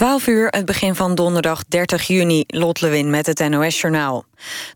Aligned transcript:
12 0.00 0.26
uur, 0.26 0.48
het 0.48 0.64
begin 0.64 0.94
van 0.94 1.14
donderdag 1.14 1.64
30 1.64 2.06
juni. 2.06 2.44
Lot 2.46 2.80
Lewin 2.80 3.10
met 3.10 3.26
het 3.26 3.48
NOS-journaal. 3.48 4.24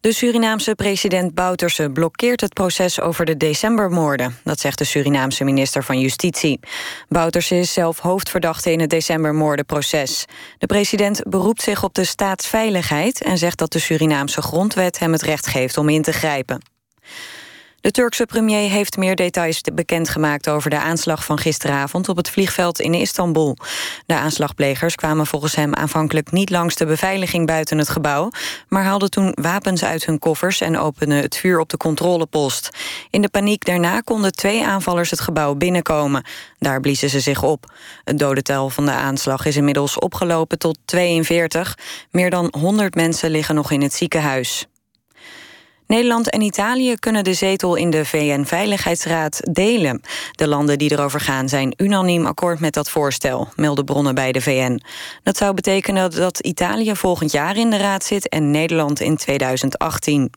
De 0.00 0.12
Surinaamse 0.12 0.74
president 0.74 1.34
Bouterse 1.34 1.90
blokkeert 1.90 2.40
het 2.40 2.52
proces 2.52 3.00
over 3.00 3.24
de 3.24 3.36
decembermoorden. 3.36 4.38
Dat 4.42 4.60
zegt 4.60 4.78
de 4.78 4.84
Surinaamse 4.84 5.44
minister 5.44 5.84
van 5.84 6.00
Justitie. 6.00 6.60
Bouterse 7.08 7.58
is 7.58 7.72
zelf 7.72 7.98
hoofdverdachte 7.98 8.72
in 8.72 8.80
het 8.80 8.90
decembermoordenproces. 8.90 10.24
De 10.58 10.66
president 10.66 11.22
beroept 11.28 11.62
zich 11.62 11.82
op 11.82 11.94
de 11.94 12.04
staatsveiligheid... 12.04 13.22
en 13.22 13.38
zegt 13.38 13.58
dat 13.58 13.72
de 13.72 13.78
Surinaamse 13.78 14.42
grondwet 14.42 14.98
hem 14.98 15.12
het 15.12 15.22
recht 15.22 15.46
geeft 15.46 15.76
om 15.76 15.88
in 15.88 16.02
te 16.02 16.12
grijpen. 16.12 16.73
De 17.84 17.90
Turkse 17.90 18.26
premier 18.26 18.70
heeft 18.70 18.96
meer 18.96 19.16
details 19.16 19.60
bekendgemaakt 19.74 20.48
over 20.48 20.70
de 20.70 20.78
aanslag 20.78 21.24
van 21.24 21.38
gisteravond 21.38 22.08
op 22.08 22.16
het 22.16 22.30
vliegveld 22.30 22.80
in 22.80 22.94
Istanbul. 22.94 23.56
De 24.06 24.14
aanslagplegers 24.14 24.94
kwamen 24.94 25.26
volgens 25.26 25.54
hem 25.54 25.74
aanvankelijk 25.74 26.32
niet 26.32 26.50
langs 26.50 26.74
de 26.74 26.86
beveiliging 26.86 27.46
buiten 27.46 27.78
het 27.78 27.88
gebouw, 27.88 28.30
maar 28.68 28.84
haalden 28.84 29.10
toen 29.10 29.36
wapens 29.40 29.84
uit 29.84 30.06
hun 30.06 30.18
koffers 30.18 30.60
en 30.60 30.78
openden 30.78 31.22
het 31.22 31.36
vuur 31.36 31.58
op 31.58 31.68
de 31.68 31.76
controlepost. 31.76 32.70
In 33.10 33.22
de 33.22 33.28
paniek 33.28 33.64
daarna 33.64 34.00
konden 34.00 34.32
twee 34.32 34.66
aanvallers 34.66 35.10
het 35.10 35.20
gebouw 35.20 35.54
binnenkomen. 35.54 36.24
Daar 36.58 36.80
bliezen 36.80 37.10
ze 37.10 37.20
zich 37.20 37.42
op. 37.42 37.72
Het 38.04 38.18
dodental 38.18 38.70
van 38.70 38.84
de 38.84 38.92
aanslag 38.92 39.46
is 39.46 39.56
inmiddels 39.56 39.98
opgelopen 39.98 40.58
tot 40.58 40.78
42. 40.84 41.78
Meer 42.10 42.30
dan 42.30 42.54
100 42.58 42.94
mensen 42.94 43.30
liggen 43.30 43.54
nog 43.54 43.70
in 43.70 43.82
het 43.82 43.94
ziekenhuis. 43.94 44.66
Nederland 45.86 46.30
en 46.30 46.40
Italië 46.40 46.96
kunnen 46.96 47.24
de 47.24 47.34
zetel 47.34 47.74
in 47.74 47.90
de 47.90 48.04
VN-veiligheidsraad 48.04 49.40
delen. 49.50 50.02
De 50.32 50.48
landen 50.48 50.78
die 50.78 50.92
erover 50.92 51.20
gaan 51.20 51.48
zijn 51.48 51.74
unaniem 51.76 52.26
akkoord 52.26 52.60
met 52.60 52.74
dat 52.74 52.90
voorstel, 52.90 53.48
melden 53.56 53.84
bronnen 53.84 54.14
bij 54.14 54.32
de 54.32 54.40
VN. 54.40 54.80
Dat 55.22 55.36
zou 55.36 55.54
betekenen 55.54 56.10
dat 56.10 56.38
Italië 56.38 56.96
volgend 56.96 57.32
jaar 57.32 57.56
in 57.56 57.70
de 57.70 57.76
raad 57.76 58.04
zit 58.04 58.28
en 58.28 58.50
Nederland 58.50 59.00
in 59.00 59.16
2018. 59.16 60.30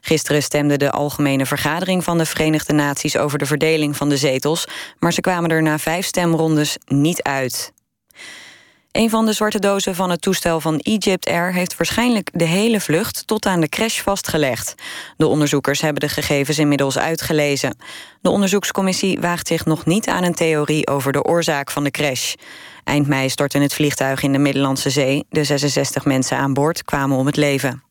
Gisteren 0.00 0.42
stemde 0.42 0.76
de 0.76 0.90
Algemene 0.90 1.46
Vergadering 1.46 2.04
van 2.04 2.18
de 2.18 2.26
Verenigde 2.26 2.72
Naties 2.72 3.16
over 3.16 3.38
de 3.38 3.46
verdeling 3.46 3.96
van 3.96 4.08
de 4.08 4.16
zetels, 4.16 4.66
maar 4.98 5.12
ze 5.12 5.20
kwamen 5.20 5.50
er 5.50 5.62
na 5.62 5.78
vijf 5.78 6.06
stemrondes 6.06 6.76
niet 6.86 7.22
uit. 7.22 7.72
Een 8.92 9.10
van 9.10 9.26
de 9.26 9.32
zwarte 9.32 9.58
dozen 9.58 9.94
van 9.94 10.10
het 10.10 10.20
toestel 10.20 10.60
van 10.60 10.78
Egypt 10.78 11.26
Air... 11.28 11.52
heeft 11.52 11.76
waarschijnlijk 11.76 12.30
de 12.32 12.44
hele 12.44 12.80
vlucht 12.80 13.26
tot 13.26 13.46
aan 13.46 13.60
de 13.60 13.68
crash 13.68 14.00
vastgelegd. 14.00 14.74
De 15.16 15.26
onderzoekers 15.26 15.80
hebben 15.80 16.00
de 16.00 16.08
gegevens 16.08 16.58
inmiddels 16.58 16.98
uitgelezen. 16.98 17.76
De 18.20 18.30
onderzoekscommissie 18.30 19.20
waagt 19.20 19.46
zich 19.46 19.64
nog 19.64 19.86
niet 19.86 20.08
aan 20.08 20.24
een 20.24 20.34
theorie... 20.34 20.86
over 20.86 21.12
de 21.12 21.24
oorzaak 21.24 21.70
van 21.70 21.84
de 21.84 21.90
crash. 21.90 22.34
Eind 22.84 23.06
mei 23.06 23.28
stortte 23.28 23.58
het 23.58 23.74
vliegtuig 23.74 24.22
in 24.22 24.32
de 24.32 24.38
Middellandse 24.38 24.90
Zee. 24.90 25.24
De 25.30 25.44
66 25.44 26.04
mensen 26.04 26.36
aan 26.36 26.54
boord 26.54 26.84
kwamen 26.84 27.16
om 27.16 27.26
het 27.26 27.36
leven. 27.36 27.82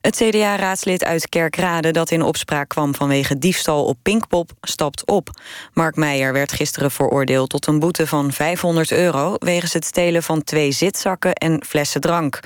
Het 0.00 0.16
CDA-raadslid 0.16 1.04
uit 1.04 1.28
Kerkrade 1.28 1.90
dat 1.90 2.10
in 2.10 2.22
opspraak 2.22 2.68
kwam 2.68 2.94
vanwege 2.94 3.38
diefstal 3.38 3.84
op 3.84 3.98
Pinkpop 4.02 4.50
stapt 4.60 5.06
op. 5.06 5.30
Mark 5.72 5.96
Meijer 5.96 6.32
werd 6.32 6.52
gisteren 6.52 6.90
veroordeeld 6.90 7.50
tot 7.50 7.66
een 7.66 7.78
boete 7.78 8.06
van 8.06 8.32
500 8.32 8.90
euro... 8.90 9.34
wegens 9.38 9.72
het 9.72 9.84
stelen 9.84 10.22
van 10.22 10.44
twee 10.44 10.72
zitzakken 10.72 11.32
en 11.32 11.64
flessen 11.66 12.00
drank. 12.00 12.40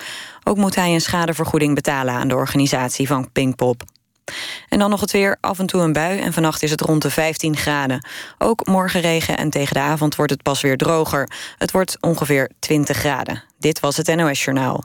Ook 0.45 0.57
moet 0.57 0.75
hij 0.75 0.95
een 0.95 1.01
schadevergoeding 1.01 1.75
betalen 1.75 2.15
aan 2.15 2.29
de 2.29 2.35
organisatie 2.35 3.07
van 3.07 3.33
Pinkpop. 3.33 3.83
En 4.69 4.79
dan 4.79 4.91
nog 4.91 5.01
het 5.01 5.11
weer, 5.11 5.37
af 5.41 5.59
en 5.59 5.67
toe 5.67 5.81
een 5.81 5.93
bui 5.93 6.19
en 6.21 6.33
vannacht 6.33 6.63
is 6.63 6.71
het 6.71 6.81
rond 6.81 7.03
de 7.03 7.11
15 7.11 7.57
graden. 7.57 8.07
Ook 8.39 8.67
morgen 8.67 9.01
regen 9.01 9.37
en 9.37 9.51
tegen 9.51 9.75
de 9.75 9.81
avond 9.81 10.17
wordt 10.17 10.33
het 10.33 10.43
pas 10.43 10.61
weer 10.61 10.77
droger. 10.77 11.31
Het 11.59 11.73
wordt 11.73 11.97
ongeveer 12.01 12.51
20 12.59 12.97
graden. 12.97 13.43
Dit 13.59 13.81
was 13.81 13.97
het 13.97 14.15
NOS 14.17 14.45
Journaal. 14.45 14.85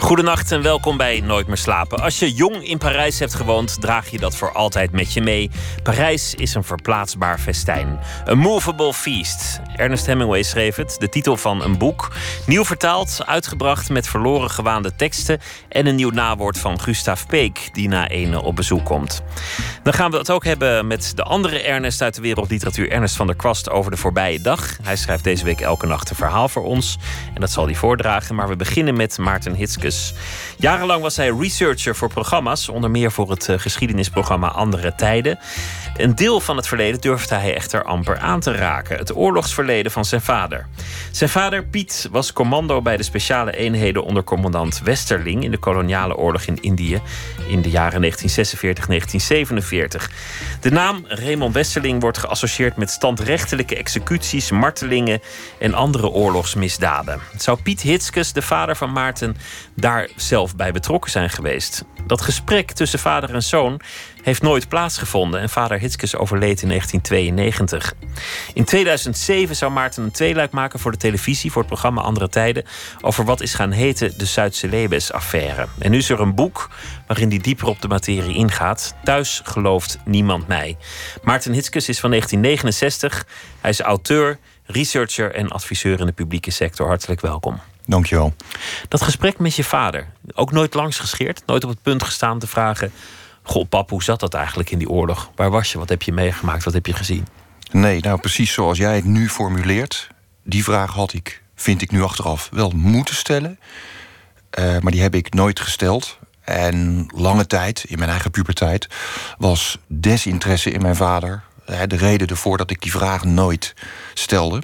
Goedenacht 0.00 0.52
en 0.52 0.62
welkom 0.62 0.96
bij 0.96 1.20
Nooit 1.20 1.46
meer 1.46 1.56
slapen. 1.56 2.00
Als 2.00 2.18
je 2.18 2.32
jong 2.32 2.64
in 2.64 2.78
Parijs 2.78 3.18
hebt 3.18 3.34
gewoond, 3.34 3.80
draag 3.80 4.10
je 4.10 4.18
dat 4.18 4.36
voor 4.36 4.52
altijd 4.52 4.92
met 4.92 5.12
je 5.12 5.20
mee. 5.20 5.50
Parijs 5.82 6.34
is 6.34 6.54
een 6.54 6.64
verplaatsbaar 6.64 7.38
festijn. 7.38 7.98
A 8.28 8.34
movable 8.34 8.92
feast. 8.92 9.60
Ernest 9.76 10.06
Hemingway 10.06 10.42
schreef 10.42 10.76
het, 10.76 10.96
de 10.98 11.08
titel 11.08 11.36
van 11.36 11.62
een 11.62 11.78
boek. 11.78 12.12
Nieuw 12.46 12.64
vertaald, 12.64 13.20
uitgebracht 13.26 13.90
met 13.90 14.08
verloren 14.08 14.50
gewaande 14.50 14.96
teksten... 14.96 15.40
en 15.68 15.86
een 15.86 15.94
nieuw 15.94 16.10
nawoord 16.10 16.58
van 16.58 16.80
Gustav 16.80 17.26
Peek, 17.26 17.68
die 17.72 17.88
na 17.88 18.08
ene 18.08 18.42
op 18.42 18.56
bezoek 18.56 18.84
komt. 18.84 19.22
Dan 19.82 19.92
gaan 19.92 20.10
we 20.10 20.16
het 20.16 20.30
ook 20.30 20.44
hebben 20.44 20.86
met 20.86 21.12
de 21.14 21.22
andere 21.22 21.62
Ernest 21.62 22.02
uit 22.02 22.14
de 22.14 22.20
wereldliteratuur... 22.20 22.90
Ernest 22.90 23.16
van 23.16 23.26
der 23.26 23.36
Kwast 23.36 23.70
over 23.70 23.90
de 23.90 23.96
voorbije 23.96 24.40
dag. 24.40 24.76
Hij 24.82 24.96
schrijft 24.96 25.24
deze 25.24 25.44
week 25.44 25.60
elke 25.60 25.86
nacht 25.86 26.10
een 26.10 26.16
verhaal 26.16 26.48
voor 26.48 26.64
ons. 26.64 26.98
En 27.34 27.40
dat 27.40 27.50
zal 27.50 27.64
hij 27.64 27.74
voordragen. 27.74 28.34
Maar 28.34 28.48
we 28.48 28.56
beginnen 28.56 28.96
met 28.96 29.18
Maarten 29.18 29.54
Hitskes 29.90 30.14
Jarenlang 30.60 31.02
was 31.02 31.16
hij 31.16 31.30
researcher 31.30 31.96
voor 31.96 32.08
programma's, 32.08 32.68
onder 32.68 32.90
meer 32.90 33.12
voor 33.12 33.30
het 33.30 33.48
eh, 33.48 33.58
geschiedenisprogramma 33.58 34.48
Andere 34.48 34.94
Tijden. 34.94 35.38
Een 35.96 36.14
deel 36.14 36.40
van 36.40 36.56
het 36.56 36.66
verleden 36.66 37.00
durfde 37.00 37.34
hij 37.34 37.54
echter 37.54 37.84
amper 37.84 38.18
aan 38.18 38.40
te 38.40 38.52
raken: 38.52 38.98
het 38.98 39.16
oorlogsverleden 39.16 39.92
van 39.92 40.04
zijn 40.04 40.20
vader. 40.20 40.66
Zijn 41.10 41.30
vader, 41.30 41.64
Piet, 41.64 42.08
was 42.10 42.32
commando 42.32 42.82
bij 42.82 42.96
de 42.96 43.02
speciale 43.02 43.56
eenheden 43.56 44.04
onder 44.04 44.24
commandant 44.24 44.80
Westerling 44.84 45.44
in 45.44 45.50
de 45.50 45.58
koloniale 45.58 46.16
oorlog 46.16 46.42
in 46.42 46.60
Indië 46.60 47.00
in 47.48 47.62
de 47.62 47.70
jaren 47.70 48.02
1946-1947. 48.02 48.08
De 50.60 50.70
naam 50.70 51.04
Raymond 51.08 51.54
Westerling 51.54 52.00
wordt 52.00 52.18
geassocieerd 52.18 52.76
met 52.76 52.90
standrechtelijke 52.90 53.76
executies, 53.76 54.50
martelingen 54.50 55.20
en 55.58 55.74
andere 55.74 56.08
oorlogsmisdaden. 56.08 57.20
Zou 57.36 57.58
Piet 57.62 57.80
Hitskes, 57.80 58.32
de 58.32 58.42
vader 58.42 58.76
van 58.76 58.92
Maarten, 58.92 59.36
daar 59.74 60.08
zelf 60.16 60.49
bij 60.56 60.72
betrokken 60.72 61.10
zijn 61.10 61.30
geweest? 61.30 61.84
Dat 62.06 62.20
gesprek 62.20 62.72
tussen 62.72 62.98
vader 62.98 63.34
en 63.34 63.42
zoon 63.42 63.80
heeft 64.22 64.42
nooit 64.42 64.68
plaatsgevonden 64.68 65.40
en 65.40 65.48
vader 65.48 65.78
Hitskes 65.78 66.16
overleed 66.16 66.62
in 66.62 66.68
1992. 66.68 67.94
In 68.54 68.64
2007 68.64 69.56
zou 69.56 69.72
Maarten 69.72 70.02
een 70.02 70.10
tweeluik 70.10 70.50
maken 70.50 70.78
voor 70.78 70.90
de 70.90 70.96
televisie 70.96 71.50
voor 71.50 71.62
het 71.62 71.70
programma 71.70 72.00
Andere 72.00 72.28
Tijden 72.28 72.64
over 73.00 73.24
wat 73.24 73.40
is 73.40 73.54
gaan 73.54 73.70
heten 73.70 74.18
de 74.18 74.24
Zuidse 74.24 74.68
Lebes-affaire. 74.68 75.66
En 75.78 75.90
nu 75.90 75.96
is 75.96 76.10
er 76.10 76.20
een 76.20 76.34
boek 76.34 76.70
waarin 77.06 77.28
hij 77.28 77.38
dieper 77.38 77.66
op 77.66 77.82
de 77.82 77.88
materie 77.88 78.34
ingaat. 78.34 78.94
Thuis 79.04 79.40
gelooft 79.44 79.98
niemand 80.04 80.46
mij. 80.46 80.76
Maarten 81.22 81.52
Hitskes 81.52 81.88
is 81.88 82.00
van 82.00 82.10
1969. 82.10 83.26
Hij 83.60 83.70
is 83.70 83.80
auteur, 83.80 84.38
researcher 84.64 85.34
en 85.34 85.48
adviseur 85.48 86.00
in 86.00 86.06
de 86.06 86.12
publieke 86.12 86.50
sector. 86.50 86.86
Hartelijk 86.86 87.20
welkom. 87.20 87.60
Dankjewel. 87.90 88.34
Dat 88.88 89.02
gesprek 89.02 89.38
met 89.38 89.56
je 89.56 89.64
vader, 89.64 90.06
ook 90.34 90.52
nooit 90.52 90.74
langs 90.74 90.98
gescheerd, 90.98 91.42
nooit 91.46 91.64
op 91.64 91.70
het 91.70 91.82
punt 91.82 92.02
gestaan 92.02 92.38
te 92.38 92.46
vragen: 92.46 92.92
Goh, 93.42 93.68
pap, 93.68 93.90
hoe 93.90 94.02
zat 94.02 94.20
dat 94.20 94.34
eigenlijk 94.34 94.70
in 94.70 94.78
die 94.78 94.88
oorlog? 94.88 95.30
Waar 95.34 95.50
was 95.50 95.72
je? 95.72 95.78
Wat 95.78 95.88
heb 95.88 96.02
je 96.02 96.12
meegemaakt? 96.12 96.64
Wat 96.64 96.74
heb 96.74 96.86
je 96.86 96.92
gezien? 96.92 97.26
Nee, 97.70 98.00
nou 98.00 98.20
precies 98.20 98.52
zoals 98.52 98.78
jij 98.78 98.94
het 98.94 99.04
nu 99.04 99.28
formuleert. 99.28 100.08
Die 100.44 100.64
vraag 100.64 100.92
had 100.92 101.12
ik, 101.12 101.42
vind 101.54 101.82
ik 101.82 101.90
nu 101.90 102.02
achteraf, 102.02 102.48
wel 102.52 102.70
moeten 102.70 103.14
stellen. 103.14 103.58
Uh, 104.58 104.78
maar 104.78 104.92
die 104.92 105.02
heb 105.02 105.14
ik 105.14 105.34
nooit 105.34 105.60
gesteld. 105.60 106.18
En 106.40 107.06
lange 107.14 107.46
tijd, 107.46 107.84
in 107.84 107.98
mijn 107.98 108.10
eigen 108.10 108.30
puberteit, 108.30 108.88
was 109.38 109.78
desinteresse 109.86 110.70
in 110.70 110.82
mijn 110.82 110.96
vader 110.96 111.42
de 111.86 111.96
reden 111.96 112.26
ervoor 112.26 112.56
dat 112.56 112.70
ik 112.70 112.82
die 112.82 112.90
vraag 112.90 113.24
nooit 113.24 113.74
stelde. 114.14 114.62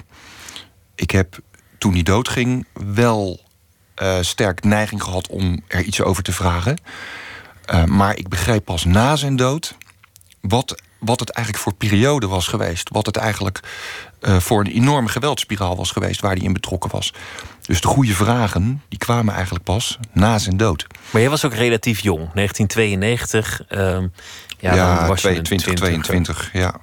Ik 0.95 1.11
heb 1.11 1.39
toen 1.77 1.93
hij 1.93 2.03
doodging 2.03 2.65
wel 2.73 3.39
uh, 4.01 4.17
sterk 4.21 4.63
neiging 4.63 5.03
gehad 5.03 5.27
om 5.27 5.63
er 5.67 5.83
iets 5.83 6.01
over 6.01 6.23
te 6.23 6.31
vragen. 6.31 6.77
Uh, 7.73 7.83
maar 7.83 8.17
ik 8.17 8.27
begreep 8.27 8.65
pas 8.65 8.85
na 8.85 9.15
zijn 9.15 9.35
dood 9.35 9.75
wat, 10.41 10.81
wat 10.99 11.19
het 11.19 11.29
eigenlijk 11.29 11.65
voor 11.65 11.73
periode 11.73 12.27
was 12.27 12.47
geweest. 12.47 12.89
Wat 12.89 13.05
het 13.05 13.17
eigenlijk 13.17 13.59
uh, 14.21 14.37
voor 14.37 14.59
een 14.59 14.71
enorme 14.71 15.09
geweldspiraal 15.09 15.75
was 15.75 15.91
geweest 15.91 16.21
waar 16.21 16.35
hij 16.35 16.43
in 16.43 16.53
betrokken 16.53 16.91
was. 16.91 17.13
Dus 17.61 17.81
de 17.81 17.87
goede 17.87 18.13
vragen 18.13 18.81
die 18.89 18.99
kwamen 18.99 19.33
eigenlijk 19.33 19.63
pas 19.63 19.99
na 20.13 20.37
zijn 20.37 20.57
dood. 20.57 20.87
Maar 21.09 21.21
jij 21.21 21.29
was 21.29 21.45
ook 21.45 21.53
relatief 21.53 21.99
jong, 21.99 22.29
1992. 22.33 23.61
Uh, 23.69 23.79
ja, 24.59 24.73
ja 24.73 24.97
dan 24.97 25.07
was 25.07 25.19
22, 25.19 25.73
22, 25.73 26.49
ja. 26.53 26.75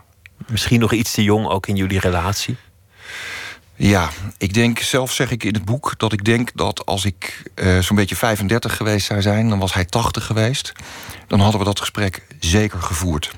Misschien 0.46 0.80
nog 0.80 0.92
iets 0.92 1.12
te 1.12 1.22
jong 1.22 1.48
ook 1.48 1.66
in 1.66 1.76
jullie 1.76 1.98
relatie? 2.00 2.56
Ja, 3.76 4.10
ik 4.38 4.54
denk, 4.54 4.78
zelf 4.78 5.12
zeg 5.12 5.30
ik 5.30 5.44
in 5.44 5.54
het 5.54 5.64
boek 5.64 5.94
dat 5.98 6.12
ik 6.12 6.24
denk 6.24 6.50
dat 6.54 6.86
als 6.86 7.04
ik 7.04 7.42
uh, 7.54 7.78
zo'n 7.78 7.96
beetje 7.96 8.16
35 8.16 8.76
geweest 8.76 9.06
zou 9.06 9.22
zijn, 9.22 9.48
dan 9.48 9.58
was 9.58 9.74
hij 9.74 9.84
80 9.84 10.26
geweest. 10.26 10.72
Dan 11.26 11.40
hadden 11.40 11.58
we 11.58 11.66
dat 11.66 11.80
gesprek 11.80 12.22
zeker 12.40 12.82
gevoerd. 12.82 13.34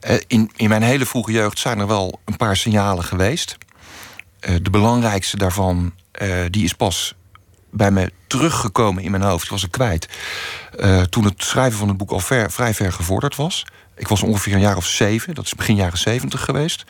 Eh, 0.00 0.16
in, 0.26 0.50
in 0.56 0.68
mijn 0.68 0.82
hele 0.82 1.06
vroege 1.06 1.32
jeugd 1.32 1.58
zijn 1.58 1.78
er 1.78 1.86
wel 1.86 2.20
een 2.24 2.36
paar 2.36 2.56
signalen 2.56 3.04
geweest. 3.04 3.56
Eh, 4.40 4.54
de 4.62 4.70
belangrijkste 4.70 5.36
daarvan, 5.36 5.92
eh, 6.12 6.28
die 6.50 6.64
is 6.64 6.72
pas 6.72 7.14
bij 7.70 7.90
me 7.90 8.12
teruggekomen 8.26 9.02
in 9.02 9.10
mijn 9.10 9.22
hoofd. 9.22 9.44
Ik 9.44 9.50
was 9.50 9.62
er 9.62 9.70
kwijt. 9.70 10.08
toen 11.08 11.24
het 11.24 11.42
schrijven 11.44 11.78
van 11.78 11.88
het 11.88 11.96
boek 11.96 12.10
al 12.10 12.20
vrij 12.20 12.74
ver 12.74 12.92
gevorderd 12.92 13.36
was. 13.36 13.66
Ik 13.96 14.08
was 14.08 14.22
ongeveer 14.22 14.54
een 14.54 14.60
jaar 14.60 14.76
of 14.76 14.86
zeven, 14.86 15.34
dat 15.34 15.44
is 15.44 15.54
begin 15.54 15.74
jaren 15.74 15.98
zeventig 15.98 16.44
geweest. 16.44 16.84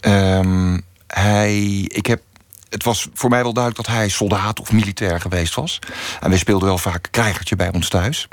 Ehm, 0.00 0.78
hij, 1.08 1.80
ik 1.80 2.06
heb 2.06 2.22
het 2.68 2.84
was 2.84 3.08
voor 3.14 3.30
mij 3.30 3.42
wel 3.42 3.52
duidelijk 3.52 3.86
dat 3.86 3.96
hij 3.96 4.08
soldaat 4.08 4.60
of 4.60 4.72
militair 4.72 5.20
geweest 5.20 5.54
was. 5.54 5.78
En 6.20 6.28
wij 6.28 6.38
speelden 6.38 6.68
wel 6.68 6.78
vaak 6.78 7.08
krijgertje 7.10 7.56
bij 7.56 7.72
ons 7.72 7.88
thuis. 7.88 8.28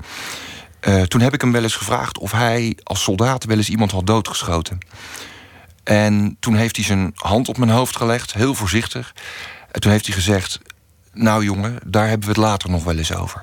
Uh, 0.82 1.02
toen 1.02 1.22
heb 1.22 1.34
ik 1.34 1.42
hem 1.42 1.52
wel 1.52 1.64
eens 1.64 1.76
gevraagd 1.76 2.18
of 2.18 2.32
hij 2.32 2.78
als 2.84 3.04
soldaat 3.04 3.44
wel 3.44 3.58
eens 3.58 3.70
iemand 3.70 3.92
had 3.92 4.08
doodgeschoten. 4.08 4.78
En 5.84 6.38
toen 6.40 6.56
heeft 6.56 6.76
hij 6.76 6.86
zijn 6.86 7.12
hand 7.16 7.50
op 7.50 7.58
mijn 7.58 7.72
hoofd 7.72 7.96
gelegd, 7.96 8.34
heel 8.34 8.54
voorzichtig. 8.54 9.14
En 9.72 9.82
toen 9.82 9.92
heeft 9.92 10.06
hij 10.06 10.16
gezegd: 10.16 10.60
Nou 11.14 11.44
jongen, 11.44 11.80
daar 11.86 12.08
hebben 12.08 12.28
we 12.28 12.34
het 12.34 12.44
later 12.44 12.70
nog 12.70 12.84
wel 12.84 12.98
eens 12.98 13.14
over. 13.14 13.42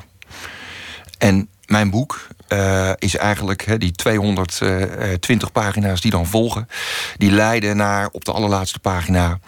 En 1.18 1.48
mijn 1.66 1.90
boek 1.90 2.26
uh, 2.52 2.90
is 2.98 3.16
eigenlijk 3.16 3.64
he, 3.64 3.78
die 3.78 3.92
220 3.92 5.52
pagina's 5.52 6.00
die 6.00 6.10
dan 6.10 6.26
volgen, 6.26 6.68
die 7.16 7.30
leiden 7.30 7.76
naar 7.76 8.08
op 8.12 8.24
de 8.24 8.32
allerlaatste 8.32 8.78
pagina 8.78 9.38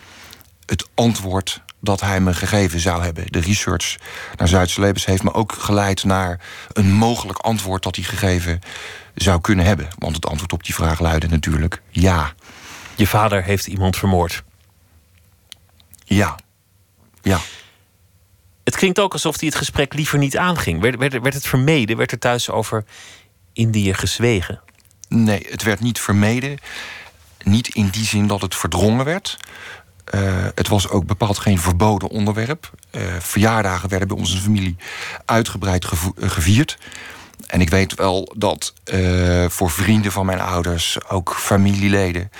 het 0.66 0.88
antwoord 0.94 1.62
dat 1.80 2.00
hij 2.00 2.20
me 2.20 2.34
gegeven 2.34 2.80
zou 2.80 3.02
hebben. 3.02 3.24
De 3.26 3.40
research 3.40 3.96
naar 4.36 4.48
Zuid-Celebes 4.48 5.04
heeft 5.04 5.22
me 5.22 5.32
ook 5.32 5.52
geleid 5.52 6.04
naar 6.04 6.40
een 6.72 6.92
mogelijk 6.92 7.38
antwoord 7.38 7.82
dat 7.82 7.96
hij 7.96 8.04
gegeven 8.04 8.60
zou 9.14 9.40
kunnen 9.40 9.64
hebben. 9.64 9.88
Want 9.98 10.14
het 10.14 10.26
antwoord 10.26 10.52
op 10.52 10.64
die 10.64 10.74
vraag 10.74 11.00
luidde 11.00 11.28
natuurlijk 11.28 11.82
ja. 11.88 12.32
Je 12.94 13.06
vader 13.06 13.42
heeft 13.42 13.66
iemand 13.66 13.96
vermoord. 13.96 14.42
Ja. 16.04 16.38
Ja. 17.22 17.38
Het 18.64 18.76
klinkt 18.76 18.98
ook 18.98 19.12
alsof 19.12 19.38
hij 19.38 19.48
het 19.48 19.56
gesprek 19.56 19.94
liever 19.94 20.18
niet 20.18 20.36
aanging. 20.36 20.80
Werd, 20.80 20.96
werd, 20.96 21.20
werd 21.20 21.34
het 21.34 21.46
vermeden? 21.46 21.96
Werd 21.96 22.12
er 22.12 22.18
thuis 22.18 22.50
over 22.50 22.84
Indië 23.52 23.94
gezwegen? 23.94 24.60
Nee, 25.08 25.46
het 25.48 25.62
werd 25.62 25.80
niet 25.80 26.00
vermeden. 26.00 26.58
Niet 27.42 27.68
in 27.68 27.88
die 27.88 28.04
zin 28.04 28.26
dat 28.26 28.40
het 28.40 28.54
verdrongen 28.54 29.04
werd. 29.04 29.36
Uh, 30.14 30.46
het 30.54 30.68
was 30.68 30.88
ook 30.88 31.06
bepaald 31.06 31.38
geen 31.38 31.58
verboden 31.58 32.08
onderwerp. 32.08 32.70
Uh, 32.90 33.02
verjaardagen 33.18 33.88
werden 33.88 34.08
bij 34.08 34.16
onze 34.16 34.36
familie 34.36 34.76
uitgebreid 35.24 35.84
uh, 35.84 36.30
gevierd. 36.30 36.78
En 37.46 37.60
ik 37.60 37.70
weet 37.70 37.94
wel 37.94 38.32
dat 38.36 38.74
voor 39.48 39.70
vrienden 39.70 40.12
van 40.12 40.26
mijn 40.26 40.40
ouders, 40.40 41.08
ook 41.08 41.34
familieleden. 41.38 42.30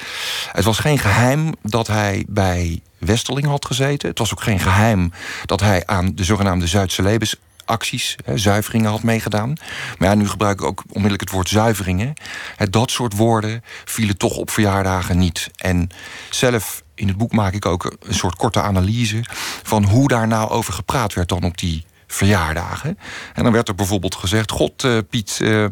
Het 0.52 0.64
was 0.64 0.78
geen 0.78 0.98
geheim 0.98 1.54
dat 1.62 1.86
hij 1.86 2.24
bij 2.28 2.80
Westerling 3.04 3.46
had 3.46 3.66
gezeten. 3.66 4.08
Het 4.08 4.18
was 4.18 4.32
ook 4.32 4.42
geen 4.42 4.60
geheim 4.60 5.12
dat 5.46 5.60
hij 5.60 5.86
aan 5.86 6.14
de 6.14 6.24
zogenaamde 6.24 6.66
Zuidse 6.66 7.02
Lebens 7.02 7.36
acties, 7.64 8.16
hè, 8.24 8.38
zuiveringen 8.38 8.90
had 8.90 9.02
meegedaan. 9.02 9.54
Maar 9.98 10.08
ja, 10.08 10.14
nu 10.14 10.28
gebruik 10.28 10.60
ik 10.60 10.66
ook 10.66 10.82
onmiddellijk 10.86 11.20
het 11.20 11.30
woord 11.30 11.48
zuiveringen. 11.48 12.14
Hè, 12.56 12.70
dat 12.70 12.90
soort 12.90 13.16
woorden 13.16 13.64
vielen 13.84 14.16
toch 14.16 14.36
op 14.36 14.50
verjaardagen 14.50 15.18
niet. 15.18 15.50
En 15.56 15.88
zelf 16.30 16.82
in 16.94 17.08
het 17.08 17.16
boek 17.16 17.32
maak 17.32 17.52
ik 17.52 17.66
ook 17.66 17.96
een 18.00 18.14
soort 18.14 18.36
korte 18.36 18.60
analyse 18.60 19.24
van 19.62 19.84
hoe 19.84 20.08
daar 20.08 20.26
nou 20.26 20.50
over 20.50 20.72
gepraat 20.72 21.14
werd 21.14 21.28
dan 21.28 21.42
op 21.42 21.58
die 21.58 21.84
verjaardagen. 22.06 22.98
En 23.34 23.42
dan 23.42 23.52
werd 23.52 23.68
er 23.68 23.74
bijvoorbeeld 23.74 24.14
gezegd: 24.14 24.50
God, 24.50 24.84
uh, 24.84 24.98
Piet. 25.10 25.38
Uh, 25.42 25.66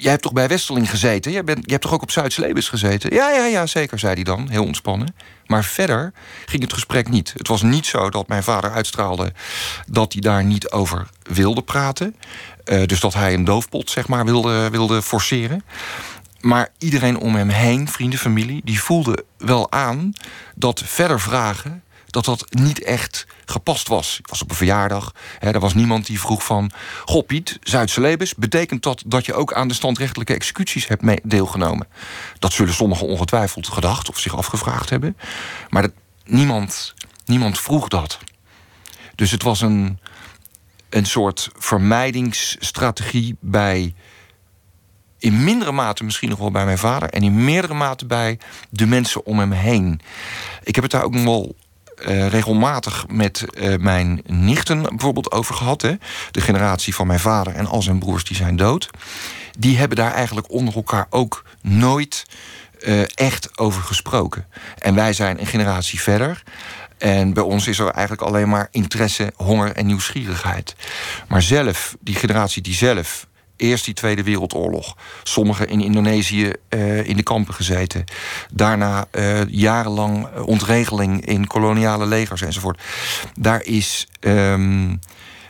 jij 0.00 0.10
hebt 0.10 0.22
toch 0.22 0.32
bij 0.32 0.48
Westerling 0.48 0.90
gezeten? 0.90 1.32
Jij, 1.32 1.44
bent, 1.44 1.58
jij 1.58 1.72
hebt 1.72 1.82
toch 1.82 1.92
ook 1.92 2.02
op 2.02 2.10
Zuid-Slebes 2.10 2.68
gezeten? 2.68 3.14
Ja, 3.14 3.30
ja, 3.30 3.44
ja, 3.44 3.66
zeker, 3.66 3.98
zei 3.98 4.14
hij 4.14 4.22
dan, 4.22 4.48
heel 4.48 4.64
ontspannen. 4.64 5.14
Maar 5.46 5.64
verder 5.64 6.12
ging 6.46 6.62
het 6.62 6.72
gesprek 6.72 7.08
niet. 7.08 7.32
Het 7.36 7.48
was 7.48 7.62
niet 7.62 7.86
zo 7.86 8.10
dat 8.10 8.28
mijn 8.28 8.42
vader 8.42 8.70
uitstraalde 8.70 9.32
dat 9.86 10.12
hij 10.12 10.20
daar 10.20 10.44
niet 10.44 10.70
over 10.70 11.08
wilde 11.22 11.62
praten. 11.62 12.16
Uh, 12.64 12.84
dus 12.86 13.00
dat 13.00 13.14
hij 13.14 13.34
een 13.34 13.44
doofpot, 13.44 13.90
zeg 13.90 14.08
maar, 14.08 14.24
wilde, 14.24 14.70
wilde 14.70 15.02
forceren. 15.02 15.64
Maar 16.40 16.68
iedereen 16.78 17.18
om 17.18 17.34
hem 17.34 17.48
heen, 17.48 17.88
vrienden, 17.88 18.18
familie, 18.18 18.60
die 18.64 18.80
voelde 18.80 19.24
wel 19.36 19.72
aan 19.72 20.12
dat 20.54 20.82
verder 20.84 21.20
vragen 21.20 21.82
dat 22.10 22.24
dat 22.24 22.44
niet 22.48 22.82
echt 22.82 23.26
gepast 23.44 23.88
was. 23.88 24.18
Ik 24.18 24.28
was 24.28 24.42
op 24.42 24.50
een 24.50 24.56
verjaardag. 24.56 25.14
Hè, 25.38 25.50
er 25.50 25.60
was 25.60 25.74
niemand 25.74 26.06
die 26.06 26.20
vroeg 26.20 26.44
van... 26.44 26.70
Goh 27.04 27.26
Piet, 27.26 27.58
Zuidse 27.62 28.00
Lebes, 28.00 28.34
betekent 28.34 28.82
dat 28.82 29.02
dat 29.06 29.26
je 29.26 29.34
ook 29.34 29.52
aan 29.52 29.68
de 29.68 29.74
standrechtelijke 29.74 30.34
executies 30.34 30.86
hebt 30.86 31.30
deelgenomen? 31.30 31.86
Dat 32.38 32.52
zullen 32.52 32.74
sommigen 32.74 33.06
ongetwijfeld 33.06 33.68
gedacht 33.68 34.08
of 34.08 34.18
zich 34.18 34.36
afgevraagd 34.36 34.90
hebben. 34.90 35.16
Maar 35.68 35.82
dat, 35.82 35.92
niemand, 36.24 36.94
niemand 37.24 37.60
vroeg 37.60 37.88
dat. 37.88 38.18
Dus 39.14 39.30
het 39.30 39.42
was 39.42 39.60
een, 39.60 39.98
een 40.88 41.06
soort 41.06 41.50
vermijdingsstrategie 41.56 43.36
bij 43.40 43.94
in 45.20 45.44
mindere 45.44 45.72
mate 45.72 46.04
misschien 46.04 46.28
nog 46.28 46.38
wel 46.38 46.50
bij 46.50 46.64
mijn 46.64 46.78
vader... 46.78 47.10
en 47.10 47.22
in 47.22 47.44
meerdere 47.44 47.74
mate 47.74 48.06
bij 48.06 48.38
de 48.70 48.86
mensen 48.86 49.26
om 49.26 49.38
hem 49.38 49.52
heen. 49.52 50.00
Ik 50.62 50.74
heb 50.74 50.84
het 50.84 50.92
daar 50.92 51.04
ook 51.04 51.14
nog 51.14 51.24
wel 51.24 51.56
uh, 52.08 52.28
regelmatig 52.28 53.06
met 53.08 53.44
uh, 53.52 53.76
mijn 53.76 54.22
nichten 54.26 54.82
bijvoorbeeld 54.82 55.32
over 55.32 55.54
gehad. 55.54 55.82
Hè? 55.82 55.94
De 56.30 56.40
generatie 56.40 56.94
van 56.94 57.06
mijn 57.06 57.20
vader 57.20 57.54
en 57.54 57.66
al 57.66 57.82
zijn 57.82 57.98
broers 57.98 58.24
die 58.24 58.36
zijn 58.36 58.56
dood. 58.56 58.90
Die 59.58 59.78
hebben 59.78 59.96
daar 59.96 60.12
eigenlijk 60.12 60.50
onder 60.50 60.74
elkaar 60.74 61.06
ook 61.10 61.44
nooit 61.62 62.26
uh, 62.80 63.02
echt 63.14 63.58
over 63.58 63.82
gesproken. 63.82 64.46
En 64.78 64.94
wij 64.94 65.12
zijn 65.12 65.40
een 65.40 65.46
generatie 65.46 66.00
verder. 66.00 66.42
En 66.98 67.32
bij 67.32 67.42
ons 67.42 67.66
is 67.66 67.78
er 67.78 67.90
eigenlijk 67.90 68.22
alleen 68.22 68.48
maar 68.48 68.68
interesse, 68.70 69.32
honger 69.36 69.72
en 69.72 69.86
nieuwsgierigheid. 69.86 70.74
Maar 71.28 71.42
zelf, 71.42 71.96
die 72.00 72.14
generatie 72.14 72.62
die 72.62 72.74
zelf 72.74 73.26
Eerst 73.60 73.84
die 73.84 73.94
Tweede 73.94 74.22
Wereldoorlog. 74.22 74.96
Sommigen 75.22 75.68
in 75.68 75.80
Indonesië 75.80 76.52
uh, 76.68 77.06
in 77.06 77.16
de 77.16 77.22
kampen 77.22 77.54
gezeten. 77.54 78.04
Daarna 78.52 79.06
uh, 79.12 79.44
jarenlang 79.46 80.28
ontregeling 80.44 81.26
in 81.26 81.46
koloniale 81.46 82.06
legers 82.06 82.42
enzovoort. 82.42 82.82
Daar 83.38 83.62
is. 83.62 84.06
Um, 84.20 84.98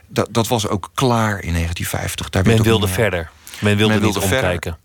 dat, 0.07 0.27
dat 0.31 0.47
was 0.47 0.67
ook 0.67 0.91
klaar 0.93 1.43
in 1.43 1.53
1950. 1.53 2.29
Daar 2.29 2.45
Men 2.45 2.63
wilde 2.63 2.87
verder. 2.87 3.31
Men 3.59 3.77
wilde, 3.77 3.93
men 3.93 4.01
wilde 4.01 4.19
niet 4.19 4.27
verder. 4.27 4.51
omkijken. 4.51 4.77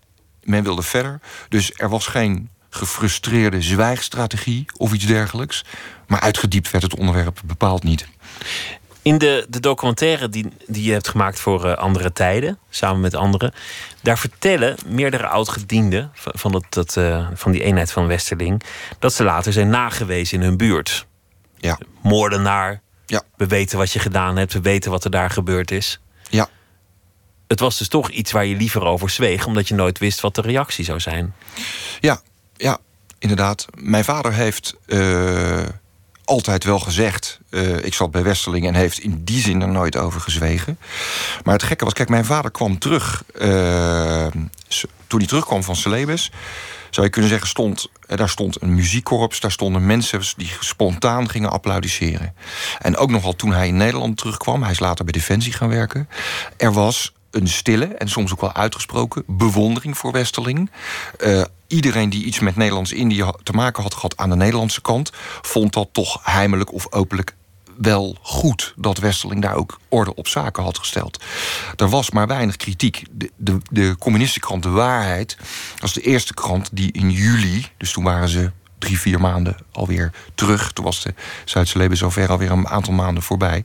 Men 0.43 0.63
wilde 0.63 0.81
verder. 0.81 1.19
Dus 1.49 1.71
er 1.75 1.89
was 1.89 2.07
geen 2.07 2.49
gefrustreerde 2.69 3.61
zwijgstrategie 3.61 4.65
of 4.77 4.93
iets 4.93 5.05
dergelijks. 5.05 5.65
Maar 6.07 6.19
uitgediept 6.19 6.71
werd 6.71 6.83
het 6.83 6.95
onderwerp 6.95 7.41
bepaald 7.45 7.83
niet. 7.83 8.07
In 9.07 9.17
de, 9.17 9.45
de 9.49 9.59
documentaire 9.59 10.29
die, 10.29 10.47
die 10.65 10.83
je 10.83 10.91
hebt 10.91 11.07
gemaakt 11.07 11.39
voor 11.39 11.65
uh, 11.65 11.73
Andere 11.73 12.13
Tijden, 12.13 12.59
samen 12.69 13.01
met 13.01 13.15
anderen, 13.15 13.53
daar 14.01 14.17
vertellen 14.17 14.75
meerdere 14.85 15.27
oud-gedienden 15.27 16.11
van, 16.13 16.31
van, 16.35 16.51
dat, 16.51 16.65
dat, 16.69 16.95
uh, 16.95 17.27
van 17.33 17.51
die 17.51 17.63
eenheid 17.63 17.91
van 17.91 18.07
Westerling, 18.07 18.63
dat 18.99 19.13
ze 19.13 19.23
later 19.23 19.53
zijn 19.53 19.69
nagewezen 19.69 20.37
in 20.37 20.43
hun 20.43 20.57
buurt. 20.57 21.05
Ja. 21.57 21.77
Moordenaar. 22.01 22.81
Ja. 23.05 23.21
We 23.37 23.47
weten 23.47 23.77
wat 23.77 23.91
je 23.91 23.99
gedaan 23.99 24.37
hebt, 24.37 24.53
we 24.53 24.61
weten 24.61 24.91
wat 24.91 25.03
er 25.03 25.11
daar 25.11 25.29
gebeurd 25.29 25.71
is. 25.71 25.99
Ja. 26.29 26.47
Het 27.47 27.59
was 27.59 27.77
dus 27.77 27.87
toch 27.87 28.09
iets 28.09 28.31
waar 28.31 28.45
je 28.45 28.55
liever 28.55 28.83
over 28.83 29.09
zweeg, 29.09 29.45
omdat 29.45 29.67
je 29.67 29.75
nooit 29.75 29.97
wist 29.97 30.21
wat 30.21 30.35
de 30.35 30.41
reactie 30.41 30.85
zou 30.85 30.99
zijn. 30.99 31.33
Ja, 31.99 32.21
ja 32.55 32.77
inderdaad. 33.19 33.65
Mijn 33.75 34.03
vader 34.03 34.33
heeft. 34.33 34.75
Uh 34.87 35.65
altijd 36.27 36.63
wel 36.63 36.79
gezegd. 36.79 37.39
Uh, 37.49 37.77
ik 37.83 37.93
zat 37.93 38.11
bij 38.11 38.23
Westerling 38.23 38.67
en 38.67 38.73
heeft 38.73 38.99
in 38.99 39.23
die 39.23 39.41
zin 39.41 39.61
er 39.61 39.67
nooit 39.67 39.95
over 39.95 40.21
gezwegen. 40.21 40.79
Maar 41.43 41.53
het 41.53 41.63
gekke 41.63 41.83
was, 41.83 41.93
kijk, 41.93 42.09
mijn 42.09 42.25
vader 42.25 42.51
kwam 42.51 42.79
terug. 42.79 43.23
Uh, 43.41 44.27
toen 45.07 45.19
hij 45.19 45.27
terugkwam 45.27 45.63
van 45.63 45.75
Celebes, 45.75 46.31
zou 46.89 47.05
je 47.05 47.11
kunnen 47.11 47.29
zeggen, 47.29 47.47
stond, 47.47 47.89
daar 48.05 48.29
stond 48.29 48.61
een 48.61 48.75
muziekkorps, 48.75 49.39
daar 49.39 49.51
stonden 49.51 49.85
mensen 49.85 50.21
die 50.37 50.51
spontaan 50.59 51.29
gingen 51.29 51.51
applaudisseren. 51.51 52.33
En 52.79 52.97
ook 52.97 53.09
nogal 53.09 53.35
toen 53.35 53.53
hij 53.53 53.67
in 53.67 53.77
Nederland 53.77 54.17
terugkwam, 54.17 54.61
hij 54.61 54.71
is 54.71 54.79
later 54.79 55.05
bij 55.05 55.13
Defensie 55.13 55.53
gaan 55.53 55.69
werken, 55.69 56.09
er 56.57 56.73
was 56.73 57.13
een 57.37 57.47
stille 57.47 57.85
en 57.85 58.09
soms 58.09 58.31
ook 58.31 58.41
wel 58.41 58.53
uitgesproken 58.53 59.23
bewondering 59.27 59.97
voor 59.97 60.11
Westerling. 60.11 60.71
Uh, 61.19 61.43
iedereen 61.67 62.09
die 62.09 62.23
iets 62.23 62.39
met 62.39 62.55
Nederlands-Indië 62.55 63.31
te 63.43 63.51
maken 63.51 63.83
had 63.83 63.93
gehad 63.93 64.17
aan 64.17 64.29
de 64.29 64.35
Nederlandse 64.35 64.81
kant, 64.81 65.11
vond 65.41 65.73
dat 65.73 65.89
toch 65.91 66.19
heimelijk 66.23 66.73
of 66.73 66.91
openlijk 66.91 67.35
wel 67.77 68.17
goed 68.21 68.73
dat 68.75 68.97
Westerling 68.97 69.41
daar 69.41 69.55
ook 69.55 69.79
orde 69.89 70.15
op 70.15 70.27
zaken 70.27 70.63
had 70.63 70.77
gesteld. 70.77 71.23
Er 71.75 71.89
was 71.89 72.11
maar 72.11 72.27
weinig 72.27 72.55
kritiek. 72.55 73.03
De, 73.11 73.31
de, 73.35 73.57
de 73.69 73.95
communistische 73.99 74.47
krant 74.47 74.63
De 74.63 74.69
Waarheid 74.69 75.37
was 75.79 75.93
de 75.93 76.01
eerste 76.01 76.33
krant 76.33 76.69
die 76.71 76.91
in 76.91 77.09
juli, 77.09 77.67
dus 77.77 77.91
toen 77.91 78.03
waren 78.03 78.29
ze 78.29 78.51
drie, 78.79 78.99
vier 78.99 79.19
maanden 79.19 79.57
alweer 79.71 80.11
terug. 80.35 80.71
Toen 80.71 80.85
was 80.85 81.03
de 81.03 81.13
Zuidse 81.45 81.77
Leven 81.77 81.97
zover 81.97 82.29
alweer 82.29 82.51
een 82.51 82.67
aantal 82.67 82.93
maanden 82.93 83.23
voorbij. 83.23 83.63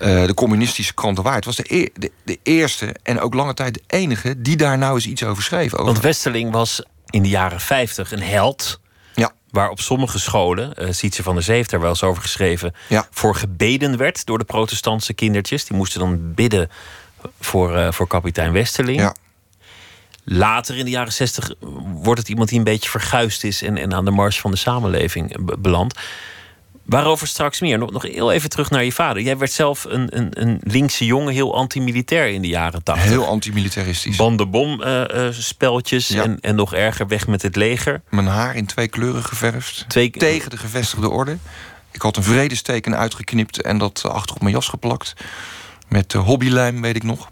Uh, 0.00 0.26
de 0.26 0.34
communistische 0.34 0.94
krant 0.94 1.16
De 1.16 1.22
Waard 1.22 1.44
was 1.44 1.56
de, 1.56 1.74
e 1.74 1.88
de, 1.94 2.12
de, 2.24 2.38
eerste 2.42 2.94
en 3.02 3.20
ook 3.20 3.34
lange 3.34 3.54
tijd 3.54 3.74
de 3.74 3.82
enige 3.86 4.42
die 4.42 4.56
daar 4.56 4.78
nou 4.78 4.94
eens 4.94 5.06
iets 5.06 5.24
over 5.24 5.42
schreef. 5.42 5.72
Over. 5.72 5.84
Want 5.84 6.00
Westerling 6.00 6.52
was 6.52 6.82
in 7.10 7.22
de 7.22 7.28
jaren 7.28 7.60
50 7.60 8.12
een 8.12 8.22
held. 8.22 8.80
Ja. 9.14 9.32
Waar 9.50 9.70
op 9.70 9.80
sommige 9.80 10.18
scholen, 10.18 10.72
uh, 10.78 10.88
Sietse 10.90 11.22
van 11.22 11.34
der 11.34 11.44
Zee 11.44 11.56
heeft 11.56 11.70
daar 11.70 11.80
wel 11.80 11.88
eens 11.88 12.02
over 12.02 12.22
geschreven, 12.22 12.74
ja. 12.88 13.08
voor 13.10 13.34
gebeden 13.34 13.96
werd 13.96 14.26
door 14.26 14.38
de 14.38 14.44
protestantse 14.44 15.12
kindertjes. 15.12 15.64
Die 15.64 15.76
moesten 15.76 16.00
dan 16.00 16.34
bidden 16.34 16.70
voor, 17.40 17.76
uh, 17.76 17.92
voor 17.92 18.06
kapitein 18.06 18.52
Westerling. 18.52 19.00
Ja. 19.00 19.14
Later 20.28 20.76
in 20.76 20.84
de 20.84 20.90
jaren 20.90 21.12
zestig 21.12 21.54
wordt 22.02 22.20
het 22.20 22.28
iemand 22.28 22.48
die 22.48 22.58
een 22.58 22.64
beetje 22.64 22.90
verguisd 22.90 23.44
is 23.44 23.62
en, 23.62 23.76
en 23.76 23.94
aan 23.94 24.04
de 24.04 24.10
mars 24.10 24.40
van 24.40 24.50
de 24.50 24.56
samenleving 24.56 25.36
belandt. 25.58 25.98
Waarover 26.84 27.26
straks 27.26 27.60
meer. 27.60 27.78
Nog, 27.78 27.90
nog 27.90 28.02
heel 28.02 28.32
even 28.32 28.50
terug 28.50 28.70
naar 28.70 28.84
je 28.84 28.92
vader. 28.92 29.22
Jij 29.22 29.36
werd 29.36 29.52
zelf 29.52 29.84
een, 29.84 30.18
een, 30.18 30.28
een 30.30 30.60
linkse 30.62 31.04
jongen, 31.04 31.32
heel 31.32 31.54
antimilitair 31.54 32.28
in 32.28 32.42
de 32.42 32.48
jaren 32.48 32.82
tachtig. 32.82 33.08
Heel 33.08 33.26
antimilitaristisch. 33.26 34.16
Bandenbom-speltjes 34.16 36.10
uh, 36.10 36.16
uh, 36.16 36.22
ja. 36.22 36.28
en, 36.30 36.40
en 36.40 36.54
nog 36.54 36.74
erger 36.74 37.06
weg 37.06 37.26
met 37.26 37.42
het 37.42 37.56
leger. 37.56 38.02
Mijn 38.10 38.26
haar 38.26 38.56
in 38.56 38.66
twee 38.66 38.88
kleuren 38.88 39.24
geverfd. 39.24 39.84
Twee... 39.88 40.10
Tegen 40.10 40.50
de 40.50 40.56
gevestigde 40.56 41.08
orde. 41.08 41.36
Ik 41.90 42.02
had 42.02 42.16
een 42.16 42.22
vredesteken 42.22 42.96
uitgeknipt 42.96 43.62
en 43.62 43.78
dat 43.78 44.04
achter 44.04 44.34
op 44.34 44.42
mijn 44.42 44.54
jas 44.54 44.68
geplakt. 44.68 45.14
Met 45.88 46.14
uh, 46.14 46.22
hobbylijm, 46.22 46.82
weet 46.82 46.96
ik 46.96 47.02
nog. 47.02 47.30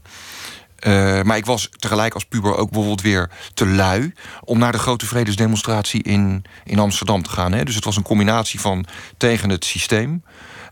Uh, 0.86 1.22
maar 1.22 1.36
ik 1.36 1.46
was 1.46 1.68
tegelijk 1.78 2.14
als 2.14 2.24
puber 2.24 2.56
ook 2.56 2.70
bijvoorbeeld 2.70 3.00
weer 3.00 3.30
te 3.54 3.66
lui 3.66 4.14
om 4.40 4.58
naar 4.58 4.72
de 4.72 4.78
grote 4.78 5.06
vredesdemonstratie 5.06 6.02
in, 6.02 6.44
in 6.64 6.78
Amsterdam 6.78 7.22
te 7.22 7.30
gaan. 7.30 7.52
Hè. 7.52 7.64
Dus 7.64 7.74
het 7.74 7.84
was 7.84 7.96
een 7.96 8.02
combinatie 8.02 8.60
van 8.60 8.86
tegen 9.16 9.50
het 9.50 9.64
systeem, 9.64 10.24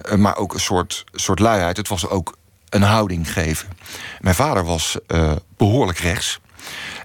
uh, 0.08 0.14
maar 0.14 0.36
ook 0.36 0.54
een 0.54 0.60
soort, 0.60 1.04
soort 1.12 1.38
luiheid. 1.38 1.76
Het 1.76 1.88
was 1.88 2.08
ook 2.08 2.36
een 2.68 2.82
houding 2.82 3.32
geven. 3.32 3.68
Mijn 4.20 4.34
vader 4.34 4.64
was 4.64 4.96
uh, 5.08 5.32
behoorlijk 5.56 5.98
rechts. 5.98 6.40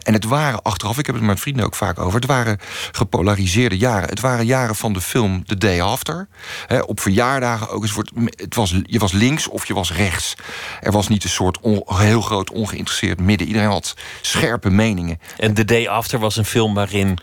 En 0.08 0.14
het 0.14 0.24
waren 0.24 0.62
achteraf, 0.62 0.98
ik 0.98 1.06
heb 1.06 1.16
het 1.16 1.24
met 1.24 1.40
vrienden 1.40 1.66
ook 1.66 1.76
vaak 1.76 2.00
over... 2.00 2.20
het 2.20 2.26
waren 2.26 2.60
gepolariseerde 2.92 3.78
jaren. 3.78 4.10
Het 4.10 4.20
waren 4.20 4.46
jaren 4.46 4.76
van 4.76 4.94
de 4.94 5.02
film 5.02 5.46
The 5.46 5.58
Day 5.58 5.82
After. 5.82 6.28
He, 6.68 6.80
op 6.80 7.00
verjaardagen 7.00 7.70
ook 7.70 7.82
eens. 7.82 7.96
Het 8.36 8.56
was, 8.56 8.76
je 8.84 9.00
was 9.00 9.12
links 9.12 9.48
of 9.48 9.66
je 9.68 9.74
was 9.74 9.94
rechts. 9.94 10.36
Er 10.82 10.92
was 10.92 11.08
niet 11.08 11.24
een 11.24 11.30
soort 11.30 11.60
on, 11.60 11.84
heel 11.86 12.22
groot 12.22 12.52
ongeïnteresseerd 12.52 13.20
midden. 13.20 13.48
Iedereen 13.48 13.68
had 13.70 13.96
scherpe 14.22 14.70
meningen. 14.70 15.20
En 15.38 15.54
The 15.54 15.66
Day 15.66 15.88
After 15.88 16.20
was 16.20 16.36
een 16.36 16.46
film 16.46 16.74
waarin 16.74 17.18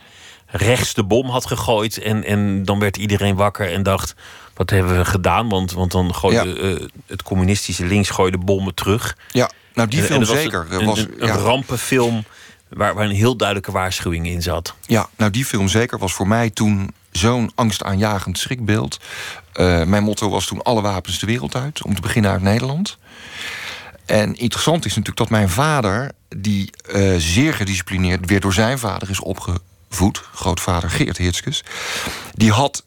rechts 0.47 0.95
de 0.95 1.05
bom 1.05 1.29
had 1.29 1.47
gegooid... 1.47 1.99
en, 1.99 2.25
en 2.25 2.65
dan 2.65 2.79
werd 2.79 2.97
iedereen 2.97 3.37
wakker 3.37 3.73
en 3.73 3.83
dacht... 3.83 4.15
wat 4.55 4.71
hebben 4.71 4.97
we 4.97 5.05
gedaan? 5.05 5.49
Want, 5.49 5.73
want 5.73 5.93
dan 5.93 6.15
gooide 6.15 6.49
ja. 6.49 6.55
uh, 6.55 6.87
het 7.07 7.23
communistische 7.23 7.85
links 7.85 8.11
gooide 8.11 8.39
bommen 8.39 8.75
terug. 8.75 9.17
Ja, 9.31 9.51
nou 9.75 9.89
die 9.89 10.03
film 10.03 10.21
en 10.21 10.27
zeker. 10.27 10.67
Een, 10.71 10.87
was, 10.87 10.99
een, 10.99 11.15
een 11.19 11.27
ja. 11.27 11.35
rampenfilm 11.35 12.25
waar, 12.69 12.95
waar 12.95 13.05
een 13.05 13.11
heel 13.11 13.37
duidelijke 13.37 13.73
waarschuwing 13.73 14.27
in 14.27 14.43
zat. 14.43 14.75
Ja, 14.87 15.09
nou 15.17 15.31
die 15.31 15.45
film 15.45 15.69
zeker 15.69 15.99
was 15.99 16.13
voor 16.13 16.29
mij 16.29 16.51
toen 16.51 16.91
zo'n 17.11 17.51
angstaanjagend 17.55 18.39
schrikbeeld. 18.39 19.01
Uh, 19.55 19.85
mijn 19.85 20.03
motto 20.03 20.31
was 20.31 20.47
toen 20.47 20.63
alle 20.63 20.81
wapens 20.81 21.19
de 21.19 21.27
wereld 21.27 21.55
uit. 21.55 21.83
Om 21.83 21.95
te 21.95 22.01
beginnen 22.01 22.31
uit 22.31 22.43
Nederland. 22.43 22.99
En 24.07 24.35
interessant 24.35 24.85
is 24.85 24.91
natuurlijk 24.91 25.17
dat 25.17 25.31
mijn 25.31 25.49
vader... 25.49 26.13
die 26.29 26.71
uh, 26.95 27.15
zeer 27.19 27.55
gedisciplineerd 27.55 28.27
weer 28.27 28.41
door 28.41 28.53
zijn 28.53 28.79
vader 28.79 29.11
is 29.11 29.21
opgevoed... 29.21 30.23
grootvader 30.35 30.91
Geert 30.91 31.17
Hitskes... 31.17 31.65
die 32.33 32.53
had 32.53 32.85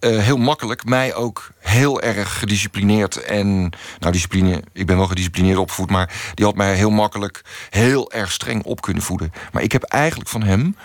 uh, 0.00 0.20
heel 0.20 0.36
makkelijk 0.36 0.84
mij 0.84 1.14
ook 1.14 1.50
heel 1.58 2.00
erg 2.00 2.38
gedisciplineerd 2.38 3.16
en 3.16 3.70
nou 3.98 4.12
discipline, 4.12 4.62
ik 4.72 4.86
ben 4.86 4.96
wel 4.96 5.06
gedisciplineerd 5.06 5.58
opgevoed, 5.58 5.90
maar 5.90 6.32
die 6.34 6.44
had 6.44 6.54
mij 6.54 6.74
heel 6.74 6.90
makkelijk 6.90 7.44
heel 7.70 8.12
erg 8.12 8.32
streng 8.32 8.62
op 8.62 8.80
kunnen 8.80 9.02
voeden. 9.02 9.32
Maar 9.52 9.62
ik 9.62 9.72
heb 9.72 9.82
eigenlijk 9.82 10.30
van 10.30 10.42
hem 10.42 10.76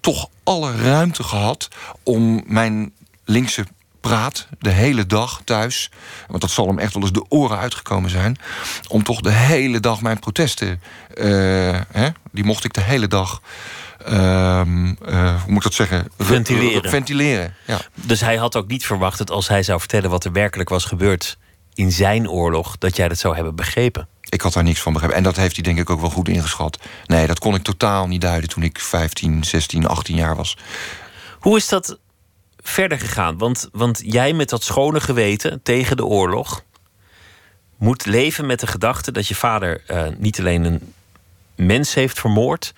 toch 0.00 0.28
alle 0.44 0.76
ruimte 0.76 1.22
gehad 1.22 1.68
om 2.02 2.42
mijn 2.46 2.92
linkse 3.24 3.66
praat 4.00 4.46
de 4.58 4.70
hele 4.70 5.06
dag 5.06 5.40
thuis, 5.44 5.90
want 6.28 6.40
dat 6.40 6.50
zal 6.50 6.66
hem 6.66 6.78
echt 6.78 6.94
wel 6.94 7.02
eens 7.02 7.12
de 7.12 7.24
oren 7.28 7.58
uitgekomen 7.58 8.10
zijn, 8.10 8.38
om 8.88 9.02
toch 9.02 9.20
de 9.20 9.32
hele 9.32 9.80
dag 9.80 10.00
mijn 10.00 10.18
protesten, 10.18 10.80
uh, 11.14 11.80
hè, 11.92 12.08
die 12.30 12.44
mocht 12.44 12.64
ik 12.64 12.72
de 12.72 12.80
hele 12.80 13.06
dag 13.06 13.40
uh, 14.08 14.12
uh, 14.14 15.42
hoe 15.42 15.46
moet 15.46 15.56
ik 15.56 15.62
dat 15.62 15.74
zeggen? 15.74 16.12
Ventileren. 16.18 16.90
Ventileren, 16.90 17.54
ja. 17.66 17.80
Dus 17.94 18.20
hij 18.20 18.36
had 18.36 18.56
ook 18.56 18.66
niet 18.66 18.86
verwacht 18.86 19.18
dat 19.18 19.30
als 19.30 19.48
hij 19.48 19.62
zou 19.62 19.78
vertellen 19.78 20.10
wat 20.10 20.24
er 20.24 20.32
werkelijk 20.32 20.68
was 20.68 20.84
gebeurd 20.84 21.38
in 21.74 21.92
zijn 21.92 22.28
oorlog, 22.28 22.78
dat 22.78 22.96
jij 22.96 23.08
dat 23.08 23.18
zou 23.18 23.34
hebben 23.34 23.54
begrepen. 23.54 24.08
Ik 24.28 24.40
had 24.40 24.52
daar 24.52 24.62
niks 24.62 24.80
van 24.80 24.92
begrepen. 24.92 25.16
En 25.16 25.22
dat 25.22 25.36
heeft 25.36 25.54
hij 25.54 25.64
denk 25.64 25.78
ik 25.78 25.90
ook 25.90 26.00
wel 26.00 26.10
goed 26.10 26.28
ingeschat. 26.28 26.78
Nee, 27.06 27.26
dat 27.26 27.38
kon 27.38 27.54
ik 27.54 27.62
totaal 27.62 28.06
niet 28.06 28.20
duiden 28.20 28.48
toen 28.48 28.62
ik 28.62 28.78
15, 28.78 29.44
16, 29.44 29.86
18 29.86 30.16
jaar 30.16 30.36
was. 30.36 30.56
Hoe 31.38 31.56
is 31.56 31.68
dat 31.68 31.98
verder 32.56 33.00
gegaan? 33.00 33.38
Want, 33.38 33.68
want 33.72 34.00
jij 34.04 34.32
met 34.32 34.48
dat 34.48 34.62
schone 34.62 35.00
geweten 35.00 35.62
tegen 35.62 35.96
de 35.96 36.04
oorlog 36.04 36.64
moet 37.76 38.06
leven 38.06 38.46
met 38.46 38.60
de 38.60 38.66
gedachte 38.66 39.12
dat 39.12 39.26
je 39.26 39.34
vader 39.34 39.82
uh, 39.86 40.06
niet 40.18 40.38
alleen 40.38 40.64
een 40.64 40.94
mens 41.54 41.94
heeft 41.94 42.20
vermoord, 42.20 42.74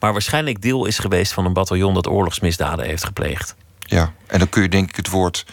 maar 0.00 0.12
waarschijnlijk 0.12 0.62
deel 0.62 0.86
is 0.86 0.98
geweest 0.98 1.32
van 1.32 1.44
een 1.44 1.52
bataljon 1.52 1.94
dat 1.94 2.06
oorlogsmisdaden 2.06 2.84
heeft 2.84 3.04
gepleegd. 3.04 3.54
Ja, 3.78 4.12
en 4.26 4.38
dan 4.38 4.48
kun 4.48 4.62
je 4.62 4.68
denk 4.68 4.88
ik 4.88 4.96
het 4.96 5.08
woord 5.08 5.46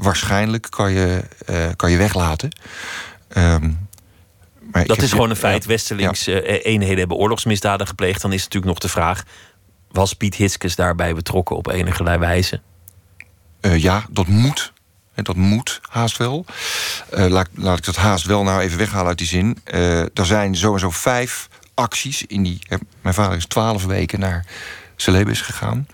waarschijnlijk 0.00 0.66
kan 0.70 0.92
je, 0.92 1.24
uh, 1.50 1.66
kan 1.76 1.90
je 1.90 1.96
weglaten. 1.96 2.50
Um, 3.36 3.88
maar 4.72 4.86
dat 4.86 5.02
is 5.02 5.10
gewoon 5.10 5.30
een 5.30 5.36
feit. 5.36 5.62
Ja, 5.62 5.68
Westelings 5.68 6.24
ja. 6.24 6.42
uh, 6.42 6.64
eenheden 6.64 6.98
hebben 6.98 7.16
oorlogsmisdaden 7.16 7.86
gepleegd. 7.86 8.22
Dan 8.22 8.32
is 8.32 8.42
natuurlijk 8.42 8.72
nog 8.72 8.78
de 8.78 8.88
vraag: 8.88 9.22
was 9.90 10.12
Piet 10.12 10.34
Hitskes 10.34 10.76
daarbij 10.76 11.14
betrokken 11.14 11.56
op 11.56 11.68
enige 11.68 12.18
wijze? 12.18 12.60
Uh, 13.60 13.82
ja, 13.82 14.04
dat 14.10 14.26
moet. 14.26 14.72
En 15.14 15.24
dat 15.24 15.36
moet 15.36 15.80
haast 15.82 16.16
wel. 16.16 16.44
laat, 17.10 17.48
laat 17.54 17.78
ik 17.78 17.84
dat 17.84 17.96
haast 17.96 18.26
wel 18.26 18.42
nou 18.42 18.60
even 18.60 18.78
weghalen 18.78 19.06
uit 19.06 19.18
die 19.18 19.26
zin. 19.26 19.58
er 20.14 20.26
zijn 20.26 20.56
sowieso 20.56 20.90
vijf 20.90 21.48
acties 21.78 22.26
in 22.26 22.42
die. 22.42 22.58
Mijn 23.00 23.14
vader 23.14 23.36
is 23.36 23.46
twaalf 23.46 23.84
weken 23.84 24.20
naar 24.20 24.46
Celebes 24.96 25.40
gegaan. 25.40 25.86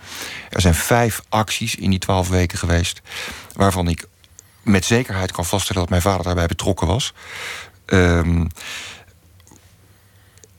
Er 0.51 0.61
zijn 0.61 0.75
vijf 0.75 1.21
acties 1.29 1.75
in 1.75 1.91
die 1.91 1.99
twaalf 1.99 2.29
weken 2.29 2.59
geweest. 2.59 3.01
Waarvan 3.53 3.89
ik 3.89 4.07
met 4.63 4.85
zekerheid 4.85 5.33
kan 5.33 5.45
vaststellen 5.45 5.81
dat 5.81 5.91
mijn 5.91 6.03
vader 6.03 6.25
daarbij 6.25 6.47
betrokken 6.47 6.87
was. 6.87 7.13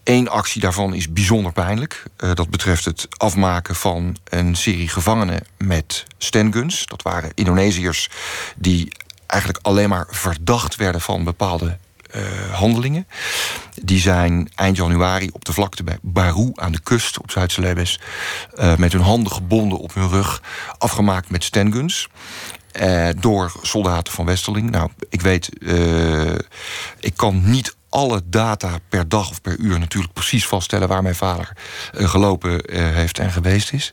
Eén 0.03 0.29
actie 0.29 0.61
daarvan 0.61 0.93
is 0.93 1.13
bijzonder 1.13 1.51
pijnlijk. 1.51 2.03
Uh, 2.17 2.33
dat 2.33 2.49
betreft 2.49 2.85
het 2.85 3.07
afmaken 3.17 3.75
van 3.75 4.17
een 4.23 4.55
serie 4.55 4.87
gevangenen 4.87 5.41
met 5.57 6.05
standguns. 6.17 6.85
Dat 6.85 7.01
waren 7.01 7.31
Indonesiërs 7.33 8.09
die 8.55 8.91
eigenlijk 9.25 9.65
alleen 9.65 9.89
maar 9.89 10.07
verdacht 10.09 10.75
werden 10.75 11.01
van 11.01 11.23
bepaalde 11.23 11.77
handelingen. 12.51 13.07
Die 13.83 13.99
zijn 13.99 14.49
eind 14.55 14.77
januari 14.77 15.29
op 15.31 15.45
de 15.45 15.53
vlakte 15.53 15.83
bij 15.83 15.97
Baru 16.01 16.51
aan 16.55 16.71
de 16.71 16.81
kust 16.81 17.19
op 17.19 17.31
Zuid-Celebes... 17.31 17.99
Uh, 18.55 18.75
met 18.75 18.91
hun 18.91 19.01
handen 19.01 19.31
gebonden 19.31 19.77
op 19.79 19.93
hun 19.93 20.09
rug, 20.09 20.41
afgemaakt 20.77 21.29
met 21.29 21.43
standguns. 21.43 22.07
Uh, 22.81 23.07
door 23.19 23.51
soldaten 23.61 24.13
van 24.13 24.25
Westerling. 24.25 24.69
Nou, 24.69 24.89
ik 25.09 25.21
weet, 25.21 25.49
ik 26.99 27.13
kan 27.15 27.41
niet 27.43 27.75
alle 27.95 28.21
data 28.25 28.77
per 28.89 29.09
dag 29.09 29.29
of 29.29 29.41
per 29.41 29.57
uur 29.57 29.79
natuurlijk 29.79 30.13
precies 30.13 30.47
vaststellen 30.47 30.87
waar 30.87 31.01
mijn 31.01 31.15
vader 31.15 31.51
uh, 31.93 32.09
gelopen 32.09 32.51
uh, 32.51 32.93
heeft 32.93 33.19
en 33.19 33.31
geweest 33.31 33.73
is. 33.73 33.89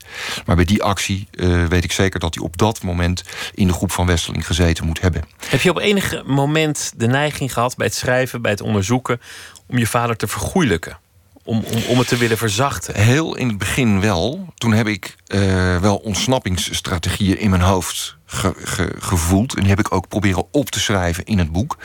Maar 0.47 0.57
bij 0.57 0.65
die 0.65 0.83
actie 0.83 1.29
uh, 1.31 1.67
weet 1.67 1.85
ik 1.85 1.93
zeker 1.93 2.21
dat 2.21 2.35
hij 2.35 2.45
op 2.45 2.57
dat 2.57 2.83
moment 2.83 3.23
in 3.55 3.67
de 3.67 3.73
groep 3.73 3.93
van 3.93 4.07
Westerling 4.07 4.47
gezeten 4.47 4.87
moet 4.87 5.01
hebben. 5.01 5.25
Heb 5.47 5.61
je 5.61 5.71
op 5.71 5.79
enig 5.79 6.23
moment 6.27 6.93
de 6.97 7.07
neiging 7.07 7.53
gehad 7.53 7.77
bij 7.77 7.87
het 7.87 7.95
schrijven, 7.95 8.43
bij 8.43 8.51
het 8.51 8.61
onderzoeken, 8.61 9.21
om 9.67 9.79
je 9.79 9.87
vader 9.87 10.17
te 10.17 10.27
vergoeilijken? 10.27 10.99
Om, 11.45 11.65
om, 11.65 11.83
om 11.83 11.99
het 11.99 12.09
te 12.09 12.17
willen 12.17 12.39
verzachten? 12.39 12.95
Heel 13.01 13.37
in 13.37 13.49
het 13.49 13.59
begin 13.59 14.01
wel. 14.01 14.53
Toen 14.55 14.73
heb 14.73 14.87
ik 14.87 15.17
uh, 15.27 15.77
wel 15.77 15.97
ontsnappingsstrategieën 15.97 17.39
in 17.39 17.51
mijn 17.51 17.63
hoofd 17.63 18.17
ge, 18.27 18.55
ge, 18.65 18.95
gevoeld. 18.99 19.55
En 19.55 19.61
die 19.61 19.71
heb 19.71 19.79
ik 19.79 19.93
ook 19.93 20.09
proberen 20.09 20.45
op 20.51 20.71
te 20.71 20.81
schrijven 20.81 21.25
in 21.25 21.39
het 21.39 21.53
boek. 21.53 21.79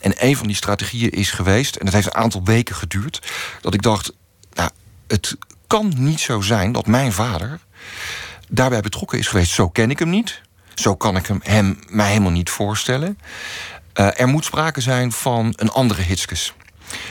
En 0.00 0.12
een 0.16 0.36
van 0.36 0.46
die 0.46 0.56
strategieën 0.56 1.10
is 1.10 1.30
geweest, 1.30 1.76
en 1.76 1.84
dat 1.84 1.94
heeft 1.94 2.06
een 2.06 2.14
aantal 2.14 2.44
weken 2.44 2.74
geduurd, 2.74 3.30
dat 3.60 3.74
ik 3.74 3.82
dacht, 3.82 4.12
nou, 4.52 4.70
het 5.06 5.36
kan 5.66 5.92
niet 5.96 6.20
zo 6.20 6.40
zijn 6.40 6.72
dat 6.72 6.86
mijn 6.86 7.12
vader 7.12 7.60
daarbij 8.48 8.80
betrokken 8.80 9.18
is 9.18 9.28
geweest. 9.28 9.52
Zo 9.52 9.68
ken 9.68 9.90
ik 9.90 9.98
hem 9.98 10.10
niet. 10.10 10.40
Zo 10.74 10.96
kan 10.96 11.16
ik 11.16 11.26
hem, 11.26 11.40
hem 11.42 11.78
mij 11.88 12.08
helemaal 12.08 12.30
niet 12.30 12.50
voorstellen. 12.50 13.18
Uh, 14.00 14.20
er 14.20 14.28
moet 14.28 14.44
sprake 14.44 14.80
zijn 14.80 15.12
van 15.12 15.52
een 15.56 15.70
andere 15.70 16.02
Hitskes. 16.02 16.54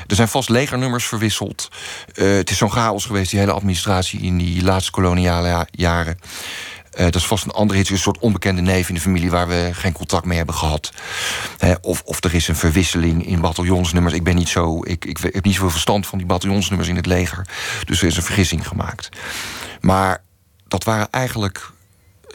Er 0.07 0.15
zijn 0.15 0.27
vast 0.27 0.50
legernummers 0.50 1.05
verwisseld. 1.05 1.69
Uh, 2.15 2.35
het 2.35 2.50
is 2.50 2.57
zo'n 2.57 2.71
chaos 2.71 3.05
geweest, 3.05 3.29
die 3.29 3.39
hele 3.39 3.51
administratie 3.51 4.21
in 4.21 4.38
die 4.38 4.63
laatste 4.63 4.91
koloniale 4.91 5.67
jaren. 5.71 6.19
Eh, 6.91 7.03
dat 7.03 7.15
is 7.15 7.25
vast 7.25 7.45
een 7.45 7.51
andere 7.51 7.79
iets, 7.79 7.89
een 7.89 7.97
soort 7.97 8.19
onbekende 8.19 8.61
neef 8.61 8.88
in 8.88 8.95
de 8.95 9.01
familie 9.01 9.29
waar 9.29 9.47
we 9.47 9.69
geen 9.73 9.91
contact 9.91 10.25
mee 10.25 10.38
hebben 10.38 10.55
gehad. 10.55 10.91
Of, 11.81 12.01
of 12.05 12.23
er 12.23 12.33
is 12.33 12.47
een 12.47 12.55
verwisseling 12.55 13.25
in 13.25 13.41
bataljonsnummers. 13.41 14.13
Ik 14.13 14.23
ben 14.23 14.35
niet 14.35 14.50
zo, 14.50 14.83
ik, 14.83 15.05
ik 15.05 15.17
heb 15.17 15.43
niet 15.43 15.53
zoveel 15.53 15.69
verstand 15.69 16.07
van 16.07 16.17
die 16.17 16.27
bataljonsnummers 16.27 16.89
in 16.89 16.95
het 16.95 17.05
leger. 17.05 17.47
Dus 17.85 18.01
er 18.01 18.07
is 18.07 18.17
een 18.17 18.23
vergissing 18.23 18.67
gemaakt. 18.67 19.09
Maar 19.79 20.23
dat 20.67 20.83
waren 20.83 21.07
eigenlijk 21.11 21.57
uh, 21.57 21.80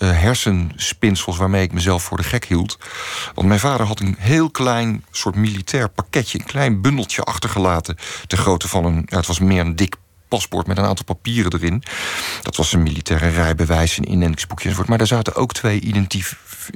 hersenspinsels 0.04 1.36
waarmee 1.36 1.62
ik 1.62 1.72
mezelf 1.72 2.02
voor 2.02 2.16
de 2.16 2.22
gek 2.22 2.44
hield. 2.44 2.78
Want 3.34 3.48
mijn 3.48 3.60
vader 3.60 3.86
had 3.86 4.00
een 4.00 4.16
heel 4.18 4.50
klein 4.50 5.04
soort 5.10 5.34
militair 5.34 5.88
pakketje, 5.88 6.38
een 6.38 6.44
klein 6.44 6.80
bundeltje 6.80 7.22
achtergelaten. 7.22 7.96
Ter 8.26 8.38
grootte 8.38 8.68
van 8.68 8.84
een, 8.84 9.02
ja, 9.06 9.16
het 9.16 9.26
was 9.26 9.38
meer 9.38 9.60
een 9.60 9.76
dik 9.76 9.96
paspoort 10.28 10.66
met 10.66 10.78
een 10.78 10.84
aantal 10.84 11.04
papieren 11.04 11.52
erin. 11.52 11.82
Dat 12.42 12.56
was 12.56 12.72
een 12.72 12.82
militaire 12.82 13.28
rijbewijs, 13.28 13.96
een 13.96 14.10
inentingsboekje 14.10 14.64
enzovoort. 14.64 14.88
Maar 14.88 14.98
daar 14.98 15.06
zaten 15.06 15.34
ook 15.34 15.52
twee 15.52 15.80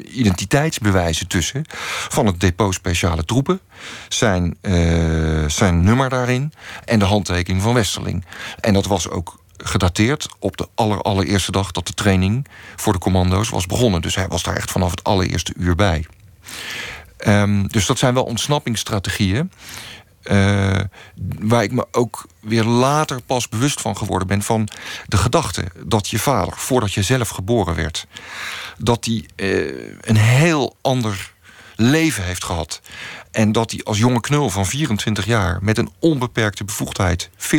identiteitsbewijzen 0.05 1.27
tussen. 1.27 1.65
Van 2.09 2.27
het 2.27 2.41
depot 2.41 2.75
speciale 2.75 3.25
troepen. 3.25 3.61
Zijn, 4.09 4.57
uh, 4.62 5.49
zijn 5.49 5.85
nummer 5.85 6.09
daarin. 6.09 6.53
En 6.85 6.99
de 6.99 7.05
handtekening 7.05 7.62
van 7.62 7.75
Westerling. 7.75 8.25
En 8.61 8.73
dat 8.73 8.87
was 8.87 9.09
ook 9.09 9.39
gedateerd 9.64 10.29
op 10.38 10.57
de 10.57 10.69
aller, 10.75 11.00
allereerste 11.00 11.52
dag 11.52 11.71
dat 11.71 11.87
de 11.87 11.95
training 11.95 12.47
voor 12.76 12.93
de 12.93 12.99
commando's 12.99 13.49
was 13.49 13.67
begonnen. 13.67 14.02
Dus 14.02 14.14
hij 14.14 14.29
was 14.29 14.43
daar 14.43 14.57
echt 14.57 14.71
vanaf 14.71 14.90
het 14.90 15.05
allereerste 15.05 15.52
uur 15.57 15.75
bij. 15.75 16.07
Um, 17.26 17.69
dus 17.69 17.87
dat 17.87 17.99
zijn 17.99 18.14
wel 18.14 18.25
ontsnappingsstrategieën. 18.25 19.52
Uh, 20.25 20.81
waar 21.38 21.62
ik 21.62 21.73
me 21.73 21.87
ook 21.90 22.26
weer 22.40 22.64
later 22.64 23.23
pas 23.23 23.49
bewust 23.49 23.81
van 23.81 23.97
geworden 23.97 24.29
ben... 24.29 24.43
van 24.43 24.69
de 25.07 25.17
gedachte 25.17 25.64
dat 25.85 26.09
je 26.09 26.19
vader, 26.19 26.52
voordat 26.57 26.93
je 26.93 27.02
zelf 27.02 27.29
geboren 27.29 27.75
werd... 27.75 28.07
dat 28.79 29.05
hij 29.05 29.25
uh, 29.37 29.97
een 30.00 30.17
heel 30.17 30.76
ander 30.81 31.33
leven 31.76 32.25
heeft 32.25 32.45
gehad. 32.45 32.81
En 33.31 33.53
dat 33.53 33.71
hij 33.71 33.81
als 33.83 33.99
jonge 33.99 34.21
knul 34.21 34.51
van 34.51 34.67
24 34.67 35.25
jaar 35.25 35.59
met 35.63 35.79
een 35.79 35.91
onbeperkte 35.99 36.65
bevoegdheid 36.65 37.31
14.000 37.37 37.57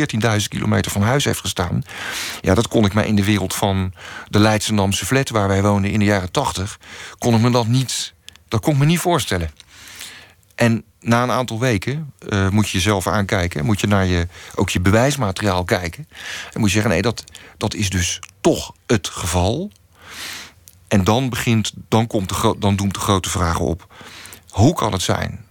kilometer 0.48 0.90
van 0.90 1.02
huis 1.02 1.24
heeft 1.24 1.40
gestaan. 1.40 1.82
Ja, 2.40 2.54
dat 2.54 2.68
kon 2.68 2.84
ik 2.84 2.94
mij 2.94 3.06
in 3.06 3.16
de 3.16 3.24
wereld 3.24 3.54
van 3.54 3.92
de 4.28 4.38
Leidse 4.38 4.72
Namse 4.72 5.06
flat 5.06 5.28
waar 5.28 5.48
wij 5.48 5.62
woonden 5.62 5.90
in 5.90 5.98
de 5.98 6.04
jaren 6.04 6.30
80, 6.30 6.78
kon 7.18 7.34
ik 7.34 7.40
me 7.40 7.50
dat 7.50 7.66
niet, 7.66 8.14
dat 8.48 8.60
kon 8.60 8.72
ik 8.72 8.78
me 8.78 8.84
niet 8.84 8.98
voorstellen. 8.98 9.50
En 10.54 10.84
na 11.00 11.22
een 11.22 11.30
aantal 11.30 11.58
weken 11.58 12.12
uh, 12.28 12.48
moet 12.48 12.68
je 12.68 12.76
jezelf 12.76 13.06
aankijken. 13.06 13.64
Moet 13.64 13.80
je 13.80 13.86
naar 13.86 14.06
je, 14.06 14.28
ook 14.54 14.70
je 14.70 14.80
bewijsmateriaal 14.80 15.64
kijken. 15.64 16.08
En 16.52 16.60
moet 16.60 16.68
je 16.68 16.74
zeggen, 16.74 16.90
nee, 16.90 17.02
dat, 17.02 17.24
dat 17.56 17.74
is 17.74 17.90
dus 17.90 18.18
toch 18.40 18.74
het 18.86 19.08
geval. 19.08 19.70
En 20.88 21.04
dan 21.04 21.28
begint, 21.28 21.72
dan, 21.88 22.06
komt 22.06 22.28
de, 22.28 22.54
dan 22.58 22.76
doemt 22.76 22.94
de 22.94 23.00
grote 23.00 23.30
vragen 23.30 23.64
op. 23.64 23.94
Hoe 24.48 24.74
kan 24.74 24.92
het 24.92 25.02
zijn 25.02 25.44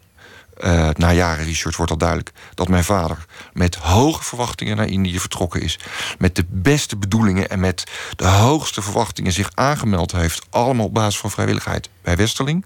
uh, 0.64 0.90
na 0.94 1.12
jaren 1.12 1.46
research 1.46 1.78
wordt 1.78 1.92
al 1.92 1.98
duidelijk 1.98 2.32
dat 2.54 2.68
mijn 2.68 2.84
vader 2.84 3.26
met 3.54 3.76
hoge 3.76 4.24
verwachtingen 4.24 4.78
naar 4.78 4.88
Indië 4.88 5.20
vertrokken 5.20 5.62
is. 5.62 5.80
Met 6.18 6.36
de 6.36 6.46
beste 6.50 6.98
bedoelingen 6.98 7.50
en 7.50 7.60
met 7.60 7.84
de 8.16 8.28
hoogste 8.28 8.82
verwachtingen 8.82 9.32
zich 9.32 9.50
aangemeld 9.54 10.12
heeft. 10.12 10.46
Allemaal 10.50 10.86
op 10.86 10.94
basis 10.94 11.20
van 11.20 11.32
vrijwilligheid 11.32 11.90
bij 12.02 12.16
Westerling. 12.16 12.66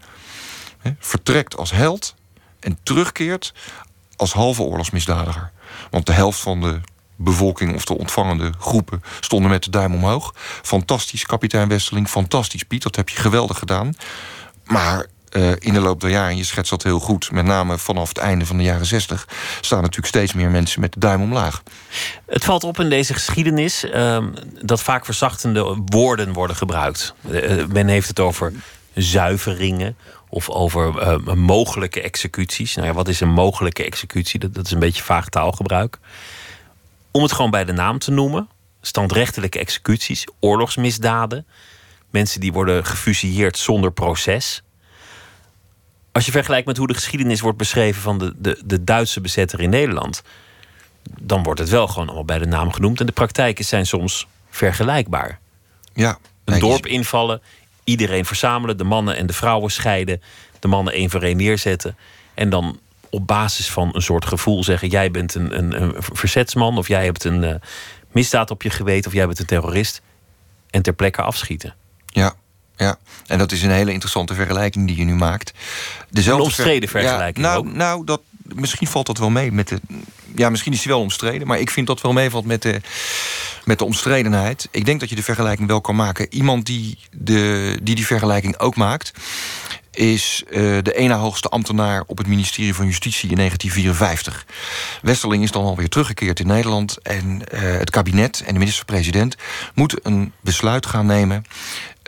vertrekt 1.00 1.58
als 1.58 1.72
held 1.72 2.16
en 2.60 2.78
terugkeert 2.84 3.54
als 4.16 4.34
halve 4.34 4.62
oorlogsmisdadiger. 4.62 5.52
Want 5.90 6.06
de 6.06 6.14
helft 6.14 6.40
van 6.40 6.62
de 6.62 6.82
bevolking 7.16 7.75
of 7.75 7.86
de 7.86 7.98
ontvangende 7.98 8.52
groepen 8.60 9.04
stonden 9.20 9.50
met 9.50 9.64
de 9.64 9.70
duim 9.70 9.94
omhoog. 9.94 10.34
Fantastisch, 10.62 11.25
kapitein 11.25 11.68
Westerling. 11.68 12.08
Fantastisch, 12.08 12.64
Piet. 12.64 12.84
Dat 12.84 12.96
heb 12.96 13.10
je 13.10 13.18
geweldig 13.18 13.60
gedaan. 13.60 13.94
Maar 14.64 15.06
uh, 15.36 15.51
in 15.60 15.74
de 15.74 15.80
loop 15.80 16.01
der 16.01 16.10
jaren, 16.10 16.38
je 16.38 16.44
schetst 16.44 16.70
dat 16.70 16.84
heel 16.84 17.00
goed, 17.00 17.32
met 17.32 17.46
name 17.46 17.77
vanaf 17.77 18.08
het 18.08 18.18
einde 18.18 18.46
van 18.46 18.58
de 18.58 18.63
jaren 18.63 18.86
zestig, 18.86 19.27
staan 19.62 19.82
natuurlijk 19.82 20.08
steeds 20.08 20.34
meer 20.34 20.50
mensen 20.50 20.82
met 20.82 20.94
de 20.94 21.00
duim 21.00 21.22
omlaag. 21.22 21.63
Het 22.25 22.44
valt 22.44 22.63
op 22.63 22.80
in 22.80 22.89
deze 22.89 23.13
geschiedenis 23.13 23.84
uh, 23.84 24.24
dat 24.62 24.82
vaak 24.82 25.06
verzachtende 25.06 25.82
woorden 25.86 26.34
worden 26.34 26.56
gebruikt. 26.56 27.13
Uh, 27.30 27.65
men 27.65 27.88
heeft 27.88 28.08
het 28.08 28.20
over 28.20 28.54
zuiveringen 28.94 29.98
of 30.30 30.50
over 30.50 31.38
mogelijke 31.38 32.01
executies. 32.01 32.75
Nou 32.75 32.88
ja, 32.88 32.94
wat 32.94 33.07
is 33.07 33.20
een 33.20 33.29
mogelijke 33.29 33.83
executie? 33.83 34.40
Dat, 34.40 34.53
dat 34.53 34.66
is 34.66 34.72
een 34.72 34.79
beetje 34.79 35.03
vaag 35.03 35.29
taalgebruik. 35.29 35.98
Om 37.12 37.22
het 37.22 37.31
gewoon 37.31 37.51
bij 37.51 37.66
de 37.66 37.74
naam 37.74 38.00
te 38.00 38.12
noemen: 38.12 38.50
standrechtelijke 38.81 39.60
executies, 39.60 40.27
oorlogsmisdaden, 40.40 41.46
mensen 42.10 42.40
die 42.40 42.53
worden 42.53 42.86
gefusilleerd 42.86 43.57
zonder 43.57 43.92
proces. 43.92 44.64
Als 46.16 46.25
je 46.25 46.32
vergelijkt 46.32 46.68
met 46.68 46.78
hoe 46.78 46.88
de 46.88 46.94
geschiedenis 46.94 47.42
wordt 47.42 47.58
beschreven 47.58 48.01
van 48.01 48.18
de, 48.18 48.34
de, 48.38 48.62
de 48.66 48.84
Duitse 48.84 49.22
bezetter 49.22 49.60
in 49.60 49.70
Nederland, 49.70 50.22
dan 51.22 51.44
wordt 51.44 51.60
het 51.60 51.70
wel 51.70 51.88
gewoon 51.88 52.06
allemaal 52.06 52.25
bij 52.25 52.38
de 52.38 52.46
naam 52.46 52.72
genoemd. 52.72 53.00
En 53.00 53.06
de 53.06 53.12
praktijken 53.12 53.66
zijn 53.66 53.86
soms 53.86 54.28
vergelijkbaar. 54.50 55.40
Ja, 55.94 56.18
een 56.46 56.60
dorp 56.60 56.86
invallen, 56.86 57.42
iedereen 57.84 58.25
verzamelen, 58.25 58.78
de 58.78 58.84
mannen 58.84 59.16
en 59.16 59.25
de 59.25 59.34
vrouwen 59.34 59.72
scheiden, 59.72 60.22
de 60.60 60.68
mannen 60.68 60.94
één 60.94 61.10
voor 61.10 61.22
één 61.22 61.38
neerzetten. 61.38 61.98
En 62.34 62.50
dan 62.50 62.80
op 63.10 63.28
basis 63.28 63.70
van 63.70 63.90
een 63.94 64.01
soort 64.01 64.25
gevoel 64.25 64.64
zeggen: 64.64 64.88
jij 64.90 65.12
bent 65.12 65.36
een, 65.36 65.58
een, 65.58 65.82
een 65.82 65.94
verzetsman, 65.98 66.78
of 66.78 66.88
jij 66.88 67.06
hebt 67.06 67.24
een 67.24 67.44
uh, 67.44 67.56
misdaad 68.12 68.51
op 68.51 68.62
je 68.62 68.70
geweten, 68.70 69.08
of 69.08 69.14
jij 69.14 69.25
bent 69.25 69.40
een 69.40 69.46
terrorist. 69.46 70.01
En 70.70 70.82
ter 70.82 70.94
plekke 70.94 71.22
afschieten. 71.22 71.75
Ja, 72.06 72.36
ja, 72.77 72.98
en 73.27 73.38
dat 73.38 73.51
is 73.51 73.64
een 73.64 73.72
hele 73.72 73.92
interessante 73.92 74.33
vergelijking 74.33 74.88
die 74.88 74.98
je 74.98 75.03
nu 75.03 75.16
maakt. 75.16 75.53
Dezelfde 76.09 76.42
een 76.42 76.48
omstreden 76.48 76.90
vergelijking. 76.90 77.46
Ja, 77.46 77.51
nou, 77.51 77.68
nou 77.75 78.05
dat, 78.05 78.22
misschien 78.44 78.88
valt 78.88 79.05
dat 79.05 79.18
wel 79.18 79.29
mee 79.29 79.51
met 79.51 79.68
de. 79.68 79.79
Ja, 80.35 80.50
misschien 80.50 80.74
is 80.74 80.81
die 80.81 80.92
wel 80.92 81.01
omstreden, 81.01 81.48
maar 81.48 81.59
ik 81.59 81.70
vind 81.70 81.88
dat 81.88 82.01
wel 82.01 82.14
meevalt 82.14 82.46
met 82.46 82.61
de, 82.61 82.81
met 83.66 83.79
de 83.79 83.85
omstredenheid. 83.85 84.68
Ik 84.72 84.85
denk 84.85 85.00
dat 85.00 85.09
je 85.09 85.16
de 85.16 85.24
vergelijking 85.24 85.68
wel 85.68 85.81
kan 85.81 85.96
maken. 85.96 86.33
Iemand 86.33 86.66
die 86.66 86.98
de, 87.11 87.79
die, 87.83 87.96
die 87.96 88.05
vergelijking 88.05 88.57
ook 88.59 88.75
maakt, 88.75 89.11
is 89.96 90.44
uh, 90.50 90.53
de 90.81 90.94
ene 90.96 91.14
hoogste 91.14 91.50
ambtenaar 91.50 92.03
op 92.07 92.18
het 92.18 92.27
ministerie 92.27 92.74
van 92.74 92.85
Justitie 92.85 93.29
in 93.29 93.35
1954. 93.35 94.46
Westerling 95.01 95.44
is 95.44 95.51
dan 95.51 95.64
alweer 95.64 95.90
teruggekeerd 95.90 96.40
in 96.40 96.48
Nederland 96.48 96.98
en 97.01 97.42
uh, 97.53 97.59
het 97.59 97.90
kabinet 97.90 98.44
en 98.46 98.53
de 98.53 98.59
minister-president 98.59 99.35
moeten 99.74 100.00
een 100.03 100.33
besluit 100.42 100.85
gaan 100.85 101.05
nemen 101.05 101.46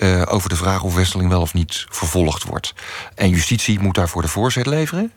uh, 0.03 0.21
over 0.25 0.49
de 0.49 0.55
vraag 0.55 0.83
of 0.83 0.95
Westerling 0.95 1.29
wel 1.29 1.41
of 1.41 1.53
niet 1.53 1.85
vervolgd 1.89 2.43
wordt. 2.43 2.73
En 3.15 3.29
justitie 3.29 3.79
moet 3.79 3.95
daarvoor 3.95 4.21
de 4.21 4.27
voorzet 4.27 4.65
leveren. 4.65 5.13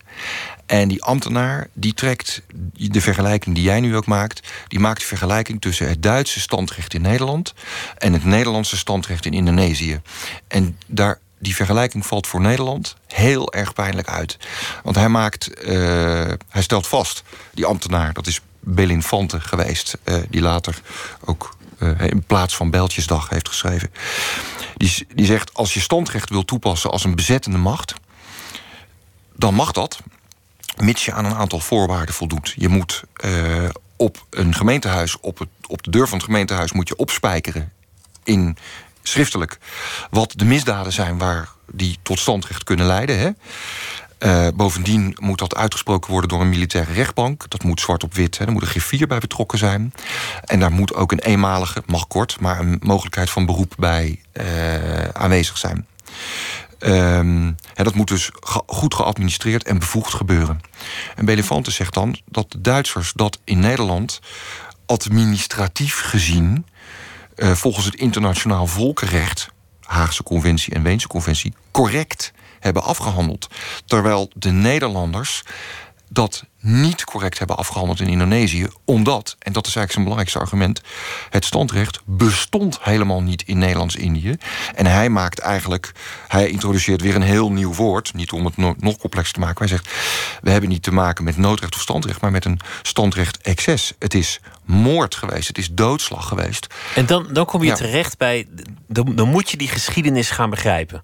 En 0.67 0.89
die 0.89 1.03
ambtenaar 1.03 1.69
die 1.73 1.95
trekt 1.95 2.43
de 2.73 3.01
vergelijking 3.01 3.55
die 3.55 3.65
jij 3.65 3.81
nu 3.81 3.97
ook 3.97 4.07
maakt, 4.07 4.49
die 4.69 4.81
maakt 4.81 5.01
de 5.01 5.07
vergelijking 5.07 5.61
tussen 5.61 5.89
het 5.89 6.03
Duitse 6.03 6.41
standrecht 6.41 6.95
in 6.95 7.03
Nederland 7.03 7.55
en 7.99 8.13
het 8.13 8.25
Nederlandse 8.25 8.77
standrecht 8.77 9.27
in 9.27 9.33
Indonesië. 9.33 10.01
En 10.49 10.79
daar 10.87 11.19
die 11.39 11.55
vergelijking 11.55 12.07
valt 12.07 12.27
voor 12.27 12.41
Nederland 12.41 12.97
heel 13.07 13.53
erg 13.53 13.73
pijnlijk 13.73 14.09
uit. 14.09 14.37
Want 14.83 14.97
hij 14.97 15.09
maakt, 15.09 15.51
uh, 15.65 15.73
hij 16.49 16.63
stelt 16.63 16.87
vast, 16.87 17.23
die 17.55 17.67
ambtenaar, 17.67 18.13
dat 18.13 18.27
is 18.27 18.41
Belinfante 18.61 19.41
geweest, 19.41 19.99
uh, 20.05 20.15
die 20.31 20.41
later 20.41 20.81
ook 21.25 21.59
in 21.99 22.23
plaats 22.27 22.57
van 22.57 22.71
Bijltjesdag 22.71 23.29
heeft 23.29 23.49
geschreven. 23.49 23.91
Die, 24.81 25.07
die 25.15 25.27
zegt: 25.27 25.55
als 25.55 25.75
je 25.75 25.81
standrecht 25.81 26.31
wil 26.31 26.45
toepassen 26.45 26.91
als 26.91 27.05
een 27.05 27.15
bezettende 27.15 27.59
macht, 27.59 27.95
dan 29.37 29.55
mag 29.55 29.73
dat, 29.73 30.01
mits 30.77 31.05
je 31.05 31.13
aan 31.13 31.25
een 31.25 31.35
aantal 31.35 31.61
voorwaarden 31.61 32.15
voldoet. 32.15 32.55
Je 32.57 32.69
moet 32.69 33.03
uh, 33.25 33.69
op 33.97 34.27
een 34.31 34.55
gemeentehuis, 34.55 35.21
op, 35.21 35.47
op 35.67 35.83
de 35.83 35.91
deur 35.91 36.09
van 36.09 36.19
het 36.19 36.27
gemeentehuis, 36.27 36.73
moet 36.73 36.89
je 36.89 36.97
opspijkeren 36.97 37.73
in 38.25 38.57
schriftelijk 39.03 39.59
wat 40.11 40.33
de 40.37 40.45
misdaden 40.45 40.93
zijn 40.93 41.19
waar 41.19 41.49
die 41.67 41.99
tot 42.03 42.19
standrecht 42.19 42.65
kunnen 42.65 42.87
leiden. 42.87 43.19
Hè? 43.19 43.31
Uh, 44.25 44.49
bovendien 44.55 45.17
moet 45.21 45.39
dat 45.39 45.55
uitgesproken 45.55 46.11
worden 46.11 46.29
door 46.29 46.41
een 46.41 46.49
militaire 46.49 46.93
rechtbank. 46.93 47.51
Dat 47.51 47.63
moet 47.63 47.81
zwart 47.81 48.03
op 48.03 48.15
wit. 48.15 48.39
Hè. 48.39 48.45
Er 48.45 48.53
moet 48.53 48.63
een 48.63 48.69
griffier 48.69 49.07
bij 49.07 49.19
betrokken 49.19 49.59
zijn. 49.59 49.95
En 50.45 50.61
daar 50.61 50.73
moet 50.73 50.95
ook 50.95 51.13
een 51.13 51.19
eenmalige, 51.19 51.83
mag 51.87 52.07
kort, 52.07 52.41
maar 52.41 52.61
een 52.61 52.81
mogelijkheid 52.83 53.31
van 53.31 53.47
beroep 53.47 53.75
bij 53.79 54.21
uh, 54.33 54.45
aanwezig 55.09 55.59
zijn. 55.59 55.87
Um, 56.79 57.57
dat 57.75 57.95
moet 57.95 58.09
dus 58.09 58.31
goed 58.67 58.95
geadministreerd 58.95 59.65
en 59.65 59.79
bevoegd 59.79 60.15
gebeuren. 60.15 60.61
En 61.17 61.25
Belefante 61.25 61.71
zegt 61.71 61.95
dan 61.95 62.19
dat 62.27 62.51
de 62.51 62.61
Duitsers 62.61 63.13
dat 63.13 63.41
in 63.45 63.59
Nederland 63.59 64.21
administratief 64.87 66.01
gezien, 66.01 66.67
uh, 67.37 67.53
volgens 67.53 67.85
het 67.85 67.95
internationaal 67.95 68.67
volkenrecht, 68.67 69.49
Haagse 69.81 70.23
Conventie 70.23 70.75
en 70.75 70.83
Weense 70.83 71.09
Conventie, 71.09 71.55
correct 71.71 72.33
hebben 72.61 72.83
afgehandeld. 72.83 73.49
Terwijl 73.85 74.31
de 74.35 74.51
Nederlanders 74.51 75.43
dat 76.13 76.45
niet 76.61 77.05
correct 77.05 77.39
hebben 77.39 77.57
afgehandeld 77.57 78.01
in 78.01 78.09
Indonesië. 78.09 78.67
Omdat, 78.85 79.37
en 79.39 79.53
dat 79.53 79.67
is 79.67 79.77
eigenlijk 79.77 79.93
zijn 79.93 80.05
belangrijkste 80.05 80.39
argument... 80.39 80.81
het 81.31 81.45
standrecht 81.45 82.01
bestond 82.05 82.79
helemaal 82.81 83.23
niet 83.23 83.43
in 83.43 83.59
Nederlands-Indië. 83.59 84.37
En 84.75 84.87
hij 84.87 85.09
maakt 85.09 85.39
eigenlijk... 85.39 85.93
hij 86.29 86.49
introduceert 86.49 87.01
weer 87.01 87.15
een 87.15 87.23
heel 87.23 87.53
nieuw 87.53 87.75
woord. 87.75 88.15
Niet 88.15 88.33
om 88.33 88.45
het 88.45 88.57
nog 88.57 88.97
complexer 88.97 89.35
te 89.35 89.41
maken. 89.41 89.59
Hij 89.59 89.69
zegt, 89.69 89.89
we 90.43 90.51
hebben 90.51 90.71
niet 90.71 90.83
te 90.83 90.93
maken 90.93 91.25
met 91.25 91.37
noodrecht 91.37 91.75
of 91.75 91.81
standrecht... 91.81 92.21
maar 92.21 92.31
met 92.31 92.45
een 92.45 92.61
standrecht-excess. 92.83 93.93
Het 93.99 94.15
is 94.15 94.41
moord 94.65 95.15
geweest, 95.15 95.49
het 95.49 95.59
is 95.59 95.69
doodslag 95.73 96.29
geweest. 96.29 96.67
En 96.95 97.07
dan, 97.07 97.27
dan 97.33 97.45
kom 97.45 97.65
je 97.65 97.73
terecht 97.73 98.19
bij... 98.19 98.47
Dan, 98.89 99.15
dan 99.15 99.29
moet 99.29 99.51
je 99.51 99.57
die 99.57 99.69
geschiedenis 99.69 100.31
gaan 100.31 100.51
begrijpen. 100.51 101.03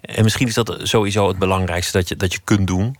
En 0.00 0.22
misschien 0.22 0.46
is 0.46 0.54
dat 0.54 0.78
sowieso 0.82 1.28
het 1.28 1.38
belangrijkste 1.38 1.98
dat 1.98 2.08
je, 2.08 2.16
dat 2.16 2.32
je 2.32 2.40
kunt 2.44 2.66
doen 2.66 2.96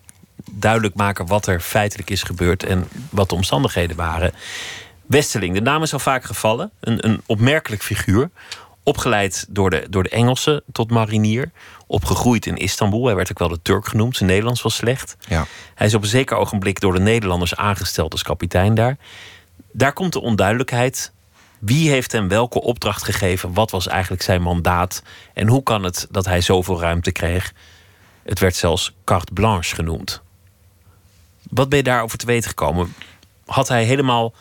duidelijk 0.51 0.95
maken 0.95 1.27
wat 1.27 1.47
er 1.47 1.61
feitelijk 1.61 2.11
is 2.11 2.23
gebeurd 2.23 2.63
en 2.65 2.89
wat 3.11 3.29
de 3.29 3.35
omstandigheden 3.35 3.97
waren. 3.97 4.33
Westeling, 5.07 5.55
de 5.55 5.61
naam 5.61 5.83
is 5.83 5.93
al 5.93 5.99
vaak 5.99 6.25
gevallen. 6.25 6.71
Een, 6.81 7.07
een 7.07 7.23
opmerkelijk 7.27 7.83
figuur. 7.83 8.31
Opgeleid 8.83 9.47
door 9.49 9.71
de, 9.71 9.87
door 9.91 10.03
de 10.03 10.09
Engelsen 10.09 10.63
tot 10.73 10.91
marinier. 10.91 11.51
Opgegroeid 11.87 12.47
in 12.47 12.57
Istanbul. 12.57 13.07
Hij 13.07 13.15
werd 13.15 13.31
ook 13.31 13.39
wel 13.39 13.49
de 13.49 13.63
Turk 13.63 13.87
genoemd. 13.87 14.17
Zijn 14.17 14.29
Nederlands 14.29 14.63
was 14.63 14.75
slecht. 14.75 15.17
Ja. 15.29 15.47
Hij 15.75 15.87
is 15.87 15.95
op 15.95 16.03
een 16.03 16.09
zeker 16.09 16.37
ogenblik 16.37 16.81
door 16.81 16.93
de 16.93 17.01
Nederlanders 17.01 17.57
aangesteld 17.57 18.13
als 18.13 18.23
kapitein 18.23 18.75
daar. 18.75 18.97
Daar 19.73 19.93
komt 19.93 20.13
de 20.13 20.21
onduidelijkheid. 20.21 21.13
Wie 21.59 21.91
heeft 21.91 22.13
hem 22.13 22.29
welke 22.29 22.61
opdracht 22.63 23.05
gegeven? 23.05 23.53
Wat 23.53 23.71
was 23.71 23.87
eigenlijk 23.87 24.23
zijn 24.23 24.43
mandaat? 24.43 25.03
En 25.35 25.49
hoe 25.49 25.63
kan 25.63 25.83
het 25.83 26.07
dat 26.11 26.25
hij 26.25 26.41
zoveel 26.41 26.81
ruimte 26.81 27.13
kreeg? 27.13 27.53
Het 28.23 28.39
werd 28.39 28.57
zelfs 28.57 28.95
carte 29.05 29.33
blanche 29.33 29.75
genoemd. 29.75 30.23
Wat 31.51 31.69
ben 31.69 31.79
je 31.79 31.85
daarover 31.85 32.19
te 32.19 32.27
weten 32.27 32.49
gekomen? 32.49 32.95
Had 33.47 33.69
hij 33.69 33.85
helemaal 33.85 34.35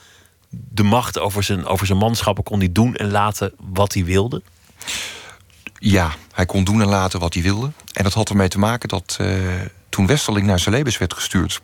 de 0.50 0.84
macht 0.84 1.20
over 1.20 1.44
zijn, 1.44 1.66
over 1.66 1.86
zijn 1.86 1.98
manschappen? 1.98 2.44
Kon 2.44 2.60
hij 2.60 2.72
doen 2.72 2.96
en 2.96 3.12
laten 3.12 3.54
wat 3.58 3.94
hij 3.94 4.06
wilde? 4.06 4.42
Ja, 5.80 6.12
hij 6.32 6.46
kon 6.46 6.64
doen 6.64 6.82
en 6.82 6.88
laten 6.88 7.20
wat 7.20 7.34
hij 7.34 7.44
wilde. 7.44 7.72
En 7.94 8.04
dat 8.04 8.14
had 8.14 8.30
ermee 8.30 8.48
te 8.48 8.60
maken 8.60 8.90
dat 8.90 9.18
uh, 9.22 9.38
toen 9.90 10.08
Westerling 10.08 10.48
naar 10.48 10.60
Celebes 10.60 10.98
werd 10.98 11.14
gestuurd... 11.14 11.62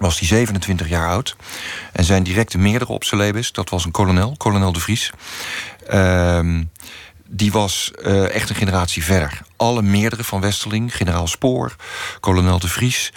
was 0.00 0.18
hij 0.18 0.28
27 0.28 0.88
jaar 0.88 1.08
oud. 1.08 1.36
En 1.92 2.04
zijn 2.04 2.22
directe 2.22 2.58
meerdere 2.58 2.92
op 2.92 3.04
Celebes, 3.04 3.52
dat 3.52 3.70
was 3.70 3.84
een 3.84 3.90
kolonel, 3.90 4.34
kolonel 4.36 4.72
de 4.72 4.80
Vries... 4.80 5.10
Uh, 5.92 6.40
die 7.30 7.52
was 7.52 7.90
uh, 8.02 8.34
echt 8.34 8.50
een 8.50 8.56
generatie 8.56 9.04
verder. 9.04 9.40
Alle 9.56 9.82
meerdere 9.82 10.24
van 10.24 10.40
Westerling, 10.40 10.96
generaal 10.96 11.26
Spoor, 11.26 11.76
kolonel 12.20 12.58
de 12.58 12.68
Vries... 12.68 13.12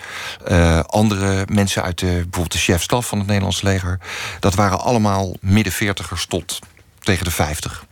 Uh, 0.52 0.80
andere 0.80 1.46
mensen 1.52 1.84
uit 1.84 2.00
de, 2.00 2.06
bijvoorbeeld 2.06 2.52
de 2.52 2.58
chef-staf 2.58 3.08
van 3.08 3.18
het 3.18 3.28
Nederlands 3.28 3.62
leger... 3.62 4.00
dat 4.40 4.56
waren 4.56 4.80
allemaal 4.80 5.36
midden 5.40 5.74
veertigers 5.74 6.26
tot 6.26 6.60
tegen 7.04 7.26
de 7.26 7.32
50. 7.32 7.86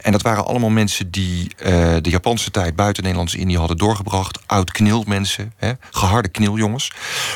En 0.00 0.12
dat 0.12 0.22
waren 0.22 0.46
allemaal 0.46 0.70
mensen 0.70 1.10
die 1.10 1.54
uh, 1.58 1.96
de 2.00 2.10
Japanse 2.10 2.50
tijd 2.50 2.76
buiten 2.76 3.02
Nederlands-Indië 3.02 3.56
hadden 3.58 3.76
doorgebracht. 3.76 4.38
Oud 4.46 4.72
knilmensen, 4.72 5.52
hè, 5.56 5.72
geharde 5.90 6.28
kniljongens. 6.28 6.92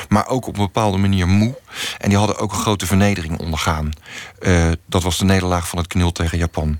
Maar 0.08 0.26
ook 0.26 0.46
op 0.46 0.56
een 0.56 0.64
bepaalde 0.64 0.98
manier 0.98 1.28
moe. 1.28 1.58
En 1.98 2.08
die 2.08 2.18
hadden 2.18 2.38
ook 2.38 2.52
een 2.52 2.58
grote 2.58 2.86
vernedering 2.86 3.38
ondergaan. 3.38 3.90
Uh, 4.40 4.70
dat 4.86 5.02
was 5.02 5.18
de 5.18 5.24
nederlaag 5.24 5.68
van 5.68 5.78
het 5.78 5.86
knil 5.86 6.12
tegen 6.12 6.38
Japan. 6.38 6.78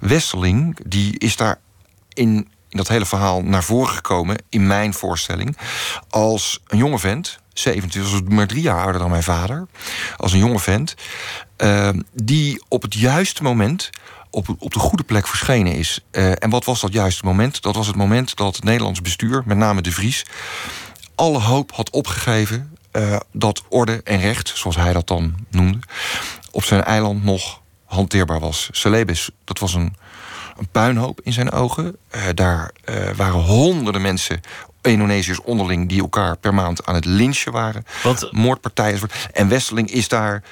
Wesseling, 0.00 0.78
die 0.86 1.18
is 1.18 1.36
daar 1.36 1.60
in, 2.12 2.48
in 2.68 2.78
dat 2.78 2.88
hele 2.88 3.06
verhaal 3.06 3.42
naar 3.42 3.64
voren 3.64 3.94
gekomen, 3.94 4.36
in 4.48 4.66
mijn 4.66 4.94
voorstelling, 4.94 5.56
als 6.08 6.60
een 6.66 6.78
jonge 6.78 6.98
vent. 6.98 7.40
27, 7.52 8.12
was 8.12 8.20
maar 8.28 8.46
drie 8.46 8.62
jaar 8.62 8.82
ouder 8.82 9.00
dan 9.00 9.10
mijn 9.10 9.22
vader. 9.22 9.66
Als 10.16 10.32
een 10.32 10.38
jonge 10.38 10.58
vent. 10.58 10.94
Uh, 11.62 11.88
die 12.12 12.62
op 12.68 12.82
het 12.82 12.94
juiste 12.94 13.42
moment 13.42 13.90
op, 14.30 14.54
op 14.58 14.72
de 14.72 14.78
goede 14.78 15.04
plek 15.04 15.26
verschenen 15.26 15.72
is. 15.72 16.00
Uh, 16.12 16.30
en 16.30 16.50
wat 16.50 16.64
was 16.64 16.80
dat 16.80 16.92
juiste 16.92 17.24
moment? 17.24 17.62
Dat 17.62 17.74
was 17.74 17.86
het 17.86 17.96
moment 17.96 18.36
dat 18.36 18.56
het 18.56 18.64
Nederlands 18.64 19.02
bestuur, 19.02 19.42
met 19.46 19.56
name 19.56 19.82
de 19.82 19.92
Vries, 19.92 20.26
alle 21.14 21.38
hoop 21.38 21.72
had 21.72 21.90
opgegeven 21.90 22.76
uh, 22.92 23.16
dat 23.32 23.62
orde 23.68 24.00
en 24.04 24.20
recht, 24.20 24.52
zoals 24.54 24.76
hij 24.76 24.92
dat 24.92 25.06
dan 25.06 25.34
noemde, 25.50 25.78
op 26.50 26.64
zijn 26.64 26.82
eiland 26.82 27.24
nog 27.24 27.60
hanteerbaar 27.84 28.40
was. 28.40 28.68
Celebes, 28.72 29.30
dat 29.44 29.58
was 29.58 29.74
een, 29.74 29.96
een 30.56 30.68
puinhoop 30.68 31.20
in 31.22 31.32
zijn 31.32 31.50
ogen. 31.50 31.96
Uh, 32.14 32.22
daar 32.34 32.72
waren 33.16 33.40
honderden 33.40 34.02
mensen 34.02 34.40
Indonesiërs 34.82 35.40
onderling 35.40 35.88
die 35.88 36.00
elkaar 36.00 36.36
per 36.36 36.54
maand 36.54 36.86
aan 36.86 36.94
het 36.94 37.04
lynchen 37.04 37.52
waren. 37.52 37.84
Want... 38.02 38.32
Moordpartijen. 38.32 39.00
En 39.32 39.48
Westeling 39.48 39.90
is 39.90 40.08
daar. 40.08 40.42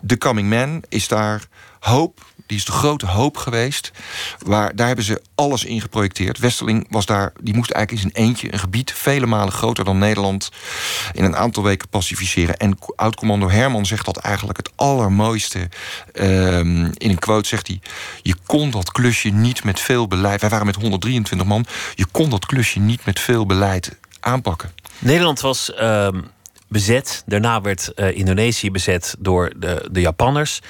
De 0.00 0.18
Coming 0.18 0.48
Man 0.48 0.82
is 0.88 1.08
daar 1.08 1.42
hoop. 1.80 2.24
Die 2.46 2.56
is 2.56 2.64
de 2.64 2.72
grote 2.72 3.06
hoop 3.06 3.36
geweest. 3.36 3.92
Waar, 4.38 4.76
daar 4.76 4.86
hebben 4.86 5.04
ze 5.04 5.22
alles 5.34 5.64
in 5.64 5.80
geprojecteerd. 5.80 6.38
Westeling 6.38 6.86
was 6.90 7.06
daar, 7.06 7.32
die 7.40 7.54
moest 7.54 7.70
eigenlijk 7.70 8.04
in 8.04 8.10
zijn 8.12 8.26
eentje 8.26 8.52
een 8.52 8.58
gebied 8.58 8.92
vele 8.92 9.26
malen 9.26 9.52
groter 9.52 9.84
dan 9.84 9.98
Nederland 9.98 10.50
in 11.12 11.24
een 11.24 11.36
aantal 11.36 11.62
weken 11.62 11.88
pacificeren. 11.88 12.56
En 12.56 12.78
oud-commando 12.96 13.48
Herman 13.48 13.86
zegt 13.86 14.04
dat 14.04 14.16
eigenlijk 14.16 14.58
het 14.58 14.70
allermooiste. 14.74 15.68
Um, 16.12 16.84
in 16.94 17.10
een 17.10 17.18
quote 17.18 17.48
zegt 17.48 17.66
hij: 17.66 17.80
Je 18.22 18.36
kon 18.46 18.70
dat 18.70 18.92
klusje 18.92 19.28
niet 19.28 19.64
met 19.64 19.80
veel 19.80 20.06
beleid. 20.06 20.40
Wij 20.40 20.50
waren 20.50 20.66
met 20.66 20.76
123 20.76 21.46
man. 21.46 21.66
Je 21.94 22.06
kon 22.12 22.30
dat 22.30 22.46
klusje 22.46 22.78
niet 22.78 23.04
met 23.04 23.20
veel 23.20 23.46
beleid 23.46 23.96
aanpakken. 24.20 24.72
Nederland 24.98 25.40
was. 25.40 25.72
Uh, 25.80 26.08
bezet. 26.68 27.22
Daarna 27.26 27.60
werd 27.60 27.92
uh, 27.96 28.16
Indonesië 28.16 28.70
bezet 28.70 29.14
door 29.18 29.52
de, 29.56 29.88
de 29.92 30.00
Japanners. 30.00 30.60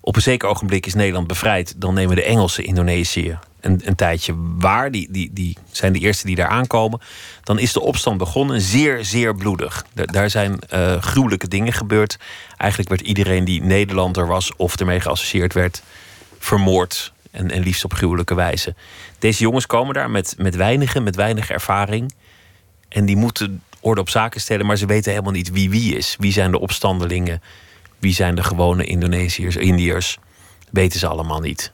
Op 0.00 0.16
een 0.16 0.22
zeker 0.22 0.48
ogenblik 0.48 0.86
is 0.86 0.94
Nederland 0.94 1.26
bevrijd. 1.26 1.74
Dan 1.76 1.94
nemen 1.94 2.16
de 2.16 2.22
Engelsen 2.22 2.64
Indonesië 2.64 3.38
een, 3.60 3.80
een 3.84 3.94
tijdje 3.94 4.34
waar. 4.58 4.90
Die, 4.90 5.08
die, 5.10 5.30
die 5.32 5.56
zijn 5.70 5.92
de 5.92 5.98
eerste 5.98 6.26
die 6.26 6.36
daar 6.36 6.48
aankomen. 6.48 7.00
Dan 7.42 7.58
is 7.58 7.72
de 7.72 7.80
opstand 7.80 8.18
begonnen. 8.18 8.60
Zeer, 8.60 9.04
zeer 9.04 9.34
bloedig. 9.34 9.84
daar 9.94 10.30
zijn 10.30 10.58
uh, 10.74 11.02
gruwelijke 11.02 11.48
dingen 11.48 11.72
gebeurd. 11.72 12.18
Eigenlijk 12.56 12.90
werd 12.90 13.00
iedereen 13.00 13.44
die 13.44 13.62
Nederlander 13.62 14.26
was 14.26 14.56
of 14.56 14.76
ermee 14.76 15.00
geassocieerd 15.00 15.52
werd, 15.52 15.82
vermoord. 16.38 17.12
En, 17.30 17.50
en 17.50 17.62
liefst 17.62 17.84
op 17.84 17.94
gruwelijke 17.94 18.34
wijze. 18.34 18.74
Deze 19.18 19.42
jongens 19.42 19.66
komen 19.66 19.94
daar 19.94 20.10
met, 20.10 20.34
met 20.38 20.56
weinige, 20.56 21.00
met 21.00 21.16
weinig 21.16 21.50
ervaring. 21.50 22.14
En 22.88 23.04
die 23.04 23.16
moeten 23.16 23.62
orde 23.86 24.00
op 24.00 24.08
zaken 24.08 24.40
stellen, 24.40 24.66
maar 24.66 24.76
ze 24.76 24.86
weten 24.86 25.10
helemaal 25.10 25.32
niet 25.32 25.50
wie 25.50 25.70
wie 25.70 25.96
is. 25.96 26.16
Wie 26.18 26.32
zijn 26.32 26.50
de 26.50 26.58
opstandelingen? 26.58 27.42
Wie 27.98 28.14
zijn 28.14 28.34
de 28.34 28.42
gewone 28.42 28.84
Indonesiërs, 28.84 29.56
Indiërs? 29.56 30.18
Weten 30.70 30.98
ze 30.98 31.06
allemaal 31.06 31.40
niet. 31.40 31.72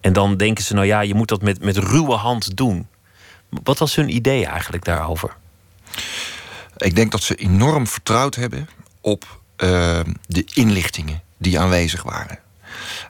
En 0.00 0.12
dan 0.12 0.36
denken 0.36 0.64
ze, 0.64 0.74
nou 0.74 0.86
ja, 0.86 1.00
je 1.00 1.14
moet 1.14 1.28
dat 1.28 1.42
met, 1.42 1.64
met 1.64 1.76
ruwe 1.76 2.14
hand 2.14 2.56
doen. 2.56 2.86
Wat 3.48 3.78
was 3.78 3.94
hun 3.94 4.14
idee 4.14 4.46
eigenlijk 4.46 4.84
daarover? 4.84 5.36
Ik 6.76 6.94
denk 6.96 7.10
dat 7.10 7.22
ze 7.22 7.34
enorm 7.34 7.86
vertrouwd 7.86 8.34
hebben 8.34 8.68
op 9.00 9.40
uh, 9.56 10.00
de 10.26 10.44
inlichtingen 10.54 11.22
die 11.38 11.58
aanwezig 11.58 12.02
waren. 12.02 12.38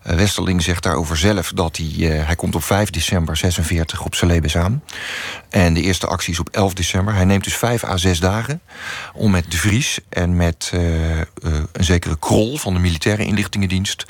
Uh, 0.06 0.14
Westerling 0.14 0.62
zegt 0.62 0.82
daarover 0.82 1.16
zelf 1.16 1.52
dat 1.52 1.76
hij... 1.76 1.92
Uh, 1.96 2.26
hij 2.26 2.36
komt 2.36 2.54
op 2.54 2.64
5 2.64 2.90
december 2.90 3.36
46 3.36 4.04
op 4.04 4.14
Celebes 4.14 4.56
aan. 4.56 4.82
En 5.50 5.74
de 5.74 5.80
eerste 5.80 6.06
actie 6.06 6.32
is 6.32 6.38
op 6.38 6.48
11 6.48 6.74
december. 6.74 7.14
Hij 7.14 7.24
neemt 7.24 7.44
dus 7.44 7.56
5 7.56 7.84
à 7.84 7.96
6 7.96 8.20
dagen 8.20 8.60
om 9.14 9.30
met 9.30 9.50
de 9.50 9.56
Vries... 9.56 9.98
en 10.08 10.36
met 10.36 10.70
uh, 10.74 11.18
een 11.72 11.84
zekere 11.84 12.18
Krol 12.18 12.56
van 12.56 12.74
de 12.74 12.80
militaire 12.80 13.24
inlichtingendienst... 13.24 14.04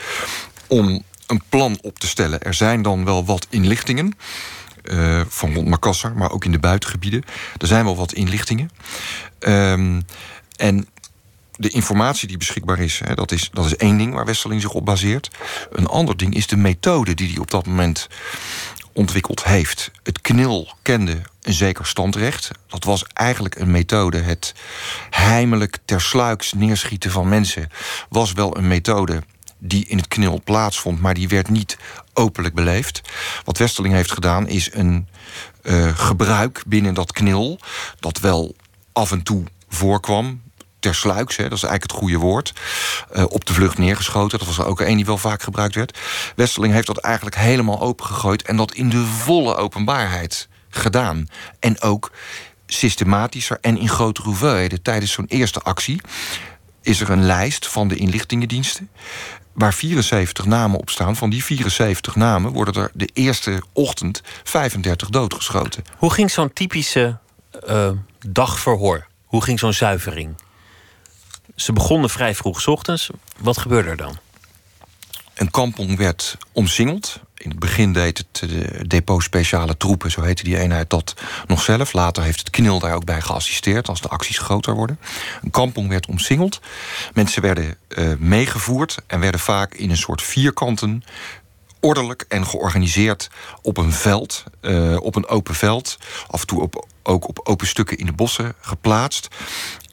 om 0.66 1.02
een 1.26 1.42
plan 1.48 1.78
op 1.82 1.98
te 1.98 2.06
stellen. 2.06 2.42
Er 2.42 2.54
zijn 2.54 2.82
dan 2.82 3.04
wel 3.04 3.24
wat 3.24 3.46
inlichtingen... 3.50 4.16
Van 5.28 5.54
rond 5.54 5.68
Makassar, 5.68 6.12
maar 6.12 6.30
ook 6.30 6.44
in 6.44 6.52
de 6.52 6.58
buitengebieden. 6.58 7.24
Er 7.58 7.66
zijn 7.66 7.84
wel 7.84 7.96
wat 7.96 8.12
inlichtingen. 8.12 8.70
Um, 9.38 10.04
en 10.56 10.88
de 11.58 11.68
informatie 11.68 12.28
die 12.28 12.36
beschikbaar 12.36 12.78
is, 12.78 13.00
hè, 13.04 13.14
dat 13.14 13.32
is, 13.32 13.50
dat 13.52 13.64
is 13.64 13.76
één 13.76 13.98
ding 13.98 14.14
waar 14.14 14.24
Westerling 14.24 14.60
zich 14.60 14.72
op 14.72 14.84
baseert. 14.84 15.30
Een 15.70 15.86
ander 15.86 16.16
ding 16.16 16.34
is 16.34 16.46
de 16.46 16.56
methode 16.56 17.14
die 17.14 17.28
hij 17.28 17.38
op 17.38 17.50
dat 17.50 17.66
moment 17.66 18.08
ontwikkeld 18.92 19.44
heeft. 19.44 19.90
Het 20.02 20.20
KNIL 20.20 20.74
kende 20.82 21.22
een 21.42 21.52
zeker 21.52 21.86
standrecht. 21.86 22.50
Dat 22.66 22.84
was 22.84 23.04
eigenlijk 23.12 23.54
een 23.54 23.70
methode. 23.70 24.18
Het 24.18 24.54
heimelijk 25.10 25.78
tersluiks 25.84 26.52
neerschieten 26.52 27.10
van 27.10 27.28
mensen 27.28 27.70
was 28.08 28.32
wel 28.32 28.56
een 28.56 28.68
methode 28.68 29.22
die 29.58 29.86
in 29.86 29.96
het 29.96 30.08
knil 30.08 30.40
plaatsvond, 30.44 31.00
maar 31.00 31.14
die 31.14 31.28
werd 31.28 31.48
niet 31.48 31.78
openlijk 32.14 32.54
beleefd. 32.54 33.00
Wat 33.44 33.58
Westerling 33.58 33.94
heeft 33.94 34.12
gedaan 34.12 34.48
is 34.48 34.72
een 34.72 35.08
uh, 35.62 35.98
gebruik 35.98 36.62
binnen 36.66 36.94
dat 36.94 37.12
knil, 37.12 37.58
dat 38.00 38.18
wel 38.18 38.56
af 38.92 39.12
en 39.12 39.22
toe 39.22 39.44
voorkwam. 39.68 40.40
Tersluiks, 40.80 41.36
hè, 41.36 41.42
dat 41.42 41.58
is 41.58 41.62
eigenlijk 41.62 41.92
het 41.92 42.00
goede 42.00 42.18
woord. 42.18 42.52
Uh, 43.12 43.24
op 43.28 43.44
de 43.44 43.52
vlucht 43.52 43.78
neergeschoten. 43.78 44.38
Dat 44.38 44.46
was 44.46 44.60
ook 44.60 44.80
een 44.80 44.96
die 44.96 45.06
wel 45.06 45.18
vaak 45.18 45.42
gebruikt 45.42 45.74
werd. 45.74 45.98
Westerling 46.36 46.72
heeft 46.72 46.86
dat 46.86 46.98
eigenlijk 46.98 47.36
helemaal 47.36 47.80
opengegooid. 47.80 48.42
En 48.42 48.56
dat 48.56 48.72
in 48.72 48.88
de 48.88 49.04
volle 49.04 49.54
openbaarheid 49.54 50.48
gedaan. 50.68 51.26
En 51.60 51.80
ook 51.80 52.10
systematischer 52.66 53.58
en 53.60 53.78
in 53.78 53.88
grotere 53.88 54.26
hoeveelheden. 54.26 54.82
Tijdens 54.82 55.12
zo'n 55.12 55.26
eerste 55.28 55.60
actie 55.60 56.00
is 56.82 57.00
er 57.00 57.10
een 57.10 57.24
lijst 57.24 57.66
van 57.66 57.88
de 57.88 57.96
inlichtingendiensten 57.96 58.90
waar 59.52 59.74
74 59.74 60.44
namen 60.44 60.78
op 60.78 60.90
staan. 60.90 61.16
Van 61.16 61.30
die 61.30 61.44
74 61.44 62.14
namen 62.14 62.52
worden 62.52 62.82
er 62.82 62.90
de 62.94 63.08
eerste 63.12 63.62
ochtend 63.72 64.22
35 64.44 65.08
doodgeschoten. 65.08 65.84
Hoe 65.96 66.12
ging 66.12 66.30
zo'n 66.30 66.52
typische 66.52 67.18
uh, 67.68 67.90
dagverhoor? 68.28 69.06
Hoe 69.24 69.42
ging 69.42 69.58
zo'n 69.58 69.72
zuivering? 69.72 70.34
Ze 71.60 71.72
begonnen 71.72 72.10
vrij 72.10 72.34
vroeg 72.34 72.60
s 72.60 72.66
ochtends. 72.66 73.10
Wat 73.38 73.58
gebeurde 73.58 73.90
er 73.90 73.96
dan? 73.96 74.18
Een 75.34 75.50
kampong 75.50 75.96
werd 75.96 76.36
omsingeld. 76.52 77.20
In 77.34 77.50
het 77.50 77.58
begin 77.58 77.92
deed 77.92 78.18
het 78.18 78.50
de 78.50 78.86
depot 78.86 79.22
speciale 79.22 79.76
troepen, 79.76 80.10
zo 80.10 80.22
heette 80.22 80.44
die 80.44 80.58
eenheid 80.58 80.90
dat 80.90 81.14
nog 81.46 81.62
zelf. 81.62 81.92
Later 81.92 82.22
heeft 82.22 82.38
het 82.38 82.50
KNIL 82.50 82.78
daar 82.78 82.94
ook 82.94 83.04
bij 83.04 83.20
geassisteerd 83.20 83.88
als 83.88 84.00
de 84.00 84.08
acties 84.08 84.38
groter 84.38 84.74
worden. 84.74 84.98
Een 85.42 85.50
kampong 85.50 85.88
werd 85.88 86.06
omsingeld. 86.06 86.60
Mensen 87.14 87.42
werden 87.42 87.76
uh, 87.88 88.14
meegevoerd 88.18 88.96
en 89.06 89.20
werden 89.20 89.40
vaak 89.40 89.74
in 89.74 89.90
een 89.90 89.96
soort 89.96 90.22
vierkanten 90.22 91.04
ordelijk 91.80 92.24
en 92.28 92.46
georganiseerd 92.46 93.30
op 93.62 93.76
een 93.76 93.92
veld, 93.92 94.44
uh, 94.60 94.96
op 95.00 95.16
een 95.16 95.28
open 95.28 95.54
veld. 95.54 95.98
Af 96.26 96.40
en 96.40 96.46
toe 96.46 96.60
op, 96.60 96.86
ook 97.02 97.28
op 97.28 97.40
open 97.42 97.66
stukken 97.66 97.98
in 97.98 98.06
de 98.06 98.12
bossen 98.12 98.54
geplaatst. 98.60 99.28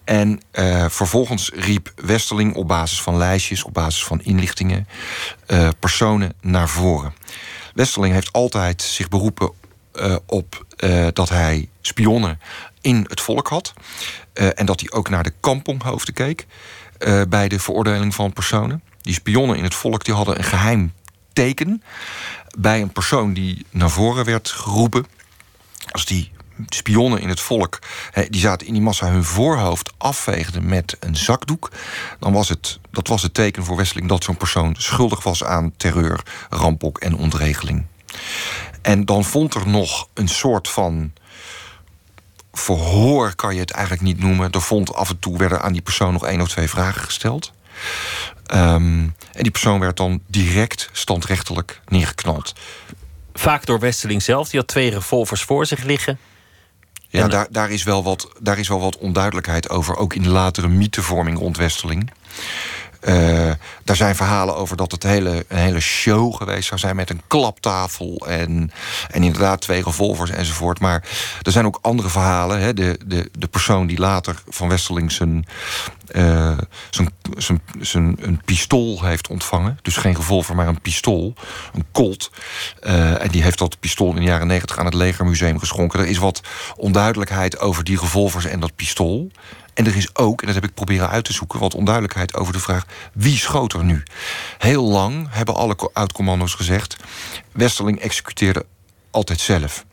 En 0.06 0.42
uh, 0.54 0.86
vervolgens 0.90 1.52
riep 1.54 1.92
Westerling 1.96 2.56
op 2.56 2.68
basis 2.68 3.02
van 3.02 3.18
lijstjes, 3.18 3.64
op 3.64 3.74
basis 3.74 4.04
van 4.04 4.22
inlichtingen, 4.22 4.88
uh, 5.48 5.70
personen 5.80 6.34
naar 6.42 6.70
voren. 6.70 7.14
Westerling 7.74 8.14
heeft 8.14 8.32
altijd 8.32 8.82
zich 8.82 9.10
beroepen 9.10 9.52
uh, 9.94 10.16
op 10.26 10.66
dat 11.14 11.30
hij 11.30 11.70
spionnen 11.82 12.40
in 12.82 13.06
het 13.10 13.22
volk 13.22 13.48
had. 13.48 13.74
en 14.34 14.66
dat 14.66 14.80
hij 14.80 14.92
ook 14.92 15.10
naar 15.10 15.24
de 15.24 15.34
kamponghoofden 15.40 16.14
keek 16.14 16.46
bij 17.30 17.48
de 17.48 17.60
veroordeling 17.60 18.16
van 18.16 18.34
personen. 18.34 18.84
Die 19.02 19.14
spionnen 19.14 19.58
in 19.58 19.64
het 19.64 19.76
volk 19.76 20.06
die 20.06 20.14
hadden 20.14 20.38
een 20.38 20.44
geheim 20.44 20.94
teken 21.34 21.84
bij 22.58 22.82
een 22.82 22.92
persoon 22.92 23.34
die 23.34 23.66
naar 23.70 23.90
voren 23.90 24.26
werd 24.26 24.50
geroepen. 24.50 25.06
Als 25.92 26.06
die 26.06 26.32
spionnen 26.68 27.22
in 27.22 27.30
het 27.30 27.40
volk, 27.40 27.80
die 28.30 28.42
zaten 28.42 28.68
in 28.68 28.74
die 28.74 28.82
massa 28.82 29.08
hun 29.08 29.24
voorhoofd 29.24 29.94
afveegden 29.98 30.66
met 30.66 30.98
een 31.00 31.16
zakdoek, 31.16 31.72
dan 32.20 32.34
was 32.34 32.50
het, 32.50 32.80
dat 32.92 33.08
was 33.08 33.22
het 33.22 33.34
teken 33.34 33.64
voor 33.64 33.78
Westeling 33.78 34.10
dat 34.10 34.24
zo'n 34.24 34.38
persoon 34.38 34.76
schuldig 34.78 35.24
was 35.24 35.44
aan 35.44 35.74
terreur, 35.78 36.24
rampok 36.50 36.98
en 36.98 37.16
ontregeling. 37.16 37.86
En 38.82 39.06
dan 39.06 39.24
vond 39.24 39.54
er 39.54 39.68
nog 39.68 40.08
een 40.14 40.28
soort 40.28 40.70
van 40.70 41.14
verhoor, 42.54 43.36
kan 43.36 43.54
je 43.54 43.60
het 43.60 43.72
eigenlijk 43.72 44.04
niet 44.04 44.20
noemen. 44.20 44.52
Er 44.52 44.62
vond 44.62 44.94
af 44.94 45.10
en 45.10 45.20
toe 45.20 45.38
werden 45.38 45.62
aan 45.62 45.74
die 45.74 45.82
persoon 45.82 46.14
nog 46.14 46.26
één 46.26 46.42
of 46.42 46.50
twee 46.50 46.70
vragen 46.70 47.02
gesteld. 47.02 47.52
Um, 48.54 49.16
en 49.32 49.44
die 49.44 49.52
persoon 49.52 49.80
werd 49.80 49.98
dan 49.98 50.22
direct 50.28 50.90
standrechtelijk 50.92 51.82
neergeknald. 51.88 52.54
Vaak 53.34 53.66
door 53.66 53.80
Westeling 53.80 54.22
zelf, 54.22 54.50
die 54.50 54.60
had 54.60 54.68
twee 54.68 54.90
revolvers 54.90 55.44
voor 55.44 55.66
zich 55.66 55.84
liggen. 55.84 56.20
Ja, 57.16 57.28
daar, 57.28 57.48
daar, 57.50 57.72
is 57.72 57.84
wel 57.84 58.04
wat, 58.04 58.30
daar 58.40 58.60
is 58.60 58.68
wel 58.68 58.80
wat 58.80 58.98
onduidelijkheid 58.98 59.70
over, 59.70 59.98
ook 59.98 60.14
in 60.14 60.22
de 60.22 60.30
latere 60.30 60.68
mythevorming 60.68 61.38
rond 61.38 61.58
Westeling. 61.58 62.12
Uh, 63.08 63.52
daar 63.84 63.96
zijn 63.96 64.16
verhalen 64.16 64.56
over 64.56 64.78
dat 64.78 64.92
het 64.92 65.04
hele, 65.04 65.46
een 65.48 65.58
hele 65.58 65.80
show 65.80 66.36
geweest 66.36 66.68
zou 66.68 66.80
zijn 66.80 66.96
met 66.96 67.10
een 67.10 67.22
klaptafel 67.28 68.28
en, 68.28 68.72
en 69.10 69.24
inderdaad 69.24 69.62
twee 69.62 69.84
revolvers 69.84 70.32
enzovoort. 70.32 70.80
Maar 70.80 71.04
er 71.42 71.52
zijn 71.52 71.66
ook 71.66 71.80
andere 71.82 72.10
verhalen. 72.10 72.60
Hè. 72.60 72.74
De, 72.74 73.00
de, 73.06 73.30
de 73.40 73.48
persoon 73.48 73.88
die 73.88 74.00
later 74.00 74.42
van 74.50 74.68
Westerling 74.68 75.12
zijn, 75.12 75.46
uh, 76.12 76.58
zijn, 76.90 77.10
zijn, 77.38 77.62
zijn, 77.80 78.18
een 78.20 78.42
pistool 78.46 79.04
heeft 79.04 79.28
ontvangen. 79.28 79.80
Dus 79.82 79.98
geen 79.98 80.16
revolver, 80.16 80.56
maar 80.56 80.68
een 80.68 80.82
pistool. 80.82 81.34
Een 81.74 81.86
Colt. 81.92 82.32
Uh, 82.84 83.22
en 83.22 83.30
die 83.30 83.44
heeft 83.44 83.58
dat 83.58 83.80
pistool 83.80 84.10
in 84.10 84.16
de 84.16 84.22
jaren 84.22 84.48
negentig 84.48 84.78
aan 84.78 84.86
het 84.86 84.94
Legermuseum 84.94 85.60
geschonken. 85.60 86.00
Er 86.00 86.08
is 86.08 86.18
wat 86.18 86.42
onduidelijkheid 86.76 87.60
over 87.60 87.84
die 87.84 88.00
revolvers 88.00 88.46
en 88.46 88.60
dat 88.60 88.76
pistool. 88.76 89.32
En 89.76 89.86
er 89.86 89.96
is 89.96 90.16
ook, 90.16 90.42
en 90.42 90.46
dat 90.46 90.56
heb 90.56 90.64
ik 90.64 90.74
proberen 90.74 91.10
uit 91.10 91.26
te 91.26 91.34
zoeken, 91.34 91.60
wat 91.60 91.76
onduidelijkheid 91.76 92.36
over 92.36 92.54
de 92.54 92.60
vraag 92.60 92.86
wie 93.14 93.38
schoot 93.38 93.74
er 93.74 93.84
nu. 93.84 94.04
Heel 94.58 94.84
lang 94.84 95.28
hebben 95.30 95.56
alle 95.56 95.90
oud-commando's 95.94 96.54
gezegd: 96.54 96.96
Westerling 97.52 98.00
executeerde 98.00 98.66
altijd 99.12 99.40
zelf. 99.40 99.86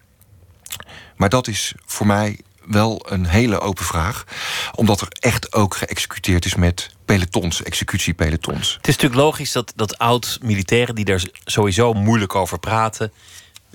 Maar 1.16 1.28
dat 1.28 1.48
is 1.48 1.74
voor 1.86 2.06
mij 2.06 2.40
wel 2.66 3.06
een 3.08 3.26
hele 3.26 3.60
open 3.60 3.84
vraag. 3.84 4.24
Omdat 4.74 5.00
er 5.00 5.08
echt 5.10 5.52
ook 5.52 5.76
geëxecuteerd 5.76 6.44
is 6.44 6.54
met 6.54 6.90
pelotons, 7.04 7.62
executiepelotons. 7.62 8.74
Het 8.76 8.88
is 8.88 8.94
natuurlijk 8.94 9.22
logisch 9.22 9.52
dat, 9.52 9.72
dat 9.76 9.98
oud-militairen 9.98 10.94
die 10.94 11.04
daar 11.04 11.22
sowieso 11.44 11.92
moeilijk 11.92 12.34
over 12.34 12.58
praten, 12.58 13.12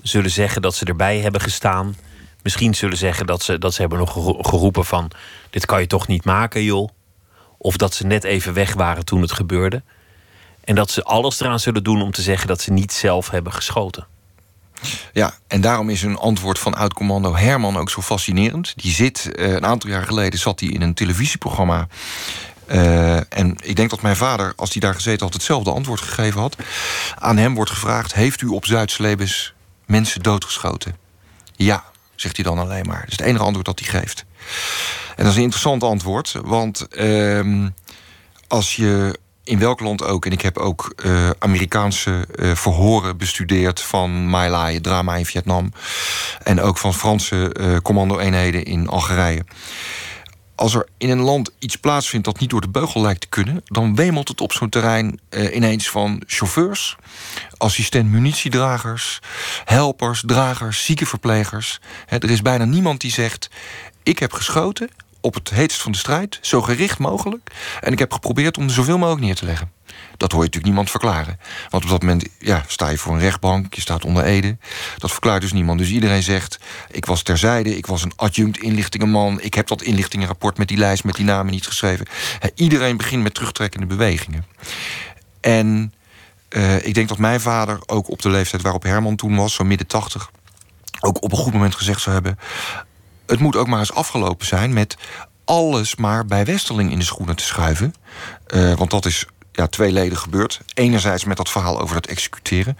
zullen 0.02 0.30
zeggen 0.30 0.62
dat 0.62 0.74
ze 0.74 0.84
erbij 0.84 1.18
hebben 1.18 1.40
gestaan. 1.40 1.96
Misschien 2.42 2.74
zullen 2.74 2.96
zeggen 2.96 3.26
dat 3.26 3.42
ze, 3.42 3.58
dat 3.58 3.74
ze 3.74 3.80
hebben 3.80 3.98
nog 3.98 4.12
geroepen 4.48 4.84
van... 4.84 5.10
dit 5.50 5.66
kan 5.66 5.80
je 5.80 5.86
toch 5.86 6.06
niet 6.06 6.24
maken, 6.24 6.62
joh. 6.62 6.88
Of 7.58 7.76
dat 7.76 7.94
ze 7.94 8.06
net 8.06 8.24
even 8.24 8.54
weg 8.54 8.74
waren 8.74 9.04
toen 9.04 9.20
het 9.20 9.32
gebeurde. 9.32 9.82
En 10.64 10.74
dat 10.74 10.90
ze 10.90 11.02
alles 11.02 11.40
eraan 11.40 11.60
zullen 11.60 11.84
doen 11.84 12.02
om 12.02 12.10
te 12.10 12.22
zeggen 12.22 12.48
dat 12.48 12.60
ze 12.60 12.72
niet 12.72 12.92
zelf 12.92 13.30
hebben 13.30 13.52
geschoten. 13.52 14.06
Ja, 15.12 15.34
en 15.46 15.60
daarom 15.60 15.90
is 15.90 16.02
een 16.02 16.16
antwoord 16.16 16.58
van 16.58 16.74
oud-commando 16.74 17.34
Herman 17.34 17.76
ook 17.76 17.90
zo 17.90 18.02
fascinerend. 18.02 18.72
Die 18.76 18.92
zit, 18.92 19.34
eh, 19.34 19.52
een 19.52 19.66
aantal 19.66 19.90
jaar 19.90 20.04
geleden 20.04 20.38
zat 20.38 20.60
hij 20.60 20.68
in 20.68 20.82
een 20.82 20.94
televisieprogramma. 20.94 21.86
Uh, 22.70 23.16
en 23.16 23.56
ik 23.62 23.76
denk 23.76 23.90
dat 23.90 24.02
mijn 24.02 24.16
vader, 24.16 24.52
als 24.56 24.72
hij 24.72 24.80
daar 24.80 24.94
gezeten 24.94 25.24
had, 25.24 25.34
hetzelfde 25.34 25.72
antwoord 25.72 26.00
gegeven 26.00 26.40
had. 26.40 26.56
Aan 27.18 27.36
hem 27.36 27.54
wordt 27.54 27.70
gevraagd: 27.70 28.14
Heeft 28.14 28.40
u 28.40 28.46
op 28.46 28.66
Zuid-Slebes 28.66 29.54
mensen 29.86 30.22
doodgeschoten? 30.22 30.96
Ja, 31.56 31.84
zegt 32.20 32.36
hij 32.36 32.44
dan 32.44 32.58
alleen 32.58 32.86
maar. 32.86 33.00
Dat 33.00 33.10
is 33.10 33.16
het 33.16 33.26
enige 33.26 33.44
antwoord 33.44 33.66
dat 33.66 33.78
hij 33.78 34.00
geeft. 34.00 34.24
En 35.16 35.24
dat 35.24 35.26
is 35.26 35.36
een 35.36 35.42
interessant 35.42 35.82
antwoord, 35.82 36.34
want 36.42 36.86
uh, 36.90 37.66
als 38.48 38.76
je 38.76 39.18
in 39.44 39.58
welk 39.58 39.80
land 39.80 40.04
ook, 40.04 40.26
en 40.26 40.32
ik 40.32 40.42
heb 40.42 40.58
ook 40.58 40.94
uh, 41.04 41.30
Amerikaanse 41.38 42.28
uh, 42.34 42.54
verhoren 42.54 43.16
bestudeerd 43.16 43.80
van 43.80 44.30
My 44.30 44.48
Lai, 44.48 44.80
drama 44.80 45.16
in 45.16 45.26
Vietnam, 45.26 45.72
en 46.42 46.60
ook 46.60 46.78
van 46.78 46.94
Franse 46.94 47.54
uh, 47.60 47.76
commando-eenheden 47.76 48.64
in 48.64 48.88
Algerije 48.88 49.44
als 50.58 50.74
er 50.74 50.88
in 50.96 51.10
een 51.10 51.20
land 51.20 51.50
iets 51.58 51.76
plaatsvindt 51.76 52.26
dat 52.26 52.38
niet 52.38 52.50
door 52.50 52.60
de 52.60 52.68
beugel 52.68 53.00
lijkt 53.00 53.20
te 53.20 53.28
kunnen, 53.28 53.60
dan 53.64 53.94
wemelt 53.94 54.28
het 54.28 54.40
op 54.40 54.52
zo'n 54.52 54.68
terrein 54.68 55.20
uh, 55.30 55.54
ineens 55.54 55.90
van 55.90 56.22
chauffeurs, 56.26 56.96
assistent 57.56 58.10
munitiedragers, 58.10 59.20
helpers, 59.64 60.22
dragers, 60.26 60.84
ziekenverplegers. 60.84 61.80
er 62.08 62.30
is 62.30 62.42
bijna 62.42 62.64
niemand 62.64 63.00
die 63.00 63.10
zegt: 63.10 63.50
Ik 64.02 64.18
heb 64.18 64.32
geschoten 64.32 64.90
op 65.28 65.34
het 65.34 65.50
heetst 65.50 65.82
van 65.82 65.92
de 65.92 65.98
strijd, 65.98 66.38
zo 66.40 66.62
gericht 66.62 66.98
mogelijk, 66.98 67.50
en 67.80 67.92
ik 67.92 67.98
heb 67.98 68.12
geprobeerd 68.12 68.56
om 68.56 68.64
er 68.64 68.70
zoveel 68.70 68.98
mogelijk 68.98 69.24
neer 69.24 69.34
te 69.34 69.44
leggen. 69.44 69.72
Dat 70.16 70.32
hoor 70.32 70.40
je 70.40 70.46
natuurlijk 70.46 70.64
niemand 70.64 70.90
verklaren. 70.90 71.38
Want 71.70 71.84
op 71.84 71.90
dat 71.90 72.00
moment 72.02 72.24
ja, 72.38 72.64
sta 72.66 72.88
je 72.88 72.98
voor 72.98 73.14
een 73.14 73.20
rechtbank, 73.20 73.74
je 73.74 73.80
staat 73.80 74.04
onder 74.04 74.24
Ede. 74.24 74.56
Dat 74.96 75.10
verklaart 75.10 75.40
dus 75.40 75.52
niemand. 75.52 75.78
Dus 75.78 75.90
iedereen 75.90 76.22
zegt: 76.22 76.58
Ik 76.90 77.04
was 77.04 77.22
terzijde, 77.22 77.76
ik 77.76 77.86
was 77.86 78.02
een 78.02 78.12
adjunct 78.16 78.58
inlichtingenman. 78.58 79.40
Ik 79.40 79.54
heb 79.54 79.66
dat 79.66 79.82
inlichtingenrapport 79.82 80.58
met 80.58 80.68
die 80.68 80.76
lijst, 80.76 81.04
met 81.04 81.14
die 81.14 81.24
namen 81.24 81.52
niet 81.52 81.66
geschreven. 81.66 82.06
iedereen 82.54 82.96
begint 82.96 83.22
met 83.22 83.34
terugtrekkende 83.34 83.86
bewegingen. 83.86 84.46
En 85.40 85.92
uh, 86.50 86.86
ik 86.86 86.94
denk 86.94 87.08
dat 87.08 87.18
mijn 87.18 87.40
vader 87.40 87.78
ook 87.86 88.10
op 88.10 88.22
de 88.22 88.30
leeftijd 88.30 88.62
waarop 88.62 88.82
Herman 88.82 89.16
toen 89.16 89.36
was, 89.36 89.54
zo 89.54 89.64
midden 89.64 89.86
tachtig, 89.86 90.30
ook 91.00 91.22
op 91.22 91.32
een 91.32 91.38
goed 91.38 91.52
moment 91.52 91.74
gezegd 91.74 92.00
zou 92.00 92.14
hebben: 92.14 92.38
Het 93.28 93.40
moet 93.40 93.56
ook 93.56 93.66
maar 93.66 93.78
eens 93.78 93.92
afgelopen 93.92 94.46
zijn 94.46 94.72
met 94.72 94.96
alles 95.44 95.96
maar 95.96 96.26
bij 96.26 96.44
Westerling 96.44 96.90
in 96.90 96.98
de 96.98 97.04
schoenen 97.04 97.36
te 97.36 97.44
schuiven. 97.44 97.94
Uh, 98.54 98.74
want 98.74 98.90
dat 98.90 99.04
is 99.04 99.26
ja, 99.52 99.66
twee 99.66 99.92
leden 99.92 100.18
gebeurd. 100.18 100.60
Enerzijds 100.74 101.24
met 101.24 101.36
dat 101.36 101.48
verhaal 101.48 101.80
over 101.80 101.96
het 101.96 102.06
executeren. 102.06 102.78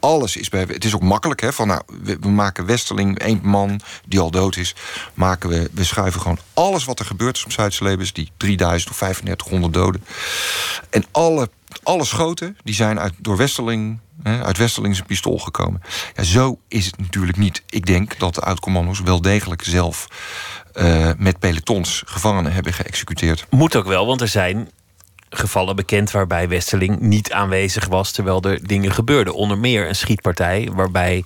Alles 0.00 0.36
is 0.36 0.48
bij. 0.48 0.60
Het 0.60 0.84
is 0.84 0.94
ook 0.94 1.02
makkelijk, 1.02 1.40
hè? 1.40 1.52
Van 1.52 1.66
nou, 1.66 1.82
we, 2.20 2.28
maken 2.28 2.66
Westerling, 2.66 3.18
één 3.18 3.40
man 3.42 3.80
die 4.06 4.20
al 4.20 4.30
dood 4.30 4.56
is. 4.56 4.74
Maken 5.14 5.48
we, 5.48 5.70
we 5.72 5.84
schuiven 5.84 6.20
gewoon 6.20 6.38
alles 6.54 6.84
wat 6.84 6.98
er 6.98 7.06
gebeurt 7.06 7.36
is 7.36 7.44
op 7.44 7.52
Zuid-Celebes, 7.52 8.12
die 8.12 8.30
3000 8.36 8.90
of 8.90 8.96
3500 8.96 9.72
doden. 9.72 10.04
En 10.90 11.04
alle, 11.10 11.50
alle 11.82 12.04
schoten 12.04 12.56
die 12.64 12.74
zijn 12.74 13.00
uit, 13.00 13.14
door 13.18 13.36
Westerling, 13.36 13.98
uit 14.22 14.56
Westerling 14.56 14.94
zijn 14.94 15.06
pistool 15.06 15.38
gekomen. 15.38 15.82
Ja, 16.14 16.22
zo 16.22 16.58
is 16.68 16.86
het 16.86 16.98
natuurlijk 16.98 17.36
niet. 17.36 17.62
Ik 17.68 17.86
denk 17.86 18.18
dat 18.18 18.34
de 18.34 18.40
oud-commando's 18.40 19.00
wel 19.00 19.20
degelijk 19.20 19.62
zelf 19.62 20.06
uh, 20.74 21.10
met 21.18 21.38
pelotons 21.38 22.02
gevangenen 22.06 22.52
hebben 22.52 22.72
geëxecuteerd. 22.72 23.46
Moet 23.50 23.76
ook 23.76 23.86
wel, 23.86 24.06
want 24.06 24.20
er 24.20 24.28
zijn 24.28 24.70
gevallen 25.30 25.76
bekend 25.76 26.10
waarbij 26.10 26.48
Westerling 26.48 27.00
niet 27.00 27.32
aanwezig 27.32 27.86
was 27.86 28.12
terwijl 28.12 28.42
er 28.42 28.66
dingen 28.66 28.92
gebeurden. 28.92 29.34
Onder 29.34 29.58
meer 29.58 29.88
een 29.88 29.96
schietpartij 29.96 30.70
waarbij 30.72 31.24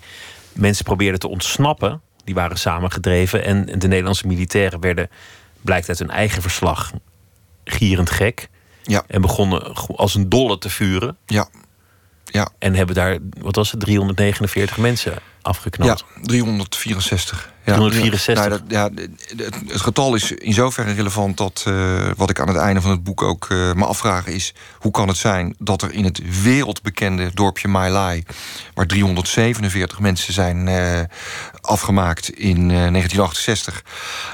mensen 0.53 0.85
probeerden 0.85 1.20
te 1.20 1.29
ontsnappen 1.29 2.00
Die 2.24 2.35
waren 2.35 2.59
samengedreven. 2.59 3.44
En 3.44 3.79
de 3.79 3.88
Nederlandse 3.88 4.26
militairen 4.26 4.81
werden, 4.81 5.11
blijkt 5.61 5.88
uit 5.88 5.98
hun 5.98 6.11
eigen 6.11 6.42
verslag, 6.42 6.92
gierend 7.64 8.11
gek. 8.11 8.48
Ja. 8.83 9.05
En 9.07 9.20
begonnen 9.20 9.74
als 9.96 10.14
een 10.14 10.29
dolle 10.29 10.59
te 10.59 10.70
vuren. 10.70 11.16
Ja. 11.26 11.48
Ja. 12.33 12.49
En 12.59 12.75
hebben 12.75 12.95
daar, 12.95 13.19
wat 13.40 13.57
was 13.57 13.71
het, 13.71 13.81
349 13.81 14.79
mensen 14.79 15.14
afgeknald. 15.43 16.05
Ja, 16.14 16.23
364. 16.23 17.53
Ja, 17.70 17.76
364. 17.76 18.35
Nou, 18.35 18.48
dat, 18.48 18.62
ja, 18.68 19.04
het, 19.37 19.54
het, 19.68 19.80
getal 19.80 20.14
is 20.14 20.33
in 20.33 20.52
zoverre 20.52 20.92
relevant 20.92 21.37
dat 21.37 21.64
uh, 21.68 22.11
wat 22.16 22.30
ik 22.30 22.40
aan 22.40 22.48
het 22.48 22.56
einde 22.56 22.80
van 22.80 22.90
het 22.90 23.04
boek 23.04 23.22
ook 23.22 23.48
uh, 23.48 23.72
me 23.72 23.85
afvraag 23.85 24.26
is: 24.26 24.54
hoe 24.78 24.92
kan 24.92 25.09
het 25.09 25.16
zijn 25.16 25.54
dat 25.59 25.83
er 25.83 25.92
in 25.92 26.04
het 26.04 26.42
wereldbekende 26.42 27.30
dorpje 27.35 27.68
My 27.68 27.88
Lai, 27.88 28.24
waar 28.74 28.87
347 28.87 30.00
mensen 30.00 30.33
zijn 30.33 30.66
uh, 30.66 31.00
afgemaakt 31.61 32.30
in 32.30 32.68
1968, 32.68 33.83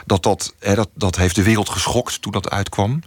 dat 0.06 0.22
dat, 0.22 0.54
hè, 0.58 0.74
dat 0.74 0.88
dat 0.94 1.16
heeft 1.16 1.34
de 1.34 1.42
wereld 1.42 1.68
geschokt 1.68 2.22
toen 2.22 2.32
dat 2.32 2.50
uitkwam. 2.50 3.02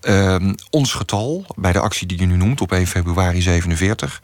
Ehm, 0.00 0.54
ons 0.70 0.92
getal 0.92 1.46
bij 1.56 1.72
de 1.72 1.78
actie 1.78 2.06
die 2.06 2.20
je 2.20 2.26
nu 2.26 2.36
noemt 2.36 2.60
op 2.60 2.72
1 2.72 2.86
februari 2.86 3.42
47, 3.42 4.22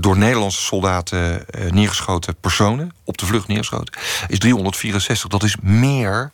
door 0.00 0.18
Nederlandse 0.18 0.62
soldaten 0.62 1.44
neergeschoten 1.70 2.36
personen 2.40 2.92
op 3.04 3.18
de 3.18 3.26
vlucht 3.26 3.48
neergeschoten, 3.48 3.94
is 4.28 4.38
364. 4.40 5.28
Dat 5.30 5.42
is 5.42 5.56
meer 5.62 6.30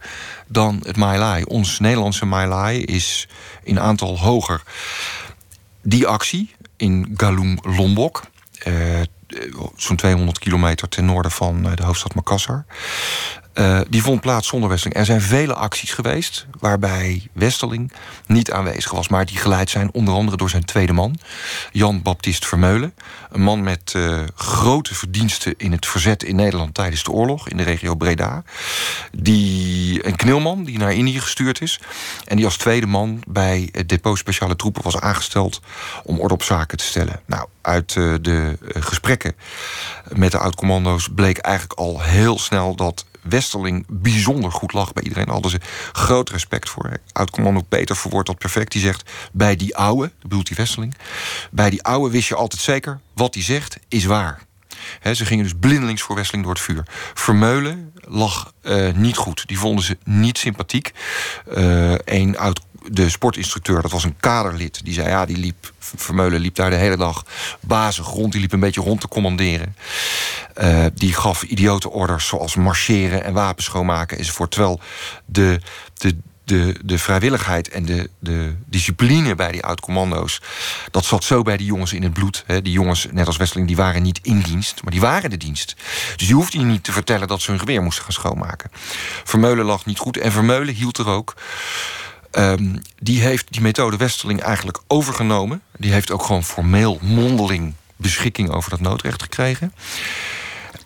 dan 0.46 0.82
het 0.86 0.96
Mailai. 0.96 1.42
Ons 1.42 1.78
Nederlandse 1.78 2.26
Mailai 2.26 2.82
is 2.82 3.28
in 3.62 3.80
aantal 3.80 4.18
hoger. 4.18 4.62
Die 5.82 6.06
actie 6.06 6.54
in 6.76 7.14
Galung 7.16 7.76
Lombok, 7.76 8.22
eh, 8.58 9.00
zo'n 9.76 9.96
200 9.96 10.38
kilometer 10.38 10.88
ten 10.88 11.04
noorden 11.04 11.30
van 11.30 11.68
eh, 11.68 11.76
de 11.76 11.82
hoofdstad 11.82 12.14
Makassar. 12.14 12.64
Uh, 13.58 13.80
die 13.88 14.02
vond 14.02 14.20
plaats 14.20 14.48
zonder 14.48 14.68
Westeling. 14.68 14.98
Er 14.98 15.04
zijn 15.04 15.20
vele 15.20 15.54
acties 15.54 15.92
geweest 15.92 16.46
waarbij 16.58 17.28
Westeling 17.32 17.92
niet 18.26 18.52
aanwezig 18.52 18.90
was, 18.90 19.08
maar 19.08 19.26
die 19.26 19.36
geleid 19.36 19.70
zijn 19.70 19.92
onder 19.92 20.14
andere 20.14 20.36
door 20.36 20.50
zijn 20.50 20.64
tweede 20.64 20.92
man, 20.92 21.18
Jan 21.72 22.02
Baptist 22.02 22.46
Vermeulen. 22.46 22.94
Een 23.30 23.42
man 23.42 23.62
met 23.62 23.92
uh, 23.96 24.20
grote 24.34 24.94
verdiensten 24.94 25.54
in 25.56 25.72
het 25.72 25.86
verzet 25.86 26.22
in 26.22 26.36
Nederland 26.36 26.74
tijdens 26.74 27.02
de 27.02 27.10
oorlog 27.10 27.48
in 27.48 27.56
de 27.56 27.62
regio 27.62 27.94
Breda. 27.94 28.42
Die, 29.12 30.06
een 30.06 30.16
knilman 30.16 30.64
die 30.64 30.78
naar 30.78 30.94
Indië 30.94 31.20
gestuurd 31.20 31.60
is. 31.60 31.80
En 32.24 32.36
die 32.36 32.44
als 32.44 32.56
tweede 32.56 32.86
man 32.86 33.22
bij 33.28 33.68
het 33.72 33.88
depot 33.88 34.18
speciale 34.18 34.56
troepen 34.56 34.82
was 34.82 35.00
aangesteld 35.00 35.60
om 36.04 36.20
orde 36.20 36.34
op 36.34 36.42
zaken 36.42 36.78
te 36.78 36.84
stellen. 36.84 37.20
Nou, 37.26 37.48
uit 37.60 37.94
uh, 37.94 38.14
de 38.20 38.58
gesprekken 38.68 39.36
met 40.12 40.30
de 40.30 40.38
oud-commando's 40.38 41.08
bleek 41.14 41.38
eigenlijk 41.38 41.78
al 41.78 42.00
heel 42.02 42.38
snel 42.38 42.74
dat 42.74 43.04
Westerling 43.28 43.84
bijzonder 43.88 44.52
goed 44.52 44.72
lag 44.72 44.92
bij 44.92 45.02
iedereen. 45.02 45.24
Daar 45.24 45.34
hadden 45.34 45.50
ze 45.50 45.60
groot 45.92 46.30
respect 46.30 46.68
voor. 46.68 46.96
Oud-commando 47.12 47.60
Peter 47.60 47.96
verwoordt 47.96 48.26
dat 48.26 48.38
perfect. 48.38 48.72
Die 48.72 48.80
zegt, 48.80 49.10
bij 49.32 49.56
die 49.56 49.76
ouwe, 49.76 50.12
bedoelt 50.22 50.46
die 50.46 50.56
Westerling... 50.56 50.94
bij 51.50 51.70
die 51.70 51.82
ouwe 51.82 52.10
wist 52.10 52.28
je 52.28 52.34
altijd 52.34 52.62
zeker, 52.62 53.00
wat 53.14 53.34
hij 53.34 53.42
zegt 53.42 53.78
is 53.88 54.04
waar. 54.04 54.42
ze 55.12 55.24
gingen 55.24 55.44
dus 55.44 55.54
blindelings 55.60 56.02
voor 56.02 56.16
Wesseling 56.16 56.44
door 56.44 56.54
het 56.54 56.62
vuur. 56.62 56.86
Vermeulen 57.14 57.92
lag 58.08 58.52
uh, 58.62 58.92
niet 58.92 59.16
goed. 59.16 59.46
Die 59.46 59.58
vonden 59.58 59.84
ze 59.84 59.98
niet 60.04 60.38
sympathiek. 60.38 60.92
Uh, 61.56 61.94
een 62.04 62.38
oud 62.38 62.60
de 62.90 63.10
sportinstructeur, 63.10 63.82
dat 63.82 63.90
was 63.90 64.04
een 64.04 64.16
kaderlid, 64.20 64.80
die 64.84 64.94
zei: 64.94 65.08
ja, 65.08 65.26
die 65.26 65.36
liep, 65.36 65.72
Vermeulen 65.78 66.40
liep 66.40 66.54
daar 66.54 66.70
de 66.70 66.76
hele 66.76 66.96
dag 66.96 67.24
bazig 67.60 68.06
rond. 68.06 68.32
Die 68.32 68.40
liep 68.40 68.52
een 68.52 68.60
beetje 68.60 68.80
rond 68.80 69.00
te 69.00 69.08
commanderen. 69.08 69.76
Uh, 70.62 70.84
die 70.94 71.12
gaf 71.12 71.42
idiote 71.42 71.90
orders 71.90 72.26
zoals 72.26 72.56
marcheren 72.56 73.24
en 73.24 73.32
wapens 73.32 73.66
schoonmaken 73.66 74.18
enzovoort. 74.18 74.50
Terwijl 74.50 74.80
de, 75.24 75.60
de, 75.94 76.16
de, 76.44 76.74
de 76.84 76.98
vrijwilligheid 76.98 77.68
en 77.68 77.84
de, 77.84 78.10
de 78.18 78.54
discipline 78.66 79.34
bij 79.34 79.52
die 79.52 79.64
oud-commando's... 79.64 80.42
dat 80.90 81.04
zat 81.04 81.24
zo 81.24 81.42
bij 81.42 81.56
die 81.56 81.66
jongens 81.66 81.92
in 81.92 82.02
het 82.02 82.12
bloed. 82.12 82.44
Hè. 82.46 82.62
Die 82.62 82.72
jongens, 82.72 83.06
net 83.10 83.26
als 83.26 83.36
Westeling, 83.36 83.66
die 83.66 83.76
waren 83.76 84.02
niet 84.02 84.20
in 84.22 84.40
dienst, 84.40 84.82
maar 84.82 84.92
die 84.92 85.00
waren 85.00 85.30
de 85.30 85.36
dienst. 85.36 85.76
Dus 86.16 86.26
die 86.26 86.34
hoefde 86.34 86.58
je 86.58 86.64
niet 86.64 86.84
te 86.84 86.92
vertellen 86.92 87.28
dat 87.28 87.40
ze 87.40 87.50
hun 87.50 87.60
geweer 87.60 87.82
moesten 87.82 88.04
gaan 88.04 88.12
schoonmaken. 88.12 88.70
Vermeulen 89.24 89.64
lag 89.64 89.86
niet 89.86 89.98
goed 89.98 90.16
en 90.16 90.32
Vermeulen 90.32 90.74
hield 90.74 90.98
er 90.98 91.08
ook... 91.08 91.34
Um, 92.38 92.82
die 92.98 93.20
heeft 93.20 93.46
die 93.52 93.60
methode 93.60 93.96
Westerling 93.96 94.40
eigenlijk 94.40 94.78
overgenomen. 94.86 95.62
Die 95.76 95.92
heeft 95.92 96.10
ook 96.10 96.22
gewoon 96.22 96.44
formeel 96.44 96.98
mondeling 97.02 97.74
beschikking 97.96 98.50
over 98.50 98.70
dat 98.70 98.80
noodrecht 98.80 99.22
gekregen. 99.22 99.72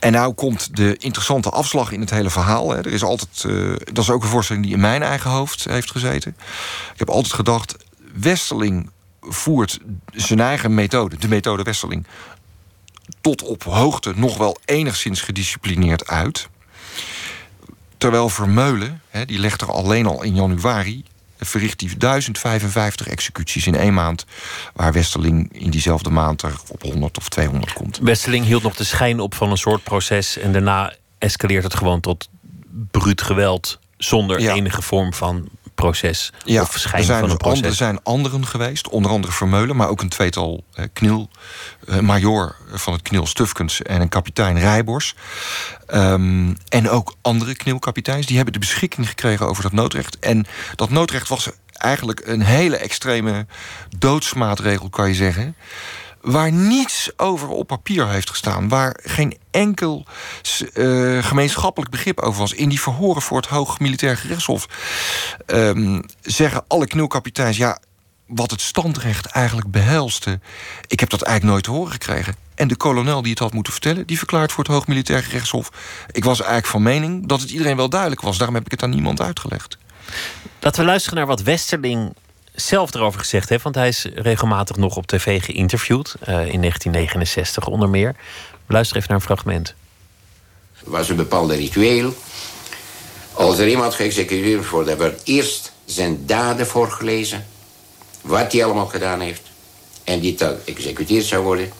En 0.00 0.12
nou 0.12 0.34
komt 0.34 0.76
de 0.76 0.96
interessante 0.96 1.50
afslag 1.50 1.92
in 1.92 2.00
het 2.00 2.10
hele 2.10 2.30
verhaal. 2.30 2.70
Hè. 2.70 2.76
Er 2.76 2.92
is 2.92 3.02
altijd, 3.02 3.44
uh, 3.46 3.76
dat 3.92 4.04
is 4.04 4.10
ook 4.10 4.22
een 4.22 4.28
voorstelling 4.28 4.64
die 4.64 4.74
in 4.74 4.80
mijn 4.80 5.02
eigen 5.02 5.30
hoofd 5.30 5.64
heeft 5.64 5.90
gezeten. 5.90 6.36
Ik 6.92 6.98
heb 6.98 7.10
altijd 7.10 7.34
gedacht, 7.34 7.76
Westerling 8.14 8.90
voert 9.20 9.78
zijn 10.14 10.40
eigen 10.40 10.74
methode, 10.74 11.16
de 11.16 11.28
methode 11.28 11.62
Westerling, 11.62 12.06
tot 13.20 13.42
op 13.42 13.62
hoogte 13.62 14.12
nog 14.16 14.36
wel 14.36 14.58
enigszins 14.64 15.20
gedisciplineerd 15.20 16.06
uit. 16.06 16.48
Terwijl 17.98 18.28
Vermeulen, 18.28 19.02
hè, 19.08 19.24
die 19.24 19.38
legt 19.38 19.60
er 19.60 19.72
alleen 19.72 20.06
al 20.06 20.22
in 20.22 20.34
januari 20.34 21.04
verricht 21.40 21.80
hij 21.80 21.90
1055 21.98 23.06
executies 23.08 23.66
in 23.66 23.74
één 23.74 23.94
maand. 23.94 24.24
Waar 24.74 24.92
Westerling 24.92 25.52
in 25.52 25.70
diezelfde 25.70 26.10
maand 26.10 26.42
er 26.42 26.52
op 26.68 26.82
100 26.82 27.18
of 27.18 27.28
200 27.28 27.72
komt. 27.72 27.98
Westerling 28.02 28.44
hield 28.44 28.62
nog 28.62 28.76
de 28.76 28.84
schijn 28.84 29.20
op 29.20 29.34
van 29.34 29.50
een 29.50 29.56
soort 29.56 29.82
proces. 29.82 30.38
En 30.38 30.52
daarna 30.52 30.94
escaleert 31.18 31.64
het 31.64 31.74
gewoon 31.74 32.00
tot 32.00 32.28
bruut 32.90 33.22
geweld. 33.22 33.78
Zonder 33.96 34.38
enige 34.38 34.82
vorm 34.82 35.14
van 35.14 35.48
proces 35.80 36.32
ja, 36.44 36.62
of 36.62 36.74
schijn 36.78 37.00
er 37.00 37.04
zijn 37.04 37.18
van 37.18 37.28
dus 37.28 37.32
een 37.32 37.44
proces. 37.44 37.66
Er 37.66 37.74
zijn 37.74 38.02
anderen 38.02 38.46
geweest, 38.46 38.88
onder 38.88 39.10
andere 39.10 39.32
Vermeulen... 39.32 39.76
maar 39.76 39.88
ook 39.88 40.00
een 40.00 40.08
tweetal 40.08 40.64
eh, 40.74 40.84
knil, 40.92 41.30
eh, 41.86 41.98
major 41.98 42.56
van 42.72 42.92
het 42.92 43.02
knil 43.02 43.26
Stufkens... 43.26 43.82
en 43.82 44.00
een 44.00 44.08
kapitein 44.08 44.58
Rijbors. 44.58 45.14
Um, 45.94 46.56
en 46.68 46.88
ook 46.88 47.14
andere 47.22 47.56
knilkapiteins. 47.56 48.26
Die 48.26 48.36
hebben 48.36 48.52
de 48.52 48.58
beschikking 48.58 49.08
gekregen 49.08 49.46
over 49.46 49.62
dat 49.62 49.72
noodrecht. 49.72 50.18
En 50.18 50.46
dat 50.74 50.90
noodrecht 50.90 51.28
was 51.28 51.48
eigenlijk 51.72 52.22
een 52.24 52.42
hele 52.42 52.76
extreme 52.76 53.46
doodsmaatregel, 53.98 54.88
kan 54.88 55.08
je 55.08 55.14
zeggen 55.14 55.54
waar 56.20 56.52
niets 56.52 57.10
over 57.16 57.48
op 57.48 57.66
papier 57.66 58.08
heeft 58.08 58.30
gestaan. 58.30 58.68
Waar 58.68 59.00
geen 59.02 59.38
enkel 59.50 60.06
uh, 60.74 61.24
gemeenschappelijk 61.24 61.90
begrip 61.90 62.20
over 62.20 62.40
was. 62.40 62.52
In 62.52 62.68
die 62.68 62.80
verhoren 62.80 63.22
voor 63.22 63.36
het 63.36 63.46
Hoog 63.46 63.78
Militair 63.78 64.16
Gerechtshof 64.16 64.68
um, 65.46 66.02
zeggen 66.20 66.64
alle 66.68 66.86
knulkapiteins... 66.86 67.56
ja, 67.56 67.78
wat 68.26 68.50
het 68.50 68.60
standrecht 68.60 69.26
eigenlijk 69.26 69.70
behelste... 69.70 70.40
ik 70.86 71.00
heb 71.00 71.10
dat 71.10 71.22
eigenlijk 71.22 71.52
nooit 71.52 71.64
te 71.64 71.70
horen 71.70 71.92
gekregen. 71.92 72.34
En 72.54 72.68
de 72.68 72.76
kolonel 72.76 73.22
die 73.22 73.30
het 73.30 73.40
had 73.40 73.52
moeten 73.52 73.72
vertellen... 73.72 74.06
die 74.06 74.18
verklaart 74.18 74.52
voor 74.52 74.64
het 74.64 74.72
Hoog 74.72 74.86
Militair 74.86 75.22
Gerechtshof... 75.22 75.70
ik 76.12 76.24
was 76.24 76.38
eigenlijk 76.38 76.70
van 76.70 76.82
mening 76.82 77.26
dat 77.26 77.40
het 77.40 77.50
iedereen 77.50 77.76
wel 77.76 77.88
duidelijk 77.88 78.20
was. 78.20 78.36
Daarom 78.36 78.56
heb 78.56 78.64
ik 78.64 78.70
het 78.70 78.82
aan 78.82 78.90
niemand 78.90 79.20
uitgelegd. 79.20 79.78
Laten 80.60 80.80
we 80.80 80.86
luisteren 80.86 81.18
naar 81.18 81.26
wat 81.26 81.42
Westerling 81.42 82.14
zelf 82.66 82.94
erover 82.94 83.20
gezegd 83.20 83.48
heeft. 83.48 83.62
Want 83.62 83.74
hij 83.74 83.88
is 83.88 84.06
regelmatig 84.14 84.76
nog 84.76 84.96
op 84.96 85.06
tv 85.06 85.44
geïnterviewd. 85.44 86.14
Uh, 86.20 86.28
in 86.28 86.60
1969 86.60 87.66
onder 87.66 87.88
meer. 87.88 88.14
Luister 88.66 88.96
even 88.96 89.08
naar 89.08 89.18
een 89.18 89.24
fragment. 89.24 89.74
Er 90.84 90.90
was 90.90 91.08
een 91.08 91.16
bepaalde 91.16 91.54
ritueel. 91.54 92.14
Als 93.32 93.58
er 93.58 93.68
iemand 93.68 93.94
geëxecuteerd 93.94 94.68
wordt, 94.68 94.88
dan 94.88 94.98
wordt 94.98 95.20
eerst 95.24 95.72
zijn 95.84 96.26
daden 96.26 96.66
voorgelezen. 96.66 97.46
Wat 98.20 98.52
hij 98.52 98.64
allemaal 98.64 98.86
gedaan 98.86 99.20
heeft. 99.20 99.42
En 100.04 100.20
die 100.20 100.34
dan 100.34 100.56
geëxecuteerd 100.64 101.24
zou 101.24 101.44
worden. 101.44 101.72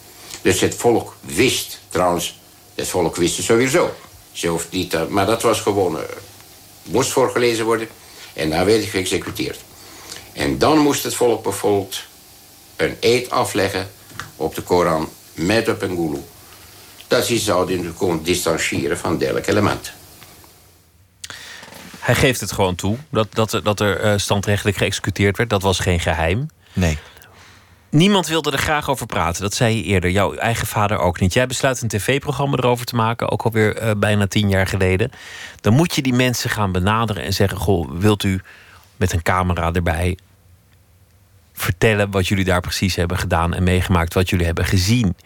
Dus 0.43 0.61
het 0.61 0.75
volk 0.75 1.17
wist, 1.21 1.81
trouwens, 1.89 2.41
het 2.75 2.89
volk 2.89 3.17
wist 3.17 3.37
het 3.37 3.47
sowieso. 3.47 3.95
Ze 4.33 4.47
hoeft 4.47 4.71
niet, 4.71 5.09
maar 5.09 5.27
dat 5.27 5.43
was 5.43 5.61
gewoon, 5.61 5.95
uh, 5.95 6.01
moest 6.83 7.11
voorgelezen 7.11 7.65
worden. 7.65 7.89
En 8.33 8.51
dan 8.51 8.65
werd 8.65 8.79
hij 8.79 8.91
geëxecuteerd. 8.91 9.59
En 10.41 10.59
dan 10.59 10.79
moest 10.79 11.03
het 11.03 11.15
volk 11.15 11.43
bijvoorbeeld 11.43 12.03
een 12.77 12.97
eed 13.01 13.31
afleggen 13.31 13.91
op 14.37 14.55
de 14.55 14.63
Koran 14.63 15.09
met 15.35 15.69
op 15.69 15.83
een 15.83 15.97
gulu. 15.97 16.23
Dat 17.09 17.27
ze 17.27 17.39
zouden 17.39 17.95
kon 17.95 18.23
distancieren 18.23 18.99
van 18.99 19.19
dergelijk 19.19 19.47
elementen. 19.47 19.93
Hij 21.99 22.15
geeft 22.15 22.41
het 22.41 22.53
gewoon 22.53 22.75
toe 22.75 22.97
dat, 23.11 23.27
dat, 23.31 23.61
dat 23.63 23.81
er 23.81 24.05
uh, 24.05 24.13
standrechtelijk 24.17 24.77
geëxecuteerd 24.77 25.37
werd. 25.37 25.51
Dat 25.51 25.63
was 25.63 25.79
geen 25.79 26.01
geheim. 26.01 26.51
Nee. 26.73 26.99
Niemand 27.89 28.27
wilde 28.27 28.51
er 28.51 28.59
graag 28.59 28.91
over 28.91 29.07
praten. 29.07 29.43
Dat 29.43 29.55
zei 29.55 29.77
je 29.77 29.83
eerder. 29.83 30.11
Jouw 30.11 30.35
eigen 30.35 30.67
vader 30.67 30.99
ook 30.99 31.21
niet. 31.21 31.33
Jij 31.33 31.47
besluit 31.47 31.83
een 31.83 31.89
tv-programma 31.89 32.57
erover 32.57 32.87
te 32.87 32.97
maken, 32.97 33.31
ook 33.31 33.43
alweer 33.43 33.83
uh, 33.83 33.91
bijna 33.97 34.27
tien 34.27 34.49
jaar 34.49 34.67
geleden. 34.67 35.11
Dan 35.61 35.73
moet 35.73 35.95
je 35.95 36.03
die 36.03 36.15
mensen 36.15 36.51
gaan 36.51 36.73
benaderen 36.73 37.23
en 37.23 37.33
zeggen: 37.33 37.59
Goh, 37.59 37.91
wilt 37.91 38.23
u 38.23 38.41
met 38.97 39.13
een 39.13 39.23
camera 39.23 39.73
erbij 39.73 40.17
vertellen 41.61 42.11
wat 42.11 42.29
jullie 42.29 42.45
daar 42.45 42.61
precies 42.61 42.95
hebben 42.95 43.19
gedaan 43.19 43.55
en 43.55 43.63
meegemaakt, 43.63 44.15
wat 44.15 44.31
jullie 44.31 44.47
hebben 44.47 44.65
gezien? 44.65 45.17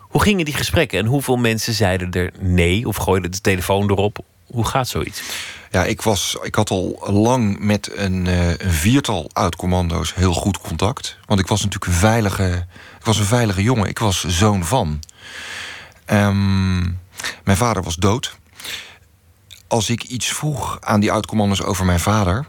Hoe 0.00 0.22
gingen 0.22 0.44
die 0.44 0.54
gesprekken 0.54 0.98
en 0.98 1.06
hoeveel 1.06 1.36
mensen 1.36 1.72
zeiden 1.72 2.10
er 2.10 2.32
nee 2.38 2.88
of 2.88 2.96
gooiden 2.96 3.30
de 3.30 3.40
telefoon 3.40 3.90
erop? 3.90 4.18
Hoe 4.46 4.66
gaat 4.66 4.88
zoiets? 4.88 5.22
Ja, 5.70 5.84
ik, 5.84 6.02
was, 6.02 6.36
ik 6.42 6.54
had 6.54 6.70
al 6.70 6.98
lang 7.06 7.58
met 7.58 7.90
een, 7.94 8.26
uh, 8.26 8.48
een 8.48 8.70
viertal 8.70 9.30
oud-commando's 9.32 10.14
heel 10.14 10.32
goed 10.32 10.58
contact. 10.58 11.18
Want 11.26 11.40
ik 11.40 11.46
was 11.46 11.62
natuurlijk 11.62 11.92
een 11.92 11.98
veilige, 11.98 12.66
ik 12.98 13.04
was 13.04 13.18
een 13.18 13.24
veilige 13.24 13.62
jongen. 13.62 13.88
Ik 13.88 13.98
was 13.98 14.24
zoon 14.24 14.64
van. 14.64 15.00
Um, 16.10 16.98
mijn 17.44 17.56
vader 17.56 17.82
was 17.82 17.96
dood. 17.96 18.36
Als 19.68 19.90
ik 19.90 20.02
iets 20.02 20.26
vroeg 20.26 20.78
aan 20.80 21.00
die 21.00 21.12
oud-commando's 21.12 21.62
over 21.62 21.84
mijn 21.84 22.00
vader... 22.00 22.46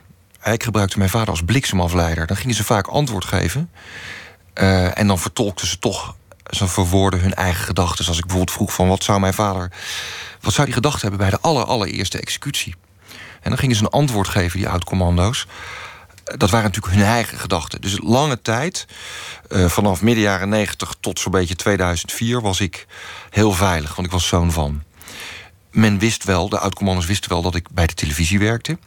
ik 0.53 0.63
gebruikte 0.63 0.97
mijn 0.97 1.09
vader 1.09 1.29
als 1.29 1.43
bliksemafleider... 1.43 2.27
dan 2.27 2.37
gingen 2.37 2.55
ze 2.55 2.63
vaak 2.63 2.87
antwoord 2.87 3.25
geven. 3.25 3.69
Uh, 4.61 4.99
en 4.99 5.07
dan 5.07 5.19
vertolkten 5.19 5.67
ze 5.67 5.79
toch 5.79 6.15
ze 6.49 6.67
verwoorden 6.67 7.19
hun 7.19 7.33
eigen 7.33 7.65
gedachten. 7.65 8.07
Als 8.07 8.17
ik 8.17 8.25
bijvoorbeeld 8.25 8.55
vroeg 8.55 8.73
van 8.73 8.87
wat 8.87 9.03
zou 9.03 9.19
mijn 9.19 9.33
vader... 9.33 9.71
wat 10.41 10.53
zou 10.53 10.65
hij 10.65 10.75
gedacht 10.75 11.01
hebben 11.01 11.19
bij 11.19 11.29
de 11.29 11.39
aller, 11.41 11.65
allereerste 11.65 12.19
executie? 12.19 12.75
En 13.41 13.49
dan 13.49 13.57
gingen 13.57 13.75
ze 13.75 13.83
een 13.83 13.89
antwoord 13.89 14.27
geven, 14.27 14.59
die 14.59 14.69
oud-commando's. 14.69 15.47
Dat 16.23 16.49
waren 16.49 16.65
natuurlijk 16.65 16.95
hun 16.95 17.05
eigen 17.05 17.37
gedachten. 17.37 17.81
Dus 17.81 17.99
lange 18.03 18.41
tijd, 18.41 18.87
uh, 19.49 19.69
vanaf 19.69 20.01
midden 20.01 20.23
jaren 20.23 20.49
90 20.49 20.95
tot 20.99 21.19
zo'n 21.19 21.31
beetje 21.31 21.55
2004... 21.55 22.41
was 22.41 22.59
ik 22.59 22.87
heel 23.29 23.51
veilig, 23.51 23.95
want 23.95 24.07
ik 24.07 24.13
was 24.13 24.27
zoon 24.27 24.51
van. 24.51 24.83
Men 25.71 25.99
wist 25.99 26.23
wel, 26.23 26.49
de 26.49 26.59
oud-commando's 26.59 27.05
wisten 27.05 27.29
wel... 27.29 27.41
dat 27.41 27.55
ik 27.55 27.67
bij 27.71 27.87
de 27.87 27.93
televisie 27.93 28.39
werkte. 28.39 28.77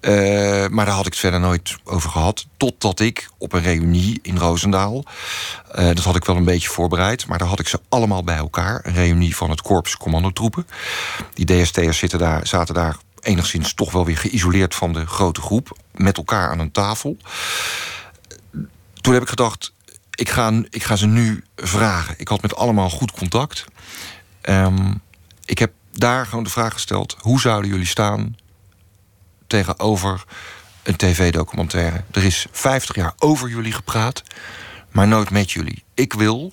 Uh, 0.00 0.66
maar 0.68 0.84
daar 0.84 0.94
had 0.94 1.06
ik 1.06 1.12
het 1.12 1.20
verder 1.20 1.40
nooit 1.40 1.76
over 1.84 2.10
gehad. 2.10 2.46
Totdat 2.56 3.00
ik 3.00 3.28
op 3.38 3.52
een 3.52 3.62
reunie 3.62 4.18
in 4.22 4.38
Roosendaal... 4.38 5.04
Uh, 5.74 5.86
dat 5.86 5.98
had 5.98 6.16
ik 6.16 6.24
wel 6.24 6.36
een 6.36 6.44
beetje 6.44 6.68
voorbereid... 6.68 7.26
maar 7.26 7.38
daar 7.38 7.48
had 7.48 7.60
ik 7.60 7.68
ze 7.68 7.80
allemaal 7.88 8.24
bij 8.24 8.36
elkaar. 8.36 8.80
Een 8.82 8.94
reunie 8.94 9.36
van 9.36 9.50
het 9.50 9.62
korps 9.62 9.96
commandotroepen. 9.96 10.66
Die 11.34 11.44
DST'ers 11.44 11.98
zitten 11.98 12.18
daar, 12.18 12.46
zaten 12.46 12.74
daar 12.74 12.96
enigszins 13.20 13.74
toch 13.74 13.92
wel 13.92 14.04
weer 14.04 14.18
geïsoleerd 14.18 14.74
van 14.74 14.92
de 14.92 15.06
grote 15.06 15.40
groep. 15.40 15.76
Met 15.94 16.16
elkaar 16.16 16.50
aan 16.50 16.58
een 16.58 16.72
tafel. 16.72 17.16
Toen 19.00 19.12
heb 19.12 19.22
ik 19.22 19.28
gedacht, 19.28 19.72
ik 20.14 20.28
ga, 20.28 20.62
ik 20.70 20.82
ga 20.82 20.96
ze 20.96 21.06
nu 21.06 21.44
vragen. 21.56 22.14
Ik 22.18 22.28
had 22.28 22.42
met 22.42 22.56
allemaal 22.56 22.90
goed 22.90 23.12
contact. 23.12 23.64
Um, 24.42 25.00
ik 25.44 25.58
heb 25.58 25.72
daar 25.92 26.26
gewoon 26.26 26.44
de 26.44 26.50
vraag 26.50 26.72
gesteld... 26.72 27.16
hoe 27.18 27.40
zouden 27.40 27.70
jullie 27.70 27.86
staan 27.86 28.36
tegenover 29.50 30.24
een 30.82 30.96
tv-documentaire? 30.96 32.04
Er 32.10 32.24
is 32.24 32.46
50 32.50 32.94
jaar 32.94 33.12
over 33.18 33.48
jullie 33.48 33.72
gepraat, 33.72 34.22
maar 34.90 35.08
nooit 35.08 35.30
met 35.30 35.50
jullie. 35.50 35.84
Ik 35.94 36.12
wil 36.12 36.52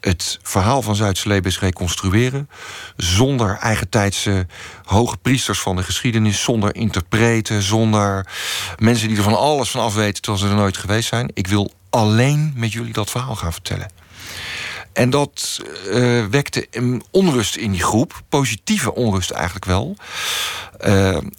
het 0.00 0.38
verhaal 0.42 0.82
van 0.82 0.96
Zuid-Celebes 0.96 1.58
reconstrueren... 1.58 2.48
zonder 2.96 3.56
eigentijdse 3.56 4.46
hoge 4.84 5.16
priesters 5.16 5.60
van 5.60 5.76
de 5.76 5.82
geschiedenis... 5.82 6.42
zonder 6.42 6.74
interpreten, 6.74 7.62
zonder 7.62 8.26
mensen 8.78 9.08
die 9.08 9.16
er 9.16 9.22
van 9.22 9.38
alles 9.38 9.70
van 9.70 9.80
af 9.80 9.94
weten... 9.94 10.22
terwijl 10.22 10.44
ze 10.44 10.50
er 10.50 10.56
nooit 10.60 10.76
geweest 10.76 11.08
zijn. 11.08 11.30
Ik 11.34 11.46
wil 11.46 11.72
alleen 11.90 12.52
met 12.56 12.72
jullie 12.72 12.92
dat 12.92 13.10
verhaal 13.10 13.36
gaan 13.36 13.52
vertellen. 13.52 13.90
En 14.94 15.10
dat 15.10 15.60
uh, 15.88 16.24
wekte 16.26 16.68
onrust 17.10 17.56
in 17.56 17.70
die 17.70 17.82
groep. 17.82 18.22
Positieve 18.28 18.94
onrust 18.94 19.30
eigenlijk 19.30 19.64
wel. 19.64 19.96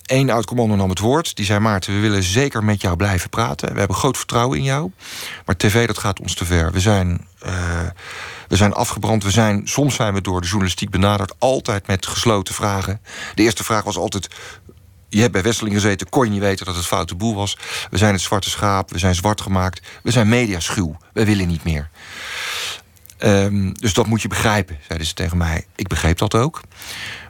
Eén 0.05 0.27
uh, 0.27 0.33
oud-commando 0.33 0.75
nam 0.75 0.89
het 0.89 0.99
woord. 0.99 1.35
Die 1.35 1.45
zei, 1.45 1.59
Maarten, 1.59 1.93
we 1.93 1.99
willen 1.99 2.23
zeker 2.23 2.63
met 2.63 2.81
jou 2.81 2.95
blijven 2.95 3.29
praten. 3.29 3.73
We 3.73 3.79
hebben 3.79 3.97
groot 3.97 4.17
vertrouwen 4.17 4.57
in 4.57 4.63
jou. 4.63 4.91
Maar 5.45 5.57
tv, 5.57 5.87
dat 5.87 5.97
gaat 5.97 6.19
ons 6.19 6.35
te 6.35 6.45
ver. 6.45 6.71
We 6.71 6.79
zijn... 6.79 7.27
Uh, 7.45 7.51
we 8.47 8.55
zijn 8.55 8.73
afgebrand. 8.73 9.23
We 9.23 9.31
zijn, 9.31 9.67
soms 9.67 9.95
zijn 9.95 10.13
we 10.13 10.21
door 10.21 10.41
de 10.41 10.47
journalistiek 10.47 10.89
benaderd. 10.89 11.33
Altijd 11.39 11.87
met 11.87 12.05
gesloten 12.07 12.53
vragen. 12.53 13.01
De 13.35 13.43
eerste 13.43 13.63
vraag 13.63 13.83
was 13.83 13.97
altijd... 13.97 14.27
Je 15.09 15.21
hebt 15.21 15.33
bij 15.33 15.41
Wesseling 15.41 15.75
gezeten, 15.75 16.09
kon 16.09 16.25
je 16.25 16.31
niet 16.31 16.39
weten 16.39 16.65
dat 16.65 16.75
het 16.75 16.85
foute 16.85 17.15
boel 17.15 17.35
was. 17.35 17.57
We 17.89 17.97
zijn 17.97 18.13
het 18.13 18.21
zwarte 18.21 18.49
schaap, 18.49 18.91
we 18.91 18.97
zijn 18.97 19.15
zwart 19.15 19.41
gemaakt. 19.41 19.87
We 20.03 20.11
zijn 20.11 20.29
mediaschuw, 20.29 20.97
we 21.13 21.25
willen 21.25 21.47
niet 21.47 21.63
meer. 21.63 21.89
Um, 23.19 23.73
dus 23.73 23.93
dat 23.93 24.07
moet 24.07 24.21
je 24.21 24.27
begrijpen, 24.27 24.77
zeiden 24.87 25.07
ze 25.07 25.13
tegen 25.13 25.37
mij. 25.37 25.65
Ik 25.75 25.87
begreep 25.87 26.17
dat 26.17 26.35
ook. 26.35 26.61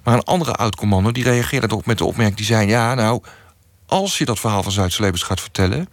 Maar 0.03 0.13
een 0.13 0.23
andere 0.23 0.53
oud-commando 0.53 1.11
die 1.11 1.23
reageerde 1.23 1.67
erop 1.69 1.85
met 1.85 1.97
de 1.97 2.05
opmerking... 2.05 2.37
die 2.37 2.45
zei, 2.45 2.67
ja, 2.67 2.93
nou, 2.93 3.23
als 3.85 4.17
je 4.17 4.25
dat 4.25 4.39
verhaal 4.39 4.63
van 4.63 4.71
Zuid-Celebes 4.71 5.23
gaat 5.23 5.41
vertellen... 5.41 5.89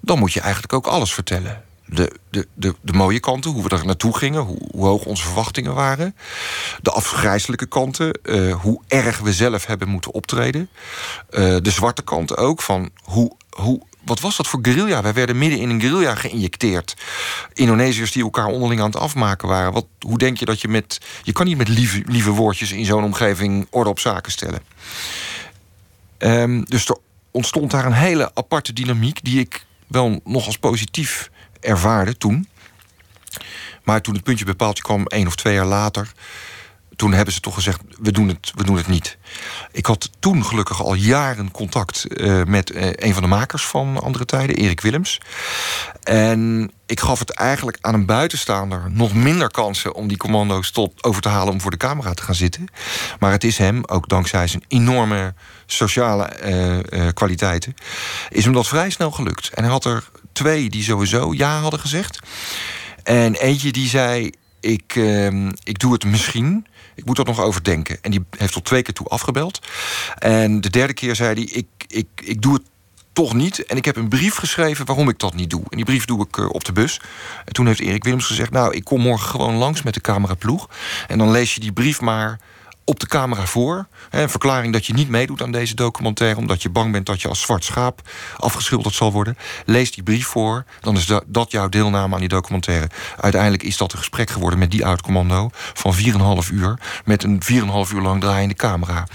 dan 0.00 0.18
moet 0.18 0.32
je 0.32 0.40
eigenlijk 0.40 0.72
ook 0.72 0.86
alles 0.86 1.14
vertellen. 1.14 1.62
De, 1.86 2.16
de, 2.30 2.48
de, 2.54 2.74
de 2.80 2.92
mooie 2.92 3.20
kanten, 3.20 3.50
hoe 3.50 3.62
we 3.62 3.68
er 3.68 3.86
naartoe 3.86 4.16
gingen... 4.16 4.40
Hoe, 4.40 4.68
hoe 4.70 4.86
hoog 4.86 5.04
onze 5.04 5.22
verwachtingen 5.22 5.74
waren. 5.74 6.16
De 6.82 6.90
afgrijzelijke 6.90 7.66
kanten, 7.66 8.18
uh, 8.22 8.54
hoe 8.54 8.82
erg 8.88 9.18
we 9.18 9.32
zelf 9.32 9.66
hebben 9.66 9.88
moeten 9.88 10.12
optreden. 10.12 10.68
Uh, 11.30 11.56
de 11.62 11.70
zwarte 11.70 12.02
kanten 12.02 12.36
ook, 12.36 12.62
van 12.62 12.90
hoe, 13.02 13.36
hoe 13.50 13.82
wat 14.10 14.20
was 14.20 14.36
dat 14.36 14.46
voor 14.46 14.58
guerrilla? 14.62 15.02
Wij 15.02 15.12
werden 15.12 15.38
midden 15.38 15.58
in 15.58 15.70
een 15.70 15.80
guerrilla 15.80 16.14
geïnjecteerd. 16.14 16.94
Indonesiërs 17.52 18.12
die 18.12 18.22
elkaar 18.22 18.46
onderling 18.46 18.80
aan 18.80 18.86
het 18.86 18.96
afmaken 18.96 19.48
waren. 19.48 19.72
Wat, 19.72 19.86
hoe 20.00 20.18
denk 20.18 20.38
je 20.38 20.44
dat 20.44 20.60
je 20.60 20.68
met... 20.68 21.00
Je 21.22 21.32
kan 21.32 21.46
niet 21.46 21.56
met 21.56 21.68
lieve, 21.68 22.02
lieve 22.06 22.30
woordjes 22.30 22.72
in 22.72 22.84
zo'n 22.84 23.04
omgeving 23.04 23.66
orde 23.70 23.90
op 23.90 23.98
zaken 23.98 24.32
stellen. 24.32 24.62
Um, 26.18 26.64
dus 26.64 26.88
er 26.88 26.96
ontstond 27.30 27.70
daar 27.70 27.84
een 27.86 27.92
hele 27.92 28.30
aparte 28.34 28.72
dynamiek... 28.72 29.24
die 29.24 29.40
ik 29.40 29.64
wel 29.86 30.20
nog 30.24 30.46
als 30.46 30.58
positief 30.58 31.30
ervaarde 31.60 32.16
toen. 32.16 32.48
Maar 33.82 34.00
toen 34.00 34.14
het 34.14 34.22
puntje 34.22 34.44
bepaald 34.44 34.80
kwam, 34.80 35.06
één 35.06 35.26
of 35.26 35.36
twee 35.36 35.54
jaar 35.54 35.66
later 35.66 36.12
toen 37.00 37.12
hebben 37.12 37.34
ze 37.34 37.40
toch 37.40 37.54
gezegd, 37.54 37.80
we 37.98 38.12
doen 38.12 38.28
het, 38.28 38.52
we 38.54 38.64
doen 38.64 38.76
het 38.76 38.86
niet. 38.86 39.18
Ik 39.72 39.86
had 39.86 40.10
toen 40.18 40.44
gelukkig 40.44 40.82
al 40.82 40.94
jaren 40.94 41.50
contact 41.50 42.04
uh, 42.08 42.44
met 42.44 42.74
uh, 42.74 42.86
een 42.92 43.12
van 43.12 43.22
de 43.22 43.28
makers 43.28 43.66
van 43.66 44.00
Andere 44.00 44.24
Tijden, 44.24 44.56
Erik 44.56 44.80
Willems. 44.80 45.20
En 46.02 46.70
ik 46.86 47.00
gaf 47.00 47.18
het 47.18 47.30
eigenlijk 47.30 47.78
aan 47.80 47.94
een 47.94 48.06
buitenstaander 48.06 48.82
nog 48.90 49.14
minder 49.14 49.50
kansen 49.50 49.94
om 49.94 50.08
die 50.08 50.16
commando's 50.16 50.70
tot 50.70 51.04
over 51.04 51.22
te 51.22 51.28
halen 51.28 51.52
om 51.52 51.60
voor 51.60 51.70
de 51.70 51.76
camera 51.76 52.14
te 52.14 52.22
gaan 52.22 52.34
zitten. 52.34 52.68
Maar 53.18 53.32
het 53.32 53.44
is 53.44 53.58
hem, 53.58 53.82
ook 53.86 54.08
dankzij 54.08 54.46
zijn 54.46 54.64
enorme 54.68 55.34
sociale 55.66 56.30
uh, 56.90 57.08
kwaliteiten, 57.14 57.74
is 58.30 58.44
hem 58.44 58.52
dat 58.52 58.68
vrij 58.68 58.90
snel 58.90 59.10
gelukt. 59.10 59.48
En 59.48 59.62
hij 59.62 59.72
had 59.72 59.84
er 59.84 60.10
twee 60.32 60.70
die 60.70 60.82
sowieso 60.82 61.32
ja 61.32 61.60
hadden 61.60 61.80
gezegd. 61.80 62.18
En 63.02 63.34
eentje 63.34 63.72
die 63.72 63.88
zei: 63.88 64.30
ik, 64.60 64.96
ehm, 64.96 65.50
ik 65.62 65.78
doe 65.78 65.92
het 65.92 66.04
misschien. 66.04 66.66
Ik 67.00 67.06
moet 67.06 67.18
er 67.18 67.24
nog 67.24 67.40
over 67.40 67.64
denken. 67.64 67.98
En 68.02 68.10
die 68.10 68.24
heeft 68.36 68.52
tot 68.52 68.64
twee 68.64 68.82
keer 68.82 68.94
toe 68.94 69.06
afgebeld. 69.06 69.60
En 70.18 70.60
de 70.60 70.70
derde 70.70 70.92
keer 70.92 71.14
zei 71.14 71.34
hij: 71.34 71.42
ik, 71.42 71.66
ik, 71.86 72.06
ik 72.24 72.42
doe 72.42 72.54
het 72.54 72.62
toch 73.12 73.34
niet. 73.34 73.66
En 73.66 73.76
ik 73.76 73.84
heb 73.84 73.96
een 73.96 74.08
brief 74.08 74.36
geschreven 74.36 74.86
waarom 74.86 75.08
ik 75.08 75.18
dat 75.18 75.34
niet 75.34 75.50
doe. 75.50 75.62
En 75.68 75.76
die 75.76 75.84
brief 75.84 76.04
doe 76.04 76.26
ik 76.26 76.36
uh, 76.36 76.48
op 76.48 76.64
de 76.64 76.72
bus. 76.72 77.00
En 77.44 77.52
toen 77.52 77.66
heeft 77.66 77.80
Erik 77.80 78.04
Willems 78.04 78.26
gezegd: 78.26 78.50
Nou, 78.50 78.74
ik 78.74 78.84
kom 78.84 79.00
morgen 79.00 79.28
gewoon 79.28 79.54
langs 79.54 79.82
met 79.82 79.94
de 79.94 80.00
cameraploeg. 80.00 80.68
En 81.06 81.18
dan 81.18 81.30
lees 81.30 81.54
je 81.54 81.60
die 81.60 81.72
brief 81.72 82.00
maar 82.00 82.40
op 82.90 83.00
de 83.00 83.06
camera 83.06 83.46
voor. 83.46 83.86
Een 84.10 84.30
verklaring 84.30 84.72
dat 84.72 84.86
je 84.86 84.92
niet 84.92 85.08
meedoet 85.08 85.42
aan 85.42 85.52
deze 85.52 85.74
documentaire... 85.74 86.38
omdat 86.38 86.62
je 86.62 86.70
bang 86.70 86.92
bent 86.92 87.06
dat 87.06 87.22
je 87.22 87.28
als 87.28 87.40
zwart 87.40 87.64
schaap 87.64 88.00
afgeschilderd 88.36 88.94
zal 88.94 89.12
worden. 89.12 89.38
Lees 89.66 89.92
die 89.92 90.02
brief 90.02 90.26
voor, 90.26 90.64
dan 90.80 90.96
is 90.96 91.12
dat 91.26 91.50
jouw 91.50 91.68
deelname 91.68 92.14
aan 92.14 92.20
die 92.20 92.28
documentaire. 92.28 92.90
Uiteindelijk 93.20 93.62
is 93.62 93.76
dat 93.76 93.92
een 93.92 93.98
gesprek 93.98 94.30
geworden 94.30 94.58
met 94.58 94.70
die 94.70 94.86
oud-commando... 94.86 95.50
van 95.52 95.94
4,5 95.94 96.52
uur, 96.52 96.78
met 97.04 97.22
een 97.22 97.42
4,5 97.42 97.94
uur 97.94 98.00
lang 98.02 98.20
draaiende 98.20 98.54
camera. 98.54 99.06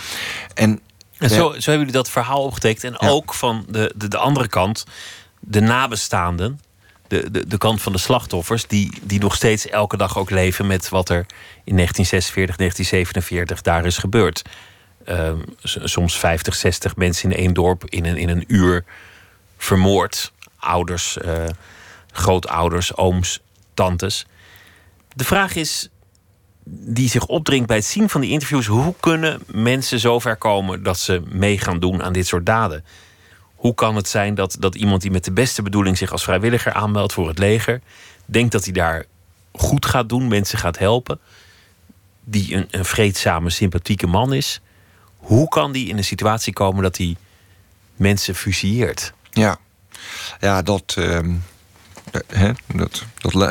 En, 0.54 0.80
en 1.18 1.30
zo, 1.30 1.36
zo 1.36 1.54
hebben 1.54 1.78
jullie 1.78 1.92
dat 1.92 2.10
verhaal 2.10 2.44
opgetekend. 2.44 2.84
En 2.84 3.08
ja. 3.08 3.14
ook 3.14 3.34
van 3.34 3.66
de, 3.68 3.94
de, 3.96 4.08
de 4.08 4.18
andere 4.18 4.48
kant, 4.48 4.86
de 5.40 5.62
nabestaanden 5.62 6.60
de, 7.32 7.48
de, 7.48 7.58
kant 7.58 7.82
van 7.82 7.92
de 7.92 7.98
slachtoffers, 7.98 8.68
die, 8.68 8.92
die 9.02 9.20
nog 9.20 9.36
steeds 9.36 9.68
elke 9.68 9.98
dag 9.98 10.18
ook 10.18 10.30
leven 10.30 10.68
met 10.68 10.90
wat 10.90 11.10
er 11.10 11.26
in 11.64 11.76
1946, 11.76 12.56
1947 12.56 13.62
daar 13.62 13.86
is 13.86 13.98
gebeurd. 13.98 14.42
Uh, 15.10 15.32
soms 15.64 16.20
50, 16.20 16.56
60 16.56 16.96
mensen 16.96 17.32
in 17.32 17.38
één 17.38 17.54
dorp 17.54 17.84
in 17.86 18.06
een, 18.06 18.18
in 18.18 18.30
een 18.30 18.44
uur 18.48 18.84
vermoord. 19.58 20.34
Ouders, 20.60 21.18
uh, 21.26 21.44
grootouders, 22.12 22.96
ooms, 22.96 23.42
tantes. 23.74 24.26
De 25.14 25.24
vraag 25.24 25.56
is, 25.56 25.90
die 26.66 27.10
zich 27.10 27.26
opdringt 27.26 27.68
bij 27.68 27.76
het 27.76 27.86
zien 27.86 28.10
van 28.10 28.22
die 28.22 28.32
interviews: 28.32 28.66
hoe 28.66 28.94
kunnen 29.00 29.42
mensen 29.46 30.00
zover 30.00 30.36
komen 30.36 30.84
dat 30.84 31.00
ze 31.00 31.22
mee 31.26 31.58
gaan 31.58 31.80
doen 31.80 32.04
aan 32.04 32.14
dit 32.14 32.28
soort 32.28 32.46
daden? 32.46 32.84
Hoe 33.56 33.74
kan 33.74 33.96
het 33.96 34.08
zijn 34.08 34.36
dat, 34.36 34.56
dat 34.60 34.76
iemand 34.76 35.02
die 35.02 35.12
met 35.12 35.24
de 35.24 35.32
beste 35.32 35.62
bedoeling 35.62 35.98
zich 35.98 36.12
als 36.12 36.24
vrijwilliger 36.24 36.74
aanmeldt 36.74 37.14
voor 37.14 37.28
het 37.28 37.40
leger, 37.40 37.82
denkt 38.26 38.52
dat 38.52 38.64
hij 38.64 38.74
daar 38.74 39.06
goed 39.52 39.86
gaat 39.86 40.10
doen, 40.10 40.28
mensen 40.28 40.58
gaat 40.58 40.78
helpen, 40.78 41.20
die 42.24 42.56
een, 42.56 42.68
een 42.72 42.86
vreedzame, 42.86 43.50
sympathieke 43.50 44.08
man 44.08 44.34
is? 44.34 44.62
Hoe 45.18 45.48
kan 45.48 45.72
die 45.72 45.88
in 45.88 45.98
een 45.98 46.04
situatie 46.04 46.54
komen 46.54 46.84
dat 46.84 46.98
hij 46.98 47.16
mensen 47.96 48.36
fusieert? 48.36 49.14
Ja, 49.32 49.58
ja 50.40 50.62
dat, 50.62 50.96
uh, 51.00 51.20
Hè, 52.28 52.52
dat, 52.76 53.04
dat, 53.18 53.32
dat, 53.34 53.48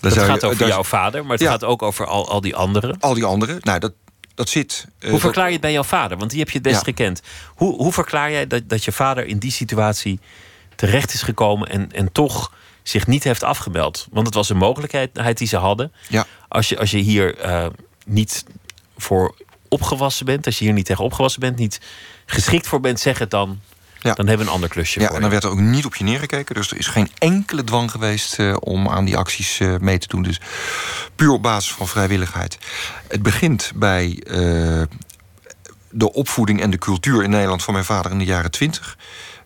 dat 0.00 0.18
gaat 0.18 0.44
over 0.44 0.66
jouw 0.66 0.84
vader, 0.84 1.24
maar 1.26 1.36
het 1.36 1.46
gaat 1.46 1.64
ook 1.64 1.82
over 1.82 2.06
al, 2.06 2.28
al 2.28 2.40
die 2.40 2.56
anderen. 2.56 3.00
Al 3.00 3.14
die 3.14 3.24
anderen. 3.24 3.58
Nou, 3.60 3.78
dat, 3.78 3.92
dat 4.34 4.48
zit. 4.48 4.86
Uh, 4.98 5.10
hoe 5.10 5.20
verklaar 5.20 5.46
je 5.46 5.52
het 5.52 5.60
bij 5.60 5.72
jouw 5.72 5.82
vader? 5.82 6.18
Want 6.18 6.30
die 6.30 6.38
heb 6.38 6.48
je 6.48 6.58
het 6.58 6.66
best 6.66 6.84
gekend. 6.84 7.22
Hoe, 7.54 7.76
hoe 7.76 7.92
verklaar 7.92 8.30
jij 8.30 8.46
dat, 8.46 8.68
dat 8.68 8.84
je 8.84 8.92
vader 8.92 9.26
in 9.26 9.38
die 9.38 9.52
situatie 9.52 10.20
terecht 10.76 11.14
is 11.14 11.22
gekomen 11.22 11.68
en, 11.68 11.92
en 11.92 12.12
toch 12.12 12.52
zich 12.82 13.06
niet 13.06 13.24
heeft 13.24 13.42
afgemeld? 13.42 14.06
Want 14.10 14.26
het 14.26 14.34
was 14.34 14.48
een 14.48 14.56
mogelijkheid 14.56 15.38
die 15.38 15.48
ze 15.48 15.56
hadden. 15.56 15.92
Ja. 16.08 16.26
Als, 16.48 16.68
je, 16.68 16.78
als 16.78 16.90
je 16.90 16.98
hier 16.98 17.46
uh, 17.46 17.66
niet 18.06 18.44
voor 18.96 19.34
opgewassen 19.68 20.26
bent, 20.26 20.46
als 20.46 20.58
je 20.58 20.64
hier 20.64 20.74
niet 20.74 20.86
tegen 20.86 21.04
opgewassen 21.04 21.40
bent, 21.40 21.56
niet 21.56 21.80
geschikt 22.26 22.66
voor 22.66 22.80
bent, 22.80 23.00
zeg 23.00 23.18
het 23.18 23.30
dan. 23.30 23.60
Ja. 24.04 24.14
Dan 24.14 24.26
hebben 24.26 24.46
we 24.46 24.50
een 24.50 24.56
ander 24.56 24.70
klusje. 24.70 25.00
Ja, 25.00 25.10
en 25.10 25.20
dan 25.20 25.30
werd 25.30 25.44
er 25.44 25.50
ook 25.50 25.60
niet 25.60 25.84
op 25.84 25.94
je 25.94 26.04
neergekeken. 26.04 26.54
Dus 26.54 26.70
er 26.70 26.78
is 26.78 26.86
geen 26.86 27.10
enkele 27.18 27.64
dwang 27.64 27.90
geweest 27.90 28.38
uh, 28.38 28.56
om 28.60 28.88
aan 28.88 29.04
die 29.04 29.16
acties 29.16 29.60
uh, 29.60 29.76
mee 29.80 29.98
te 29.98 30.08
doen. 30.08 30.22
Dus 30.22 30.40
puur 31.16 31.30
op 31.30 31.42
basis 31.42 31.72
van 31.72 31.88
vrijwilligheid. 31.88 32.58
Het 33.08 33.22
begint 33.22 33.72
bij 33.74 34.22
uh, 34.26 34.82
de 35.90 36.12
opvoeding 36.12 36.60
en 36.60 36.70
de 36.70 36.78
cultuur 36.78 37.22
in 37.22 37.30
Nederland 37.30 37.62
van 37.62 37.72
mijn 37.72 37.84
vader 37.84 38.10
in 38.10 38.18
de 38.18 38.24
jaren 38.24 38.50
twintig. 38.50 38.96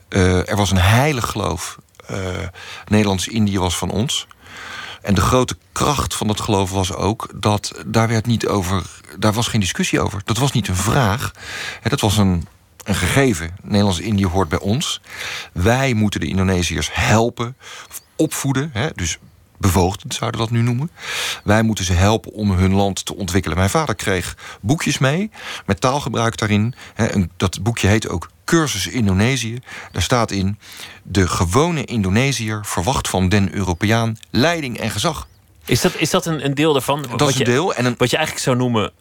er 0.09 0.57
was 0.57 0.71
een 0.71 0.81
heilig 0.81 1.31
geloof. 1.31 1.79
Nederlands-Indië 2.87 3.59
was 3.59 3.77
van 3.77 3.91
ons. 3.91 4.27
En 5.03 5.15
de 5.15 5.21
grote 5.21 5.57
kracht 5.73 6.15
van 6.15 6.27
dat 6.27 6.41
geloof 6.41 6.71
was 6.71 6.95
ook 6.95 7.29
dat 7.35 7.73
daar 7.87 8.09
werd 8.09 8.27
niet 8.27 8.47
over, 8.47 8.83
daar 9.19 9.33
was 9.33 9.49
geen 9.49 9.61
discussie 9.61 10.01
over. 10.01 10.21
Dat 10.25 10.39
was 10.39 10.53
niet 10.53 10.69
een 10.69 10.77
vraag. 10.77 11.31
Dat 11.83 12.01
was 12.01 12.17
een, 12.17 12.47
een 12.89 12.95
gegeven. 12.95 13.57
Nederlands-Indië 13.63 14.27
hoort 14.27 14.49
bij 14.49 14.59
ons. 14.59 15.01
Wij 15.53 15.95
moeten 15.95 16.21
de 16.21 16.27
Indonesiërs 16.27 16.89
helpen, 16.93 17.57
opvoeden. 18.17 18.73
Dus 18.95 19.19
bevoogden 19.59 20.13
zouden 20.13 20.41
dat 20.41 20.51
nu 20.51 20.63
noemen. 20.63 20.91
Wij 21.45 21.63
moeten 21.63 21.85
ze 21.85 21.93
helpen 21.93 22.33
om 22.33 22.51
hun 22.51 22.75
land 22.75 23.05
te 23.05 23.17
ontwikkelen. 23.17 23.57
Mijn 23.57 23.71
vader 23.71 23.95
kreeg 23.95 24.37
boekjes 24.61 24.99
mee 24.99 25.31
met 25.67 25.81
taalgebruik 25.81 26.39
daarin. 26.39 26.75
Dat 27.37 27.63
boekje 27.63 27.89
heet 27.89 28.09
ook 28.09 28.31
Cursus 28.45 28.87
Indonesië. 28.87 29.59
Daar 29.93 30.03
staat 30.03 30.31
in: 30.31 30.59
de 31.03 31.29
gewone 31.29 31.85
Indonesiër 31.85 32.65
verwacht 32.65 33.09
van 33.09 33.29
den 33.29 33.55
Europeaan 33.55 34.17
leiding 34.31 34.79
en 34.79 34.91
gezag. 34.91 35.27
Is 35.65 35.81
dat, 35.81 35.95
is 35.97 36.11
dat 36.11 36.27
een, 36.27 36.45
een 36.45 36.55
deel 36.55 36.73
daarvan? 36.73 37.03
Dat 37.03 37.11
wat 37.11 37.29
is 37.29 37.35
een 37.35 37.39
je, 37.39 37.45
deel. 37.45 37.75
En 37.75 37.85
een, 37.85 37.95
wat 37.99 38.11
je 38.11 38.17
eigenlijk 38.17 38.47
zou 38.47 38.57
noemen 38.57 38.93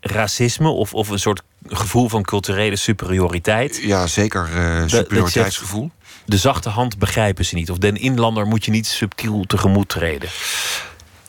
racisme 0.00 0.68
of, 0.68 0.94
of 0.94 1.08
een 1.08 1.18
soort 1.18 1.42
gevoel 1.76 2.08
van 2.08 2.22
culturele 2.22 2.76
superioriteit. 2.76 3.80
Ja, 3.82 4.06
zeker 4.06 4.48
uh, 4.54 4.82
superioriteitsgevoel. 4.86 5.90
De 6.24 6.38
zachte 6.38 6.68
hand 6.68 6.98
begrijpen 6.98 7.44
ze 7.44 7.54
niet. 7.54 7.70
Of 7.70 7.78
den 7.78 7.96
inlander 7.96 8.46
moet 8.46 8.64
je 8.64 8.70
niet 8.70 8.86
subtiel 8.86 9.44
tegemoet 9.46 9.88
treden. 9.88 10.28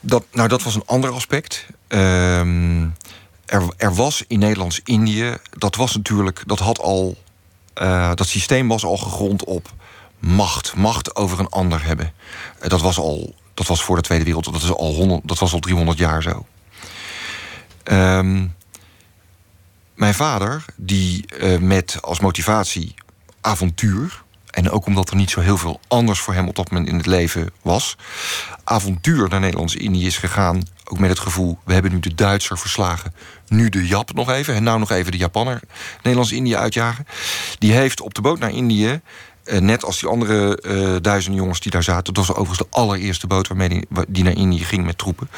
Dat, 0.00 0.24
nou, 0.32 0.48
dat 0.48 0.62
was 0.62 0.74
een 0.74 0.86
ander 0.86 1.10
aspect. 1.10 1.66
Ehm, 1.88 2.82
er, 3.46 3.62
er 3.76 3.94
was 3.94 4.24
in 4.26 4.38
Nederlands-Indië, 4.38 5.36
dat 5.58 5.76
was 5.76 5.94
natuurlijk, 5.96 6.42
dat 6.46 6.58
had 6.58 6.80
al 6.80 7.16
uh, 7.82 8.10
dat 8.14 8.26
systeem 8.26 8.68
was 8.68 8.84
al 8.84 8.96
gegrond 8.96 9.44
op 9.44 9.72
macht. 10.18 10.76
Macht 10.76 11.16
over 11.16 11.38
een 11.38 11.48
ander 11.48 11.84
hebben. 11.84 12.12
Uh, 12.62 12.68
dat, 12.68 12.80
was 12.80 12.98
al, 12.98 13.34
dat 13.54 13.66
was 13.66 13.82
voor 13.82 13.96
de 13.96 14.02
Tweede 14.02 14.24
Wereldoorlog. 14.24 14.62
Dat, 14.62 14.70
is 14.70 14.76
al 14.76 14.94
100, 14.94 15.20
dat 15.24 15.38
was 15.38 15.52
al 15.52 15.58
300 15.58 15.98
jaar 15.98 16.22
zo. 16.22 16.46
Um, 17.84 18.54
mijn 20.02 20.14
vader, 20.14 20.64
die 20.76 21.24
uh, 21.38 21.58
met 21.58 21.98
als 22.00 22.20
motivatie 22.20 22.94
avontuur... 23.40 24.22
en 24.50 24.70
ook 24.70 24.86
omdat 24.86 25.10
er 25.10 25.16
niet 25.16 25.30
zo 25.30 25.40
heel 25.40 25.56
veel 25.56 25.80
anders 25.88 26.20
voor 26.20 26.34
hem 26.34 26.48
op 26.48 26.56
dat 26.56 26.70
moment 26.70 26.88
in 26.88 26.96
het 26.96 27.06
leven 27.06 27.50
was... 27.62 27.96
avontuur 28.64 29.28
naar 29.28 29.40
Nederlands-Indië 29.40 30.06
is 30.06 30.16
gegaan... 30.16 30.62
ook 30.84 30.98
met 30.98 31.10
het 31.10 31.18
gevoel, 31.18 31.58
we 31.64 31.72
hebben 31.72 31.92
nu 31.92 32.00
de 32.00 32.14
Duitser 32.14 32.58
verslagen 32.58 33.14
nu 33.48 33.68
de 33.68 33.86
Jap 33.86 34.14
nog 34.14 34.30
even. 34.30 34.54
En 34.54 34.62
nou 34.62 34.78
nog 34.78 34.90
even 34.90 35.12
de 35.12 35.18
Japanner 35.18 35.60
Nederlands-Indië 35.96 36.56
uitjagen. 36.56 37.06
Die 37.58 37.72
heeft 37.72 38.00
op 38.00 38.14
de 38.14 38.20
boot 38.20 38.38
naar 38.38 38.52
Indië 38.52 39.00
uh, 39.44 39.58
net 39.58 39.84
als 39.84 40.00
die 40.00 40.08
andere 40.08 40.62
uh, 40.62 40.96
duizenden 41.00 41.40
jongens 41.40 41.60
die 41.60 41.72
daar 41.72 41.82
zaten. 41.82 42.14
Dat 42.14 42.26
was 42.26 42.36
overigens 42.36 42.68
de 42.70 42.76
allereerste 42.76 43.26
boot 43.26 43.48
waarmee 43.48 43.68
die, 43.68 43.86
die 44.08 44.24
naar 44.24 44.36
Indië 44.36 44.64
ging 44.64 44.84
met 44.84 44.98
troepen. 44.98 45.30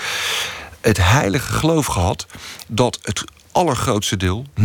Het 0.81 0.97
heilige 0.97 1.53
geloof 1.53 1.87
gehad 1.87 2.27
dat 2.67 2.99
het 3.03 3.25
allergrootste 3.55 4.17
deel, 4.17 4.47
99% 4.61 4.65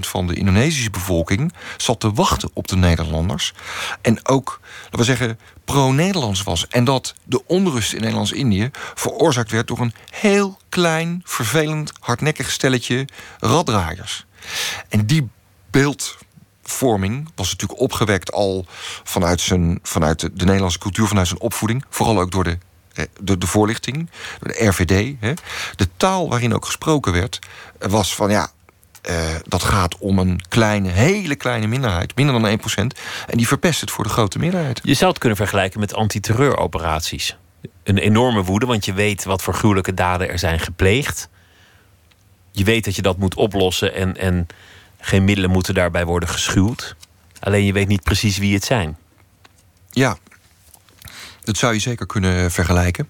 van 0.00 0.26
de 0.26 0.34
Indonesische 0.34 0.90
bevolking, 0.90 1.52
zat 1.76 2.00
te 2.00 2.12
wachten 2.12 2.50
op 2.52 2.68
de 2.68 2.76
Nederlanders. 2.76 3.52
En 4.00 4.26
ook, 4.26 4.60
laten 4.82 4.98
we 4.98 5.04
zeggen, 5.04 5.38
pro-Nederlands 5.64 6.42
was. 6.42 6.68
En 6.68 6.84
dat 6.84 7.14
de 7.24 7.46
onrust 7.46 7.92
in 7.92 8.00
Nederlands-Indië 8.00 8.70
veroorzaakt 8.94 9.50
werd 9.50 9.66
door 9.66 9.80
een 9.80 9.94
heel 10.10 10.58
klein, 10.68 11.22
vervelend, 11.24 11.92
hardnekkig 12.00 12.50
stelletje 12.50 13.08
raddraaiers. 13.38 14.26
En 14.88 15.06
die 15.06 15.28
beeldvorming 15.70 17.30
was 17.34 17.50
natuurlijk 17.50 17.80
opgewekt 17.80 18.32
al 18.32 18.66
vanuit, 19.04 19.40
zijn, 19.40 19.78
vanuit 19.82 20.20
de, 20.20 20.32
de 20.32 20.44
Nederlandse 20.44 20.78
cultuur, 20.78 21.06
vanuit 21.06 21.28
zijn 21.28 21.40
opvoeding. 21.40 21.84
Vooral 21.88 22.20
ook 22.20 22.30
door 22.30 22.44
de 22.44 22.58
de, 23.20 23.38
de 23.38 23.46
voorlichting, 23.46 24.10
de 24.40 24.66
RVD. 24.66 25.14
Hè. 25.20 25.32
De 25.76 25.88
taal 25.96 26.28
waarin 26.28 26.54
ook 26.54 26.64
gesproken 26.64 27.12
werd, 27.12 27.38
was 27.78 28.14
van 28.14 28.30
ja. 28.30 28.52
Uh, 29.10 29.34
dat 29.42 29.62
gaat 29.62 29.98
om 29.98 30.18
een 30.18 30.40
kleine, 30.48 30.88
hele 30.88 31.34
kleine 31.34 31.66
minderheid, 31.66 32.16
minder 32.16 32.40
dan 32.40 32.58
1%. 32.58 33.00
En 33.26 33.36
die 33.36 33.46
verpest 33.46 33.80
het 33.80 33.90
voor 33.90 34.04
de 34.04 34.10
grote 34.10 34.38
meerderheid. 34.38 34.80
Je 34.82 34.94
zou 34.94 35.10
het 35.10 35.18
kunnen 35.18 35.38
vergelijken 35.38 35.80
met 35.80 35.94
antiterreuroperaties. 35.94 37.36
Een 37.82 37.98
enorme 37.98 38.42
woede, 38.42 38.66
want 38.66 38.84
je 38.84 38.92
weet 38.92 39.24
wat 39.24 39.42
voor 39.42 39.54
gruwelijke 39.54 39.94
daden 39.94 40.28
er 40.28 40.38
zijn 40.38 40.60
gepleegd. 40.60 41.28
Je 42.50 42.64
weet 42.64 42.84
dat 42.84 42.96
je 42.96 43.02
dat 43.02 43.18
moet 43.18 43.34
oplossen 43.34 43.94
en, 43.94 44.16
en 44.16 44.46
geen 45.00 45.24
middelen 45.24 45.50
moeten 45.50 45.74
daarbij 45.74 46.04
worden 46.04 46.28
geschuwd. 46.28 46.96
Alleen 47.40 47.64
je 47.64 47.72
weet 47.72 47.88
niet 47.88 48.02
precies 48.02 48.38
wie 48.38 48.54
het 48.54 48.64
zijn. 48.64 48.96
Ja, 49.90 50.16
dat 51.44 51.56
zou 51.56 51.72
je 51.74 51.80
zeker 51.80 52.06
kunnen 52.06 52.50
vergelijken. 52.50 53.08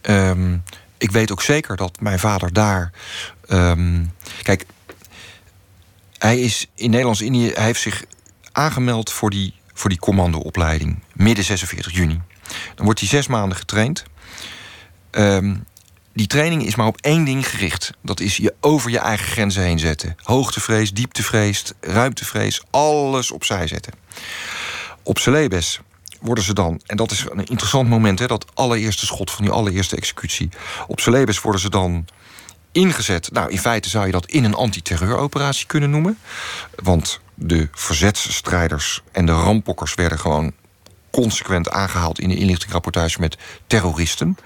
Ehm, 0.00 0.56
ik 0.98 1.10
weet 1.10 1.32
ook 1.32 1.42
zeker 1.42 1.76
dat 1.76 2.00
mijn 2.00 2.18
vader 2.18 2.52
daar. 2.52 2.92
Ehm, 3.46 4.04
kijk, 4.42 4.64
hij 6.18 6.40
is 6.40 6.66
in 6.74 6.90
Nederlands-Indië. 6.90 7.50
Hij 7.54 7.64
heeft 7.64 7.80
zich 7.80 8.04
aangemeld 8.52 9.12
voor 9.12 9.30
die, 9.30 9.54
voor 9.72 9.90
die 9.90 9.98
commandoopleiding. 9.98 10.98
Midden 11.12 11.44
46 11.44 11.92
juni. 11.92 12.20
Dan 12.74 12.84
wordt 12.84 13.00
hij 13.00 13.08
zes 13.08 13.26
maanden 13.26 13.56
getraind. 13.56 14.04
Ehm, 15.10 15.56
die 16.12 16.26
training 16.26 16.66
is 16.66 16.74
maar 16.74 16.86
op 16.86 17.00
één 17.00 17.24
ding 17.24 17.48
gericht. 17.48 17.92
Dat 18.02 18.20
is 18.20 18.36
je 18.36 18.54
over 18.60 18.90
je 18.90 18.98
eigen 18.98 19.26
grenzen 19.26 19.62
heen 19.62 19.78
zetten. 19.78 20.16
Hoogtevrees, 20.22 20.92
dieptevrees, 20.92 21.72
ruimtevrees. 21.80 22.62
Alles 22.70 23.30
opzij 23.30 23.66
zetten. 23.66 23.92
Op 25.02 25.18
Celebes 25.18 25.80
worden 26.20 26.44
ze 26.44 26.54
dan, 26.54 26.80
en 26.86 26.96
dat 26.96 27.10
is 27.10 27.26
een 27.30 27.46
interessant 27.46 27.88
moment, 27.88 28.18
hè, 28.18 28.26
dat 28.26 28.46
allereerste 28.54 29.06
schot 29.06 29.30
van 29.30 29.44
die 29.44 29.54
allereerste 29.54 29.96
executie. 29.96 30.48
Op 30.86 31.00
Celebes 31.00 31.40
worden 31.40 31.60
ze 31.60 31.70
dan 31.70 32.06
ingezet. 32.72 33.32
Nou, 33.32 33.50
in 33.50 33.58
feite 33.58 33.88
zou 33.88 34.06
je 34.06 34.12
dat 34.12 34.26
in 34.26 34.44
een 34.44 34.54
antiterreuroperatie 34.54 35.66
kunnen 35.66 35.90
noemen. 35.90 36.18
Want 36.74 37.20
de 37.34 37.68
verzetsstrijders 37.72 39.02
en 39.12 39.26
de 39.26 39.32
rampokkers 39.32 39.94
werden 39.94 40.18
gewoon 40.18 40.52
consequent 41.10 41.70
aangehaald 41.70 42.18
in 42.18 42.28
de 42.28 42.36
inlichtingrapportage 42.36 43.20
met 43.20 43.38
terroristen. 43.66 44.36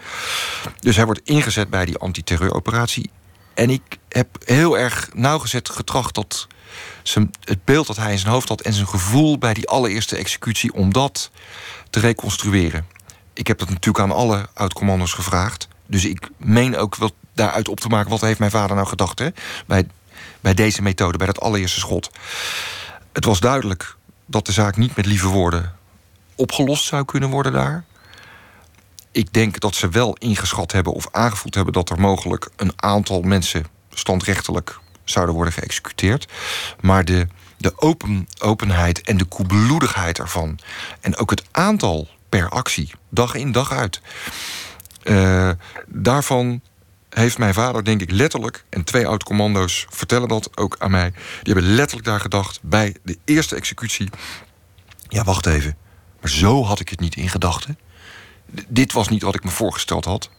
Dus 0.80 0.96
hij 0.96 1.04
wordt 1.04 1.20
ingezet 1.24 1.70
bij 1.70 1.84
die 1.84 1.98
antiterreuroperatie. 1.98 3.10
En 3.54 3.70
ik 3.70 3.98
heb 4.08 4.28
heel 4.44 4.78
erg 4.78 5.08
nauwgezet 5.12 5.68
getracht 5.68 6.14
dat 6.14 6.46
het 7.40 7.64
beeld 7.64 7.86
dat 7.86 7.96
hij 7.96 8.12
in 8.12 8.18
zijn 8.18 8.32
hoofd 8.32 8.48
had 8.48 8.60
en 8.60 8.72
zijn 8.72 8.88
gevoel 8.88 9.38
bij 9.38 9.54
die 9.54 9.68
allereerste 9.68 10.16
executie, 10.16 10.72
om 10.72 10.92
dat 10.92 11.30
te 11.90 12.00
reconstrueren. 12.00 12.86
Ik 13.32 13.46
heb 13.46 13.58
dat 13.58 13.68
natuurlijk 13.68 14.04
aan 14.04 14.16
alle 14.16 14.48
oud-commando's 14.54 15.12
gevraagd. 15.12 15.68
Dus 15.86 16.04
ik 16.04 16.28
meen 16.36 16.76
ook 16.76 16.96
wat 16.96 17.12
daaruit 17.32 17.68
op 17.68 17.80
te 17.80 17.88
maken. 17.88 18.10
Wat 18.10 18.20
heeft 18.20 18.38
mijn 18.38 18.50
vader 18.50 18.76
nou 18.76 18.88
gedacht 18.88 19.18
hè? 19.18 19.28
Bij, 19.66 19.86
bij 20.40 20.54
deze 20.54 20.82
methode, 20.82 21.18
bij 21.18 21.26
dat 21.26 21.40
allereerste 21.40 21.80
schot? 21.80 22.10
Het 23.12 23.24
was 23.24 23.40
duidelijk 23.40 23.96
dat 24.26 24.46
de 24.46 24.52
zaak 24.52 24.76
niet 24.76 24.96
met 24.96 25.06
lieve 25.06 25.28
woorden 25.28 25.72
opgelost 26.34 26.84
zou 26.84 27.04
kunnen 27.04 27.30
worden 27.30 27.52
daar. 27.52 27.84
Ik 29.10 29.32
denk 29.32 29.60
dat 29.60 29.74
ze 29.74 29.88
wel 29.88 30.14
ingeschat 30.14 30.72
hebben 30.72 30.92
of 30.92 31.08
aangevoeld 31.10 31.54
hebben 31.54 31.72
dat 31.72 31.90
er 31.90 32.00
mogelijk 32.00 32.50
een 32.56 32.72
aantal 32.76 33.20
mensen 33.20 33.66
standrechtelijk 33.90 34.80
zouden 35.04 35.34
worden 35.34 35.54
geëxecuteerd. 35.54 36.32
Maar 36.80 37.04
de, 37.04 37.26
de 37.56 37.80
open, 37.80 38.28
openheid 38.38 39.02
en 39.02 39.16
de 39.16 39.24
koelbloedigheid 39.24 40.18
ervan. 40.18 40.58
En 41.00 41.16
ook 41.16 41.30
het 41.30 41.44
aantal 41.50 42.08
per 42.28 42.48
actie, 42.48 42.92
dag 43.08 43.34
in 43.34 43.52
dag 43.52 43.72
uit. 43.72 44.00
Uh, 45.04 45.50
daarvan 45.86 46.60
heeft 47.10 47.38
mijn 47.38 47.54
vader, 47.54 47.84
denk 47.84 48.00
ik, 48.00 48.10
letterlijk... 48.10 48.64
en 48.70 48.84
twee 48.84 49.06
oud-commando's 49.06 49.86
vertellen 49.90 50.28
dat 50.28 50.56
ook 50.56 50.76
aan 50.78 50.90
mij... 50.90 51.10
die 51.42 51.54
hebben 51.54 51.74
letterlijk 51.74 52.06
daar 52.06 52.20
gedacht 52.20 52.58
bij 52.62 52.96
de 53.02 53.18
eerste 53.24 53.56
executie... 53.56 54.10
ja, 55.08 55.24
wacht 55.24 55.46
even, 55.46 55.76
maar 56.20 56.30
zo 56.30 56.64
had 56.64 56.80
ik 56.80 56.88
het 56.88 57.00
niet 57.00 57.16
in 57.16 57.28
gedachten. 57.28 57.78
dit 58.68 58.92
was 58.92 59.08
niet 59.08 59.22
wat 59.22 59.34
ik 59.34 59.44
me 59.44 59.50
voorgesteld 59.50 60.04
had. 60.04 60.30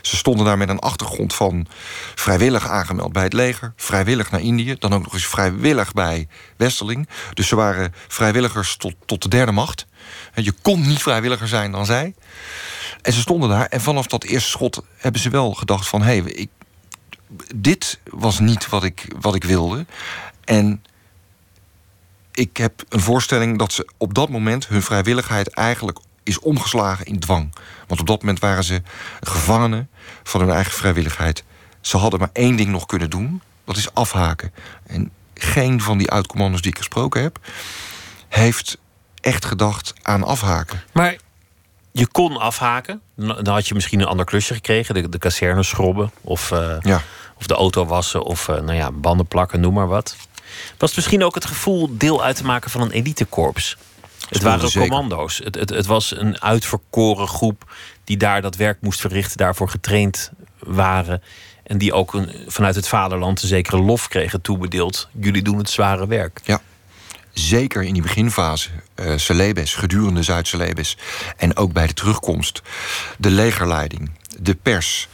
Ze 0.00 0.16
stonden 0.16 0.44
daar 0.44 0.58
met 0.58 0.68
een 0.68 0.78
achtergrond 0.78 1.34
van 1.34 1.66
vrijwillig 2.14 2.68
aangemeld 2.68 3.12
bij 3.12 3.22
het 3.22 3.32
leger, 3.32 3.72
vrijwillig 3.76 4.30
naar 4.30 4.40
Indië, 4.40 4.76
dan 4.78 4.94
ook 4.94 5.02
nog 5.02 5.12
eens 5.12 5.26
vrijwillig 5.26 5.92
bij 5.92 6.28
Westerling. 6.56 7.08
Dus 7.34 7.48
ze 7.48 7.56
waren 7.56 7.94
vrijwilligers 8.08 8.76
tot, 8.76 8.94
tot 9.06 9.22
de 9.22 9.28
derde 9.28 9.52
macht. 9.52 9.86
Je 10.34 10.52
kon 10.62 10.86
niet 10.86 11.02
vrijwilliger 11.02 11.48
zijn 11.48 11.72
dan 11.72 11.86
zij. 11.86 12.14
En 13.02 13.12
ze 13.12 13.20
stonden 13.20 13.48
daar 13.48 13.66
en 13.66 13.80
vanaf 13.80 14.06
dat 14.06 14.24
eerste 14.24 14.50
schot 14.50 14.84
hebben 14.96 15.20
ze 15.20 15.30
wel 15.30 15.52
gedacht 15.52 15.88
van... 15.88 16.02
hé, 16.02 16.20
hey, 16.20 16.48
dit 17.54 18.00
was 18.10 18.38
niet 18.38 18.68
wat 18.68 18.84
ik, 18.84 19.06
wat 19.20 19.34
ik 19.34 19.44
wilde. 19.44 19.86
En 20.44 20.84
ik 22.32 22.56
heb 22.56 22.84
een 22.88 23.00
voorstelling 23.00 23.58
dat 23.58 23.72
ze 23.72 23.88
op 23.96 24.14
dat 24.14 24.28
moment 24.28 24.68
hun 24.68 24.82
vrijwilligheid 24.82 25.48
eigenlijk 25.48 25.98
is 26.22 26.38
omgeslagen 26.38 27.06
in 27.06 27.20
dwang. 27.20 27.54
Want 27.86 28.00
op 28.00 28.06
dat 28.06 28.20
moment 28.20 28.38
waren 28.38 28.64
ze 28.64 28.82
gevangenen 29.20 29.88
van 30.22 30.40
hun 30.40 30.50
eigen 30.50 30.72
vrijwilligheid. 30.72 31.44
Ze 31.80 31.96
hadden 31.96 32.20
maar 32.20 32.30
één 32.32 32.56
ding 32.56 32.70
nog 32.70 32.86
kunnen 32.86 33.10
doen, 33.10 33.42
dat 33.64 33.76
is 33.76 33.94
afhaken. 33.94 34.52
En 34.86 35.10
geen 35.34 35.80
van 35.80 35.98
die 35.98 36.10
uitcommandos 36.10 36.62
die 36.62 36.70
ik 36.70 36.78
gesproken 36.78 37.22
heb, 37.22 37.38
heeft 38.28 38.78
echt 39.20 39.44
gedacht 39.44 39.94
aan 40.02 40.24
afhaken. 40.24 40.82
Maar 40.92 41.16
je 41.92 42.06
kon 42.06 42.36
afhaken. 42.36 43.00
Dan 43.16 43.48
had 43.48 43.68
je 43.68 43.74
misschien 43.74 44.00
een 44.00 44.06
ander 44.06 44.24
klusje 44.24 44.54
gekregen. 44.54 44.94
De, 44.94 45.08
de 45.08 45.18
kazerne 45.18 45.62
schrobben. 45.62 46.10
Of, 46.20 46.50
uh, 46.50 46.76
ja. 46.80 47.02
of 47.38 47.46
de 47.46 47.54
auto 47.54 47.86
wassen. 47.86 48.22
Of 48.22 48.48
uh, 48.48 48.60
nou 48.60 48.74
ja, 48.74 48.90
banden 48.92 49.26
plakken, 49.26 49.60
noem 49.60 49.74
maar 49.74 49.88
wat. 49.88 50.16
Was 50.78 50.88
het 50.88 50.96
misschien 50.96 51.24
ook 51.24 51.34
het 51.34 51.44
gevoel 51.44 51.88
deel 51.98 52.24
uit 52.24 52.36
te 52.36 52.44
maken 52.44 52.70
van 52.70 52.80
een 52.80 52.90
elitekorps? 52.90 53.76
Het 54.32 54.42
waren 54.42 54.70
commando's. 54.70 55.40
Het, 55.44 55.54
het, 55.54 55.70
het, 55.70 55.86
was 55.86 56.16
een 56.16 56.40
uitverkoren 56.42 57.28
groep 57.28 57.72
die 58.04 58.16
daar 58.16 58.42
dat 58.42 58.56
werk 58.56 58.78
moest 58.80 59.00
verrichten, 59.00 59.36
daarvoor 59.36 59.68
getraind 59.68 60.30
waren. 60.58 61.22
En 61.62 61.78
die 61.78 61.92
ook 61.92 62.14
een, 62.14 62.30
vanuit 62.46 62.74
het 62.74 62.88
vaderland 62.88 63.42
een 63.42 63.48
zekere 63.48 63.82
lof 63.82 64.08
kregen 64.08 64.40
toebedeeld. 64.40 65.08
Jullie 65.20 65.42
doen 65.42 65.58
het 65.58 65.70
zware 65.70 66.06
werk. 66.06 66.40
Ja, 66.44 66.60
zeker 67.32 67.82
in 67.82 67.92
die 67.92 68.02
beginfase. 68.02 68.68
Uh, 68.96 69.16
Celebes, 69.16 69.74
gedurende 69.74 70.22
Zuid-Celebes. 70.22 70.96
En 71.36 71.56
ook 71.56 71.72
bij 71.72 71.86
de 71.86 71.94
terugkomst. 71.94 72.62
De 73.18 73.30
legerleiding, 73.30 74.10
de 74.40 74.54
pers. 74.54 75.08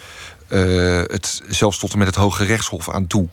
Uh, 0.49 1.03
het, 1.07 1.43
zelfs 1.49 1.79
tot 1.79 1.93
en 1.93 1.99
met 1.99 2.07
het 2.07 2.17
Hoge 2.17 2.45
Rechtshof 2.45 2.91
aan 2.91 3.07
toe. 3.07 3.29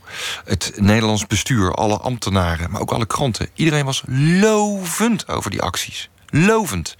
Het 0.45 0.71
Nederlands 0.75 1.27
bestuur, 1.27 1.73
alle 1.73 1.97
ambtenaren, 1.97 2.71
maar 2.71 2.81
ook 2.81 2.91
alle 2.91 3.05
kranten. 3.05 3.49
Iedereen 3.53 3.85
was 3.85 4.03
lovend 4.39 5.27
over 5.27 5.51
die 5.51 5.61
acties. 5.61 6.09
Lovend. 6.29 6.95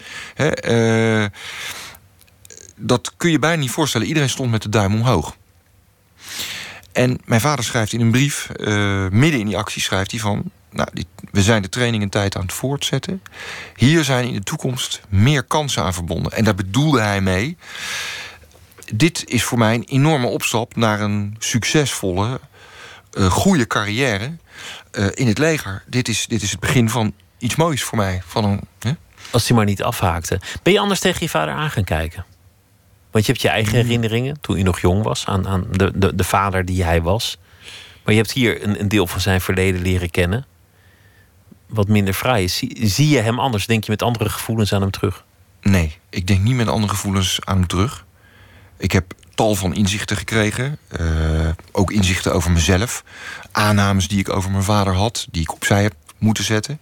uh, 0.65 1.25
dat 2.75 3.13
kun 3.17 3.31
je 3.31 3.39
bijna 3.39 3.61
niet 3.61 3.71
voorstellen. 3.71 4.07
Iedereen 4.07 4.29
stond 4.29 4.51
met 4.51 4.61
de 4.61 4.69
duim 4.69 4.93
omhoog. 4.93 5.35
En 6.91 7.19
mijn 7.25 7.41
vader 7.41 7.65
schrijft 7.65 7.93
in 7.93 8.01
een 8.01 8.11
brief, 8.11 8.49
uh, 8.55 9.07
midden 9.09 9.39
in 9.39 9.45
die 9.45 9.57
actie, 9.57 9.81
schrijft 9.81 10.11
hij 10.11 10.19
van... 10.19 10.51
Nou, 10.71 10.89
we 11.31 11.41
zijn 11.41 11.61
de 11.61 11.69
training 11.69 12.03
een 12.03 12.09
tijd 12.09 12.35
aan 12.35 12.41
het 12.41 12.53
voortzetten. 12.53 13.21
Hier 13.75 14.03
zijn 14.03 14.27
in 14.27 14.33
de 14.33 14.43
toekomst 14.43 15.01
meer 15.09 15.43
kansen 15.43 15.83
aan 15.83 15.93
verbonden. 15.93 16.31
En 16.31 16.43
daar 16.43 16.55
bedoelde 16.55 16.99
hij 16.99 17.21
mee 17.21 17.57
dit 18.93 19.23
is 19.29 19.43
voor 19.43 19.57
mij 19.57 19.75
een 19.75 19.83
enorme 19.83 20.27
opstap 20.27 20.75
naar 20.75 21.01
een 21.01 21.35
succesvolle, 21.39 22.39
uh, 23.17 23.25
goede 23.25 23.67
carrière 23.67 24.37
uh, 24.91 25.07
in 25.13 25.27
het 25.27 25.37
leger. 25.37 25.83
Dit 25.87 26.07
is, 26.07 26.27
dit 26.27 26.41
is 26.41 26.51
het 26.51 26.59
begin 26.59 26.89
van 26.89 27.13
iets 27.37 27.55
moois 27.55 27.83
voor 27.83 27.97
mij. 27.97 28.21
Van 28.25 28.43
een, 28.43 28.61
hè? 28.79 28.91
Als 29.31 29.47
hij 29.47 29.57
maar 29.57 29.65
niet 29.65 29.83
afhaakte. 29.83 30.39
Ben 30.63 30.73
je 30.73 30.79
anders 30.79 30.99
tegen 30.99 31.19
je 31.21 31.29
vader 31.29 31.53
aan 31.53 31.71
gaan 31.71 31.83
kijken? 31.83 32.25
Want 33.11 33.25
je 33.25 33.31
hebt 33.31 33.43
je 33.43 33.49
eigen 33.51 33.73
hmm. 33.73 33.81
herinneringen 33.81 34.41
toen 34.41 34.57
je 34.57 34.63
nog 34.63 34.79
jong 34.79 35.03
was 35.03 35.25
aan, 35.25 35.47
aan 35.47 35.67
de, 35.71 35.91
de, 35.95 36.15
de 36.15 36.23
vader 36.23 36.65
die 36.65 36.83
hij 36.83 37.01
was. 37.01 37.37
Maar 38.03 38.13
je 38.13 38.19
hebt 38.19 38.31
hier 38.31 38.63
een, 38.63 38.79
een 38.79 38.87
deel 38.87 39.07
van 39.07 39.21
zijn 39.21 39.41
verleden 39.41 39.81
leren 39.81 40.09
kennen. 40.09 40.45
Wat 41.67 41.87
minder 41.87 42.13
vrij 42.13 42.43
is. 42.43 42.57
Zie, 42.57 42.87
zie 42.87 43.09
je 43.09 43.19
hem 43.19 43.39
anders? 43.39 43.65
Denk 43.65 43.83
je 43.83 43.91
met 43.91 44.01
andere 44.01 44.29
gevoelens 44.29 44.73
aan 44.73 44.81
hem 44.81 44.91
terug? 44.91 45.23
Nee, 45.61 45.97
ik 46.09 46.27
denk 46.27 46.41
niet 46.41 46.55
met 46.55 46.67
andere 46.67 46.93
gevoelens 46.93 47.39
aan 47.43 47.57
hem 47.57 47.67
terug. 47.67 48.04
Ik 48.77 48.91
heb 48.91 49.13
tal 49.35 49.55
van 49.55 49.75
inzichten 49.75 50.17
gekregen. 50.17 50.77
Uh, 50.99 51.49
ook 51.71 51.91
inzichten 51.91 52.33
over 52.33 52.51
mezelf. 52.51 53.03
Aannames 53.51 54.07
die 54.07 54.19
ik 54.19 54.29
over 54.29 54.51
mijn 54.51 54.63
vader 54.63 54.93
had, 54.93 55.27
die 55.31 55.41
ik 55.41 55.53
opzij 55.53 55.81
heb 55.81 55.93
moeten 56.17 56.43
zetten. 56.43 56.79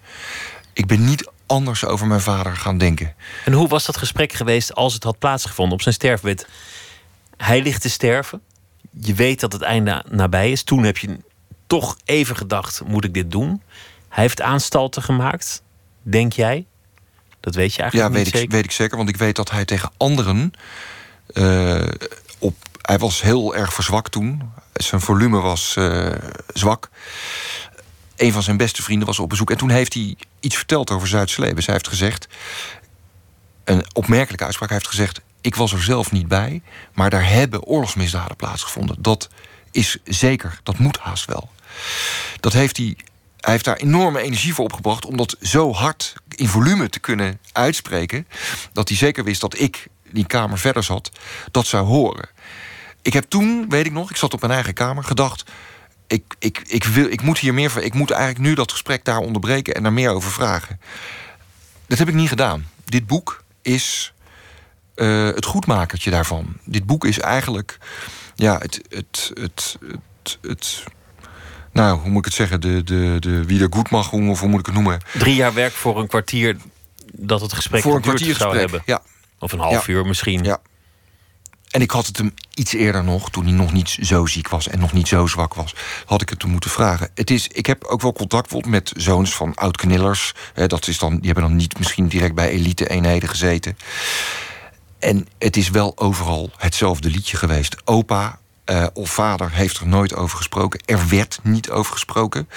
Ik 0.73 0.85
ben 0.85 1.05
niet 1.05 1.31
anders 1.45 1.85
over 1.85 2.07
mijn 2.07 2.21
vader 2.21 2.55
gaan 2.55 2.77
denken. 2.77 3.13
En 3.45 3.53
hoe 3.53 3.67
was 3.67 3.85
dat 3.85 3.97
gesprek 3.97 4.33
geweest 4.33 4.75
als 4.75 4.93
het 4.93 5.03
had 5.03 5.19
plaatsgevonden 5.19 5.73
op 5.73 5.81
zijn 5.81 5.93
sterfbed? 5.93 6.47
Hij 7.37 7.61
ligt 7.61 7.81
te 7.81 7.89
sterven. 7.89 8.41
Je 8.91 9.13
weet 9.13 9.39
dat 9.39 9.53
het 9.53 9.61
einde 9.61 10.05
nabij 10.09 10.51
is. 10.51 10.63
Toen 10.63 10.83
heb 10.83 10.97
je 10.97 11.17
toch 11.67 11.97
even 12.05 12.35
gedacht: 12.35 12.81
moet 12.85 13.05
ik 13.05 13.13
dit 13.13 13.31
doen? 13.31 13.61
Hij 14.09 14.23
heeft 14.23 14.41
aanstalten 14.41 15.03
gemaakt, 15.03 15.63
denk 16.01 16.33
jij? 16.33 16.65
Dat 17.39 17.55
weet 17.55 17.73
je 17.73 17.81
eigenlijk 17.81 18.13
ja, 18.13 18.17
niet 18.17 18.25
weet 18.25 18.33
zeker? 18.33 18.49
Ja, 18.49 18.55
weet 18.55 18.65
ik 18.65 18.71
zeker, 18.71 18.97
want 18.97 19.09
ik 19.09 19.17
weet 19.17 19.35
dat 19.35 19.51
hij 19.51 19.65
tegen 19.65 19.91
anderen 19.97 20.53
op, 22.39 22.55
hij 22.81 22.97
was 22.97 23.21
heel 23.21 23.55
erg 23.55 23.73
verzwakt 23.73 24.11
toen. 24.11 24.51
Zijn 24.73 25.01
volume 25.01 25.39
was 25.39 25.75
uh, 25.79 26.11
zwak. 26.53 26.89
Een 28.15 28.31
van 28.31 28.43
zijn 28.43 28.57
beste 28.57 28.84
vrienden 28.84 29.07
was 29.07 29.19
op 29.19 29.29
bezoek. 29.29 29.51
En 29.51 29.57
toen 29.57 29.69
heeft 29.69 29.93
hij 29.93 30.15
iets 30.39 30.55
verteld 30.55 30.91
over 30.91 31.07
Zuid-Celebes. 31.07 31.65
Hij 31.65 31.75
heeft 31.75 31.88
gezegd... 31.88 32.27
Een 33.63 33.86
opmerkelijke 33.93 34.43
uitspraak. 34.43 34.69
Hij 34.69 34.77
heeft 34.77 34.89
gezegd... 34.89 35.21
Ik 35.41 35.55
was 35.55 35.73
er 35.73 35.84
zelf 35.84 36.11
niet 36.11 36.27
bij, 36.27 36.61
maar 36.93 37.09
daar 37.09 37.29
hebben 37.29 37.63
oorlogsmisdaden 37.63 38.36
plaatsgevonden. 38.36 38.95
Dat 38.99 39.29
is 39.71 39.97
zeker, 40.03 40.59
dat 40.63 40.77
moet 40.77 40.97
haast 40.97 41.25
wel. 41.25 41.49
Dat 42.39 42.53
heeft 42.53 42.77
hij, 42.77 42.97
hij 43.39 43.51
heeft 43.51 43.65
daar 43.65 43.77
enorme 43.77 44.21
energie 44.21 44.53
voor 44.53 44.65
opgebracht 44.65 45.05
om 45.05 45.17
dat 45.17 45.36
zo 45.41 45.73
hard 45.73 46.13
in 46.36 46.47
volume 46.47 46.89
te 46.89 46.99
kunnen 46.99 47.39
uitspreken. 47.51 48.27
Dat 48.73 48.88
hij 48.88 48.97
zeker 48.97 49.23
wist 49.23 49.41
dat 49.41 49.59
ik 49.59 49.88
die 50.14 50.26
kamer 50.26 50.57
verder 50.57 50.84
zat, 50.84 51.11
dat 51.51 51.66
zou 51.66 51.86
horen. 51.86 52.30
Ik 53.01 53.14
heb 53.14 53.24
toen, 53.24 53.70
weet 53.70 53.86
ik 53.86 53.91
nog, 53.91 54.09
ik 54.09 54.16
zat 54.16 54.34
op 54.34 54.41
mijn 54.41 54.53
eigen 54.53 54.74
kamer, 54.74 55.03
gedacht. 55.03 55.43
Ik, 56.07 56.24
ik, 56.39 56.61
ik, 56.66 56.84
wil, 56.84 57.05
ik 57.05 57.22
moet 57.22 57.39
hier 57.39 57.53
meer. 57.53 57.84
Ik 57.84 57.93
moet 57.93 58.11
eigenlijk 58.11 58.45
nu 58.45 58.53
dat 58.53 58.72
gesprek 58.72 59.05
daar 59.05 59.18
onderbreken 59.18 59.74
en 59.74 59.84
daar 59.84 59.93
meer 59.93 60.09
over 60.09 60.32
vragen. 60.32 60.80
Dat 61.88 61.97
heb 61.97 62.07
ik 62.07 62.14
niet 62.14 62.30
gedaan. 62.30 62.68
Dit 62.86 63.07
boek 63.07 63.43
is 63.61 64.14
uh, 64.95 65.26
het 65.26 65.45
goedmakertje 65.45 66.11
daarvan. 66.11 66.57
Dit 66.66 66.86
boek 66.86 67.05
is 67.05 67.20
eigenlijk. 67.20 67.78
Ja, 68.36 68.57
het. 68.57 68.82
het, 68.89 69.32
het, 69.34 69.78
het, 69.82 70.38
het 70.41 70.84
nou, 71.72 71.99
hoe 71.99 72.09
moet 72.09 72.20
ik 72.20 72.26
het 72.26 72.34
zeggen? 72.34 72.61
De, 72.61 72.84
de, 72.84 73.18
de 73.20 73.45
wiedergoedmachung, 73.45 74.30
of 74.30 74.39
hoe 74.39 74.49
moet 74.49 74.59
ik 74.59 74.66
het 74.66 74.76
noemen? 74.76 75.01
Drie 75.14 75.36
jaar 75.36 75.53
werk 75.53 75.74
voor 75.74 75.99
een 75.99 76.07
kwartier 76.07 76.57
dat 77.11 77.41
het 77.41 77.53
gesprek 77.53 77.82
voor 77.82 77.95
een 77.95 78.01
kwartier 78.01 78.36
zou 78.36 78.57
hebben. 78.57 78.82
Ja, 78.86 79.01
of 79.43 79.51
een 79.51 79.59
half 79.59 79.87
uur 79.87 80.05
misschien. 80.05 80.43
Ja. 80.43 80.61
En 81.69 81.81
ik 81.81 81.91
had 81.91 82.05
het 82.05 82.17
hem 82.17 82.33
iets 82.53 82.73
eerder 82.73 83.03
nog, 83.03 83.29
toen 83.29 83.45
hij 83.45 83.53
nog 83.53 83.73
niet 83.73 83.97
zo 84.01 84.25
ziek 84.25 84.49
was 84.49 84.67
en 84.67 84.79
nog 84.79 84.93
niet 84.93 85.07
zo 85.07 85.27
zwak 85.27 85.53
was, 85.53 85.75
had 86.05 86.21
ik 86.21 86.29
het 86.29 86.41
hem 86.41 86.51
moeten 86.51 86.69
vragen. 86.69 87.09
Het 87.15 87.29
is, 87.29 87.47
ik 87.47 87.65
heb 87.65 87.83
ook 87.83 88.01
wel 88.01 88.13
contact 88.13 88.65
met 88.65 88.91
zoons 88.95 89.35
van 89.35 89.55
oud-knillers. 89.55 90.33
Dat 90.53 90.87
is 90.87 90.97
dan, 90.97 91.15
die 91.15 91.25
hebben 91.25 91.43
dan 91.43 91.55
niet 91.55 91.77
misschien 91.77 92.07
direct 92.07 92.35
bij 92.35 92.49
elite-eenheden 92.49 93.29
gezeten. 93.29 93.77
En 94.99 95.27
het 95.37 95.57
is 95.57 95.69
wel 95.69 95.97
overal 95.97 96.51
hetzelfde 96.57 97.09
liedje 97.09 97.37
geweest. 97.37 97.75
Opa 97.85 98.39
uh, 98.65 98.85
of 98.93 99.09
vader 99.09 99.51
heeft 99.51 99.77
er 99.77 99.87
nooit 99.87 100.15
over 100.15 100.37
gesproken. 100.37 100.81
Er 100.85 101.07
werd 101.07 101.39
niet 101.43 101.69
over 101.69 101.93
gesproken. 101.93 102.49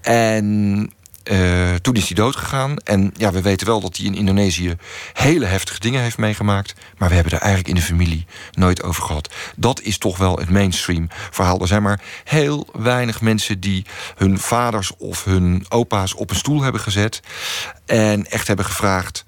En 0.00 0.92
uh, 1.30 1.74
toen 1.74 1.94
is 1.94 2.06
hij 2.06 2.14
doodgegaan. 2.14 2.76
En 2.76 3.12
ja, 3.16 3.32
we 3.32 3.42
weten 3.42 3.66
wel 3.66 3.80
dat 3.80 3.96
hij 3.96 4.06
in 4.06 4.14
Indonesië 4.14 4.76
hele 5.12 5.44
heftige 5.44 5.80
dingen 5.80 6.02
heeft 6.02 6.18
meegemaakt. 6.18 6.74
Maar 6.98 7.08
we 7.08 7.14
hebben 7.14 7.32
er 7.32 7.38
eigenlijk 7.38 7.68
in 7.68 7.74
de 7.74 7.86
familie 7.86 8.26
nooit 8.52 8.82
over 8.82 9.02
gehad. 9.02 9.34
Dat 9.56 9.80
is 9.80 9.98
toch 9.98 10.16
wel 10.16 10.36
het 10.36 10.50
mainstream 10.50 11.08
verhaal. 11.30 11.60
Er 11.60 11.66
zijn 11.66 11.82
maar 11.82 12.02
heel 12.24 12.68
weinig 12.72 13.20
mensen 13.20 13.60
die 13.60 13.86
hun 14.16 14.38
vaders 14.38 14.96
of 14.96 15.24
hun 15.24 15.64
opa's 15.68 16.14
op 16.14 16.30
een 16.30 16.36
stoel 16.36 16.62
hebben 16.62 16.80
gezet. 16.80 17.20
En 17.86 18.26
echt 18.26 18.46
hebben 18.46 18.64
gevraagd: 18.64 19.24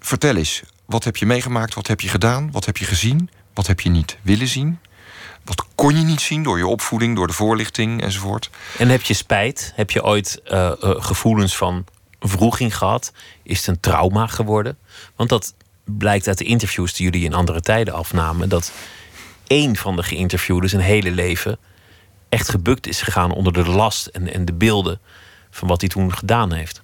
vertel 0.00 0.36
eens, 0.36 0.62
wat 0.86 1.04
heb 1.04 1.16
je 1.16 1.26
meegemaakt? 1.26 1.74
Wat 1.74 1.86
heb 1.86 2.00
je 2.00 2.08
gedaan? 2.08 2.50
Wat 2.50 2.64
heb 2.64 2.76
je 2.76 2.84
gezien? 2.84 3.30
Wat 3.54 3.66
heb 3.66 3.80
je 3.80 3.90
niet 3.90 4.16
willen 4.22 4.48
zien? 4.48 4.78
Wat 5.44 5.66
kon 5.74 5.96
je 5.96 6.04
niet 6.04 6.20
zien 6.20 6.42
door 6.42 6.58
je 6.58 6.66
opvoeding, 6.66 7.16
door 7.16 7.26
de 7.26 7.32
voorlichting 7.32 8.02
enzovoort. 8.02 8.50
En 8.78 8.88
heb 8.88 9.02
je 9.02 9.14
spijt? 9.14 9.72
Heb 9.74 9.90
je 9.90 10.04
ooit 10.04 10.40
uh, 10.44 10.52
uh, 10.52 10.72
gevoelens 10.80 11.56
van 11.56 11.84
vroeging 12.20 12.76
gehad? 12.76 13.12
Is 13.42 13.58
het 13.58 13.66
een 13.66 13.80
trauma 13.80 14.26
geworden? 14.26 14.78
Want 15.16 15.28
dat 15.28 15.54
blijkt 15.84 16.28
uit 16.28 16.38
de 16.38 16.44
interviews 16.44 16.94
die 16.94 17.04
jullie 17.04 17.24
in 17.24 17.34
andere 17.34 17.60
tijden 17.60 17.94
afnamen, 17.94 18.48
dat 18.48 18.72
één 19.46 19.76
van 19.76 19.96
de 19.96 20.02
geïnterviewden 20.02 20.70
zijn 20.70 20.82
hele 20.82 21.10
leven 21.10 21.58
echt 22.28 22.48
gebukt 22.48 22.86
is 22.86 23.02
gegaan 23.02 23.32
onder 23.32 23.52
de 23.52 23.64
last 23.64 24.06
en, 24.06 24.32
en 24.32 24.44
de 24.44 24.52
beelden 24.52 25.00
van 25.50 25.68
wat 25.68 25.80
hij 25.80 25.90
toen 25.90 26.14
gedaan 26.14 26.52
heeft. 26.52 26.82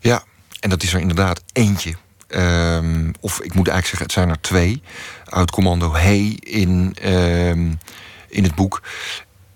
Ja, 0.00 0.24
en 0.60 0.70
dat 0.70 0.82
is 0.82 0.94
er 0.94 1.00
inderdaad 1.00 1.42
eentje. 1.52 1.94
Ehm, 2.32 3.10
of 3.20 3.40
ik 3.40 3.54
moet 3.54 3.68
eigenlijk 3.68 3.86
zeggen, 3.86 4.02
het 4.02 4.12
zijn 4.12 4.28
er 4.28 4.40
twee. 4.40 4.82
Uit 5.24 5.50
commando 5.50 5.92
Hey 5.92 6.36
in, 6.40 6.96
ehm, 7.00 7.72
in 8.28 8.42
het 8.42 8.54
boek. 8.54 8.82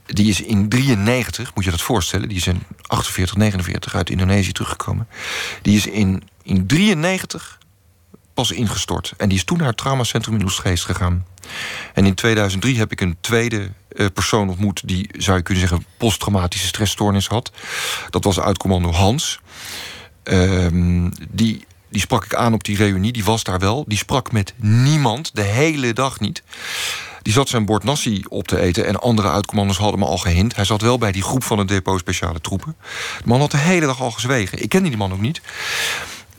Die 0.07 0.29
is 0.29 0.41
in 0.41 0.69
93, 0.69 1.55
moet 1.55 1.65
je 1.65 1.71
dat 1.71 1.81
voorstellen. 1.81 2.29
Die 2.29 2.37
is 2.37 2.47
in 2.47 2.63
48, 2.87 3.37
49 3.37 3.95
uit 3.95 4.11
Indonesië 4.11 4.53
teruggekomen. 4.53 5.09
Die 5.63 5.77
is 5.77 5.87
in, 5.87 6.23
in 6.43 6.67
93 6.67 7.59
pas 8.35 8.51
ingestort. 8.51 9.15
En 9.17 9.29
die 9.29 9.39
is 9.39 9.45
toen 9.45 9.59
naar 9.59 9.67
het 9.67 9.77
traumacentrum 9.77 10.35
in 10.35 10.45
Oostgeest 10.45 10.85
gegaan. 10.85 11.27
En 11.95 12.07
in 12.07 12.15
2003 12.15 12.79
heb 12.79 12.93
ik 12.93 13.01
een 13.01 13.17
tweede 13.21 13.71
uh, 13.93 14.07
persoon 14.15 14.49
ontmoet... 14.49 14.83
die, 14.85 15.11
zou 15.19 15.37
je 15.37 15.43
kunnen 15.43 15.69
zeggen, 15.69 15.87
posttraumatische 15.97 16.67
stressstoornis 16.67 17.27
had. 17.27 17.53
Dat 18.11 18.25
was 18.25 18.41
uitcommando 18.41 18.93
Hans. 18.93 19.41
Ehm, 20.23 21.11
die, 21.29 21.67
die 21.89 22.01
sprak 22.01 22.25
ik 22.25 22.35
aan 22.35 22.53
op 22.53 22.65
die 22.65 22.77
reunie, 22.77 23.13
die 23.13 23.25
was 23.25 23.45
daar 23.45 23.59
wel. 23.59 23.85
Die 23.87 23.99
sprak 23.99 24.33
met 24.33 24.55
niemand, 24.57 25.31
de 25.35 25.43
hele 25.43 25.93
dag 25.93 26.21
niet. 26.21 26.43
Die 27.23 27.33
zat 27.33 27.49
zijn 27.49 27.65
bord 27.65 27.85
nasi 27.85 28.25
op 28.29 28.49
te 28.49 28.61
eten 28.61 28.87
en 28.87 29.01
andere 29.01 29.31
uitcommanders 29.31 29.79
hadden 29.79 30.01
me 30.01 30.07
al 30.07 30.19
gehint. 30.19 30.57
Hij 30.57 30.65
zat 30.65 30.81
wel 30.81 30.99
bij 30.99 31.13
die 31.13 31.23
groep 31.23 31.45
van 31.45 31.59
het 31.59 31.69
depot 31.69 31.99
speciale 31.99 32.41
troepen. 32.41 32.77
De 33.19 33.29
man 33.29 33.41
had 33.41 33.51
de 33.51 33.57
hele 33.57 33.87
dag 33.87 34.01
al 34.01 34.11
gezwegen. 34.11 34.63
Ik 34.63 34.69
kende 34.69 34.89
die 34.89 34.99
man 34.99 35.13
ook 35.13 35.21
niet. 35.21 35.41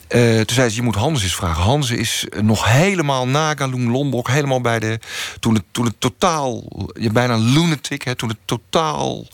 Uh, 0.10 0.36
toen 0.36 0.56
zei 0.56 0.70
ze, 0.70 0.76
je 0.76 0.82
moet 0.82 0.96
Hans 0.96 1.24
eens 1.24 1.36
vragen. 1.36 1.64
Hans 1.64 1.90
is 1.90 2.26
nog 2.42 2.66
helemaal 2.66 3.28
na 3.28 3.56
Galung 3.56 3.92
Lombok, 3.92 4.28
helemaal 4.28 4.62
bij 4.62 4.80
de... 4.80 5.00
Toen 5.40 5.54
het, 5.54 5.64
toen 5.72 5.86
het 5.86 5.96
totaal, 6.00 6.64
je 7.00 7.12
bijna 7.12 7.36
lunatic, 7.36 8.02
hè, 8.02 8.16
toen 8.16 8.30
het 8.30 8.38
totaal... 8.46 9.26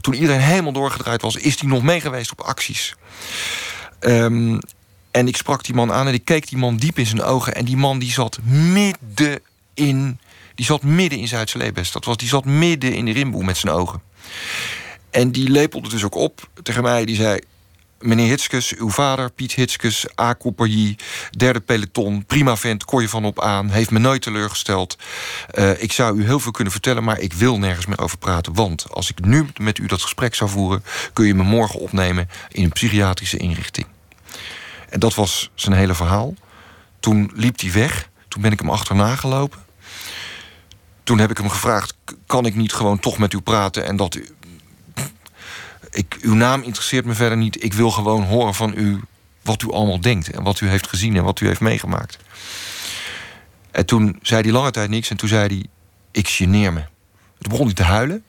Toen 0.00 0.14
iedereen 0.14 0.40
helemaal 0.40 0.72
doorgedraaid 0.72 1.22
was, 1.22 1.36
is 1.36 1.60
hij 1.60 1.68
nog 1.68 1.82
mee 1.82 2.00
geweest 2.00 2.30
op 2.30 2.40
acties. 2.40 2.94
Um, 4.00 4.58
en 5.16 5.28
ik 5.28 5.36
sprak 5.36 5.64
die 5.64 5.74
man 5.74 5.92
aan 5.92 6.06
en 6.06 6.14
ik 6.14 6.24
keek 6.24 6.48
die 6.48 6.58
man 6.58 6.76
diep 6.76 6.98
in 6.98 7.06
zijn 7.06 7.22
ogen... 7.22 7.54
en 7.54 7.64
die 7.64 7.76
man 7.76 7.98
die 7.98 8.10
zat 8.10 8.38
midden 8.42 9.40
in... 9.74 10.18
Die 10.54 10.64
zat 10.64 10.82
midden 10.82 11.18
in 11.18 11.28
Zuid-Celebes. 11.28 11.92
Dat 11.92 12.04
was, 12.04 12.16
die 12.16 12.28
zat 12.28 12.44
midden 12.44 12.94
in 12.94 13.04
de 13.04 13.12
rimboe 13.12 13.44
met 13.44 13.56
zijn 13.56 13.72
ogen. 13.72 14.02
En 15.10 15.30
die 15.30 15.48
lepelde 15.48 15.88
dus 15.88 16.04
ook 16.04 16.14
op 16.14 16.48
tegen 16.62 16.82
mij. 16.82 17.04
Die 17.04 17.16
zei, 17.16 17.38
meneer 18.00 18.28
Hitskus, 18.28 18.74
uw 18.74 18.90
vader, 18.90 19.30
Piet 19.30 19.52
Hitskus, 19.54 20.06
A-compagnie, 20.20 20.96
derde 21.30 21.60
peloton, 21.60 22.24
prima 22.26 22.56
vent, 22.56 22.84
kon 22.84 23.02
je 23.02 23.08
van 23.08 23.24
op 23.24 23.40
aan, 23.40 23.70
heeft 23.70 23.90
me 23.90 23.98
nooit 23.98 24.22
teleurgesteld. 24.22 24.98
Uh, 25.54 25.82
ik 25.82 25.92
zou 25.92 26.18
u 26.18 26.24
heel 26.24 26.40
veel 26.40 26.52
kunnen 26.52 26.72
vertellen, 26.72 27.04
maar 27.04 27.18
ik 27.18 27.32
wil 27.32 27.58
nergens 27.58 27.86
meer 27.86 28.00
over 28.00 28.18
praten. 28.18 28.54
Want 28.54 28.86
als 28.90 29.10
ik 29.10 29.24
nu 29.24 29.46
met 29.56 29.78
u 29.78 29.86
dat 29.86 30.02
gesprek 30.02 30.34
zou 30.34 30.50
voeren, 30.50 30.84
kun 31.12 31.26
je 31.26 31.34
me 31.34 31.42
morgen 31.42 31.80
opnemen 31.80 32.28
in 32.48 32.64
een 32.64 32.72
psychiatrische 32.72 33.36
inrichting. 33.36 33.86
En 34.88 35.00
dat 35.00 35.14
was 35.14 35.50
zijn 35.54 35.76
hele 35.76 35.94
verhaal. 35.94 36.34
Toen 37.00 37.30
liep 37.34 37.60
hij 37.60 37.72
weg, 37.72 38.08
toen 38.28 38.42
ben 38.42 38.52
ik 38.52 38.58
hem 38.58 38.70
achterna 38.70 39.16
gelopen. 39.16 39.64
Toen 41.04 41.18
heb 41.18 41.30
ik 41.30 41.38
hem 41.38 41.48
gevraagd, 41.48 41.94
kan 42.26 42.46
ik 42.46 42.54
niet 42.54 42.72
gewoon 42.72 42.98
toch 42.98 43.18
met 43.18 43.32
u 43.32 43.40
praten 43.40 43.86
en 43.86 43.96
dat 43.96 44.18
ik, 45.90 46.16
uw 46.20 46.34
naam 46.34 46.62
interesseert 46.62 47.04
me 47.04 47.14
verder 47.14 47.38
niet. 47.38 47.64
Ik 47.64 47.72
wil 47.72 47.90
gewoon 47.90 48.24
horen 48.24 48.54
van 48.54 48.72
u 48.76 49.00
wat 49.42 49.62
u 49.62 49.72
allemaal 49.72 50.00
denkt. 50.00 50.30
En 50.30 50.42
wat 50.42 50.60
u 50.60 50.68
heeft 50.68 50.88
gezien 50.88 51.16
en 51.16 51.24
wat 51.24 51.40
u 51.40 51.46
heeft 51.46 51.60
meegemaakt. 51.60 52.18
En 53.70 53.86
toen 53.86 54.18
zei 54.22 54.42
hij 54.42 54.52
lange 54.52 54.70
tijd 54.70 54.90
niks. 54.90 55.10
En 55.10 55.16
toen 55.16 55.28
zei 55.28 55.46
hij, 55.46 55.66
ik 56.10 56.28
geneer 56.28 56.72
me. 56.72 56.80
Toen 57.38 57.50
begon 57.50 57.66
hij 57.66 57.74
te 57.74 57.82
huilen. 57.82 58.24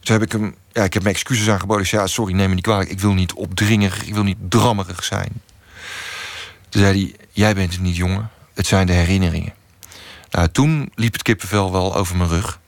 Toen 0.00 0.14
heb 0.14 0.24
ik 0.24 0.32
hem... 0.32 0.54
Ja, 0.72 0.84
ik 0.84 0.94
heb 0.94 1.02
mijn 1.02 1.14
excuses 1.14 1.48
aangeboden. 1.48 1.84
Ik 1.84 1.90
ja, 1.90 2.06
sorry, 2.06 2.34
neem 2.34 2.48
me 2.48 2.54
niet 2.54 2.64
kwalijk. 2.64 2.90
Ik 2.90 3.00
wil 3.00 3.12
niet 3.12 3.32
opdringerig, 3.32 4.06
ik 4.06 4.14
wil 4.14 4.22
niet 4.22 4.38
drammerig 4.48 5.04
zijn. 5.04 5.42
Zei 6.76 7.00
hij, 7.00 7.28
jij 7.32 7.54
bent 7.54 7.72
het 7.72 7.80
niet, 7.80 7.96
jongen. 7.96 8.30
Het 8.54 8.66
zijn 8.66 8.86
de 8.86 8.92
herinneringen. 8.92 9.54
Nou, 10.30 10.48
toen 10.48 10.92
liep 10.94 11.12
het 11.12 11.22
kippenvel 11.22 11.72
wel 11.72 11.94
over 11.94 12.16
mijn 12.16 12.28
rug 12.28 12.60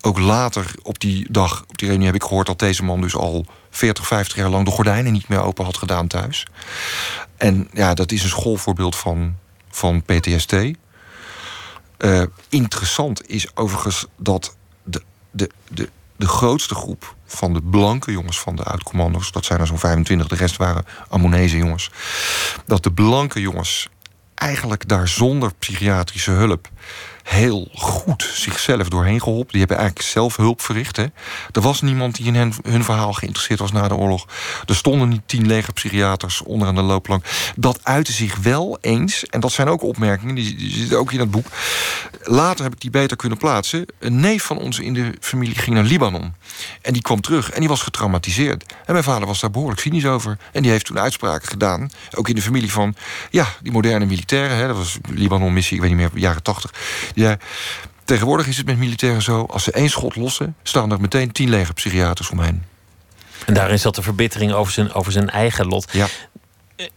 ook 0.00 0.18
later 0.18 0.74
op 0.82 1.00
die 1.00 1.26
dag, 1.30 1.64
op 1.68 1.78
die 1.78 1.88
reunie, 1.88 2.06
heb 2.06 2.14
ik 2.14 2.22
gehoord 2.22 2.46
dat 2.46 2.58
deze 2.58 2.84
man 2.84 3.00
dus 3.00 3.14
al 3.14 3.46
40, 3.70 4.06
50 4.06 4.36
jaar 4.36 4.48
lang 4.48 4.64
de 4.64 4.70
gordijnen 4.70 5.12
niet 5.12 5.28
meer 5.28 5.42
open 5.42 5.64
had 5.64 5.76
gedaan 5.76 6.06
thuis. 6.06 6.46
En 7.36 7.68
ja, 7.72 7.94
dat 7.94 8.12
is 8.12 8.22
een 8.22 8.28
schoolvoorbeeld 8.28 8.96
van, 8.96 9.36
van 9.70 10.02
PTSD. 10.02 10.52
Uh, 10.52 12.22
interessant 12.48 13.28
is 13.28 13.56
overigens 13.56 14.06
dat 14.16 14.56
de, 14.82 15.02
de, 15.30 15.50
de, 15.68 15.90
de 16.16 16.26
grootste 16.26 16.74
groep 16.74 17.14
van 17.36 17.52
de 17.52 17.62
blanke 17.62 18.12
jongens 18.12 18.40
van 18.40 18.56
de 18.56 18.64
uitcommando's, 18.64 19.32
dat 19.32 19.44
zijn 19.44 19.60
er 19.60 19.66
zo'n 19.66 19.78
25, 19.78 20.28
de 20.28 20.34
rest 20.34 20.56
waren 20.56 20.84
Ammonese 21.08 21.56
jongens, 21.56 21.90
dat 22.66 22.82
de 22.82 22.92
blanke 22.92 23.40
jongens 23.40 23.88
eigenlijk 24.34 24.88
daar 24.88 25.08
zonder 25.08 25.54
psychiatrische 25.58 26.30
hulp 26.30 26.68
heel 27.22 27.68
goed 27.74 28.30
zichzelf 28.34 28.88
doorheen 28.88 29.20
geholpen. 29.20 29.50
Die 29.50 29.58
hebben 29.58 29.76
eigenlijk 29.76 30.08
zelf 30.08 30.36
hulp 30.36 30.60
verricht. 30.60 30.96
Hè. 30.96 31.04
Er 31.52 31.60
was 31.60 31.80
niemand 31.80 32.16
die 32.16 32.26
in 32.26 32.54
hun 32.62 32.84
verhaal 32.84 33.12
geïnteresseerd 33.12 33.60
was 33.60 33.72
na 33.72 33.88
de 33.88 33.94
oorlog. 33.94 34.26
Er 34.66 34.74
stonden 34.74 35.08
niet 35.08 35.22
tien 35.26 35.46
legerpsychiaters 35.46 36.42
onder 36.42 36.68
aan 36.68 36.74
de 36.74 36.82
loopplank. 36.82 37.24
Dat 37.56 37.80
uitte 37.82 38.12
zich 38.12 38.36
wel 38.36 38.78
eens, 38.80 39.24
en 39.24 39.40
dat 39.40 39.52
zijn 39.52 39.68
ook 39.68 39.82
opmerkingen, 39.82 40.34
die, 40.34 40.70
zitten 40.70 40.98
ook 40.98 41.12
in 41.12 41.20
het 41.20 41.30
boek. 41.30 41.46
Later 42.22 42.64
heb 42.64 42.72
ik 42.72 42.80
die 42.80 42.90
beter 42.90 43.16
kunnen 43.16 43.38
plaatsen. 43.38 43.86
Een 43.98 44.20
neef 44.20 44.44
van 44.44 44.58
ons 44.58 44.78
in 44.78 44.94
de 44.94 45.14
familie 45.20 45.58
ging 45.58 45.76
naar 45.76 45.84
Libanon. 45.84 46.34
En 46.82 46.92
die 46.92 47.02
kwam 47.02 47.20
terug 47.20 47.50
en 47.50 47.60
die 47.60 47.68
was 47.68 47.82
getraumatiseerd. 47.82 48.64
En 48.86 48.92
mijn 48.92 49.04
vader 49.04 49.26
was 49.26 49.40
daar 49.40 49.50
behoorlijk 49.50 49.80
cynisch 49.80 50.06
over. 50.06 50.38
En 50.52 50.62
die 50.62 50.70
heeft 50.70 50.84
toen 50.84 50.98
uitspraken 50.98 51.48
gedaan, 51.48 51.90
ook 52.14 52.28
in 52.28 52.34
de 52.34 52.42
familie 52.42 52.72
van... 52.72 52.94
ja, 53.30 53.46
die 53.62 53.72
moderne 53.72 54.06
militairen, 54.06 54.56
hè, 54.56 54.66
dat 54.66 54.76
was 54.76 54.98
Libanon-missie, 55.08 55.76
ik 55.76 55.82
weet 55.82 55.90
niet 55.90 56.00
meer, 56.00 56.22
jaren 56.22 56.42
tachtig 56.42 56.70
ja, 57.14 57.36
tegenwoordig 58.04 58.46
is 58.46 58.56
het 58.56 58.66
met 58.66 58.78
militairen 58.78 59.22
zo... 59.22 59.46
als 59.50 59.64
ze 59.64 59.72
één 59.72 59.90
schot 59.90 60.16
lossen, 60.16 60.56
staan 60.62 60.92
er 60.92 61.00
meteen 61.00 61.32
tien 61.32 61.50
legerpsychiaters 61.50 62.30
omheen. 62.30 62.62
En 63.46 63.54
daarin 63.54 63.78
zat 63.78 63.94
de 63.94 64.02
verbittering 64.02 64.52
over 64.52 64.72
zijn, 64.72 64.92
over 64.92 65.12
zijn 65.12 65.30
eigen 65.30 65.66
lot. 65.66 65.92
Ja. 65.92 66.06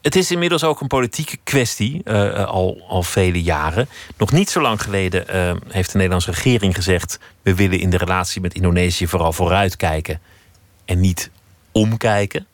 Het 0.02 0.16
is 0.16 0.32
inmiddels 0.32 0.64
ook 0.64 0.82
een 0.82 0.88
politieke 0.88 1.38
kwestie, 1.44 2.02
uh, 2.06 2.46
al, 2.46 2.86
al 2.88 3.04
vele 3.04 3.42
jaren. 3.42 3.90
Nog 4.18 4.32
niet 4.32 4.50
zo 4.50 4.62
lang 4.62 4.82
geleden 4.82 5.26
uh, 5.36 5.56
heeft 5.68 5.92
de 5.92 5.96
Nederlandse 5.96 6.32
regering 6.32 6.76
gezegd... 6.76 7.20
we 7.42 7.56
willen 7.56 7.80
in 7.80 7.90
de 7.90 7.98
relatie 7.98 8.42
met 8.42 8.54
Indonesië 8.54 9.08
vooral 9.08 9.34
vooruitkijken... 9.34 10.20
en 10.86 11.00
niet 11.00 11.30
omkijken. 11.72 12.48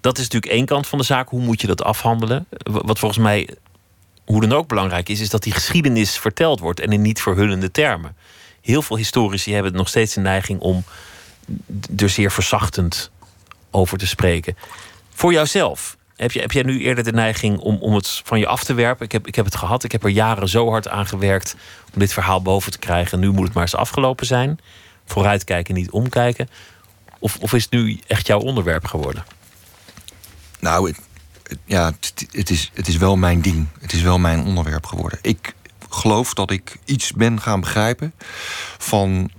Dat 0.00 0.18
is 0.18 0.24
natuurlijk 0.24 0.52
één 0.52 0.66
kant 0.66 0.86
van 0.86 0.98
de 0.98 1.04
zaak. 1.04 1.28
Hoe 1.28 1.40
moet 1.40 1.60
je 1.60 1.66
dat 1.66 1.82
afhandelen? 1.82 2.46
Wat 2.62 2.98
volgens 2.98 3.22
mij 3.22 3.48
hoe 4.24 4.40
dan 4.40 4.52
ook 4.52 4.68
belangrijk 4.68 5.08
is, 5.08 5.20
is 5.20 5.30
dat 5.30 5.42
die 5.42 5.52
geschiedenis 5.52 6.18
verteld 6.18 6.60
wordt 6.60 6.80
en 6.80 6.92
in 6.92 7.02
niet 7.02 7.22
verhullende 7.22 7.70
termen. 7.70 8.16
Heel 8.60 8.82
veel 8.82 8.96
historici 8.96 9.54
hebben 9.54 9.72
nog 9.72 9.88
steeds 9.88 10.14
de 10.14 10.20
neiging 10.20 10.60
om 10.60 10.84
er 11.96 12.08
zeer 12.08 12.30
verzachtend 12.30 13.10
over 13.70 13.98
te 13.98 14.06
spreken. 14.06 14.56
Voor 15.14 15.32
jouzelf, 15.32 15.96
heb, 16.16 16.32
je, 16.32 16.40
heb 16.40 16.52
jij 16.52 16.62
nu 16.62 16.80
eerder 16.80 17.04
de 17.04 17.12
neiging 17.12 17.58
om, 17.58 17.76
om 17.80 17.94
het 17.94 18.20
van 18.24 18.38
je 18.38 18.46
af 18.46 18.64
te 18.64 18.74
werpen? 18.74 19.04
Ik 19.04 19.12
heb, 19.12 19.26
ik 19.26 19.34
heb 19.34 19.44
het 19.44 19.56
gehad, 19.56 19.84
ik 19.84 19.92
heb 19.92 20.04
er 20.04 20.10
jaren 20.10 20.48
zo 20.48 20.70
hard 20.70 20.88
aan 20.88 21.06
gewerkt 21.06 21.56
om 21.92 21.98
dit 21.98 22.12
verhaal 22.12 22.42
boven 22.42 22.72
te 22.72 22.78
krijgen. 22.78 23.20
Nu 23.20 23.30
moet 23.30 23.44
het 23.44 23.54
maar 23.54 23.62
eens 23.62 23.74
afgelopen 23.74 24.26
zijn. 24.26 24.58
Vooruitkijken, 25.04 25.74
niet 25.74 25.90
omkijken. 25.90 26.48
Of, 27.18 27.36
of 27.40 27.52
is 27.52 27.62
het 27.62 27.72
nu 27.72 28.00
echt 28.06 28.26
jouw 28.26 28.40
onderwerp 28.40 28.86
geworden? 28.86 29.24
Nou, 30.60 30.94
ja, 31.64 31.92
het, 32.30 32.50
is, 32.50 32.70
het 32.74 32.88
is 32.88 32.96
wel 32.96 33.16
mijn 33.16 33.40
ding. 33.40 33.66
Het 33.80 33.92
is 33.92 34.02
wel 34.02 34.18
mijn 34.18 34.44
onderwerp 34.44 34.86
geworden. 34.86 35.18
Ik 35.22 35.54
geloof 35.88 36.34
dat 36.34 36.50
ik 36.50 36.76
iets 36.84 37.12
ben 37.12 37.40
gaan 37.40 37.60
begrijpen 37.60 38.14
van 38.78 39.30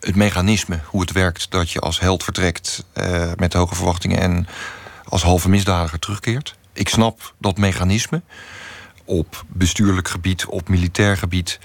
het 0.00 0.14
mechanisme, 0.14 0.80
hoe 0.84 1.00
het 1.00 1.12
werkt 1.12 1.50
dat 1.50 1.70
je 1.70 1.80
als 1.80 2.00
held 2.00 2.24
vertrekt 2.24 2.84
uh, 2.94 3.32
met 3.36 3.52
hoge 3.52 3.74
verwachtingen 3.74 4.20
en 4.20 4.46
als 5.04 5.22
halve 5.22 5.48
misdadiger 5.48 5.98
terugkeert. 5.98 6.56
Ik 6.72 6.88
snap 6.88 7.34
dat 7.38 7.58
mechanisme 7.58 8.22
op 9.04 9.44
bestuurlijk 9.48 10.08
gebied, 10.08 10.46
op 10.46 10.68
militair 10.68 11.16
gebied 11.16 11.58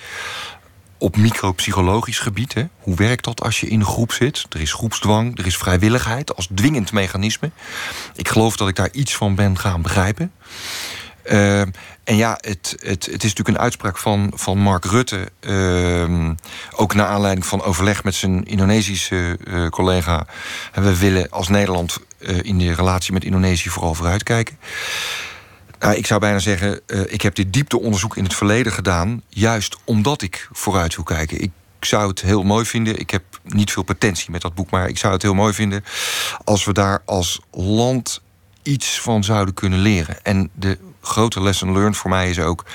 op 1.04 1.18
micropsychologisch 1.18 2.20
gebied. 2.20 2.54
Hè? 2.54 2.64
Hoe 2.80 2.96
werkt 2.96 3.24
dat 3.24 3.42
als 3.42 3.60
je 3.60 3.68
in 3.68 3.80
een 3.80 3.86
groep 3.86 4.12
zit? 4.12 4.46
Er 4.50 4.62
is 4.62 4.74
groepsdwang, 4.74 5.38
er 5.38 5.46
is 5.46 5.58
vrijwilligheid 5.58 6.36
als 6.36 6.48
dwingend 6.56 6.92
mechanisme. 6.92 7.52
Ik 8.16 8.28
geloof 8.28 8.58
dat 8.58 8.68
ik 8.68 8.76
daar 8.76 8.92
iets 8.92 9.16
van 9.16 9.36
ben 9.36 9.60
gaan 9.60 9.82
begrijpen. 9.82 10.32
Uh, 11.26 11.62
en 12.04 12.16
ja, 12.16 12.38
het, 12.42 12.76
het, 12.80 13.06
het 13.06 13.24
is 13.24 13.30
natuurlijk 13.30 13.48
een 13.48 13.64
uitspraak 13.64 13.98
van, 13.98 14.32
van 14.36 14.58
Mark 14.58 14.86
Rutte. 14.86 15.32
Uh, 15.42 16.30
ook 16.72 16.94
naar 16.94 17.08
aanleiding 17.08 17.46
van 17.46 17.64
overleg 17.64 18.04
met 18.04 18.16
zijn 18.16 18.44
Indonesische 18.46 19.38
uh, 19.44 19.68
collega. 19.68 20.26
we 20.74 20.98
willen 20.98 21.30
als 21.30 21.48
Nederland 21.48 21.98
uh, 22.20 22.44
in 22.44 22.58
de 22.58 22.74
relatie 22.74 23.14
met 23.14 23.24
Indonesië 23.24 23.70
vooral 23.70 23.94
vooruitkijken. 23.94 24.58
Nou, 25.84 25.96
ik 25.96 26.06
zou 26.06 26.20
bijna 26.20 26.40
zeggen, 26.40 26.80
uh, 26.88 27.02
ik 27.08 27.22
heb 27.22 27.36
dit 27.36 27.54
diepteonderzoek 27.54 28.18
in 28.18 28.24
het 28.24 28.34
verleden 28.34 28.72
gedaan... 28.72 29.22
juist 29.30 29.78
omdat 29.84 30.22
ik 30.22 30.48
vooruit 30.52 30.96
wil 30.96 31.04
kijken. 31.04 31.42
Ik 31.42 31.52
zou 31.80 32.08
het 32.08 32.22
heel 32.22 32.44
mooi 32.44 32.66
vinden. 32.66 33.00
Ik 33.00 33.10
heb 33.10 33.24
niet 33.44 33.72
veel 33.72 33.84
potentie 33.84 34.32
met 34.32 34.42
dat 34.42 34.54
boek, 34.54 34.70
maar 34.70 34.88
ik 34.88 34.98
zou 34.98 35.14
het 35.14 35.22
heel 35.22 35.34
mooi 35.34 35.54
vinden... 35.54 35.84
als 36.44 36.66
we 36.66 36.74
daar 36.74 37.02
als 37.06 37.40
land 37.52 38.22
iets 38.62 39.00
van 39.02 39.24
zouden 39.24 39.54
kunnen 39.54 39.80
leren. 39.80 40.24
En 40.24 40.50
de 40.54 40.78
grote 41.02 41.42
lesson 41.42 41.72
learned 41.72 41.98
voor 41.98 42.10
mij 42.10 42.30
is 42.30 42.40
ook 42.40 42.66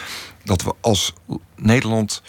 dat 0.45 0.63
we 0.63 0.75
als 0.81 1.13
Nederland 1.57 2.23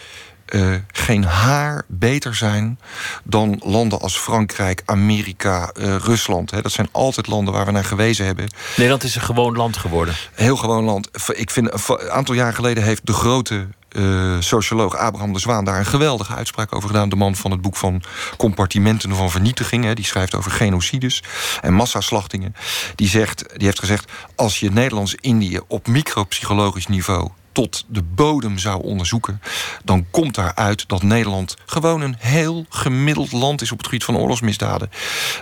uh, 0.49 0.75
geen 0.91 1.23
haar 1.23 1.83
beter 1.87 2.35
zijn 2.35 2.79
dan 3.23 3.61
landen 3.63 3.99
als 3.99 4.17
Frankrijk, 4.17 4.81
Amerika, 4.85 5.71
uh, 5.77 5.95
Rusland. 5.95 6.51
Hè. 6.51 6.61
Dat 6.61 6.71
zijn 6.71 6.89
altijd 6.91 7.27
landen 7.27 7.53
waar 7.53 7.65
we 7.65 7.71
naar 7.71 7.85
gewezen 7.85 8.25
hebben. 8.25 8.49
Nederland 8.75 9.03
is 9.03 9.15
een 9.15 9.21
gewoon 9.21 9.55
land 9.55 9.77
geworden. 9.77 10.15
Heel 10.33 10.55
gewoon 10.55 10.83
land. 10.83 11.09
Ik 11.33 11.51
vind, 11.51 11.71
een 11.87 12.09
aantal 12.11 12.35
jaar 12.35 12.53
geleden 12.53 12.83
heeft 12.83 13.05
de 13.05 13.13
grote 13.13 13.67
uh, 13.91 14.35
socioloog 14.39 14.95
Abraham 14.95 15.33
de 15.33 15.39
Zwaan 15.39 15.65
daar 15.65 15.79
een 15.79 15.85
geweldige 15.85 16.33
uitspraak 16.33 16.75
over 16.75 16.89
gedaan. 16.89 17.09
De 17.09 17.15
man 17.15 17.35
van 17.35 17.51
het 17.51 17.61
boek 17.61 17.75
van 17.75 18.01
Compartimenten 18.37 19.15
van 19.15 19.31
Vernietiging. 19.31 19.83
Hè, 19.83 19.93
die 19.93 20.05
schrijft 20.05 20.35
over 20.35 20.51
genocides 20.51 21.23
en 21.61 21.73
massaslachtingen. 21.73 22.55
Die, 22.95 23.07
zegt, 23.07 23.45
die 23.57 23.65
heeft 23.65 23.79
gezegd: 23.79 24.11
als 24.35 24.59
je 24.59 24.71
Nederlands-Indië 24.71 25.59
op 25.67 25.87
micropsychologisch 25.87 26.87
niveau 26.87 27.29
tot 27.59 27.85
de 27.87 28.03
bodem 28.03 28.57
zou 28.57 28.83
onderzoeken, 28.83 29.41
dan 29.83 30.05
komt 30.11 30.35
daaruit 30.35 30.87
dat 30.87 31.03
Nederland 31.03 31.55
gewoon 31.65 32.01
een 32.01 32.15
heel 32.19 32.65
gemiddeld 32.69 33.31
land 33.31 33.61
is 33.61 33.71
op 33.71 33.77
het 33.77 33.87
gebied 33.87 34.03
van 34.03 34.17
oorlogsmisdaden. 34.17 34.91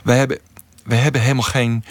Wij 0.04 0.18
hebben, 0.18 0.40
wij 0.84 0.98
hebben 0.98 1.22
helemaal 1.22 1.44
geen 1.44 1.84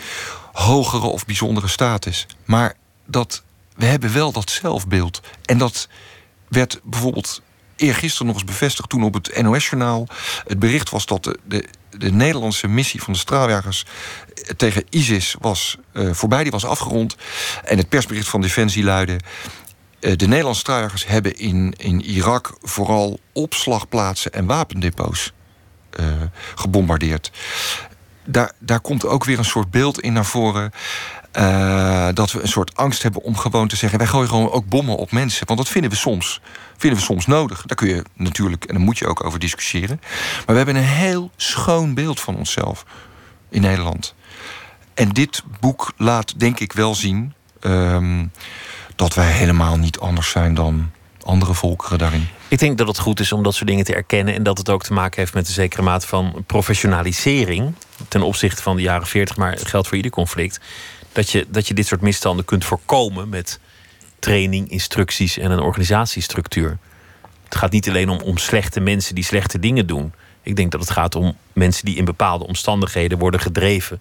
hogere 0.52 1.06
of 1.06 1.24
bijzondere 1.24 1.68
status. 1.68 2.26
Maar 2.44 2.74
dat, 3.04 3.42
we 3.76 3.84
hebben 3.84 4.12
wel 4.12 4.32
dat 4.32 4.50
zelfbeeld. 4.50 5.20
En 5.44 5.58
dat 5.58 5.88
werd 6.48 6.80
bijvoorbeeld 6.82 7.42
eergisteren 7.76 8.26
nog 8.26 8.36
eens 8.36 8.44
bevestigd 8.44 8.88
toen 8.88 9.04
op 9.04 9.14
het 9.14 9.42
NOS-journaal 9.42 10.08
het 10.46 10.58
bericht 10.58 10.90
was 10.90 11.06
dat 11.06 11.24
de, 11.24 11.38
de, 11.44 11.68
de, 11.90 12.12
Nederlandse 12.12 12.68
missie 12.68 13.02
van 13.02 13.12
de 13.12 13.18
straaljagers 13.18 13.84
tegen 14.56 14.84
ISIS 14.90 15.36
was 15.40 15.76
uh, 15.92 16.12
voorbij, 16.12 16.42
die 16.42 16.52
was 16.52 16.64
afgerond. 16.64 17.16
En 17.64 17.78
het 17.78 17.88
persbericht 17.88 18.28
van 18.28 18.40
Defensie 18.40 18.84
luidde: 18.84 19.12
eh, 19.12 19.18
de 20.00 20.26
Nederlandse 20.26 20.60
straaljagers 20.60 21.06
hebben 21.06 21.36
in, 21.36 21.74
in 21.76 22.00
Irak 22.04 22.56
vooral 22.62 23.20
opslagplaatsen 23.32 24.32
en 24.32 24.46
wapendepots 24.46 25.32
uh, 26.00 26.06
gebombardeerd. 26.54 27.30
Daar, 28.24 28.52
daar 28.58 28.80
komt 28.80 29.06
ook 29.06 29.24
weer 29.24 29.38
een 29.38 29.44
soort 29.44 29.70
beeld 29.70 30.00
in 30.00 30.12
naar 30.12 30.24
voren. 30.24 30.72
Uh, 31.38 32.08
dat 32.14 32.32
we 32.32 32.42
een 32.42 32.48
soort 32.48 32.76
angst 32.76 33.02
hebben 33.02 33.22
om 33.22 33.36
gewoon 33.36 33.68
te 33.68 33.76
zeggen: 33.76 33.98
wij 33.98 34.06
gooien 34.06 34.28
gewoon 34.28 34.50
ook 34.50 34.68
bommen 34.68 34.96
op 34.96 35.12
mensen. 35.12 35.46
Want 35.46 35.58
dat 35.58 35.68
vinden 35.68 35.90
we 35.90 35.96
soms. 35.96 36.40
Vinden 36.76 36.98
we 36.98 37.04
soms 37.04 37.26
nodig. 37.26 37.62
Daar 37.66 37.76
kun 37.76 37.88
je 37.88 38.02
natuurlijk, 38.14 38.64
en 38.64 38.74
daar 38.74 38.84
moet 38.84 38.98
je 38.98 39.06
ook 39.06 39.24
over 39.24 39.38
discussiëren. 39.38 40.00
Maar 40.36 40.44
we 40.46 40.56
hebben 40.56 40.76
een 40.76 40.82
heel 40.82 41.30
schoon 41.36 41.94
beeld 41.94 42.20
van 42.20 42.36
onszelf 42.36 42.84
in 43.48 43.60
Nederland. 43.60 44.14
En 44.94 45.08
dit 45.08 45.42
boek 45.60 45.92
laat 45.96 46.38
denk 46.38 46.60
ik 46.60 46.72
wel 46.72 46.94
zien. 46.94 47.34
Um, 47.60 48.32
dat 48.96 49.14
wij 49.14 49.30
helemaal 49.30 49.76
niet 49.76 49.98
anders 49.98 50.30
zijn 50.30 50.54
dan 50.54 50.90
andere 51.22 51.54
volkeren 51.54 51.98
daarin. 51.98 52.28
Ik 52.48 52.58
denk 52.58 52.78
dat 52.78 52.86
het 52.86 52.98
goed 52.98 53.20
is 53.20 53.32
om 53.32 53.42
dat 53.42 53.54
soort 53.54 53.68
dingen 53.68 53.84
te 53.84 53.94
erkennen 53.94 54.34
en 54.34 54.42
dat 54.42 54.58
het 54.58 54.70
ook 54.70 54.82
te 54.82 54.92
maken 54.92 55.20
heeft 55.20 55.34
met 55.34 55.46
een 55.46 55.54
zekere 55.54 55.82
mate 55.82 56.06
van 56.06 56.44
professionalisering 56.46 57.74
ten 58.08 58.22
opzichte 58.22 58.62
van 58.62 58.76
de 58.76 58.82
jaren 58.82 59.06
40, 59.06 59.36
maar 59.36 59.52
het 59.52 59.68
geldt 59.68 59.88
voor 59.88 59.96
ieder 59.96 60.12
conflict. 60.12 60.60
Dat 61.12 61.30
je, 61.30 61.46
dat 61.48 61.68
je 61.68 61.74
dit 61.74 61.86
soort 61.86 62.00
misstanden 62.00 62.44
kunt 62.44 62.64
voorkomen 62.64 63.28
met 63.28 63.60
training, 64.18 64.70
instructies 64.70 65.38
en 65.38 65.50
een 65.50 65.60
organisatiestructuur. 65.60 66.78
Het 67.44 67.54
gaat 67.54 67.72
niet 67.72 67.88
alleen 67.88 68.08
om, 68.08 68.20
om 68.20 68.38
slechte 68.38 68.80
mensen 68.80 69.14
die 69.14 69.24
slechte 69.24 69.58
dingen 69.58 69.86
doen. 69.86 70.12
Ik 70.42 70.56
denk 70.56 70.70
dat 70.70 70.80
het 70.80 70.90
gaat 70.90 71.14
om 71.14 71.36
mensen 71.52 71.84
die 71.84 71.96
in 71.96 72.04
bepaalde 72.04 72.46
omstandigheden 72.46 73.18
worden 73.18 73.40
gedreven 73.40 74.00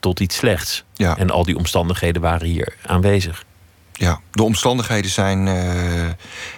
tot 0.00 0.20
iets 0.20 0.36
slechts. 0.36 0.84
Ja. 0.94 1.16
En 1.16 1.30
al 1.30 1.44
die 1.44 1.56
omstandigheden 1.56 2.22
waren 2.22 2.46
hier 2.46 2.76
aanwezig. 2.86 3.44
Ja, 3.98 4.20
de 4.30 4.42
omstandigheden 4.42 5.10
zijn 5.10 5.46
uh, 5.46 5.54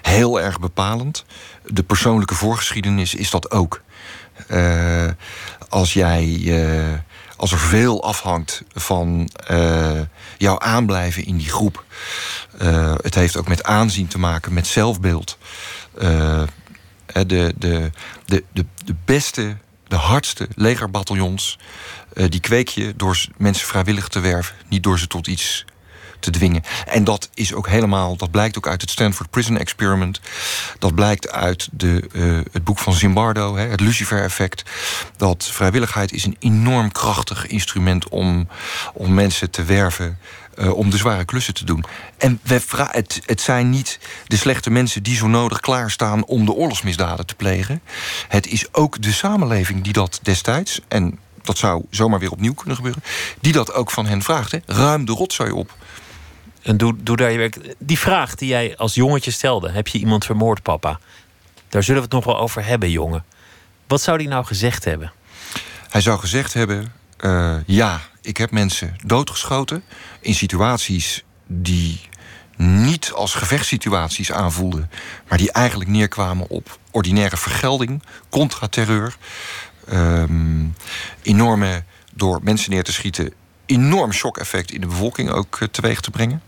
heel 0.03 0.41
erg 0.41 0.61
bepalend. 0.61 1.24
De 1.66 1.82
persoonlijke 1.82 2.34
voorgeschiedenis 2.34 3.14
is 3.14 3.30
dat 3.30 3.51
ook. 3.51 3.82
Uh, 4.51 5.09
als 5.68 5.93
jij. 5.93 6.26
Uh, 6.26 6.99
als 7.36 7.53
er 7.53 7.59
veel 7.59 8.03
afhangt 8.05 8.62
van 8.74 9.30
jouw 10.38 10.59
aanblijven 10.59 11.24
in 11.24 11.36
die 11.36 11.49
groep. 11.49 11.84
het 13.03 13.14
heeft 13.14 13.36
ook 13.36 13.49
met 13.49 13.64
aanzien 13.64 14.07
te 14.07 14.18
maken, 14.18 14.53
met 14.53 14.66
zelfbeeld. 14.66 15.38
de, 15.93 16.47
de, 17.26 17.55
de, 17.57 18.45
de, 18.53 18.64
de 18.84 18.95
beste, 19.05 19.57
de 19.88 19.97
hardste 19.97 20.49
legerbataljons. 20.55 21.59
die 22.14 22.41
kweek 22.41 22.68
je 22.68 22.97
door 22.97 23.24
mensen 23.36 23.66
vrijwillig 23.66 24.09
te 24.09 24.20
werven, 24.20 24.55
niet 24.68 24.82
door 24.82 24.99
ze 24.99 25.07
tot 25.07 25.26
iets 25.26 25.64
te 26.20 26.30
dwingen. 26.30 26.62
En 26.86 27.04
dat 27.04 27.28
is 27.34 27.54
ook 27.54 27.68
helemaal, 27.68 28.16
dat 28.16 28.30
blijkt 28.30 28.56
ook 28.56 28.68
uit 28.68 28.80
het 28.80 28.90
Stanford 28.90 29.30
Prison 29.30 29.58
Experiment. 29.58 30.20
Dat 30.78 30.94
blijkt 30.94 31.30
uit 31.30 31.68
de, 31.72 32.08
uh, 32.12 32.40
het 32.52 32.64
boek 32.64 32.78
van 32.78 32.92
Zimbardo, 32.92 33.56
hè, 33.56 33.66
het 33.66 33.80
Lucifer-effect. 33.80 34.62
Dat 35.16 35.48
vrijwilligheid 35.52 36.12
is 36.12 36.24
een 36.24 36.36
enorm 36.38 36.92
krachtig 36.92 37.46
instrument 37.46 38.08
om, 38.08 38.48
om 38.94 39.14
mensen 39.14 39.50
te 39.50 39.64
werven. 39.64 40.18
Uh, 40.58 40.76
om 40.76 40.90
de 40.90 40.96
zware 40.96 41.24
klussen 41.24 41.54
te 41.54 41.64
doen. 41.64 41.84
En 42.18 42.40
we 42.42 42.60
het, 42.90 43.20
het 43.26 43.40
zijn 43.40 43.70
niet 43.70 43.98
de 44.26 44.36
slechte 44.36 44.70
mensen 44.70 45.02
die 45.02 45.16
zo 45.16 45.26
nodig 45.26 45.60
klaarstaan 45.60 46.24
om 46.24 46.44
de 46.44 46.52
oorlogsmisdaden 46.52 47.26
te 47.26 47.34
plegen. 47.34 47.82
Het 48.28 48.46
is 48.46 48.74
ook 48.74 49.02
de 49.02 49.12
samenleving 49.12 49.84
die 49.84 49.92
dat 49.92 50.20
destijds, 50.22 50.80
en 50.88 51.18
dat 51.42 51.58
zou 51.58 51.84
zomaar 51.90 52.18
weer 52.18 52.30
opnieuw 52.30 52.54
kunnen 52.54 52.76
gebeuren, 52.76 53.02
die 53.40 53.52
dat 53.52 53.72
ook 53.72 53.90
van 53.90 54.06
hen 54.06 54.22
vraagt. 54.22 54.52
Hè. 54.52 54.58
Ruim 54.66 55.04
de 55.04 55.12
rotzooi 55.12 55.50
op. 55.50 55.74
En 56.62 56.76
doe, 56.76 56.94
doe 57.02 57.16
daar 57.16 57.30
je 57.30 57.38
werk. 57.38 57.74
Die 57.78 57.98
vraag 57.98 58.34
die 58.34 58.48
jij 58.48 58.76
als 58.76 58.94
jongetje 58.94 59.30
stelde: 59.30 59.70
heb 59.70 59.88
je 59.88 59.98
iemand 59.98 60.24
vermoord, 60.24 60.62
papa? 60.62 61.00
Daar 61.68 61.82
zullen 61.82 62.02
we 62.02 62.06
het 62.06 62.14
nog 62.14 62.24
wel 62.24 62.38
over 62.38 62.66
hebben, 62.66 62.90
jongen. 62.90 63.24
Wat 63.86 64.00
zou 64.00 64.16
hij 64.16 64.26
nou 64.26 64.44
gezegd 64.44 64.84
hebben? 64.84 65.12
Hij 65.88 66.00
zou 66.00 66.18
gezegd 66.18 66.54
hebben: 66.54 66.92
uh, 67.20 67.56
ja, 67.66 68.00
ik 68.22 68.36
heb 68.36 68.50
mensen 68.50 68.96
doodgeschoten 69.06 69.82
in 70.20 70.34
situaties 70.34 71.24
die 71.46 72.00
niet 72.56 73.12
als 73.12 73.34
gevechtssituaties 73.34 74.32
aanvoelden, 74.32 74.90
maar 75.28 75.38
die 75.38 75.52
eigenlijk 75.52 75.90
neerkwamen 75.90 76.48
op 76.48 76.78
ordinaire 76.90 77.36
vergelding, 77.36 78.02
contra-terreur, 78.28 79.16
um, 79.92 80.74
enorme 81.22 81.84
door 82.12 82.40
mensen 82.42 82.70
neer 82.70 82.84
te 82.84 82.92
schieten 82.92 83.32
enorm 83.70 84.12
shock-effect 84.12 84.72
in 84.72 84.80
de 84.80 84.86
bevolking 84.86 85.30
ook 85.30 85.60
uh, 85.60 85.68
teweeg 85.68 86.00
te 86.00 86.10
brengen. 86.10 86.42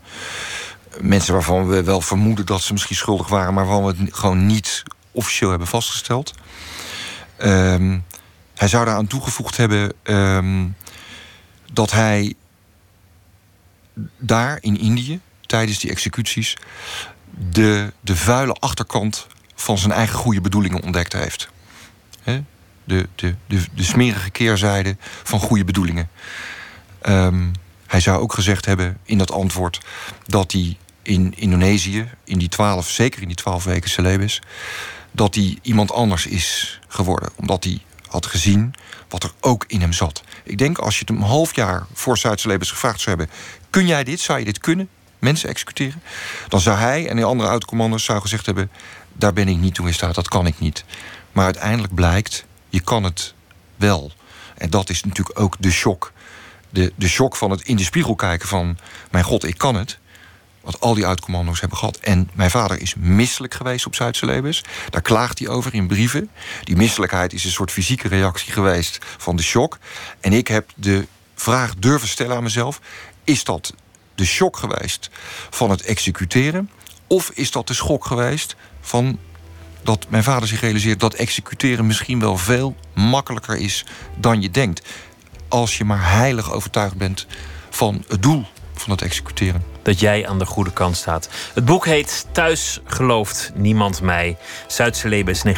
Mensen 1.01 1.33
waarvan 1.33 1.67
we 1.67 1.83
wel 1.83 2.01
vermoeden 2.01 2.45
dat 2.45 2.61
ze 2.61 2.73
misschien 2.73 2.95
schuldig 2.95 3.27
waren, 3.27 3.53
maar 3.53 3.65
waarvan 3.65 3.85
we 3.85 4.03
het 4.03 4.15
gewoon 4.15 4.45
niet 4.45 4.83
officieel 5.11 5.49
hebben 5.49 5.67
vastgesteld. 5.67 6.33
Um, 7.43 8.05
hij 8.55 8.67
zou 8.67 8.85
daaraan 8.85 9.07
toegevoegd 9.07 9.57
hebben 9.57 9.93
um, 10.03 10.75
dat 11.73 11.91
hij 11.91 12.33
daar 14.17 14.57
in 14.61 14.79
Indië, 14.79 15.19
tijdens 15.41 15.79
die 15.79 15.91
executies, 15.91 16.57
de, 17.29 17.93
de 17.99 18.15
vuile 18.15 18.53
achterkant 18.53 19.27
van 19.55 19.77
zijn 19.77 19.91
eigen 19.91 20.15
goede 20.15 20.41
bedoelingen 20.41 20.83
ontdekt 20.83 21.13
heeft. 21.13 21.49
He? 22.21 22.43
De, 22.83 23.07
de, 23.15 23.35
de, 23.47 23.65
de 23.73 23.83
smerige 23.83 24.29
keerzijde 24.29 24.97
van 25.23 25.39
goede 25.39 25.63
bedoelingen. 25.63 26.09
Um, 27.09 27.51
hij 27.87 27.99
zou 27.99 28.21
ook 28.21 28.33
gezegd 28.33 28.65
hebben 28.65 28.97
in 29.03 29.17
dat 29.17 29.31
antwoord 29.31 29.79
dat 30.25 30.51
hij 30.51 30.77
in 31.01 31.33
Indonesië, 31.35 32.09
in 32.23 32.37
die 32.37 32.49
twaalf, 32.49 32.89
zeker 32.89 33.21
in 33.21 33.27
die 33.27 33.37
twaalf 33.37 33.63
weken 33.63 33.89
celebes, 33.89 34.41
dat 35.11 35.35
hij 35.35 35.57
iemand 35.61 35.91
anders 35.91 36.25
is 36.25 36.79
geworden. 36.87 37.29
Omdat 37.35 37.63
hij 37.63 37.81
had 38.07 38.25
gezien 38.25 38.73
wat 39.09 39.23
er 39.23 39.31
ook 39.39 39.63
in 39.67 39.81
hem 39.81 39.93
zat. 39.93 40.23
Ik 40.43 40.57
denk 40.57 40.77
als 40.77 40.99
je 40.99 41.05
het 41.05 41.15
een 41.15 41.21
half 41.21 41.55
jaar 41.55 41.85
voor 41.93 42.17
Zuid-Celebes 42.17 42.71
gevraagd 42.71 43.01
zou 43.01 43.17
hebben: 43.17 43.35
kun 43.69 43.87
jij 43.87 44.03
dit? 44.03 44.19
Zou 44.19 44.39
je 44.39 44.45
dit 44.45 44.59
kunnen? 44.59 44.89
Mensen 45.19 45.49
executeren? 45.49 46.01
Dan 46.47 46.59
zou 46.59 46.77
hij 46.77 47.09
en 47.09 47.15
de 47.15 47.23
andere 47.23 47.49
oud-commanders 47.49 48.03
zou 48.03 48.21
gezegd 48.21 48.45
hebben: 48.45 48.71
daar 49.13 49.33
ben 49.33 49.47
ik 49.47 49.57
niet 49.57 49.73
toe 49.73 49.87
in 49.87 49.93
staat, 49.93 50.15
dat 50.15 50.27
kan 50.27 50.45
ik 50.45 50.59
niet. 50.59 50.83
Maar 51.31 51.45
uiteindelijk 51.45 51.93
blijkt, 51.93 52.45
je 52.69 52.81
kan 52.81 53.03
het 53.03 53.33
wel. 53.75 54.11
En 54.57 54.69
dat 54.69 54.89
is 54.89 55.03
natuurlijk 55.03 55.39
ook 55.39 55.55
de 55.59 55.71
shock 55.71 56.12
de, 56.73 56.93
de 56.95 57.07
shock 57.07 57.35
van 57.35 57.51
het 57.51 57.61
in 57.61 57.75
de 57.75 57.83
spiegel 57.83 58.15
kijken 58.15 58.47
van... 58.47 58.77
mijn 59.11 59.23
god, 59.23 59.43
ik 59.43 59.57
kan 59.57 59.75
het. 59.75 59.99
Wat 60.61 60.79
al 60.79 60.93
die 60.93 61.05
uitcommando's 61.05 61.59
hebben 61.59 61.77
gehad. 61.77 61.97
En 61.97 62.29
mijn 62.33 62.51
vader 62.51 62.81
is 62.81 62.95
misselijk 62.95 63.53
geweest 63.53 63.85
op 63.85 63.95
Zuid-Celebes. 63.95 64.63
Daar 64.89 65.01
klaagt 65.01 65.39
hij 65.39 65.47
over 65.47 65.73
in 65.73 65.87
brieven. 65.87 66.29
Die 66.63 66.75
misselijkheid 66.75 67.33
is 67.33 67.43
een 67.43 67.51
soort 67.51 67.71
fysieke 67.71 68.07
reactie 68.07 68.51
geweest 68.51 68.97
van 69.17 69.35
de 69.35 69.43
shock. 69.43 69.77
En 70.19 70.33
ik 70.33 70.47
heb 70.47 70.69
de 70.75 71.07
vraag 71.35 71.75
durven 71.75 72.07
stellen 72.07 72.35
aan 72.35 72.43
mezelf... 72.43 72.81
is 73.23 73.43
dat 73.43 73.73
de 74.15 74.25
shock 74.25 74.57
geweest 74.57 75.09
van 75.49 75.69
het 75.69 75.81
executeren... 75.81 76.69
of 77.07 77.31
is 77.33 77.51
dat 77.51 77.67
de 77.67 77.73
schok 77.73 78.05
geweest 78.05 78.55
van 78.81 79.19
dat 79.83 80.05
mijn 80.09 80.23
vader 80.23 80.47
zich 80.47 80.61
realiseert... 80.61 80.99
dat 80.99 81.13
executeren 81.13 81.87
misschien 81.87 82.19
wel 82.19 82.37
veel 82.37 82.75
makkelijker 82.93 83.57
is 83.57 83.85
dan 84.17 84.41
je 84.41 84.51
denkt 84.51 84.81
als 85.53 85.77
je 85.77 85.85
maar 85.85 86.11
heilig 86.11 86.51
overtuigd 86.51 86.97
bent 86.97 87.25
van 87.69 88.03
het 88.07 88.21
doel 88.21 88.45
van 88.73 88.91
het 88.91 89.01
executeren. 89.01 89.63
Dat 89.81 89.99
jij 89.99 90.27
aan 90.27 90.39
de 90.39 90.45
goede 90.45 90.73
kant 90.73 90.95
staat. 90.95 91.29
Het 91.53 91.65
boek 91.65 91.85
heet 91.85 92.27
Thuis 92.31 92.79
gelooft 92.85 93.51
niemand 93.55 94.01
mij. 94.01 94.37
Zuidse 94.67 95.07
Lebes 95.07 95.43
1946-1947. 95.45 95.49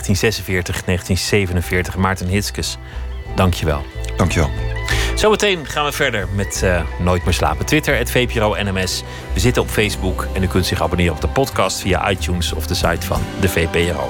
Maarten 1.97 2.27
Hitskes, 2.27 2.77
dank 3.35 3.53
je 3.53 3.65
wel. 3.65 3.85
Dank 4.17 4.31
je 4.31 4.39
wel. 4.39 4.49
Zometeen 5.15 5.65
gaan 5.65 5.85
we 5.85 5.91
verder 5.91 6.27
met 6.35 6.61
uh, 6.63 6.81
Nooit 6.99 7.23
meer 7.23 7.33
slapen. 7.33 7.65
Twitter, 7.65 7.97
het 7.97 8.11
VPRO 8.11 8.55
NMS. 8.63 9.03
We 9.33 9.39
zitten 9.39 9.61
op 9.61 9.69
Facebook 9.69 10.27
en 10.33 10.43
u 10.43 10.47
kunt 10.47 10.65
zich 10.65 10.81
abonneren 10.81 11.13
op 11.13 11.21
de 11.21 11.27
podcast 11.27 11.79
via 11.79 12.09
iTunes 12.09 12.53
of 12.53 12.67
de 12.67 12.75
site 12.75 13.05
van 13.05 13.21
de 13.39 13.49
VPRO. 13.49 14.09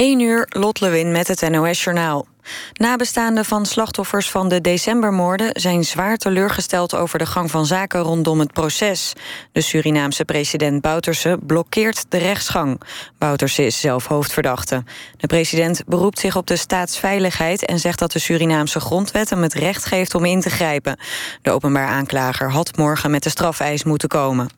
1 0.00 0.20
uur, 0.20 0.46
Lot 0.48 0.80
Lewin 0.80 1.12
met 1.12 1.28
het 1.28 1.50
NOS-journaal. 1.50 2.26
Nabestaanden 2.72 3.44
van 3.44 3.66
slachtoffers 3.66 4.30
van 4.30 4.48
de 4.48 4.60
decembermoorden... 4.60 5.50
zijn 5.52 5.84
zwaar 5.84 6.16
teleurgesteld 6.16 6.94
over 6.94 7.18
de 7.18 7.26
gang 7.26 7.50
van 7.50 7.66
zaken 7.66 8.00
rondom 8.00 8.38
het 8.38 8.52
proces. 8.52 9.12
De 9.52 9.60
Surinaamse 9.60 10.24
president 10.24 10.80
Bouterse 10.80 11.38
blokkeert 11.46 12.04
de 12.08 12.18
rechtsgang. 12.18 12.80
Bouterse 13.18 13.66
is 13.66 13.80
zelf 13.80 14.06
hoofdverdachte. 14.06 14.84
De 15.16 15.26
president 15.26 15.82
beroept 15.86 16.18
zich 16.18 16.36
op 16.36 16.46
de 16.46 16.56
staatsveiligheid... 16.56 17.64
en 17.64 17.78
zegt 17.78 17.98
dat 17.98 18.12
de 18.12 18.18
Surinaamse 18.18 18.80
grondwet 18.80 19.30
hem 19.30 19.42
het 19.42 19.54
recht 19.54 19.84
geeft 19.84 20.14
om 20.14 20.24
in 20.24 20.40
te 20.40 20.50
grijpen. 20.50 20.98
De 21.42 21.50
openbaar 21.50 21.88
aanklager 21.88 22.50
had 22.50 22.76
morgen 22.76 23.10
met 23.10 23.22
de 23.22 23.30
strafeis 23.30 23.84
moeten 23.84 24.08
komen. 24.08 24.48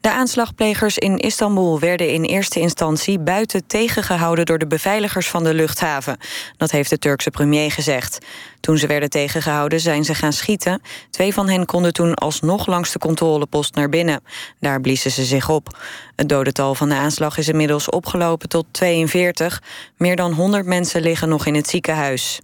De 0.00 0.12
aanslagplegers 0.12 0.98
in 0.98 1.16
Istanbul 1.16 1.80
werden 1.80 2.12
in 2.12 2.24
eerste 2.24 2.60
instantie 2.60 3.18
buiten 3.18 3.66
tegengehouden 3.66 4.46
door 4.46 4.58
de 4.58 4.66
beveiligers 4.66 5.28
van 5.28 5.44
de 5.44 5.54
luchthaven. 5.54 6.18
Dat 6.56 6.70
heeft 6.70 6.90
de 6.90 6.98
Turkse 6.98 7.30
premier 7.30 7.70
gezegd. 7.70 8.18
Toen 8.60 8.78
ze 8.78 8.86
werden 8.86 9.10
tegengehouden 9.10 9.80
zijn 9.80 10.04
ze 10.04 10.14
gaan 10.14 10.32
schieten. 10.32 10.82
Twee 11.10 11.32
van 11.32 11.48
hen 11.48 11.66
konden 11.66 11.92
toen 11.92 12.14
alsnog 12.14 12.66
langs 12.66 12.92
de 12.92 12.98
controlepost 12.98 13.74
naar 13.74 13.88
binnen. 13.88 14.20
Daar 14.60 14.80
bliezen 14.80 15.10
ze 15.10 15.24
zich 15.24 15.48
op. 15.48 15.78
Het 16.16 16.28
dodental 16.28 16.74
van 16.74 16.88
de 16.88 16.94
aanslag 16.94 17.38
is 17.38 17.48
inmiddels 17.48 17.90
opgelopen 17.90 18.48
tot 18.48 18.66
42. 18.70 19.62
Meer 19.96 20.16
dan 20.16 20.32
100 20.32 20.66
mensen 20.66 21.00
liggen 21.00 21.28
nog 21.28 21.46
in 21.46 21.54
het 21.54 21.68
ziekenhuis. 21.68 22.40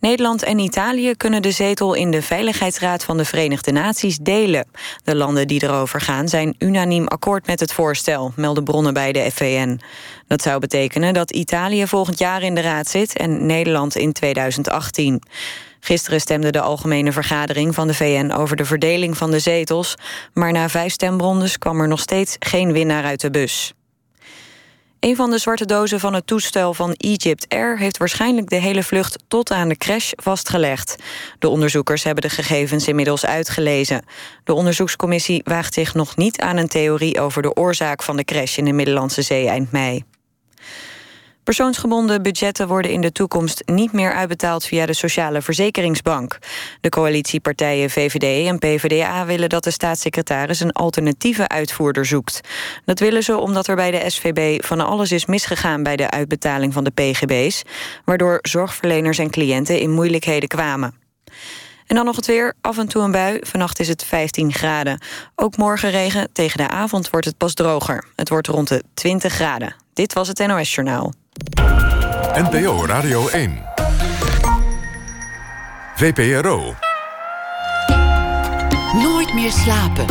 Nederland 0.00 0.42
en 0.42 0.58
Italië 0.58 1.14
kunnen 1.16 1.42
de 1.42 1.50
zetel 1.50 1.94
in 1.94 2.10
de 2.10 2.22
Veiligheidsraad 2.22 3.04
van 3.04 3.16
de 3.16 3.24
Verenigde 3.24 3.72
Naties 3.72 4.18
delen. 4.18 4.66
De 5.04 5.14
landen 5.14 5.48
die 5.48 5.62
erover 5.62 6.00
gaan 6.00 6.28
zijn 6.28 6.54
unaniem 6.58 7.06
akkoord 7.06 7.46
met 7.46 7.60
het 7.60 7.72
voorstel, 7.72 8.32
melden 8.36 8.64
bronnen 8.64 8.94
bij 8.94 9.12
de 9.12 9.30
FVN. 9.30 9.80
Dat 10.26 10.42
zou 10.42 10.58
betekenen 10.58 11.14
dat 11.14 11.30
Italië 11.30 11.86
volgend 11.86 12.18
jaar 12.18 12.42
in 12.42 12.54
de 12.54 12.60
raad 12.60 12.88
zit 12.88 13.16
en 13.16 13.46
Nederland 13.46 13.96
in 13.96 14.12
2018. 14.12 15.22
Gisteren 15.80 16.20
stemde 16.20 16.50
de 16.50 16.60
Algemene 16.60 17.12
Vergadering 17.12 17.74
van 17.74 17.86
de 17.86 17.94
VN 17.94 18.30
over 18.30 18.56
de 18.56 18.64
verdeling 18.64 19.16
van 19.16 19.30
de 19.30 19.38
zetels, 19.38 19.94
maar 20.32 20.52
na 20.52 20.68
vijf 20.68 20.92
stembrondes 20.92 21.58
kwam 21.58 21.80
er 21.80 21.88
nog 21.88 22.00
steeds 22.00 22.36
geen 22.38 22.72
winnaar 22.72 23.04
uit 23.04 23.20
de 23.20 23.30
bus. 23.30 23.75
Een 25.06 25.16
van 25.16 25.30
de 25.30 25.38
zwarte 25.38 25.64
dozen 25.64 26.00
van 26.00 26.14
het 26.14 26.26
toestel 26.26 26.74
van 26.74 26.92
Egypt 26.92 27.46
Air... 27.48 27.78
heeft 27.78 27.96
waarschijnlijk 27.96 28.48
de 28.48 28.56
hele 28.56 28.82
vlucht 28.82 29.18
tot 29.28 29.50
aan 29.50 29.68
de 29.68 29.76
crash 29.76 30.12
vastgelegd. 30.16 30.96
De 31.38 31.48
onderzoekers 31.48 32.02
hebben 32.02 32.22
de 32.22 32.28
gegevens 32.28 32.88
inmiddels 32.88 33.26
uitgelezen. 33.26 34.04
De 34.44 34.54
onderzoekscommissie 34.54 35.40
waagt 35.44 35.74
zich 35.74 35.94
nog 35.94 36.16
niet 36.16 36.40
aan 36.40 36.56
een 36.56 36.68
theorie... 36.68 37.20
over 37.20 37.42
de 37.42 37.54
oorzaak 37.54 38.02
van 38.02 38.16
de 38.16 38.24
crash 38.24 38.56
in 38.56 38.64
de 38.64 38.72
Middellandse 38.72 39.22
Zee 39.22 39.48
eind 39.48 39.72
mei. 39.72 40.04
Persoonsgebonden 41.46 42.22
budgetten 42.22 42.68
worden 42.68 42.90
in 42.90 43.00
de 43.00 43.12
toekomst 43.12 43.62
niet 43.66 43.92
meer 43.92 44.12
uitbetaald 44.12 44.64
via 44.64 44.86
de 44.86 44.92
Sociale 44.92 45.42
Verzekeringsbank. 45.42 46.38
De 46.80 46.88
coalitiepartijen 46.88 47.90
VVD 47.90 48.46
en 48.46 48.58
PvdA 48.58 49.26
willen 49.26 49.48
dat 49.48 49.64
de 49.64 49.70
staatssecretaris 49.70 50.60
een 50.60 50.72
alternatieve 50.72 51.48
uitvoerder 51.48 52.06
zoekt. 52.06 52.40
Dat 52.84 52.98
willen 52.98 53.22
ze 53.22 53.36
omdat 53.36 53.66
er 53.66 53.76
bij 53.76 53.90
de 53.90 54.10
SVB 54.10 54.64
van 54.64 54.80
alles 54.80 55.12
is 55.12 55.26
misgegaan 55.26 55.82
bij 55.82 55.96
de 55.96 56.10
uitbetaling 56.10 56.72
van 56.72 56.84
de 56.84 56.90
PGB's, 56.90 57.62
waardoor 58.04 58.38
zorgverleners 58.42 59.18
en 59.18 59.30
cliënten 59.30 59.80
in 59.80 59.90
moeilijkheden 59.90 60.48
kwamen. 60.48 60.94
En 61.86 61.96
dan 61.96 62.04
nog 62.04 62.16
het 62.16 62.26
weer. 62.26 62.54
Af 62.60 62.78
en 62.78 62.88
toe 62.88 63.02
een 63.02 63.10
bui. 63.10 63.38
Vannacht 63.40 63.80
is 63.80 63.88
het 63.88 64.04
15 64.04 64.52
graden. 64.52 65.00
Ook 65.34 65.56
morgen 65.56 65.90
regen. 65.90 66.32
Tegen 66.32 66.58
de 66.58 66.68
avond 66.68 67.10
wordt 67.10 67.26
het 67.26 67.36
pas 67.36 67.54
droger. 67.54 68.04
Het 68.16 68.28
wordt 68.28 68.46
rond 68.46 68.68
de 68.68 68.82
20 68.94 69.32
graden. 69.32 69.74
Dit 69.92 70.12
was 70.12 70.28
het 70.28 70.46
NOS 70.46 70.74
Journaal. 70.74 71.12
NPO 72.34 72.86
Radio 72.86 73.28
1. 73.28 73.62
VPRO. 75.96 76.74
Nooit 78.92 79.34
meer 79.34 79.50
slapen. 79.50 80.06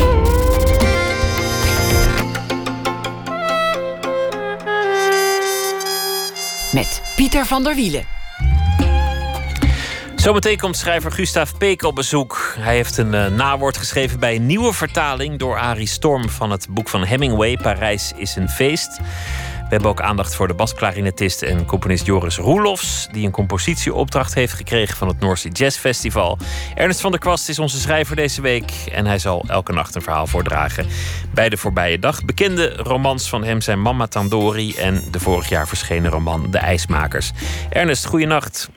Met 6.73 7.01
Pieter 7.15 7.45
van 7.45 7.63
der 7.63 7.75
Wielen. 7.75 8.03
Zometeen 10.15 10.57
komt 10.57 10.77
schrijver 10.77 11.11
Gustav 11.11 11.51
Peek 11.57 11.83
op 11.83 11.95
bezoek. 11.95 12.53
Hij 12.59 12.75
heeft 12.75 12.97
een 12.97 13.13
uh, 13.13 13.27
nawoord 13.27 13.77
geschreven 13.77 14.19
bij 14.19 14.35
een 14.35 14.45
nieuwe 14.45 14.73
vertaling 14.73 15.39
door 15.39 15.57
Arie 15.59 15.87
Storm 15.87 16.29
van 16.29 16.51
het 16.51 16.67
boek 16.69 16.89
van 16.89 17.03
Hemingway, 17.03 17.57
Parijs 17.57 18.11
is 18.15 18.35
een 18.35 18.49
feest. 18.49 18.99
We 19.65 19.71
hebben 19.71 19.89
ook 19.89 20.01
aandacht 20.01 20.35
voor 20.35 20.47
de 20.47 20.53
basklarinetist 20.53 21.41
en 21.41 21.65
componist 21.65 22.05
Joris 22.05 22.37
Roelofs... 22.37 23.07
die 23.11 23.25
een 23.25 23.31
compositieopdracht 23.31 24.33
heeft 24.33 24.53
gekregen 24.53 24.97
van 24.97 25.07
het 25.07 25.19
Noorse 25.19 25.49
Jazz 25.49 25.79
Festival. 25.79 26.37
Ernest 26.75 27.01
van 27.01 27.11
der 27.11 27.19
Kwast 27.19 27.49
is 27.49 27.59
onze 27.59 27.79
schrijver 27.79 28.15
deze 28.15 28.41
week... 28.41 28.71
en 28.91 29.05
hij 29.05 29.19
zal 29.19 29.43
elke 29.47 29.73
nacht 29.73 29.95
een 29.95 30.01
verhaal 30.01 30.27
voordragen. 30.27 30.85
Bij 31.33 31.49
de 31.49 31.57
voorbije 31.57 31.99
dag 31.99 32.25
bekende 32.25 32.75
romans 32.75 33.29
van 33.29 33.43
hem 33.43 33.61
zijn 33.61 33.81
Mama 33.81 34.07
Tandori... 34.07 34.75
en 34.75 35.01
de 35.11 35.19
vorig 35.19 35.49
jaar 35.49 35.67
verschenen 35.67 36.11
roman 36.11 36.51
De 36.51 36.57
IJsmakers. 36.57 37.31
Ernest, 37.69 38.05
goeienacht. 38.05 38.69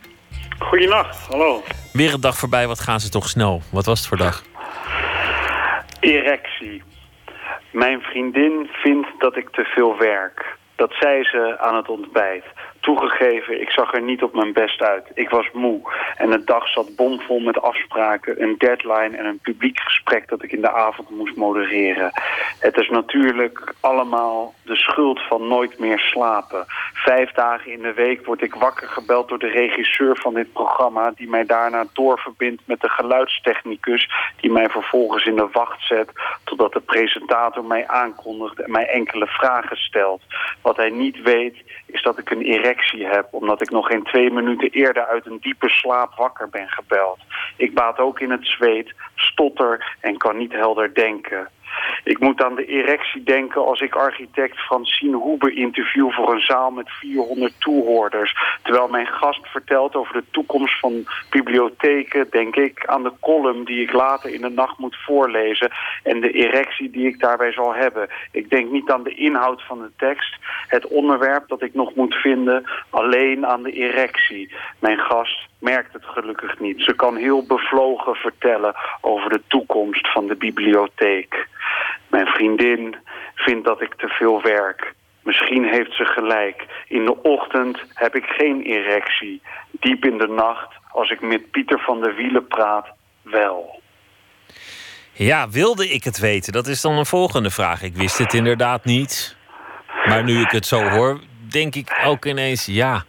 Goeienacht, 0.58 1.26
hallo. 1.26 1.62
Weer 1.92 2.14
een 2.14 2.20
dag 2.20 2.38
voorbij, 2.38 2.66
wat 2.66 2.80
gaan 2.80 3.00
ze 3.00 3.08
toch 3.08 3.28
snel. 3.28 3.62
Wat 3.70 3.84
was 3.84 3.98
het 3.98 4.08
voor 4.08 4.16
dag? 4.16 4.42
Erectie. 6.00 6.82
Mijn 7.72 8.00
vriendin 8.00 8.68
vindt 8.72 9.08
dat 9.18 9.36
ik 9.36 9.50
te 9.50 9.64
veel 9.64 9.98
werk. 9.98 10.56
Dat 10.78 10.92
zei 10.92 11.24
ze 11.24 11.56
aan 11.58 11.76
het 11.76 11.88
ontbijt. 11.88 12.44
Toegegeven, 12.88 13.60
ik 13.60 13.70
zag 13.70 13.94
er 13.94 14.02
niet 14.02 14.22
op 14.22 14.34
mijn 14.34 14.52
best 14.52 14.82
uit. 14.82 15.10
Ik 15.14 15.30
was 15.30 15.50
moe 15.52 15.80
en 16.16 16.30
de 16.30 16.44
dag 16.44 16.68
zat 16.68 16.96
bomvol 16.96 17.40
met 17.40 17.60
afspraken, 17.60 18.42
een 18.42 18.54
deadline 18.58 19.16
en 19.16 19.24
een 19.24 19.38
publiek 19.38 19.80
gesprek 19.80 20.28
dat 20.28 20.42
ik 20.42 20.52
in 20.52 20.60
de 20.60 20.72
avond 20.72 21.10
moest 21.10 21.36
modereren. 21.36 22.10
Het 22.58 22.76
is 22.76 22.88
natuurlijk 22.88 23.74
allemaal 23.80 24.54
de 24.62 24.76
schuld 24.76 25.20
van 25.22 25.48
nooit 25.48 25.78
meer 25.78 25.98
slapen. 25.98 26.64
Vijf 26.92 27.32
dagen 27.32 27.72
in 27.72 27.82
de 27.82 27.92
week 27.92 28.26
word 28.26 28.42
ik 28.42 28.54
wakker 28.54 28.88
gebeld 28.88 29.28
door 29.28 29.38
de 29.38 29.50
regisseur 29.50 30.16
van 30.16 30.34
dit 30.34 30.52
programma... 30.52 31.12
die 31.16 31.28
mij 31.28 31.44
daarna 31.44 31.84
doorverbindt 31.92 32.62
met 32.64 32.80
de 32.80 32.88
geluidstechnicus... 32.88 34.10
die 34.40 34.52
mij 34.52 34.68
vervolgens 34.68 35.24
in 35.24 35.36
de 35.36 35.48
wacht 35.52 35.86
zet 35.86 36.12
totdat 36.44 36.72
de 36.72 36.80
presentator 36.80 37.64
mij 37.64 37.86
aankondigt... 37.86 38.60
en 38.60 38.70
mij 38.70 38.86
enkele 38.86 39.26
vragen 39.26 39.76
stelt. 39.76 40.22
Wat 40.62 40.76
hij 40.76 40.90
niet 40.90 41.22
weet 41.22 41.56
is 41.88 42.02
dat 42.02 42.18
ik 42.18 42.30
een 42.30 42.42
erectie 42.42 43.06
heb... 43.06 43.28
omdat 43.30 43.62
ik 43.62 43.70
nog 43.70 43.86
geen 43.86 44.02
twee 44.02 44.30
minuten 44.30 44.70
eerder 44.70 45.06
uit 45.06 45.26
een 45.26 45.38
diepe 45.40 45.68
slaap 45.68 46.14
wakker 46.14 46.48
ben 46.48 46.68
gebeld. 46.68 47.18
Ik 47.56 47.74
baat 47.74 47.98
ook 47.98 48.20
in 48.20 48.30
het 48.30 48.46
zweet, 48.46 48.94
stotter 49.14 49.96
en 50.00 50.16
kan 50.16 50.36
niet 50.36 50.52
helder 50.52 50.94
denken. 50.94 51.48
Ik 52.04 52.18
moet 52.18 52.42
aan 52.42 52.54
de 52.54 52.64
erectie 52.64 53.22
denken 53.22 53.66
als 53.66 53.80
ik 53.80 53.94
architect 53.94 54.58
Francine 54.58 55.16
Hoebe 55.16 55.54
interview 55.54 56.12
voor 56.12 56.32
een 56.32 56.40
zaal 56.40 56.70
met 56.70 56.90
400 56.90 57.52
toehoorders. 57.58 58.36
Terwijl 58.62 58.88
mijn 58.88 59.06
gast 59.06 59.46
vertelt 59.46 59.94
over 59.94 60.14
de 60.14 60.24
toekomst 60.30 60.78
van 60.80 61.06
bibliotheken, 61.30 62.26
denk 62.30 62.56
ik 62.56 62.86
aan 62.86 63.02
de 63.02 63.12
column 63.20 63.64
die 63.64 63.82
ik 63.82 63.92
later 63.92 64.34
in 64.34 64.40
de 64.40 64.48
nacht 64.48 64.78
moet 64.78 64.96
voorlezen 64.96 65.70
en 66.02 66.20
de 66.20 66.30
erectie 66.30 66.90
die 66.90 67.06
ik 67.06 67.20
daarbij 67.20 67.52
zal 67.52 67.74
hebben. 67.74 68.08
Ik 68.32 68.50
denk 68.50 68.70
niet 68.70 68.90
aan 68.90 69.02
de 69.02 69.14
inhoud 69.14 69.62
van 69.62 69.78
de 69.78 69.90
tekst, 69.96 70.36
het 70.66 70.86
onderwerp 70.86 71.48
dat 71.48 71.62
ik 71.62 71.74
nog 71.74 71.94
moet 71.94 72.14
vinden, 72.14 72.64
alleen 72.90 73.46
aan 73.46 73.62
de 73.62 73.72
erectie. 73.72 74.52
Mijn 74.78 74.98
gast 74.98 75.47
merkt 75.58 75.92
het 75.92 76.04
gelukkig 76.04 76.58
niet. 76.58 76.82
Ze 76.82 76.94
kan 76.94 77.16
heel 77.16 77.46
bevlogen 77.46 78.14
vertellen 78.14 78.74
over 79.00 79.30
de 79.30 79.42
toekomst 79.46 80.12
van 80.12 80.26
de 80.26 80.36
bibliotheek. 80.36 81.48
Mijn 82.08 82.26
vriendin 82.26 82.96
vindt 83.34 83.64
dat 83.64 83.80
ik 83.80 83.94
te 83.94 84.08
veel 84.08 84.42
werk. 84.42 84.94
Misschien 85.22 85.64
heeft 85.64 85.94
ze 85.94 86.04
gelijk. 86.04 86.66
In 86.86 87.04
de 87.04 87.22
ochtend 87.22 87.78
heb 87.94 88.14
ik 88.14 88.24
geen 88.24 88.62
erectie. 88.62 89.42
diep 89.70 90.04
in 90.04 90.18
de 90.18 90.28
nacht, 90.28 90.68
als 90.90 91.10
ik 91.10 91.20
met 91.20 91.50
Pieter 91.50 91.80
van 91.80 92.00
der 92.00 92.14
Wielen 92.14 92.46
praat, 92.46 92.86
wel. 93.22 93.80
Ja, 95.12 95.48
wilde 95.48 95.88
ik 95.88 96.04
het 96.04 96.18
weten? 96.18 96.52
Dat 96.52 96.66
is 96.66 96.80
dan 96.80 96.92
een 96.92 97.06
volgende 97.06 97.50
vraag. 97.50 97.82
Ik 97.82 97.96
wist 97.96 98.18
het 98.18 98.34
inderdaad 98.34 98.84
niet. 98.84 99.36
Maar 100.06 100.24
nu 100.24 100.40
ik 100.40 100.50
het 100.50 100.66
zo 100.66 100.88
hoor, 100.88 101.20
denk 101.50 101.74
ik 101.74 102.00
ook 102.04 102.24
ineens 102.24 102.66
ja. 102.66 103.04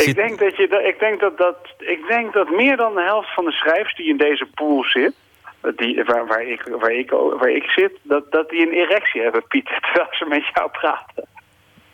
Ik, 0.00 0.14
denk 0.14 0.38
dat 0.38 0.56
je, 0.56 0.82
ik, 0.84 0.98
denk 0.98 1.20
dat, 1.20 1.38
dat, 1.38 1.56
ik 1.78 2.06
denk 2.08 2.32
dat 2.32 2.50
meer 2.50 2.76
dan 2.76 2.94
de 2.94 3.02
helft 3.02 3.34
van 3.34 3.44
de 3.44 3.52
schrijvers 3.52 3.96
die 3.96 4.08
in 4.08 4.16
deze 4.16 4.46
pool 4.54 4.84
zit... 4.84 5.12
Die, 5.76 6.04
waar, 6.04 6.26
waar, 6.26 6.42
ik, 6.42 6.62
waar, 6.62 6.92
ik, 6.92 7.10
waar 7.10 7.50
ik 7.50 7.64
zit, 7.64 7.98
dat, 8.02 8.32
dat 8.32 8.48
die 8.48 8.66
een 8.66 8.72
erectie 8.72 9.22
hebben, 9.22 9.46
Pieter, 9.46 9.80
terwijl 9.84 10.08
ze 10.10 10.24
met 10.24 10.50
jou 10.54 10.70
praten. 10.70 11.26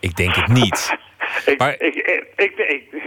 Ik 0.00 0.16
denk 0.16 0.34
het 0.34 0.48
niet. 0.48 0.96
ik, 1.46 1.58
maar... 1.58 1.74
ik, 1.78 1.94
ik, 2.36 2.52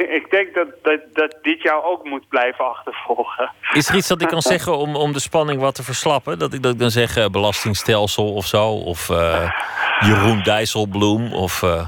ik, 0.10 0.28
denk 0.30 0.54
dat, 0.54 0.68
dat, 0.82 1.00
dat 1.14 1.36
dit 1.42 1.62
jou 1.62 1.84
ook 1.84 2.04
moet 2.04 2.28
blijven 2.28 2.66
achtervolgen. 2.70 3.52
Is 3.74 3.89
er 3.89 3.96
iets 3.96 4.08
dat 4.08 4.22
ik 4.22 4.28
kan 4.28 4.42
zeggen 4.42 4.78
om, 4.78 4.96
om 4.96 5.14
de 5.14 5.20
spanning 5.20 5.62
wat 5.62 5.76
te 5.76 5.84
verslappen? 5.84 6.39
Dat 6.39 6.54
ik, 6.54 6.64
dat 6.64 6.74
ik 6.74 6.80
dan 6.80 6.89
zeg 6.89 7.18
uh, 7.18 7.26
belastingstelsel 7.26 8.34
of 8.34 8.46
zo? 8.46 8.68
Of 8.68 9.10
uh, 9.10 9.52
Jeroen 10.08 10.44
Dijsselbloem? 10.44 11.34
Of, 11.34 11.62
uh... 11.62 11.86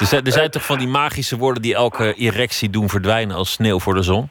er, 0.00 0.06
zijn, 0.06 0.24
er 0.24 0.32
zijn 0.32 0.50
toch 0.50 0.64
van 0.64 0.78
die 0.78 0.88
magische 0.88 1.36
woorden 1.36 1.62
die 1.62 1.74
elke 1.74 2.14
erectie 2.14 2.70
doen 2.70 2.88
verdwijnen 2.88 3.36
als 3.36 3.52
sneeuw 3.52 3.78
voor 3.78 3.94
de 3.94 4.02
zon? 4.02 4.30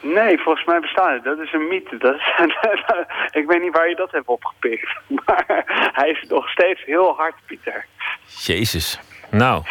Nee, 0.00 0.38
volgens 0.38 0.64
mij 0.64 0.80
bestaat 0.80 1.14
het. 1.14 1.24
Dat 1.24 1.38
is 1.38 1.52
een 1.52 1.68
mythe. 1.68 1.96
Dat 1.96 2.14
is, 2.14 2.34
ik 3.40 3.46
weet 3.46 3.62
niet 3.62 3.76
waar 3.76 3.88
je 3.88 3.94
dat 3.94 4.10
hebt 4.10 4.26
opgepikt. 4.26 4.88
Maar 5.26 5.62
hij 5.92 6.10
is 6.10 6.28
nog 6.28 6.48
steeds 6.48 6.84
heel 6.84 7.14
hard, 7.16 7.34
Pieter. 7.46 7.86
Jezus. 8.28 8.98
Nou. 9.30 9.62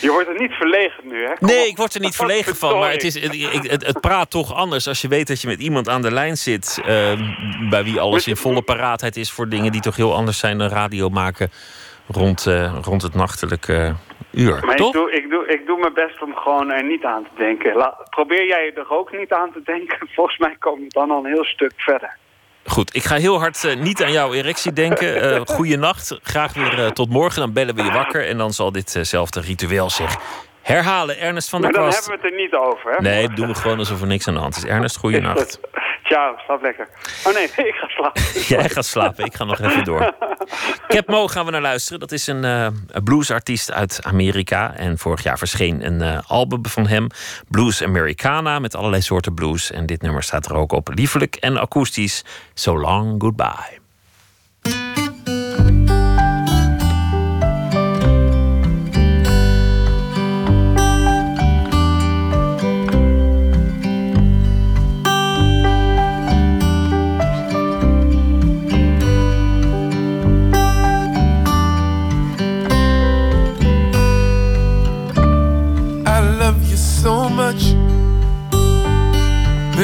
Je 0.00 0.10
wordt 0.10 0.28
er 0.28 0.38
niet 0.38 0.52
verlegen 0.52 1.08
nu, 1.08 1.24
hè? 1.24 1.32
nee, 1.38 1.66
ik 1.66 1.76
word 1.76 1.94
er 1.94 2.00
niet 2.00 2.16
verlegen 2.16 2.56
van. 2.56 2.78
Maar 2.78 2.90
het, 2.90 3.02
is, 3.02 3.20
het, 3.20 3.86
het, 3.86 4.00
praat 4.00 4.30
toch 4.30 4.54
anders 4.54 4.88
als 4.88 5.00
je 5.00 5.08
weet 5.08 5.26
dat 5.26 5.40
je 5.40 5.48
met 5.48 5.60
iemand 5.60 5.88
aan 5.88 6.02
de 6.02 6.12
lijn 6.12 6.36
zit. 6.36 6.78
Uh, 6.78 6.86
bij 7.70 7.84
wie 7.84 8.00
alles 8.00 8.26
in 8.26 8.36
volle 8.36 8.62
paraatheid 8.62 9.16
is 9.16 9.32
voor 9.32 9.48
dingen 9.48 9.72
die 9.72 9.80
toch 9.80 9.96
heel 9.96 10.14
anders 10.14 10.38
zijn 10.38 10.58
dan 10.58 10.68
radio 10.68 11.08
maken 11.08 11.50
rond, 12.06 12.46
uh, 12.46 12.74
rond 12.82 13.02
het 13.02 13.14
nachtelijke 13.14 13.94
uur. 14.30 14.64
Maar 14.64 14.76
toch? 14.76 14.86
Ik, 14.86 14.92
doe, 14.92 15.12
ik, 15.12 15.30
doe, 15.30 15.46
ik 15.46 15.66
doe 15.66 15.78
mijn 15.78 15.94
best 15.94 16.22
om 16.22 16.34
gewoon 16.34 16.70
er 16.70 16.84
niet 16.84 17.04
aan 17.04 17.22
te 17.22 17.42
denken. 17.42 17.76
La, 17.76 18.06
probeer 18.10 18.46
jij 18.46 18.72
er 18.74 18.90
ook 18.90 19.12
niet 19.12 19.32
aan 19.32 19.52
te 19.52 19.60
denken? 19.64 20.08
Volgens 20.14 20.38
mij 20.38 20.56
komt 20.58 20.82
het 20.82 20.92
dan 20.92 21.10
al 21.10 21.24
een 21.24 21.32
heel 21.32 21.44
stuk 21.44 21.72
verder. 21.76 22.16
Goed, 22.66 22.96
ik 22.96 23.04
ga 23.04 23.16
heel 23.16 23.38
hard 23.38 23.64
uh, 23.64 23.76
niet 23.76 24.02
aan 24.02 24.12
jouw 24.12 24.32
erectie 24.32 24.72
denken. 24.72 25.32
Uh, 25.32 25.40
Goeienacht, 25.56 26.18
graag 26.22 26.52
weer 26.54 26.78
uh, 26.78 26.86
tot 26.86 27.08
morgen. 27.10 27.40
Dan 27.40 27.52
bellen 27.52 27.74
we 27.74 27.82
je 27.82 27.92
wakker 27.92 28.28
en 28.28 28.38
dan 28.38 28.52
zal 28.52 28.72
ditzelfde 28.72 29.40
ritueel 29.40 29.90
zich 29.90 30.16
herhalen. 30.62 31.18
Ernest 31.18 31.48
van 31.48 31.60
der 31.60 31.70
Kwast. 31.70 32.08
Maar 32.08 32.18
dan 32.18 32.26
hebben 32.28 32.30
we 32.32 32.46
het 32.46 32.54
er 32.54 32.60
niet 32.60 32.76
over, 32.76 32.90
hè? 32.92 33.00
Nee, 33.00 33.28
doen 33.28 33.48
we 33.48 33.54
gewoon 33.54 33.78
alsof 33.78 34.00
er 34.00 34.06
niks 34.06 34.28
aan 34.28 34.34
de 34.34 34.40
hand 34.40 34.56
is. 34.56 34.64
Ernest, 34.64 34.96
goeienacht. 34.96 35.60
Ciao, 36.04 36.36
slaap 36.46 36.62
lekker. 36.62 36.88
Oh 37.26 37.34
nee, 37.34 37.44
ik 37.70 37.74
ga 37.74 37.88
slapen. 37.88 38.22
Jij 38.56 38.68
gaat 38.68 38.86
slapen, 38.86 39.24
ik 39.24 39.34
ga 39.34 39.44
nog 39.44 39.60
even 39.60 39.84
door. 39.84 40.14
Cap 40.88 41.06
Mo 41.06 41.28
gaan 41.28 41.44
we 41.44 41.50
naar 41.50 41.60
luisteren. 41.60 42.00
Dat 42.00 42.12
is 42.12 42.26
een, 42.26 42.44
uh, 42.44 42.66
bluesartiest 43.04 43.72
uit 43.72 44.00
Amerika. 44.02 44.74
En 44.76 44.98
vorig 44.98 45.22
jaar 45.22 45.38
verscheen 45.38 45.86
een 45.86 46.00
uh, 46.00 46.18
album 46.26 46.66
van 46.66 46.86
hem. 46.86 47.06
Blues 47.48 47.82
Americana, 47.82 48.58
met 48.58 48.74
allerlei 48.76 49.02
soorten 49.02 49.34
blues. 49.34 49.70
En 49.70 49.86
dit 49.86 50.02
nummer 50.02 50.22
staat 50.22 50.46
er 50.46 50.54
ook 50.54 50.72
op. 50.72 50.88
Liefelijk 50.94 51.36
en 51.36 51.58
akoestisch. 51.58 52.24
So 52.54 52.78
long, 52.78 53.22
goodbye. 53.22 53.83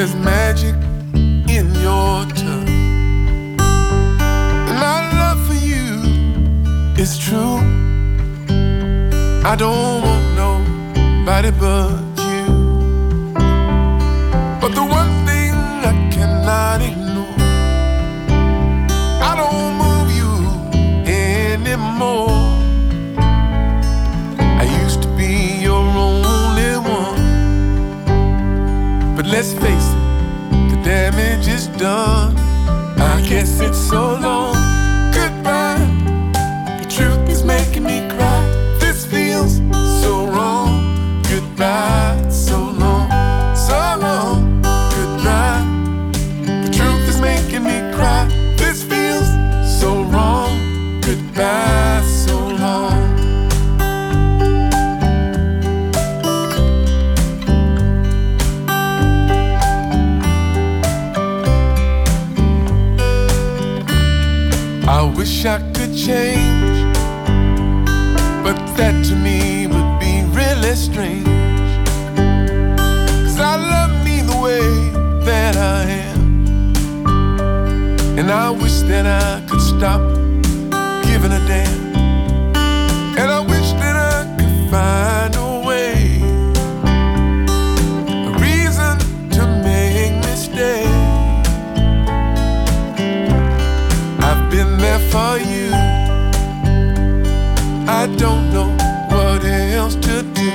There's 0.01 0.15
magic 0.15 0.73
in 1.13 1.75
your 1.75 2.25
touch. 2.25 2.69
And 4.69 4.79
our 4.91 5.03
love 5.13 5.39
for 5.45 5.53
you 5.53 6.01
is 6.97 7.19
true. 7.19 7.59
I 9.45 9.55
don't 9.55 10.01
want 10.01 10.25
nobody 10.35 11.51
but 11.51 12.01
you. 12.17 12.47
But 14.59 14.71
the 14.73 14.85
one 14.99 15.13
thing 15.27 15.53
I 15.85 15.93
cannot 16.11 16.81
ignore, 16.81 17.37
I 19.21 19.35
don't 19.41 19.77
move 19.83 20.09
you 20.19 20.33
anymore. 21.05 22.41
I 24.39 24.63
used 24.83 24.99
to 25.03 25.09
be 25.15 25.61
your 25.61 25.83
only 26.07 26.73
one. 26.89 27.21
But 29.15 29.25
let's 29.27 29.53
face 29.53 29.89
it, 29.90 29.90
is 31.61 31.67
done. 31.79 32.35
I 32.97 33.23
guess 33.27 33.59
it's 33.59 33.77
so 33.77 34.15
long. 34.15 34.60
Wish 65.41 65.49
I 65.49 65.57
could 65.73 65.95
change, 65.97 66.95
but 68.43 68.55
that 68.77 69.03
to 69.05 69.15
me 69.15 69.65
would 69.65 69.99
be 69.99 70.21
really 70.37 70.75
strange. 70.75 71.25
Cause 73.23 73.39
I 73.39 73.55
love 73.55 74.05
me 74.05 74.21
the 74.21 74.37
way 74.39 74.61
that 75.25 75.55
I 75.57 75.83
am, 76.09 76.45
and 78.19 78.29
I 78.29 78.51
wish 78.51 78.81
that 78.81 79.07
I 79.07 79.41
could 79.49 79.61
stop 79.61 80.20
for 95.11 95.37
you. 95.37 95.71
I 97.99 98.07
don't 98.17 98.45
know 98.53 98.69
what 99.11 99.43
else 99.43 99.95
to 99.95 100.23
do. 100.23 100.51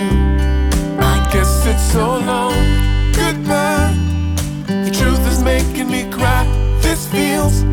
I 0.99 1.17
guess 1.31 1.67
it's 1.67 1.93
so 1.93 2.19
long. 2.31 2.57
Goodbye. 3.13 3.95
The 4.67 4.91
truth 4.99 5.21
is 5.31 5.43
making 5.43 5.91
me 5.91 6.11
cry. 6.11 6.47
This 6.81 7.07
feels 7.07 7.66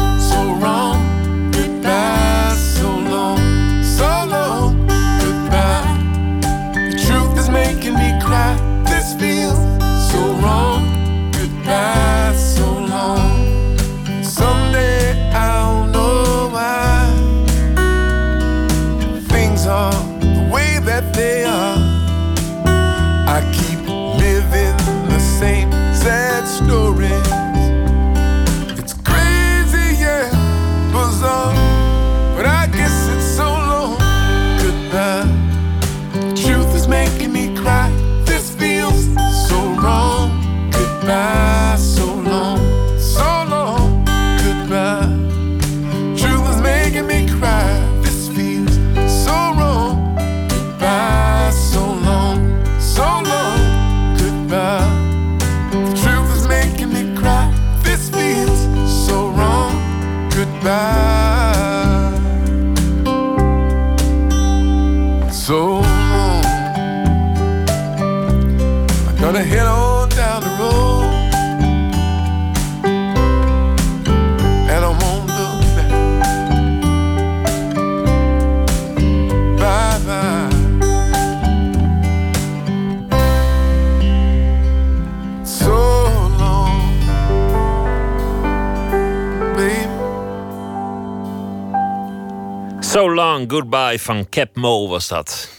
Goodbye 93.47 93.99
van 93.99 94.29
Cap 94.29 94.55
Mo 94.55 94.87
was 94.87 95.07
dat. 95.07 95.49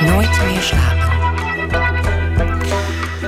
Nooit 0.00 0.44
meer 0.46 0.62
slapen. 0.62 1.04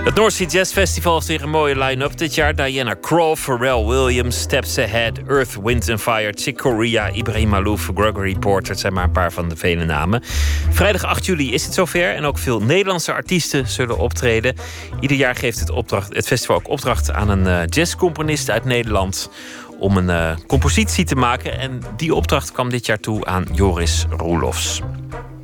Het 0.07 0.15
North 0.15 0.33
Sea 0.33 0.47
Jazz 0.47 0.73
Festival 0.73 1.15
heeft 1.15 1.27
weer 1.27 1.43
een 1.43 1.51
mooie 1.51 1.79
line-up 1.79 2.17
dit 2.17 2.35
jaar. 2.35 2.55
Diana 2.55 2.95
Krall, 2.95 3.37
Pharrell 3.37 3.85
Williams, 3.85 4.41
Steps 4.41 4.79
Ahead, 4.79 5.19
Earth, 5.29 5.57
Wind 5.63 5.91
and 5.91 6.01
Fire, 6.01 6.33
Chick 6.35 6.57
Corea, 6.57 7.11
Ibrahim 7.11 7.49
Malouf, 7.49 7.91
Gregory 7.95 8.35
Porter. 8.39 8.71
Het 8.71 8.81
zijn 8.81 8.93
maar 8.93 9.05
een 9.05 9.11
paar 9.11 9.33
van 9.33 9.49
de 9.49 9.57
vele 9.57 9.85
namen. 9.85 10.23
Vrijdag 10.71 11.05
8 11.05 11.27
juli 11.27 11.53
is 11.53 11.65
het 11.65 11.75
zover 11.75 12.15
en 12.15 12.25
ook 12.25 12.39
veel 12.39 12.61
Nederlandse 12.61 13.13
artiesten 13.13 13.69
zullen 13.69 13.99
optreden. 13.99 14.57
Ieder 15.01 15.17
jaar 15.17 15.35
geeft 15.35 15.61
het, 15.61 15.71
opdracht, 15.71 16.15
het 16.15 16.27
festival 16.27 16.57
ook 16.57 16.69
opdracht 16.69 17.13
aan 17.13 17.29
een 17.29 17.47
eh, 17.47 17.67
jazzcomponist 17.67 18.51
uit 18.51 18.65
Nederland 18.65 19.31
om 19.79 19.97
een 19.97 20.11
eh, 20.11 20.37
compositie 20.47 21.05
te 21.05 21.15
maken. 21.15 21.59
En 21.59 21.83
die 21.97 22.15
opdracht 22.15 22.53
kwam 22.53 22.71
dit 22.71 22.87
jaar 22.87 23.01
toe 23.01 23.25
aan 23.25 23.47
Joris 23.53 24.05
Roelofs. 24.11 24.81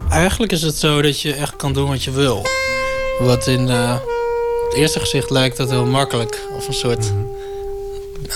Eigenlijk 0.09 0.52
is 0.52 0.62
het 0.62 0.74
zo 0.74 1.02
dat 1.02 1.20
je 1.20 1.34
echt 1.34 1.56
kan 1.56 1.72
doen 1.72 1.88
wat 1.88 2.04
je 2.04 2.10
wil. 2.10 2.46
Wat 3.18 3.46
in 3.46 3.68
eh, 3.68 3.98
het 4.68 4.74
eerste 4.74 5.00
gezicht 5.00 5.30
lijkt 5.30 5.56
dat 5.56 5.70
heel 5.70 5.86
makkelijk. 5.86 6.40
Of 6.56 6.68
een 6.68 6.74
soort 6.74 7.12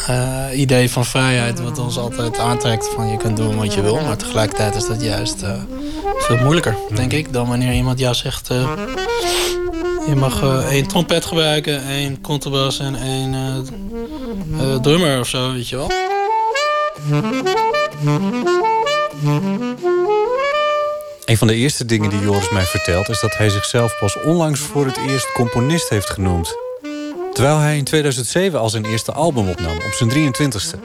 eh, 0.07 0.45
idee 0.53 0.91
van 0.91 1.05
vrijheid 1.05 1.61
wat 1.61 1.79
ons 1.79 1.99
altijd 1.99 2.39
aantrekt. 2.39 2.89
Van 2.89 3.11
je 3.11 3.17
kunt 3.17 3.37
doen 3.37 3.57
wat 3.57 3.75
je 3.75 3.83
wil. 3.83 4.01
Maar 4.01 4.17
tegelijkertijd 4.17 4.75
is 4.75 4.87
dat 4.87 5.03
juist 5.03 5.45
veel 6.19 6.37
moeilijker, 6.37 6.77
denk 6.95 7.13
ik. 7.13 7.33
Dan 7.33 7.49
wanneer 7.49 7.73
iemand 7.73 7.99
jou 7.99 8.15
zegt... 8.15 8.49
je 10.07 10.15
mag 10.17 10.43
één 10.71 10.87
trompet 10.87 11.25
gebruiken, 11.25 11.83
één 11.83 12.21
contrabas 12.21 12.79
en 12.79 12.95
één 12.95 13.35
eh, 14.59 14.75
drummer 14.75 15.21
of 15.21 15.29
zo, 15.29 15.53
weet 15.53 15.69
je 15.69 15.77
wel. 15.77 15.91
Een 21.25 21.37
van 21.37 21.47
de 21.47 21.55
eerste 21.55 21.85
dingen 21.85 22.11
die 22.11 22.21
Joris 22.21 22.51
mij 22.51 22.65
vertelt 22.65 23.09
is 23.09 23.21
dat 23.21 23.37
hij 23.37 23.49
zichzelf 23.49 23.99
pas 23.99 24.23
onlangs 24.23 24.61
voor 24.61 24.87
het 24.87 24.97
eerst 24.97 25.33
componist 25.33 25.89
heeft 25.89 26.11
genoemd. 26.11 26.57
Terwijl 27.33 27.59
hij 27.59 27.77
in 27.77 27.85
2007 27.85 28.61
al 28.61 28.69
zijn 28.69 28.85
eerste 28.85 29.13
album 29.13 29.49
opnam, 29.49 29.77
op 29.77 29.93
zijn 29.93 30.11
23ste. 30.11 30.79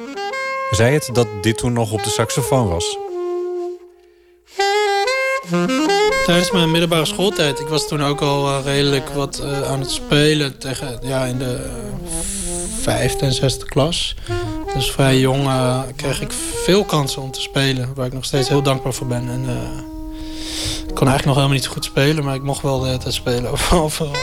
Hij 0.70 0.80
zei 0.80 0.94
het 0.94 1.10
dat 1.14 1.28
dit 1.42 1.58
toen 1.58 1.74
nog 1.74 1.92
op 1.92 2.04
de 2.04 2.10
saxofoon 2.10 2.70
was. 2.70 2.98
Tijdens 6.26 6.52
mijn 6.52 6.72
middelbare 6.72 7.06
schooltijd, 7.06 7.60
ik 7.60 7.68
was 7.68 7.88
toen 7.88 8.04
ook 8.04 8.22
al 8.22 8.48
eh, 8.48 8.66
redelijk 8.66 9.10
wat 9.10 9.40
eh, 9.40 9.62
aan 9.62 9.80
het 9.80 9.92
spelen 9.92 10.58
tegen, 10.58 11.00
ja, 11.02 11.26
in 11.26 11.38
de 11.38 11.56
eh, 11.56 11.72
vijfde 12.82 13.26
en 13.26 13.34
zesde 13.34 13.66
klas. 13.66 14.16
Dus 14.74 14.92
vrij 14.92 15.20
jong 15.20 15.50
kreeg 15.96 16.22
ik 16.22 16.32
veel 16.64 16.84
kansen 16.84 17.22
om 17.22 17.32
te 17.32 17.42
spelen, 17.42 17.94
waar 17.96 18.06
ik 18.06 18.14
nog 18.14 18.26
steeds 18.26 18.50
heel 18.50 18.62
dankbaar 18.62 18.94
voor 18.94 19.08
ben. 19.08 19.30
En, 19.30 19.46
ik 20.88 20.96
kon 20.96 21.08
eigenlijk 21.08 21.26
nog 21.26 21.36
helemaal 21.36 21.56
niet 21.56 21.64
zo 21.64 21.72
goed 21.72 21.86
spelen, 21.86 22.24
maar 22.24 22.36
ik 22.36 22.44
mocht 22.44 22.62
wel 22.62 22.80
de 22.80 22.86
hele 22.86 22.98
tijd 22.98 23.14
spelen 23.14 23.52
overal. 23.72 24.16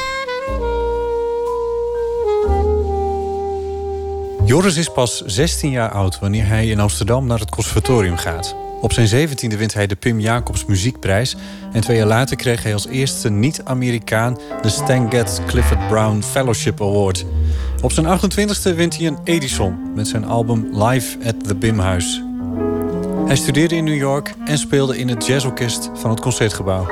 Joris 4.45 4.77
is 4.77 4.93
pas 4.93 5.23
16 5.27 5.71
jaar 5.71 5.91
oud 5.91 6.19
wanneer 6.19 6.47
hij 6.47 6.67
in 6.67 6.81
Amsterdam 6.81 7.27
naar 7.27 7.39
het 7.39 7.51
conservatorium 7.51 8.17
gaat. 8.17 8.68
Op 8.81 8.93
zijn 8.93 9.29
17e 9.29 9.59
wint 9.59 9.75
hij 9.75 9.87
de 9.87 9.97
Pim 9.97 10.21
Jacobs 10.21 10.65
Muziekprijs. 10.65 11.37
En 11.73 11.81
twee 11.81 11.97
jaar 11.97 12.07
later 12.07 12.37
kreeg 12.37 12.63
hij 12.63 12.73
als 12.73 12.87
eerste 12.87 13.31
niet-Amerikaan 13.31 14.39
de 14.63 14.69
Stan 14.69 15.11
Getz 15.11 15.39
Clifford 15.47 15.89
Brown 15.89 16.23
Fellowship 16.23 16.81
Award. 16.81 17.25
Op 17.83 17.93
zijn 17.93 18.07
28e 18.07 18.75
wint 18.77 18.97
hij 18.97 19.07
een 19.07 19.19
Edison 19.25 19.93
met 19.95 20.09
zijn 20.09 20.25
album 20.25 20.69
Live 20.73 21.19
at 21.25 21.45
the 21.45 21.55
Bimhuis. 21.55 22.23
Hij 23.27 23.37
studeerde 23.37 23.77
in 23.77 23.85
New 23.85 23.97
York 23.97 24.35
en 24.45 24.59
speelde 24.59 24.99
in 24.99 25.09
het 25.09 25.27
jazzorkest 25.27 25.91
van 25.95 26.11
het 26.11 26.21
Concertgebouw. 26.21 26.87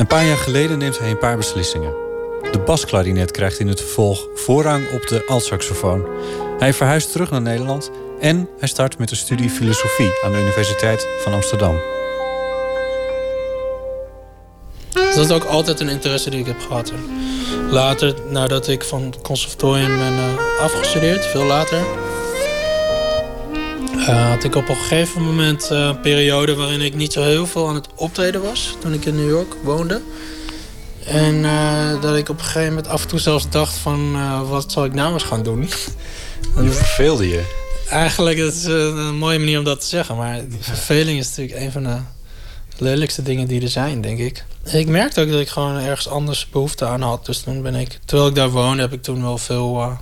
Een 0.00 0.06
paar 0.06 0.26
jaar 0.26 0.36
geleden 0.36 0.78
neemt 0.78 0.98
hij 0.98 1.10
een 1.10 1.18
paar 1.18 1.36
beslissingen. 1.36 1.92
De 2.52 2.62
basklarinet 2.66 3.30
krijgt 3.30 3.58
in 3.58 3.68
het 3.68 3.80
vervolg 3.80 4.26
voorrang 4.34 4.90
op 4.92 5.06
de 5.06 5.24
altsaxofoon. 5.26 6.06
Hij 6.58 6.74
verhuist 6.74 7.12
terug 7.12 7.30
naar 7.30 7.42
Nederland 7.42 7.90
en 8.20 8.48
hij 8.58 8.68
start 8.68 8.98
met 8.98 9.10
een 9.10 9.16
studie 9.16 9.50
filosofie 9.50 10.12
aan 10.24 10.32
de 10.32 10.38
Universiteit 10.38 11.06
van 11.18 11.32
Amsterdam. 11.32 11.80
Dat 14.92 15.16
is 15.16 15.30
ook 15.30 15.44
altijd 15.44 15.80
een 15.80 15.88
interesse 15.88 16.30
die 16.30 16.40
ik 16.40 16.46
heb 16.46 16.60
gehad. 16.60 16.92
Later, 17.70 18.14
nadat 18.28 18.68
ik 18.68 18.84
van 18.84 19.02
het 19.02 19.20
conservatorium 19.20 19.98
ben 19.98 20.12
eh, 20.12 20.62
afgestudeerd, 20.62 21.26
veel 21.26 21.44
later... 21.44 21.78
eh, 24.06 24.28
had 24.28 24.44
ik 24.44 24.54
op 24.54 24.68
een 24.68 24.76
gegeven 24.76 25.22
moment 25.22 25.70
eh, 25.70 25.78
een 25.78 26.00
periode 26.00 26.54
waarin 26.54 26.80
ik 26.80 26.94
niet 26.94 27.12
zo 27.12 27.22
heel 27.22 27.46
veel 27.46 27.68
aan 27.68 27.74
het 27.74 27.88
optreden 27.94 28.42
was. 28.42 28.76
Toen 28.78 28.92
ik 28.92 29.04
in 29.04 29.14
New 29.14 29.28
York 29.28 29.54
woonde. 29.62 30.00
En 31.04 31.44
eh, 31.44 32.00
dat 32.00 32.16
ik 32.16 32.28
op 32.28 32.38
een 32.38 32.44
gegeven 32.44 32.68
moment 32.68 32.88
af 32.88 33.02
en 33.02 33.08
toe 33.08 33.18
zelfs 33.18 33.48
dacht 33.48 33.74
van... 33.74 34.12
wat 34.48 34.72
zal 34.72 34.84
ik 34.84 34.92
nou 34.92 35.12
eens 35.12 35.22
gaan 35.22 35.42
doen? 35.42 35.60
Je 36.62 36.70
verveelde 36.70 37.28
je. 37.28 37.58
Eigenlijk 37.88 38.38
is 38.38 38.62
het 38.62 38.72
een 38.72 39.16
mooie 39.16 39.38
manier 39.38 39.58
om 39.58 39.64
dat 39.64 39.80
te 39.80 39.86
zeggen. 39.86 40.16
Maar 40.16 40.40
verveling 40.60 41.18
is 41.18 41.28
natuurlijk 41.28 41.60
een 41.60 41.72
van 41.72 41.82
de 41.82 41.98
lelijkste 42.78 43.22
dingen 43.22 43.48
die 43.48 43.62
er 43.62 43.68
zijn, 43.68 44.00
denk 44.00 44.18
ik. 44.18 44.44
Ik 44.64 44.88
merkte 44.88 45.20
ook 45.20 45.30
dat 45.30 45.40
ik 45.40 45.48
gewoon 45.48 45.76
ergens 45.76 46.08
anders 46.08 46.48
behoefte 46.48 46.86
aan 46.86 47.02
had. 47.02 47.26
Dus 47.26 47.40
toen 47.40 47.62
ben 47.62 47.74
ik, 47.74 47.98
terwijl 48.04 48.28
ik 48.28 48.34
daar 48.34 48.50
woonde, 48.50 48.82
heb 48.82 48.92
ik 48.92 49.02
toen 49.02 49.22
wel 49.22 49.38
veel... 49.38 49.98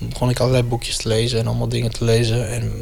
eh, 0.00 0.08
begon 0.08 0.30
ik 0.30 0.40
allerlei 0.40 0.62
boekjes 0.62 0.96
te 0.96 1.08
lezen 1.08 1.38
en 1.38 1.46
allemaal 1.46 1.68
dingen 1.68 1.92
te 1.92 2.04
lezen. 2.04 2.48
En 2.48 2.72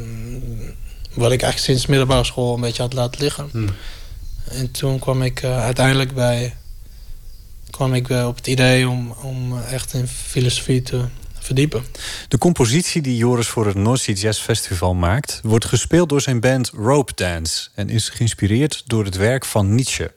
wat 1.13 1.31
ik 1.31 1.41
eigenlijk 1.41 1.71
sinds 1.71 1.85
middelbare 1.85 2.23
school 2.23 2.53
een 2.53 2.61
beetje 2.61 2.81
had 2.81 2.93
laten 2.93 3.21
liggen. 3.21 3.49
En 4.49 4.71
toen 4.71 4.99
kwam 4.99 5.21
ik 5.21 5.41
eh, 5.41 5.63
uiteindelijk 5.63 6.13
bij... 6.13 6.55
kwam 7.69 7.93
ik 7.93 8.07
bij 8.07 8.25
op 8.25 8.35
het 8.35 8.47
idee 8.47 8.89
om, 8.89 9.11
om 9.11 9.57
eh, 9.57 9.73
echt 9.73 9.93
in 9.93 10.07
filosofie 10.07 10.81
te 10.81 11.05
verdiepen. 11.39 11.85
De 12.27 12.37
compositie 12.37 13.01
die 13.01 13.17
Joris 13.17 13.47
voor 13.47 13.65
het 13.65 13.75
North 13.75 13.99
Sea 13.99 14.15
Jazz 14.15 14.41
Festival 14.41 14.93
maakt, 14.93 15.39
wordt 15.43 15.65
gespeeld 15.65 16.09
door 16.09 16.21
zijn 16.21 16.39
band 16.39 16.69
Rope 16.69 17.11
Dance 17.15 17.69
en 17.75 17.89
is 17.89 18.09
geïnspireerd 18.09 18.83
door 18.85 19.05
het 19.05 19.15
werk 19.15 19.45
van 19.45 19.75
Nietzsche. 19.75 20.13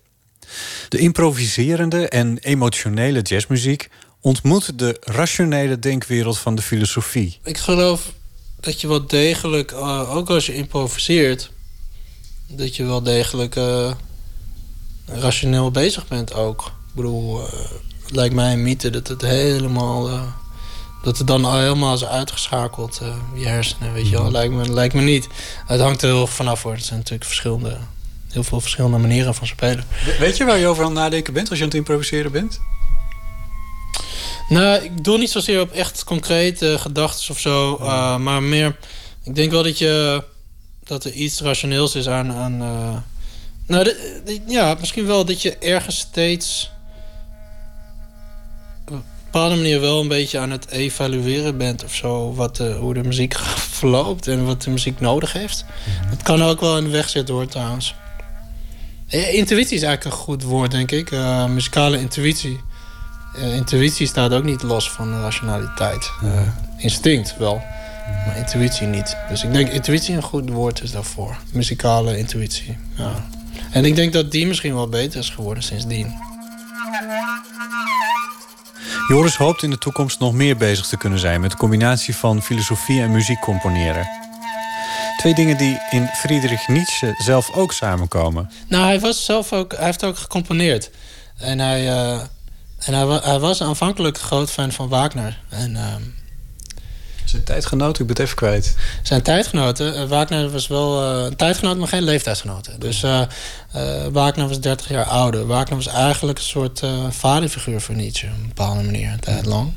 De 0.89 0.99
improviserende 0.99 2.09
en 2.09 2.39
emotionele 2.39 3.21
jazzmuziek 3.21 3.89
ontmoet 4.27 4.79
de 4.79 4.97
rationele 5.01 5.79
denkwereld 5.79 6.39
van 6.39 6.55
de 6.55 6.63
filosofie. 6.63 7.39
Ik 7.45 7.59
geloof 7.59 8.13
dat 8.61 8.81
je 8.81 8.89
wel 8.89 9.07
degelijk, 9.07 9.71
eh, 9.73 10.17
ook 10.17 10.31
als 10.31 10.47
je 10.47 10.55
improviseert, 10.55 11.51
dat 12.47 12.77
je 12.77 12.85
wel 12.85 13.03
degelijk 13.03 13.57
eh, 13.57 13.91
rationeel 15.07 15.71
bezig 15.71 16.09
bent 16.09 16.35
ook. 16.35 16.61
Ik 16.67 16.95
bedoel, 16.95 17.41
eh, 17.47 17.53
het 18.03 18.15
lijkt 18.15 18.35
mij 18.35 18.53
een 18.53 18.63
mythe 18.63 18.91
dat 18.91 19.09
het 19.09 19.23
helemaal. 19.23 20.09
eh, 20.09 20.23
dat 21.03 21.19
het 21.19 21.27
dan 21.27 21.45
al 21.45 21.59
helemaal 21.59 21.95
is 21.95 22.05
uitgeschakeld, 22.05 22.99
eh, 23.03 23.17
je 23.35 23.47
hersenen, 23.47 23.93
weet 23.93 24.09
je 24.09 24.17
wel. 24.17 24.31
Lijkt 24.31 24.55
me, 24.55 24.73
lijkt 24.73 24.95
me 24.95 25.01
niet. 25.03 25.29
Het 25.67 25.81
hangt 25.81 26.03
er 26.03 26.09
heel 26.09 26.27
vanaf 26.27 26.63
hoor. 26.63 26.73
Het 26.73 26.85
zijn 26.85 26.99
natuurlijk 26.99 27.25
verschillende, 27.25 27.79
heel 28.33 28.43
veel 28.43 28.61
verschillende 28.61 28.99
manieren 28.99 29.35
van 29.35 29.47
spelen. 29.47 29.85
Weet 30.19 30.37
je 30.37 30.45
waar 30.45 30.59
je 30.59 30.67
over 30.67 30.85
aan 30.85 30.91
het 30.91 30.99
nadenken 30.99 31.33
bent 31.33 31.49
als 31.49 31.59
je 31.59 31.65
aan 31.65 31.71
het 31.71 31.79
improviseren 31.79 32.33
bent? 32.33 32.61
Nou, 34.49 34.83
ik 34.85 35.05
doe 35.05 35.19
niet 35.19 35.31
zozeer 35.31 35.61
op 35.61 35.71
echt 35.73 36.05
concrete 36.05 36.77
gedachten 36.79 37.31
of 37.31 37.39
zo. 37.39 37.77
eh, 37.77 38.17
maar 38.17 38.43
meer, 38.43 38.77
ik 39.25 39.35
denk 39.35 39.51
wel 39.51 39.63
dat, 39.63 39.79
je, 39.79 40.23
dat 40.85 41.05
er 41.05 41.13
iets 41.13 41.41
rationeels 41.41 41.95
is 41.95 42.09
aan. 42.09 42.33
aan 42.33 42.63
eh, 42.63 42.97
nou, 43.67 43.85
de- 43.85 44.21
de- 44.25 44.41
ja, 44.47 44.77
misschien 44.81 45.07
wel 45.07 45.25
dat 45.25 45.43
je 45.43 45.57
ergens 45.59 45.99
steeds. 45.99 46.71
op 48.89 48.93
een 48.93 49.03
bepaalde 49.25 49.55
manier 49.57 49.81
wel 49.81 50.01
een 50.01 50.09
beetje 50.09 50.39
aan 50.39 50.51
het 50.51 50.71
evalueren 50.71 51.57
bent 51.59 51.85
of 51.85 51.95
zo. 51.95 52.35
Wat 52.35 52.57
de, 52.57 52.73
hoe 52.73 52.95
de 52.95 53.03
muziek 53.03 53.35
verloopt 53.79 54.27
en 54.29 54.45
wat 54.47 54.63
de 54.63 54.71
muziek 54.71 55.01
nodig 55.01 55.33
heeft. 55.33 55.65
Het 55.89 56.23
kan 56.23 56.43
ook 56.43 56.61
wel 56.61 56.77
in 56.77 56.85
de 56.85 56.91
weg 56.91 57.09
zitten 57.09 57.35
hoor, 57.35 57.47
trouwens. 57.47 57.95
Eh, 59.09 59.35
Intuïtie 59.35 59.77
is 59.77 59.83
eigenlijk 59.83 60.05
een 60.05 60.23
goed 60.23 60.43
woord, 60.43 60.71
denk 60.71 60.91
ik. 60.91 61.11
Eh, 61.11 61.47
muzikale 61.47 61.99
intuïtie 61.99 62.61
Eh, 62.61 62.76
intuïtie 63.39 64.07
staat 64.07 64.33
ook 64.33 64.45
niet 64.45 64.63
los 64.63 64.91
van 64.91 65.21
rationaliteit. 65.21 66.11
Uh, 66.25 66.31
instinct 66.77 67.37
wel, 67.39 67.63
maar 68.27 68.37
intuïtie 68.37 68.87
niet. 68.87 69.17
Dus 69.29 69.45
ik 69.45 69.53
denk 69.53 69.69
intuïtie 69.69 70.15
een 70.15 70.23
goed 70.23 70.51
woord 70.51 70.83
is 70.83 70.91
daarvoor. 70.91 71.37
Muzikale 71.53 72.19
intuïtie. 72.19 72.79
Ja. 72.95 73.25
En 73.71 73.85
ik 73.85 73.97
denk 73.97 74.13
dat 74.13 74.31
die 74.31 74.47
misschien 74.47 74.75
wel 74.75 74.89
beter 74.89 75.21
is 75.21 75.31
geworden 75.31 75.63
sindsdien. 75.63 76.15
Joris 79.09 79.37
hoopt 79.37 79.63
in 79.63 79.71
de 79.71 79.79
toekomst 79.79 80.19
nog 80.19 80.33
meer 80.33 80.57
bezig 80.57 80.87
te 80.87 80.97
kunnen 80.97 81.19
zijn 81.19 81.41
met 81.41 81.51
de 81.51 81.57
combinatie 81.57 82.17
van 82.17 82.43
filosofie 82.43 83.01
en 83.03 83.11
muziek 83.11 83.41
componeren. 83.41 84.09
Twee 85.17 85.35
dingen 85.35 85.57
die 85.57 85.79
in 85.91 86.07
Friedrich 86.07 86.69
Nietzsche 86.69 87.15
zelf 87.19 87.51
ook 87.55 87.73
samenkomen. 87.73 88.51
Nou, 88.69 88.85
hij 88.85 89.01
was 89.01 89.25
zelf 89.25 89.53
ook, 89.53 89.73
hij 89.77 89.85
heeft 89.85 90.05
ook 90.05 90.19
gecomponeerd. 90.19 90.91
En 91.39 91.59
hij, 91.59 91.87
uh, 91.87 92.21
en 92.79 92.95
hij, 92.95 93.21
hij, 93.23 93.39
was 93.39 93.63
aanvankelijk 93.63 94.19
groot 94.19 94.51
fan 94.51 94.73
van 94.73 94.89
Wagner. 94.89 95.39
En, 95.49 95.71
uh, 95.71 95.95
zijn 97.25 97.45
tijdgenoten, 97.45 98.01
ik 98.01 98.07
ben 98.07 98.17
het 98.17 98.25
even 98.25 98.37
kwijt. 98.37 98.77
Zijn 99.03 99.23
tijdgenoten. 99.23 99.95
Uh, 99.95 100.09
Wagner 100.09 100.51
was 100.51 100.67
wel 100.67 101.19
uh, 101.19 101.25
een 101.25 101.37
tijdgenoot, 101.37 101.77
maar 101.77 101.89
geen 101.89 102.03
leeftijdsgenoten. 102.03 102.81
Dus 102.81 103.03
uh, 103.03 103.23
Wagner 104.13 104.49
was 104.49 104.61
30 104.61 104.89
jaar 104.89 105.05
ouder. 105.05 105.47
Wagner 105.47 105.77
was 105.77 105.87
eigenlijk 105.87 106.39
een 106.39 106.45
soort 106.45 106.83
vaderfiguur 107.11 107.81
voor 107.81 107.95
Nietzsche. 107.95 108.27
Op 108.27 108.33
een 108.33 108.47
bepaalde 108.47 108.83
manier, 108.83 109.13
een 109.13 109.21
tijd 109.21 109.47
lang. 109.47 109.73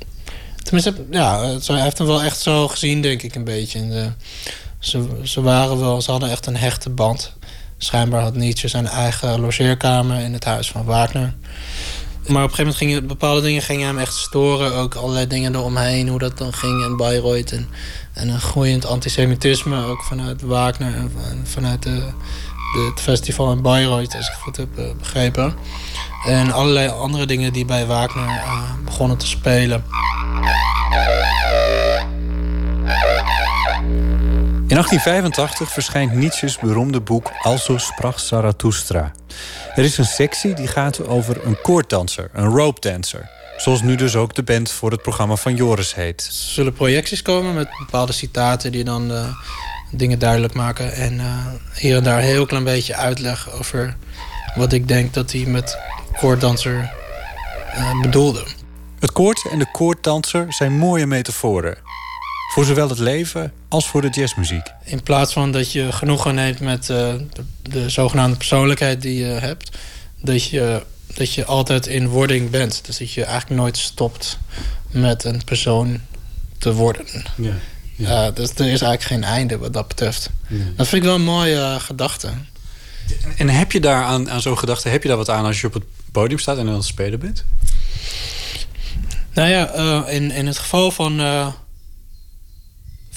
Tenminste, 0.63 0.93
ja, 1.11 1.39
hij 1.65 1.81
heeft 1.81 1.97
hem 1.97 2.07
wel 2.07 2.23
echt 2.23 2.39
zo 2.39 2.67
gezien, 2.67 3.01
denk 3.01 3.21
ik, 3.21 3.35
een 3.35 3.43
beetje. 3.43 3.87
De, 3.87 4.11
ze, 4.79 5.07
ze, 5.23 5.41
waren 5.41 5.79
wel, 5.79 6.01
ze 6.01 6.11
hadden 6.11 6.29
echt 6.29 6.45
een 6.45 6.57
hechte 6.57 6.89
band. 6.89 7.33
Schijnbaar 7.77 8.21
had 8.21 8.35
Nietzsche 8.35 8.67
zijn 8.67 8.87
eigen 8.87 9.39
logeerkamer 9.39 10.19
in 10.19 10.33
het 10.33 10.43
huis 10.43 10.69
van 10.69 10.83
Wagner. 10.83 11.33
Maar 12.29 12.43
op 12.43 12.49
een 12.49 12.55
gegeven 12.55 12.63
moment 12.63 12.77
gingen 12.77 13.07
bepaalde 13.07 13.41
dingen 13.41 13.85
hem 13.87 13.97
echt 13.97 14.15
storen. 14.15 14.75
Ook 14.75 14.95
allerlei 14.95 15.27
dingen 15.27 15.55
eromheen, 15.55 16.07
hoe 16.07 16.19
dat 16.19 16.37
dan 16.37 16.53
ging 16.53 16.85
in 16.85 16.97
Bayreuth. 16.97 17.51
En, 17.51 17.69
en 18.13 18.29
een 18.29 18.41
groeiend 18.41 18.85
antisemitisme, 18.85 19.85
ook 19.85 20.03
vanuit 20.03 20.41
Wagner 20.41 20.93
en 20.95 21.11
vanuit 21.43 21.85
het 22.73 23.01
festival 23.01 23.51
in 23.51 23.61
Bayreuth, 23.61 24.15
als 24.15 24.25
ik 24.25 24.31
het 24.31 24.41
goed 24.41 24.57
heb 24.57 24.77
eh, 24.77 24.85
begrepen. 24.97 25.53
En 26.25 26.51
allerlei 26.51 26.89
andere 26.89 27.25
dingen 27.25 27.53
die 27.53 27.65
bij 27.65 27.85
Wagner 27.85 28.25
uh, 28.25 28.61
begonnen 28.85 29.17
te 29.17 29.27
spelen. 29.27 29.83
In 34.69 34.75
1885 34.75 35.71
verschijnt 35.71 36.13
Nietzsche's 36.13 36.57
beroemde 36.57 37.01
boek 37.01 37.31
Also 37.41 37.77
sprach 37.77 38.19
Zarathustra. 38.19 39.11
Er 39.75 39.83
is 39.83 39.97
een 39.97 40.05
sectie 40.05 40.53
die 40.53 40.67
gaat 40.67 41.07
over 41.07 41.45
een 41.45 41.61
koorddanser, 41.61 42.29
een 42.33 42.47
rope 42.47 42.79
dancer. 42.79 43.29
Zoals 43.57 43.81
nu 43.81 43.95
dus 43.95 44.15
ook 44.15 44.35
de 44.35 44.43
band 44.43 44.71
voor 44.71 44.91
het 44.91 45.01
programma 45.01 45.35
van 45.35 45.55
Joris 45.55 45.95
heet. 45.95 46.25
Er 46.25 46.33
zullen 46.33 46.73
projecties 46.73 47.21
komen 47.21 47.53
met 47.53 47.69
bepaalde 47.79 48.13
citaten 48.13 48.71
die 48.71 48.83
dan 48.83 49.11
uh, 49.11 49.25
dingen 49.91 50.19
duidelijk 50.19 50.53
maken. 50.53 50.93
En 50.93 51.13
uh, 51.13 51.47
hier 51.73 51.95
en 51.95 52.03
daar 52.03 52.17
een 52.17 52.23
heel 52.23 52.45
klein 52.45 52.63
beetje 52.63 52.95
uitleg 52.95 53.51
over 53.51 53.95
wat 54.55 54.73
ik 54.73 54.87
denk 54.87 55.13
dat 55.13 55.31
hij 55.31 55.45
met 55.45 55.77
koorddanser 56.19 56.91
uh, 57.75 58.01
bedoelde. 58.01 58.45
Het 58.99 59.11
koord 59.11 59.47
en 59.51 59.59
de 59.59 59.71
koorddanser 59.71 60.53
zijn 60.53 60.71
mooie 60.71 61.05
metaforen. 61.05 61.88
Voor 62.49 62.65
zowel 62.65 62.89
het 62.89 62.99
leven 62.99 63.53
als 63.67 63.87
voor 63.87 64.01
de 64.01 64.09
jazzmuziek. 64.09 64.71
In 64.83 65.03
plaats 65.03 65.33
van 65.33 65.51
dat 65.51 65.71
je 65.71 65.91
genoegen 65.91 66.35
neemt 66.35 66.59
met 66.59 66.89
uh, 66.89 66.97
de, 67.33 67.43
de, 67.61 67.89
zogenaamde 67.89 68.37
persoonlijkheid 68.37 69.01
die 69.01 69.17
je 69.17 69.25
hebt, 69.25 69.77
dat 70.21 70.45
je, 70.45 70.83
dat 71.13 71.33
je 71.33 71.45
altijd 71.45 71.87
in 71.87 72.07
wording 72.07 72.49
bent. 72.49 72.85
Dus 72.85 72.97
dat 72.97 73.13
je 73.13 73.23
eigenlijk 73.23 73.61
nooit 73.61 73.77
stopt 73.77 74.37
met 74.91 75.23
een 75.23 75.43
persoon 75.43 75.99
te 76.57 76.73
worden. 76.73 77.05
Ja, 77.35 77.53
ja. 77.95 78.27
Uh, 78.27 78.35
dus 78.35 78.49
er 78.49 78.59
is 78.59 78.81
eigenlijk 78.81 79.03
geen 79.03 79.23
einde 79.23 79.57
wat 79.57 79.73
dat 79.73 79.87
betreft. 79.87 80.29
Ja. 80.47 80.63
Dat 80.75 80.87
vind 80.87 81.01
ik 81.01 81.07
wel 81.07 81.17
een 81.17 81.21
mooie 81.21 81.55
uh, 81.55 81.75
gedachte. 81.75 82.29
En 83.37 83.49
heb 83.49 83.71
je 83.71 83.79
daar 83.79 84.03
aan, 84.03 84.29
aan 84.29 84.41
zo'n 84.41 84.57
gedachte, 84.57 84.89
heb 84.89 85.01
je 85.01 85.07
daar 85.07 85.17
wat 85.17 85.29
aan 85.29 85.45
als 85.45 85.61
je 85.61 85.67
op 85.67 85.73
het 85.73 85.83
podium 86.11 86.39
staat 86.39 86.57
en 86.57 86.67
aan 86.67 86.73
het 86.73 86.85
spelen 86.85 87.19
bent? 87.19 87.45
Nou 89.33 89.49
ja, 89.49 90.07
in, 90.07 90.31
in 90.31 90.47
het 90.47 90.57
geval 90.57 90.91
van 90.91 91.19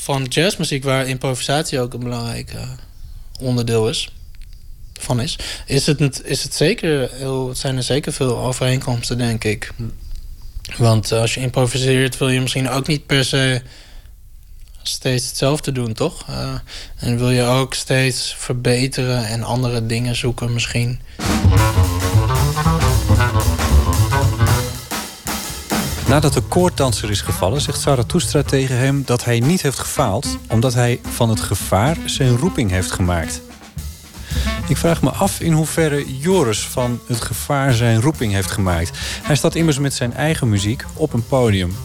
van 0.02 0.24
jazzmuziek, 0.24 0.84
waar 0.84 1.06
improvisatie 1.06 1.80
ook 1.80 1.92
een 1.94 2.00
belangrijk 2.00 2.54
uh, 2.54 2.60
onderdeel 3.40 3.88
is, 3.88 4.12
van 5.00 5.20
is, 5.20 5.38
is 5.66 5.86
het, 5.86 6.22
is 6.24 6.42
het 6.42 6.54
zeker, 6.54 7.10
heel, 7.12 7.54
zijn 7.54 7.76
er 7.76 7.82
zeker 7.82 8.12
veel 8.12 8.38
overeenkomsten, 8.38 9.18
denk 9.18 9.44
ik. 9.44 9.72
Want 10.76 11.12
als 11.12 11.34
je 11.34 11.40
improviseert, 11.40 12.18
wil 12.18 12.28
je 12.28 12.40
misschien 12.40 12.68
ook 12.68 12.86
niet 12.86 13.06
per 13.06 13.24
se 13.24 13.62
steeds 14.82 15.26
hetzelfde 15.26 15.72
doen, 15.72 15.92
toch? 15.92 16.28
Uh, 16.30 16.54
en 16.96 17.18
wil 17.18 17.30
je 17.30 17.42
ook 17.42 17.74
steeds 17.74 18.34
verbeteren 18.38 19.26
en 19.26 19.42
andere 19.42 19.86
dingen 19.86 20.16
zoeken, 20.16 20.52
misschien. 20.52 21.00
Nadat 26.12 26.32
de 26.32 26.40
koorddanser 26.40 27.10
is 27.10 27.20
gevallen, 27.20 27.60
zegt 27.60 27.80
Zarathustra 27.80 28.42
tegen 28.42 28.76
hem 28.76 29.02
dat 29.04 29.24
hij 29.24 29.40
niet 29.40 29.62
heeft 29.62 29.78
gefaald, 29.78 30.38
omdat 30.48 30.74
hij 30.74 31.00
van 31.02 31.28
het 31.28 31.40
gevaar 31.40 31.96
zijn 32.04 32.36
roeping 32.36 32.70
heeft 32.70 32.90
gemaakt. 32.90 33.40
Ik 34.68 34.76
vraag 34.76 35.02
me 35.02 35.10
af 35.10 35.40
in 35.40 35.52
hoeverre 35.52 36.18
Joris 36.18 36.60
van 36.60 37.00
het 37.06 37.20
gevaar 37.20 37.74
zijn 37.74 38.00
roeping 38.00 38.32
heeft 38.32 38.50
gemaakt. 38.50 38.98
Hij 39.22 39.36
staat 39.36 39.54
immers 39.54 39.78
met 39.78 39.94
zijn 39.94 40.14
eigen 40.14 40.48
muziek 40.48 40.84
op 40.94 41.12
een 41.12 41.26
podium. 41.26 41.76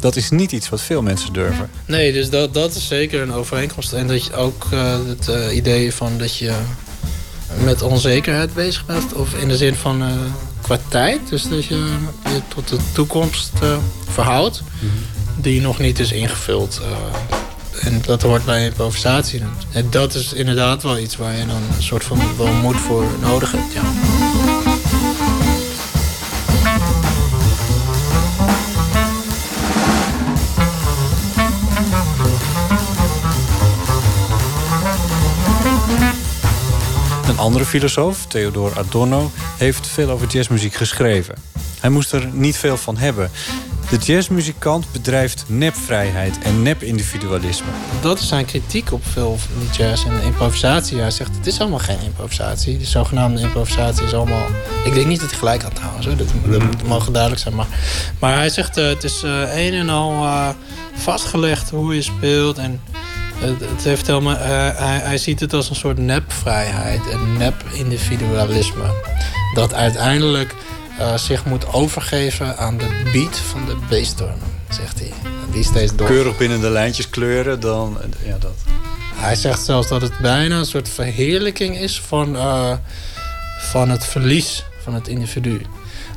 Dat 0.00 0.16
is 0.16 0.30
niet 0.30 0.52
iets 0.52 0.68
wat 0.68 0.80
veel 0.80 1.02
mensen 1.02 1.32
durven. 1.32 1.70
Nee, 1.86 2.12
dus 2.12 2.30
dat, 2.30 2.54
dat 2.54 2.74
is 2.74 2.86
zeker 2.86 3.22
een 3.22 3.32
overeenkomst. 3.32 3.92
En 3.92 4.06
dat 4.06 4.24
je 4.24 4.34
ook 4.34 4.66
uh, 4.72 4.98
het 5.06 5.28
uh, 5.28 5.56
idee 5.56 5.94
van 5.94 6.18
dat 6.18 6.36
je 6.36 6.54
met 7.64 7.82
onzekerheid 7.82 8.54
bezig 8.54 8.86
bent. 8.86 9.12
Of 9.12 9.34
in 9.34 9.48
de 9.48 9.56
zin 9.56 9.74
van 9.74 10.02
uh, 10.02 10.08
qua 10.60 10.78
tijd. 10.88 11.28
Dus 11.28 11.48
dat 11.48 11.64
je 11.64 11.96
je 12.24 12.40
tot 12.48 12.68
de 12.68 12.78
toekomst 12.92 13.52
uh, 13.62 13.76
verhoudt. 14.08 14.62
Die 15.36 15.60
nog 15.60 15.78
niet 15.78 15.98
is 15.98 16.12
ingevuld. 16.12 16.80
Uh, 16.82 17.86
en 17.86 18.02
dat 18.06 18.22
hoort 18.22 18.44
bij 18.44 18.64
improvisatie. 18.64 19.42
En 19.72 19.86
dat 19.90 20.14
is 20.14 20.32
inderdaad 20.32 20.82
wel 20.82 20.98
iets 20.98 21.16
waar 21.16 21.36
je 21.36 21.46
dan 21.46 21.62
een 21.76 21.82
soort 21.82 22.04
van 22.04 22.20
wel 22.36 22.52
moed 22.52 22.76
voor 22.76 23.04
nodig 23.20 23.52
hebt. 23.52 23.72
Ja. 23.72 24.17
Een 37.38 37.44
andere 37.44 37.64
filosoof, 37.64 38.26
Theodor 38.26 38.78
Adorno, 38.78 39.30
heeft 39.58 39.86
veel 39.86 40.10
over 40.10 40.28
jazzmuziek 40.28 40.74
geschreven. 40.74 41.34
Hij 41.80 41.90
moest 41.90 42.12
er 42.12 42.26
niet 42.32 42.56
veel 42.56 42.76
van 42.76 42.96
hebben. 42.96 43.30
De 43.90 43.96
jazzmuzikant 43.96 44.92
bedrijft 44.92 45.44
nepvrijheid 45.46 46.38
en 46.38 46.62
nepindividualisme. 46.62 47.66
Dat 48.00 48.18
is 48.18 48.28
zijn 48.28 48.44
kritiek 48.44 48.92
op 48.92 49.06
veel 49.06 49.38
jazz 49.72 50.04
en 50.04 50.22
improvisatie. 50.22 50.98
Hij 50.98 51.10
zegt 51.10 51.36
het 51.36 51.46
is 51.46 51.60
allemaal 51.60 51.78
geen 51.78 52.00
improvisatie. 52.00 52.78
De 52.78 52.84
zogenaamde 52.84 53.40
improvisatie 53.40 54.04
is 54.04 54.14
allemaal... 54.14 54.46
Ik 54.84 54.94
denk 54.94 55.06
niet 55.06 55.20
dat 55.20 55.30
hij 55.30 55.38
gelijk 55.38 55.62
had. 55.62 55.78
Hoor. 55.78 56.16
Dat, 56.16 56.28
dat 56.50 56.82
mogen 56.86 57.12
duidelijk 57.12 57.42
zijn. 57.42 57.54
Maar, 57.54 57.68
maar 58.18 58.36
hij 58.36 58.48
zegt 58.48 58.78
uh, 58.78 58.88
het 58.88 59.04
is 59.04 59.22
uh, 59.24 59.66
een 59.66 59.72
en 59.72 59.88
al 59.88 60.12
uh, 60.12 60.48
vastgelegd 60.94 61.70
hoe 61.70 61.94
je 61.94 62.02
speelt... 62.02 62.58
en 62.58 62.80
het 63.40 63.84
heeft 63.84 64.06
helemaal, 64.06 64.34
uh, 64.34 64.40
hij, 64.78 64.98
hij, 64.98 65.18
ziet 65.18 65.40
het 65.40 65.52
als 65.52 65.70
een 65.70 65.76
soort 65.76 65.98
nepvrijheid 65.98 67.10
en 67.10 67.36
nep-individualisme. 67.36 68.84
Dat 69.54 69.74
uiteindelijk 69.74 70.54
uh, 70.98 71.16
zich 71.16 71.44
moet 71.44 71.72
overgeven 71.72 72.56
aan 72.56 72.78
de 72.78 73.08
beat 73.12 73.36
van 73.36 73.66
de 73.66 73.76
bassdrum, 73.90 74.38
zegt 74.68 74.98
hij. 74.98 75.12
Die 75.52 75.64
steeds 75.64 75.96
door. 75.96 76.06
Keurig 76.06 76.36
binnen 76.36 76.60
de 76.60 76.70
lijntjes 76.70 77.10
kleuren, 77.10 77.60
dan. 77.60 77.98
Ja, 78.24 78.36
dat. 78.38 78.56
Hij 79.14 79.34
zegt 79.34 79.64
zelfs 79.64 79.88
dat 79.88 80.02
het 80.02 80.18
bijna 80.18 80.58
een 80.58 80.66
soort 80.66 80.88
verheerlijking 80.88 81.78
is 81.78 82.00
van, 82.00 82.36
uh, 82.36 82.72
van 83.58 83.90
het 83.90 84.04
verlies 84.04 84.64
van 84.82 84.94
het 84.94 85.08
individu. 85.08 85.60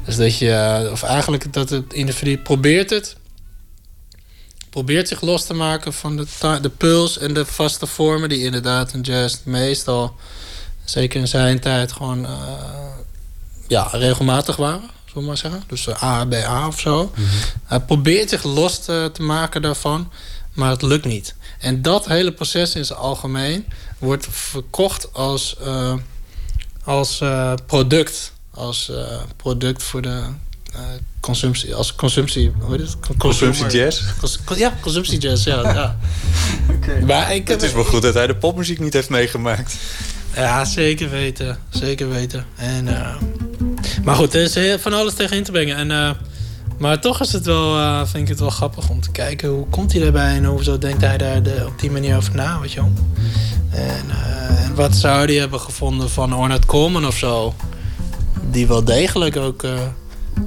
Dus 0.05 0.15
dat 0.15 0.37
je, 0.37 0.89
of 0.91 1.03
eigenlijk 1.03 1.53
dat 1.53 1.69
het 1.69 1.93
individu 1.93 2.37
probeert 2.37 2.89
het, 2.89 3.15
probeert 4.71 5.07
zich 5.07 5.21
los 5.21 5.45
te 5.45 5.53
maken 5.53 5.93
van 5.93 6.17
de, 6.17 6.25
de 6.61 6.69
puls 6.69 7.17
en 7.17 7.33
de 7.33 7.45
vaste 7.45 7.85
vormen 7.85 8.29
die 8.29 8.43
inderdaad 8.43 8.93
in 8.93 9.01
jazz 9.01 9.37
meestal, 9.43 10.15
zeker 10.83 11.19
in 11.19 11.27
zijn 11.27 11.59
tijd, 11.59 11.91
gewoon 11.91 12.23
uh, 12.23 12.31
ja, 13.67 13.87
regelmatig 13.91 14.55
waren. 14.55 14.89
Zullen 15.05 15.21
we 15.21 15.27
maar 15.27 15.37
zeggen. 15.37 15.63
Dus 15.67 15.87
uh, 15.87 16.03
A, 16.03 16.25
B, 16.25 16.33
A 16.33 16.67
of 16.67 16.79
zo. 16.79 17.03
Mm 17.03 17.25
-hmm. 17.25 17.39
Hij 17.65 17.79
probeert 17.79 18.29
zich 18.29 18.43
los 18.43 18.79
te, 18.79 19.09
te, 19.13 19.21
maken 19.21 19.61
daarvan, 19.61 20.11
maar 20.53 20.69
het 20.69 20.81
lukt 20.81 21.05
niet. 21.05 21.35
En 21.59 21.81
dat 21.81 22.05
hele 22.05 22.31
proces 22.31 22.75
in 22.75 22.85
zijn 22.85 22.99
algemeen 22.99 23.65
wordt 23.97 24.27
verkocht 24.29 25.13
als, 25.13 25.55
uh, 25.63 25.93
als 26.83 27.23
product. 27.65 28.33
Als 28.53 28.91
product 29.35 29.83
voor 29.83 30.01
de 30.01 30.09
eh, 30.09 30.27
consumptie, 31.19 31.75
als 31.75 31.95
consumptie, 31.95 32.51
hoe 32.59 32.71
heet 32.71 32.79
het? 32.81 32.99
Con- 32.99 33.17
Consumptie 33.17 33.67
jazz? 33.69 34.01
Cons- 34.19 34.39
ja, 34.55 34.73
consumptie 34.81 35.17
jazz, 35.19 35.43
ja. 35.45 35.61
ja. 35.73 35.97
Maar 37.07 37.35
ik 37.35 37.47
Het 37.47 37.61
is 37.61 37.73
wel 37.73 37.83
goed 37.83 38.01
dat 38.01 38.13
hij 38.13 38.27
de 38.27 38.35
popmuziek 38.35 38.79
niet 38.79 38.93
heeft 38.93 39.09
meegemaakt. 39.09 39.75
Ja, 40.35 40.65
zeker 40.65 41.09
weten. 41.09 41.57
Zeker 41.69 42.09
weten. 42.09 42.45
En, 42.55 42.87
eh, 42.87 43.15
maar 44.03 44.15
goed, 44.15 44.33
er 44.33 44.41
is 44.41 44.55
heel- 44.55 44.79
van 44.79 44.93
alles 44.93 45.13
tegenin 45.13 45.43
te 45.43 45.51
brengen. 45.51 45.75
En, 45.77 45.91
eh, 45.91 46.11
maar 46.79 46.99
toch 47.01 47.21
is 47.21 47.31
het 47.31 47.45
wel, 47.45 47.77
eh, 47.77 47.99
vind 47.99 48.23
ik 48.23 48.27
het 48.27 48.39
wel 48.39 48.49
grappig 48.49 48.89
om 48.89 49.01
te 49.01 49.11
kijken 49.11 49.49
hoe 49.49 49.67
komt 49.69 49.91
hij 49.91 50.01
daarbij 50.01 50.35
en 50.35 50.45
hoezo 50.45 50.77
denkt 50.77 51.01
hij 51.01 51.17
daar 51.17 51.43
de, 51.43 51.63
op 51.67 51.79
die 51.79 51.91
manier 51.91 52.15
over 52.15 52.35
na, 52.35 52.59
weet 52.59 52.71
je 52.71 52.79
wel. 52.79 52.91
En, 53.69 54.09
eh, 54.09 54.63
en 54.65 54.75
wat 54.75 54.95
zou 54.95 55.25
hij 55.25 55.35
hebben 55.35 55.59
gevonden 55.59 56.09
van 56.09 56.35
Ornette 56.35 56.67
Coleman 56.67 57.05
of 57.07 57.17
zo? 57.17 57.53
Die 58.51 58.67
wel 58.67 58.83
degelijk 58.83 59.35
ook 59.37 59.63
eh, 59.63 59.71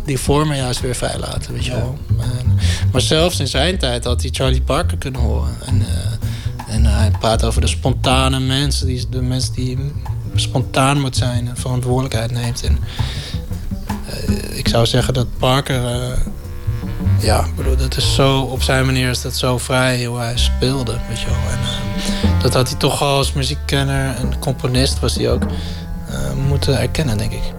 die 0.04 0.18
vormen 0.18 0.56
juist 0.56 0.80
weer 0.80 0.94
vrijlaten, 0.94 1.52
weet 1.52 1.64
je 1.64 1.70
wel. 1.70 1.98
En- 2.20 2.58
maar 2.92 3.00
zelfs 3.00 3.40
in 3.40 3.48
zijn 3.48 3.78
tijd 3.78 4.04
had 4.04 4.20
hij 4.22 4.30
Charlie 4.32 4.62
Parker 4.62 4.98
kunnen 4.98 5.20
horen. 5.20 5.54
En, 5.66 5.82
eh, 5.82 6.74
en 6.74 6.84
hij 6.84 7.10
praat 7.18 7.44
over 7.44 7.60
de 7.60 7.66
spontane 7.66 8.40
mensen, 8.40 8.86
die, 8.86 9.08
de 9.10 9.22
mensen 9.22 9.54
die 9.54 9.92
spontaan 10.34 11.00
moet 11.00 11.16
zijn 11.16 11.48
en 11.48 11.56
verantwoordelijkheid 11.56 12.30
neemt. 12.30 12.62
En, 12.64 12.78
eh, 14.06 14.58
ik 14.58 14.68
zou 14.68 14.86
zeggen 14.86 15.14
dat 15.14 15.26
Parker, 15.38 15.84
eh, 15.86 16.18
ja, 17.18 17.46
bedoel, 17.56 17.76
dat 17.76 17.96
is 17.96 18.14
zo, 18.14 18.40
op 18.40 18.62
zijn 18.62 18.86
manier 18.86 19.10
is 19.10 19.22
dat 19.22 19.36
zo 19.36 19.58
vrij 19.58 20.04
hoe 20.04 20.18
hij 20.18 20.36
speelde, 20.36 20.96
weet 21.08 21.20
je 21.20 21.26
wel. 21.26 21.36
En, 21.50 21.58
eh, 21.58 22.42
dat 22.42 22.54
had 22.54 22.68
hij 22.68 22.78
toch 22.78 23.02
al 23.02 23.16
als 23.16 23.32
muziekkenner 23.32 24.16
en 24.16 24.38
componist 24.38 25.00
was 25.00 25.14
hij 25.14 25.30
ook 25.30 25.42
eh, 26.08 26.32
moeten 26.48 26.78
erkennen, 26.80 27.18
denk 27.18 27.32
ik. 27.32 27.52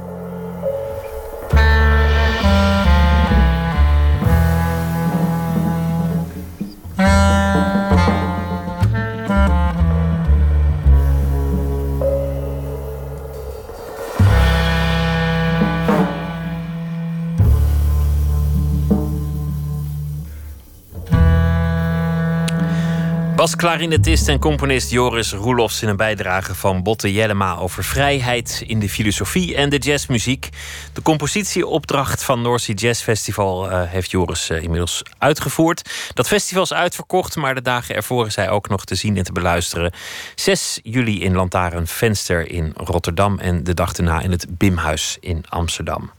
Bas-klarinetist 23.45 24.27
en 24.27 24.39
componist 24.39 24.91
Joris 24.91 25.33
Roelofs 25.33 25.81
in 25.81 25.89
een 25.89 25.95
bijdrage 25.95 26.55
van 26.55 26.83
Botte 26.83 27.13
Jellema 27.13 27.55
over 27.55 27.83
vrijheid 27.83 28.63
in 28.67 28.79
de 28.79 28.89
filosofie 28.89 29.55
en 29.55 29.69
de 29.69 29.77
jazzmuziek. 29.77 30.49
De 30.93 31.01
compositieopdracht 31.01 32.23
van 32.23 32.41
North 32.41 32.61
Sea 32.61 32.75
Jazz 32.75 33.01
Festival 33.01 33.71
eh, 33.71 33.81
heeft 33.91 34.11
Joris 34.11 34.49
eh, 34.49 34.63
inmiddels 34.63 35.03
uitgevoerd. 35.17 35.89
Dat 36.13 36.27
festival 36.27 36.63
is 36.63 36.73
uitverkocht, 36.73 37.35
maar 37.35 37.55
de 37.55 37.61
dagen 37.61 37.95
ervoor 37.95 38.25
is 38.25 38.35
hij 38.35 38.49
ook 38.49 38.69
nog 38.69 38.85
te 38.85 38.95
zien 38.95 39.17
en 39.17 39.23
te 39.23 39.31
beluisteren. 39.31 39.93
6 40.35 40.79
juli 40.83 41.23
in 41.23 41.35
Lantaarn 41.35 41.87
Venster 41.87 42.51
in 42.51 42.73
Rotterdam 42.75 43.39
en 43.39 43.63
de 43.63 43.73
dag 43.73 43.93
daarna 43.93 44.21
in 44.21 44.31
het 44.31 44.45
Bimhuis 44.49 45.17
in 45.19 45.43
Amsterdam. 45.49 46.11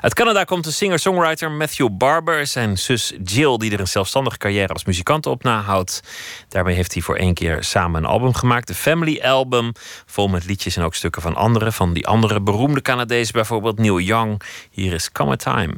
Uit 0.00 0.14
Canada 0.14 0.44
komt 0.44 0.64
de 0.64 0.70
singer-songwriter 0.70 1.50
Matthew 1.50 1.88
Barber. 1.92 2.46
Zijn 2.46 2.78
zus 2.78 3.12
Jill, 3.24 3.56
die 3.56 3.72
er 3.72 3.80
een 3.80 3.86
zelfstandige 3.86 4.38
carrière 4.38 4.72
als 4.72 4.84
muzikant 4.84 5.26
op 5.26 5.42
nahoudt. 5.42 6.02
Daarmee 6.48 6.74
heeft 6.74 6.92
hij 6.92 7.02
voor 7.02 7.16
één 7.16 7.34
keer 7.34 7.64
samen 7.64 8.02
een 8.02 8.10
album 8.10 8.34
gemaakt. 8.34 8.66
De 8.66 8.74
Family 8.74 9.20
Album. 9.20 9.72
Vol 10.06 10.28
met 10.28 10.44
liedjes 10.46 10.76
en 10.76 10.82
ook 10.82 10.94
stukken 10.94 11.22
van 11.22 11.34
anderen. 11.34 11.72
Van 11.72 11.92
die 11.92 12.06
andere 12.06 12.40
beroemde 12.40 12.82
Canadezen, 12.82 13.32
bijvoorbeeld 13.32 13.78
Neil 13.78 14.00
Young. 14.00 14.42
Hier 14.70 14.92
is 14.92 15.12
Come 15.12 15.32
a 15.32 15.36
Time. 15.36 15.74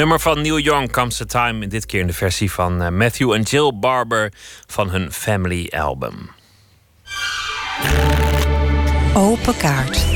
Nummer 0.00 0.20
van 0.20 0.40
Neil 0.40 0.58
Young, 0.58 0.90
Comes 0.90 1.20
a 1.20 1.24
Time, 1.24 1.66
dit 1.66 1.86
keer 1.86 2.00
in 2.00 2.06
de 2.06 2.12
versie 2.12 2.52
van 2.52 2.82
eh, 2.82 2.90
Matthew 2.90 3.32
en 3.32 3.42
Jill 3.42 3.72
Barber 3.74 4.32
van 4.66 4.90
hun 4.90 5.12
Family 5.12 5.66
Album. 5.74 6.30
Open 9.14 9.56
kaart. 9.56 10.09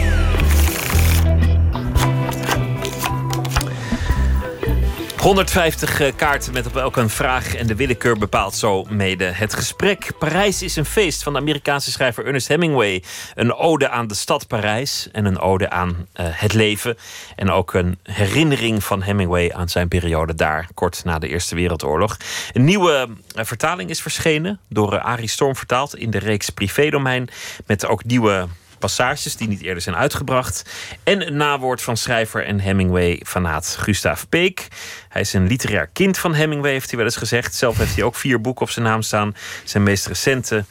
150 5.24 6.00
eh, 6.00 6.12
kaarten 6.16 6.52
met 6.52 6.66
op 6.66 6.76
elk 6.76 6.96
een 6.96 7.10
vraag 7.10 7.54
en 7.54 7.66
de 7.66 7.74
willekeur 7.74 8.18
bepaalt 8.18 8.54
zo 8.54 8.84
mede 8.88 9.24
het 9.24 9.54
gesprek. 9.54 10.10
Parijs 10.18 10.62
is 10.62 10.76
een 10.76 10.84
feest 10.84 11.22
van 11.22 11.32
de 11.32 11.38
Amerikaanse 11.38 11.90
schrijver 11.90 12.26
Ernest 12.26 12.48
Hemingway. 12.48 13.02
Een 13.34 13.54
ode 13.54 13.88
aan 13.88 14.06
de 14.06 14.14
stad 14.14 14.46
Parijs 14.46 15.08
en 15.12 15.24
een 15.24 15.38
ode 15.38 15.70
aan 15.70 15.88
uh, 15.88 16.26
het 16.30 16.52
leven. 16.52 16.96
En 17.36 17.50
ook 17.50 17.74
een 17.74 17.98
herinnering 18.02 18.84
van 18.84 19.02
Hemingway 19.02 19.52
aan 19.52 19.68
zijn 19.68 19.88
periode 19.88 20.34
daar, 20.34 20.68
kort 20.74 21.04
na 21.04 21.18
de 21.18 21.28
Eerste 21.28 21.54
Wereldoorlog. 21.54 22.16
Een 22.52 22.64
nieuwe 22.64 23.08
uh, 23.36 23.44
vertaling 23.44 23.90
is 23.90 24.02
verschenen, 24.02 24.60
door 24.68 25.00
Arie 25.00 25.28
Storm 25.28 25.56
vertaald 25.56 25.96
in 25.96 26.10
de 26.10 26.18
reeks 26.18 26.50
Privédomein. 26.50 27.28
Met 27.66 27.86
ook 27.86 28.04
nieuwe 28.04 28.46
passages 28.84 29.36
die 29.36 29.48
niet 29.48 29.62
eerder 29.62 29.82
zijn 29.82 29.96
uitgebracht. 29.96 30.64
En 31.02 31.26
een 31.26 31.36
nawoord 31.36 31.82
van 31.82 31.96
schrijver 31.96 32.44
en 32.44 32.58
Hemingway-fanaat 32.58 33.76
Gustav 33.80 34.22
Peek. 34.28 34.68
Hij 35.14 35.22
is 35.22 35.32
een 35.32 35.46
literair 35.46 35.88
kind 35.92 36.18
van 36.18 36.34
Hemingway, 36.34 36.70
heeft 36.70 36.88
hij 36.88 36.96
wel 36.96 37.06
eens 37.06 37.16
gezegd. 37.16 37.54
Zelf 37.54 37.78
heeft 37.78 37.94
hij 37.94 38.04
ook 38.04 38.14
vier 38.14 38.40
boeken 38.40 38.64
op 38.64 38.70
zijn 38.70 38.84
naam 38.84 39.02
staan. 39.02 39.36
Zijn 39.64 39.82
meest 39.82 40.06
recente 40.06 40.64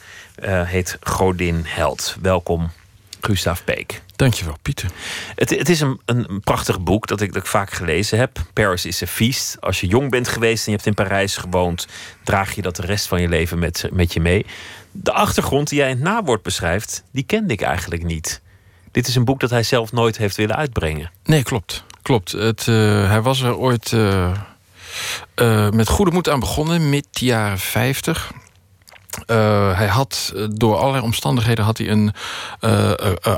uh, 0.44 0.62
heet 0.62 0.98
Godin 1.00 1.62
Held. 1.66 2.16
Welkom, 2.22 2.70
Gustav 3.20 3.60
Peek. 3.64 4.02
Dankjewel, 4.16 4.56
Pieter. 4.62 4.90
Het, 5.34 5.50
het 5.50 5.68
is 5.68 5.80
een, 5.80 6.00
een, 6.04 6.40
prachtig 6.40 6.80
boek 6.80 7.06
dat 7.06 7.20
ik, 7.20 7.32
dat 7.32 7.42
ik 7.42 7.48
vaak 7.48 7.70
gelezen 7.70 8.18
heb. 8.18 8.38
Paris 8.52 8.84
is 8.84 9.02
a 9.02 9.06
feast. 9.06 9.56
Als 9.60 9.80
je 9.80 9.86
jong 9.86 10.10
bent 10.10 10.28
geweest 10.28 10.66
en 10.66 10.70
je 10.72 10.76
hebt 10.76 10.88
in 10.88 11.04
Parijs 11.04 11.36
gewoond, 11.36 11.86
draag 12.24 12.54
je 12.54 12.62
dat 12.62 12.76
de 12.76 12.86
rest 12.86 13.06
van 13.06 13.20
je 13.20 13.28
leven 13.28 13.58
met, 13.58 13.88
met 13.92 14.12
je 14.12 14.20
mee. 14.20 14.46
De 14.90 15.12
achtergrond 15.12 15.68
die 15.68 15.78
jij 15.78 15.88
in 15.88 15.94
het 15.94 16.04
nawoord 16.04 16.42
beschrijft, 16.42 17.04
die 17.12 17.24
kende 17.24 17.52
ik 17.52 17.60
eigenlijk 17.60 18.02
niet. 18.02 18.40
Dit 18.90 19.06
is 19.06 19.14
een 19.14 19.24
boek 19.24 19.40
dat 19.40 19.50
hij 19.50 19.62
zelf 19.62 19.92
nooit 19.92 20.16
heeft 20.16 20.36
willen 20.36 20.56
uitbrengen. 20.56 21.10
Nee, 21.24 21.42
klopt. 21.42 21.84
Klopt. 22.04 22.32
Het, 22.32 22.66
uh, 22.66 23.08
hij 23.08 23.22
was 23.22 23.40
er 23.40 23.56
ooit 23.56 23.92
uh, 23.92 24.30
uh, 25.40 25.70
met 25.70 25.88
goede 25.88 26.10
moed 26.10 26.28
aan 26.28 26.40
begonnen, 26.40 26.88
mid 26.90 27.06
jaren 27.10 27.58
50. 27.58 28.32
Uh, 29.26 29.76
hij 29.76 29.86
had 29.86 30.32
door 30.50 30.76
allerlei 30.76 31.04
omstandigheden 31.04 31.64
had 31.64 31.78
hij 31.78 31.88
een 31.88 32.12
uh, 32.60 32.92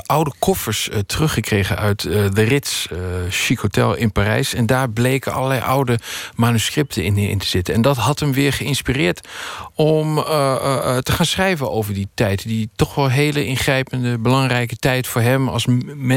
oude 0.05 0.33
koffers 0.39 0.89
teruggekregen 1.05 1.77
uit 1.77 2.01
de 2.01 2.41
Ritz 2.41 2.87
Chic 3.29 3.59
Hotel 3.59 3.95
in 3.95 4.11
Parijs. 4.11 4.53
En 4.53 4.65
daar 4.65 4.89
bleken 4.89 5.33
allerlei 5.33 5.61
oude 5.61 5.99
manuscripten 6.35 7.03
in, 7.03 7.37
te 7.37 7.45
zitten. 7.45 7.73
En 7.73 7.81
dat 7.81 7.97
had 7.97 8.19
hem 8.19 8.33
weer 8.33 8.53
geïnspireerd 8.53 9.27
om 9.73 10.15
te 10.15 11.11
gaan 11.11 11.25
schrijven 11.25 11.71
over 11.71 11.93
die 11.93 12.07
tijd. 12.13 12.47
Die 12.47 12.69
toch 12.75 12.95
wel 12.95 13.09
hele 13.09 13.45
ingrijpende, 13.45 14.17
belangrijke 14.17 14.75
tijd 14.75 15.07
voor 15.07 15.21
hem 15.21 15.47
als 15.49 15.65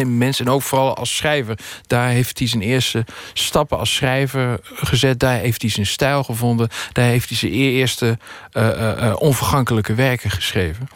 mens 0.07 0.41
en 0.41 0.51
ook 0.51 0.63
vooral 0.63 0.97
als 0.97 1.17
schrijver. 1.17 1.59
Daar 1.87 2.09
heeft 2.09 2.39
hij 2.39 2.49
zijn 2.49 2.63
eerste 2.63 3.05
stappen 3.33 3.79
als 3.79 3.95
schrijver 3.95 4.59
gezet. 4.63 5.21
Daar 5.21 5.39
heeft 5.39 5.63
hij 5.63 5.71
zijn 5.71 5.87
stijl 5.87 6.25
gevonden. 6.25 6.69
Daar 6.93 7.07
heeft 7.07 7.29
hij 7.29 7.39
zijn 7.39 7.53
eerste 7.53 8.19
onvergankelijke 8.53 9.49
onafhankelijke 9.51 9.95
werken 9.95 10.31
geschreven. 10.31 10.89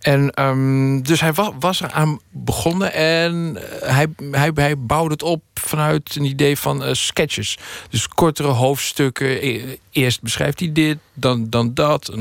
En 0.00 0.42
um, 0.42 1.02
dus 1.02 1.20
hij 1.20 1.32
was, 1.32 1.50
was 1.58 1.80
eraan 1.80 2.20
begonnen 2.30 2.92
en 2.92 3.58
hij, 3.80 4.06
hij, 4.30 4.50
hij 4.54 4.78
bouwde 4.78 5.12
het 5.12 5.22
op 5.22 5.42
vanuit 5.54 6.16
een 6.16 6.24
idee 6.24 6.56
van 6.56 6.82
uh, 6.82 6.92
sketches. 6.92 7.58
Dus 7.90 8.08
kortere 8.08 8.48
hoofdstukken. 8.48 9.38
Eerst 9.90 10.22
beschrijft 10.22 10.60
hij 10.60 10.72
dit, 10.72 10.98
dan, 11.14 11.50
dan 11.50 11.74
dat. 11.74 12.12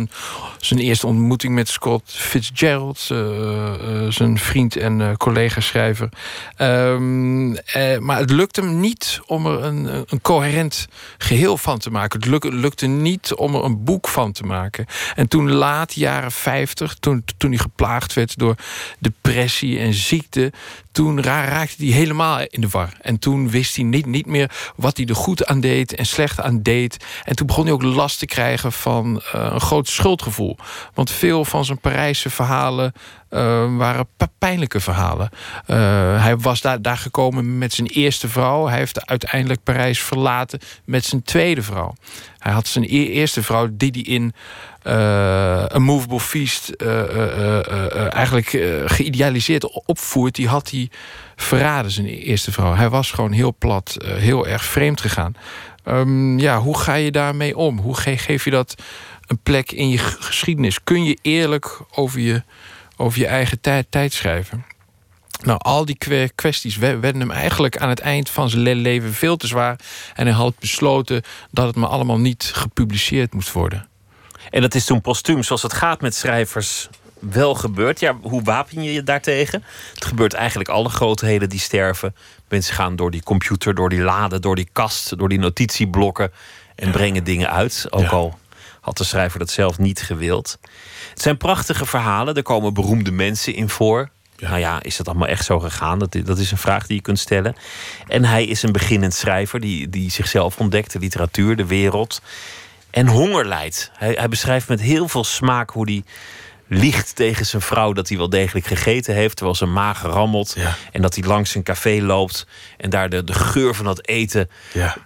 Zijn 0.57 0.80
eerste 0.80 1.07
ontmoeting 1.07 1.53
met 1.53 1.69
Scott 1.69 2.11
Fitzgerald, 2.11 3.10
uh, 3.11 3.73
zijn 4.10 4.38
vriend 4.38 4.76
en 4.76 5.18
collega-schrijver. 5.18 6.10
Um, 6.57 7.51
maar 7.99 8.18
het 8.18 8.30
lukte 8.31 8.61
hem 8.61 8.80
niet 8.80 9.19
om 9.26 9.45
er 9.45 9.64
een, 9.64 10.06
een 10.07 10.22
coherent 10.22 10.88
geheel 11.18 11.57
van 11.57 11.80
te 11.80 11.91
maken. 11.91 12.19
Het 12.19 12.30
luk, 12.30 12.43
lukte 12.43 12.85
niet 12.85 13.34
om 13.34 13.56
er 13.56 13.64
een 13.64 13.84
boek 13.84 14.07
van 14.07 14.31
te 14.31 14.43
maken. 14.43 14.85
En 15.15 15.27
toen 15.27 15.51
laat, 15.51 15.93
jaren 15.93 16.31
50, 16.31 16.93
toen, 16.93 17.23
toen 17.38 17.51
hij 17.51 17.60
geplaagd 17.70 18.14
werd 18.14 18.38
door 18.38 18.56
depressie 19.00 19.80
en 19.80 19.94
ziekte, 19.94 20.52
toen 20.91 21.22
raakte 21.22 21.86
hij 21.86 21.94
helemaal 21.94 22.40
in 22.50 22.62
de 22.62 22.68
war. 22.68 22.94
En 23.02 23.20
toen 23.20 23.50
wist 23.50 23.76
hij 23.76 23.86
niet, 23.86 24.06
niet 24.06 24.26
meer 24.26 24.52
wat 24.76 24.98
hij 24.98 25.06
er 25.06 25.16
goed 25.16 25.46
aan 25.46 25.60
deed 25.60 25.96
en 25.96 26.06
slecht 26.06 26.40
aan 26.41 26.62
deed. 26.62 27.06
En 27.24 27.36
toen 27.36 27.48
begon 27.48 27.64
hij 27.64 27.74
ook 27.74 27.84
last 27.84 28.20
te 28.20 28.26
krijgen 28.26 28.72
van 28.72 29.16
uh, 29.16 29.50
een 29.54 29.62
groot 29.62 29.88
schuldgevoel. 29.88 30.58
Want 30.94 31.12
veel 31.12 31.46
van 31.46 31.66
zijn 31.66 31.80
Parijse 31.80 32.30
verhalen 32.30 32.94
uh, 33.30 33.78
waren 33.78 34.08
pijnlijke 34.38 34.80
verhalen. 34.80 35.30
Uh, 35.68 35.76
hij 36.24 36.38
was 36.38 36.62
daar, 36.62 36.82
daar 36.82 36.98
gekomen 36.98 37.58
met 37.58 37.74
zijn 37.74 37.88
eerste 37.88 38.28
vrouw. 38.28 38.68
Hij 38.68 38.78
heeft 38.78 39.06
uiteindelijk 39.06 39.64
Parijs 39.64 40.00
verlaten 40.00 40.60
met 40.86 41.06
zijn 41.06 41.24
tweede 41.24 41.62
vrouw. 41.62 41.96
Hij 42.40 42.52
had 42.52 42.68
zijn 42.68 42.86
e 42.86 43.10
eerste 43.10 43.44
vrouw, 43.44 43.68
die 43.72 43.91
hij 43.91 44.02
in 44.02 44.34
uh, 44.84 44.93
A 45.73 45.80
Movable 45.80 46.19
Feast 46.19 46.72
eigenlijk 48.10 48.49
geïdealiseerd 48.85 49.85
opvoert. 49.85 50.35
Die 50.35 50.47
had 50.47 50.69
hij 50.69 50.89
verraden, 51.35 51.91
zijn 51.91 52.07
eerste 52.07 52.51
vrouw. 52.51 52.76
Hij 52.76 52.89
was 52.89 53.11
gewoon 53.11 53.31
heel 53.31 53.56
plat, 53.57 53.97
heel 54.06 54.47
erg 54.47 54.64
vreemd 54.64 55.01
gegaan. 55.01 55.35
Um, 55.85 56.39
ja, 56.39 56.60
hoe 56.60 56.77
ga 56.77 56.93
je 56.93 57.11
daarmee 57.11 57.57
om? 57.57 57.80
Hoe 57.80 57.95
ge 57.95 58.18
geef 58.18 58.43
je 58.43 58.51
dat 58.51 58.76
een 59.27 59.39
plek 59.43 59.72
in 59.72 59.89
je 59.89 59.97
geschiedenis? 59.97 60.84
Kun 60.84 61.03
je 61.03 61.18
eerlijk 61.22 61.80
over 61.91 62.19
je 62.19 62.43
over 62.97 63.19
je 63.19 63.27
eigen 63.27 63.61
tijd, 63.61 63.88
tijd 63.89 64.14
schrijven. 64.14 64.65
Nou, 65.43 65.60
al 65.61 65.85
die 65.85 65.97
kwesties 66.35 66.77
werden 66.77 67.19
hem 67.19 67.31
eigenlijk 67.31 67.77
aan 67.77 67.89
het 67.89 67.99
eind 67.99 68.30
van 68.30 68.49
zijn 68.49 68.77
leven 68.77 69.14
veel 69.14 69.38
te 69.38 69.47
zwaar. 69.47 69.80
En 70.15 70.26
hij 70.26 70.35
had 70.35 70.60
besloten 70.60 71.22
dat 71.51 71.68
het 71.68 71.76
maar 71.76 71.89
allemaal 71.89 72.19
niet 72.19 72.51
gepubliceerd 72.53 73.34
moest 73.34 73.51
worden. 73.51 73.89
En 74.50 74.62
dat 74.62 74.76
is 74.76 74.86
toen 74.86 75.02
postuum, 75.02 75.44
zoals 75.44 75.62
het 75.62 75.74
gaat 75.74 76.02
met 76.02 76.16
schrijvers, 76.16 76.90
wel 77.20 77.56
gebeurd. 77.56 78.00
Ja, 78.00 78.18
hoe 78.22 78.44
wapen 78.44 78.84
je 78.84 78.94
je 78.94 79.04
daartegen? 79.04 79.64
Het 79.94 80.06
gebeurt 80.06 80.34
eigenlijk 80.34 80.70
alle 80.70 80.90
grootheden 80.90 81.50
die 81.50 81.60
sterven. 81.60 82.16
Mensen 82.48 82.76
gaan 82.76 82.96
door 82.96 83.12
die 83.12 83.24
computer, 83.24 83.76
door 83.76 83.90
die 83.90 84.02
laden, 84.02 84.42
door 84.42 84.56
die 84.56 84.70
kast, 84.72 85.18
door 85.18 85.30
die 85.30 85.40
notitieblokken 85.40 86.32
en 86.76 86.86
ja. 86.86 86.92
brengen 86.92 87.24
dingen 87.24 87.50
uit. 87.50 87.88
Ook 87.90 88.02
ja. 88.02 88.10
al 88.10 88.40
had 88.82 88.98
de 88.98 89.04
schrijver 89.04 89.40
dat 89.40 89.50
zelf 89.50 89.78
niet 89.78 90.02
gewild. 90.02 90.58
Het 91.10 91.22
zijn 91.22 91.38
prachtige 91.38 91.86
verhalen. 91.86 92.36
Er 92.36 92.44
komen 92.44 92.74
beroemde 92.74 93.12
mensen 93.12 93.54
in 93.54 93.70
voor. 93.70 94.10
Ja. 94.36 94.48
Nou 94.48 94.60
ja, 94.60 94.84
is 94.84 94.98
dat 94.98 95.08
allemaal 95.08 95.28
echt 95.28 95.46
zo 95.46 95.60
gegaan? 95.60 96.00
Dat, 96.00 96.16
dat 96.26 96.38
is 96.38 96.52
een 96.52 96.58
vraag 96.58 96.88
die 96.88 96.96
je 96.96 97.02
kunt 97.02 97.20
stellen. 97.20 97.56
En 98.08 98.26
hij 98.26 98.46
is 98.46 98.64
een 98.64 98.72
beginnend 98.72 99.14
schrijver 99.14 99.60
die, 99.60 99.90
die 99.90 100.12
zichzelf 100.12 100.58
ontdekt, 100.58 100.92
de 100.92 101.00
literatuur, 101.00 101.56
de 101.56 101.66
wereld. 101.66 102.22
En 102.90 103.07
honger 103.07 103.45
lijdt. 103.45 103.91
Hij, 103.94 104.11
hij 104.11 104.28
beschrijft 104.28 104.68
met 104.68 104.82
heel 104.82 105.07
veel 105.07 105.24
smaak 105.24 105.70
hoe 105.70 105.91
hij 105.91 106.03
liegt 106.68 107.16
tegen 107.16 107.45
zijn 107.45 107.61
vrouw 107.61 107.94
dat 107.94 108.10
hij 108.10 108.18
wel 108.18 108.30
degelijk 108.30 108.66
gegeten 108.66 109.16
heeft, 109.16 109.36
terwijl 109.36 109.56
zijn 109.57 109.74
maag 109.74 110.02
rammelt. 110.02 110.53
Ja. 110.57 110.76
En 110.91 111.02
dat 111.02 111.16
hij 111.16 111.24
langs 111.24 111.56
een 111.56 111.64
café 111.64 112.02
loopt 112.02 112.48
en 112.78 112.90
daar 112.90 113.10
de, 113.10 113.24
de 113.24 113.34
geur 113.34 113.76
van 113.76 113.86
dat 113.86 114.07
eten 114.07 114.49
ja. 114.74 114.98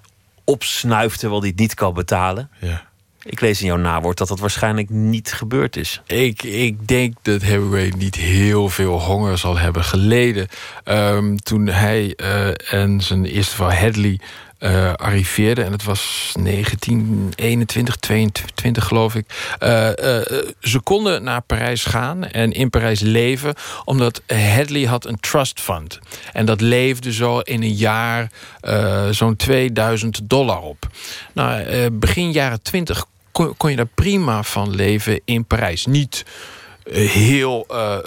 opsnuift 0.44 1.20
terwijl 1.20 1.42
hij 1.42 1.50
het 1.50 1.60
niet 1.60 1.74
kan 1.74 1.94
betalen. 1.94 2.50
Ja. 2.60 2.92
Ik 3.26 3.42
lees 3.42 3.60
in 3.60 3.66
jouw 3.66 3.78
nawoord 3.78 4.18
dat 4.18 4.28
dat 4.28 4.40
waarschijnlijk 4.40 4.90
niet 4.90 5.34
gebeurd 5.34 5.76
is. 5.76 6.02
Ik, 6.06 6.44
ik 6.44 6.88
denk 6.88 7.16
dat 7.22 7.42
Hemingway 7.42 7.94
niet 7.98 8.16
heel 8.16 8.70
veel 8.70 9.02
honger 9.02 9.38
zal 9.38 9.58
hebben 9.58 9.84
geleden. 9.84 10.48
Um, 10.86 11.38
toen 11.40 11.68
hij 11.68 12.14
uh, 12.16 12.74
en 12.74 13.02
zijn 13.02 13.26
eerste 13.26 13.56
vrouw 13.56 13.70
Hadley 13.70 14.20
uh, 14.64 14.94
arriveerde. 14.94 15.64
En 15.64 15.72
het 15.72 15.84
was 15.84 16.34
1921, 16.40 17.96
22 17.96 18.86
geloof 18.86 19.16
ik. 19.16 19.56
Uh, 19.64 19.70
uh, 19.70 19.94
ze 20.62 20.80
konden 20.84 21.24
naar 21.24 21.42
Parijs 21.42 21.86
gaan 21.86 22.26
en 22.26 22.52
in 22.52 22.70
Parijs 22.70 23.00
leven... 23.00 23.54
omdat 23.86 24.22
Hadley 24.28 24.84
had 24.84 25.06
een 25.06 25.20
trust 25.20 25.60
fund. 25.60 26.00
En 26.34 26.46
dat 26.46 26.62
leefde 26.62 27.14
zo 27.14 27.40
in 27.40 27.64
een 27.64 27.74
jaar 27.74 28.32
zo'n 29.12 29.36
2000 29.36 30.20
dollar 30.24 30.62
op. 30.62 30.88
Nou, 31.34 31.90
begin 31.90 32.32
jaren 32.32 32.62
20 32.62 33.06
kon, 33.32 33.58
kon 33.58 33.70
je 33.70 33.76
daar 33.76 33.86
prima 33.86 34.44
van 34.44 34.76
leven 34.76 35.22
in 35.26 35.46
Parijs. 35.46 35.86
Niet 35.86 36.26
heel 36.92 37.66
uh, 37.72 37.98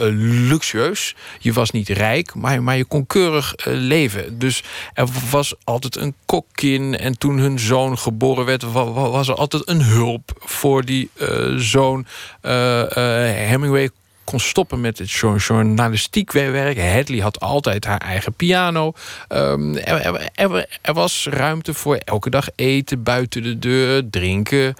luxueus. 0.48 1.15
Je 1.39 1.53
was 1.53 1.70
niet 1.70 1.89
rijk, 1.89 2.35
maar, 2.35 2.62
maar 2.62 2.77
je 2.77 2.85
kon 2.85 3.07
keurig 3.07 3.55
uh, 3.59 3.65
leven. 3.77 4.39
Dus 4.39 4.62
er 4.94 5.07
was 5.31 5.55
altijd 5.65 5.97
een 5.97 6.15
kokkin. 6.27 6.98
En 6.98 7.19
toen 7.19 7.39
hun 7.39 7.59
zoon 7.59 7.98
geboren 7.98 8.44
werd, 8.44 8.62
was 8.73 9.28
er 9.28 9.35
altijd 9.35 9.69
een 9.69 9.82
hulp 9.82 10.31
voor 10.39 10.85
die 10.85 11.11
zoon. 11.57 12.07
Hemingway 12.40 13.90
kon 14.24 14.40
stoppen 14.40 14.81
met 14.81 14.98
het 14.98 15.11
jour- 15.11 15.36
journalistiek 15.39 16.32
werk. 16.32 16.81
Hadley 16.81 17.19
had 17.20 17.40
altijd 17.40 17.85
haar 17.85 18.01
eigen 18.01 18.32
piano. 18.32 18.93
Ehm, 19.28 19.74
er- 19.77 20.66
er 20.82 20.94
was 20.94 21.27
ruimte 21.31 21.74
voor 21.74 21.97
elke 21.97 22.31
dag 22.31 22.48
eten, 22.55 23.03
buiten 23.03 23.43
de 23.43 23.59
deur, 23.59 24.11
drinken. 24.11 24.74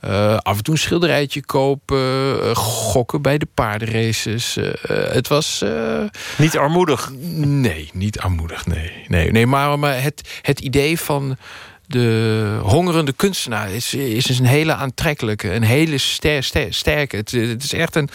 Eh, 0.00 0.36
af 0.36 0.56
en 0.56 0.62
toe 0.62 0.74
een 0.74 0.80
schilderijtje 0.80 1.44
kopen, 1.44 1.98
eh, 2.42 2.54
gokken 2.56 3.22
bij 3.22 3.38
de 3.38 3.48
paardenraces. 3.54 4.56
Eh, 4.56 4.72
het 4.88 5.28
was. 5.28 5.64
Niet 6.38 6.56
armoedig. 6.56 7.12
Nee, 7.36 7.90
niet 7.92 8.18
armoedig. 8.20 8.66
Nee, 8.66 9.04
nee, 9.08 9.30
nee 9.30 9.46
maar, 9.46 9.78
maar 9.78 10.02
het, 10.02 10.38
het 10.42 10.60
idee 10.60 11.00
van 11.00 11.36
de 11.86 12.58
hongerende 12.62 13.12
kunstenaar 13.12 13.70
is, 13.70 13.94
is 13.94 14.38
een 14.38 14.46
hele 14.46 14.74
aantrekkelijke, 14.74 15.52
een 15.52 15.62
hele 15.62 15.98
ster, 15.98 16.42
ster- 16.42 16.74
sterke. 16.74 17.16
Het, 17.16 17.30
het 17.30 17.64
is 17.64 17.72
echt 17.72 17.96
een 17.96 18.08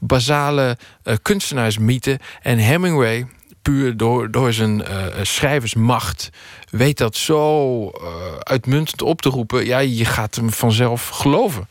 basale 0.00 0.78
kunstenaarsmythe. 1.22 2.18
En 2.42 2.58
Hemingway, 2.58 3.26
puur 3.68 3.96
door, 3.96 4.30
door 4.30 4.52
zijn 4.52 4.84
eh, 4.84 5.04
schrijversmacht, 5.22 6.30
weet 6.70 6.98
dat 6.98 7.16
zo 7.16 7.90
eh, 7.90 8.02
uitmuntend 8.38 9.02
op 9.02 9.22
te 9.22 9.28
roepen. 9.28 9.66
Ja, 9.66 9.78
je 9.78 10.04
gaat 10.04 10.34
hem 10.34 10.52
vanzelf 10.52 11.08
geloven. 11.08 11.68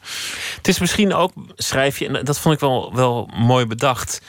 Het 0.57 0.68
is 0.68 0.80
misschien 0.80 1.14
ook, 1.14 1.32
schrijf 1.56 1.99
je, 1.99 2.07
en 2.07 2.26
dat 2.26 2.40
vond 2.40 2.53
ik 2.56 2.60
wel, 2.60 2.95
wel 2.95 3.30
mooi 3.38 3.65
bedacht. 3.65 4.22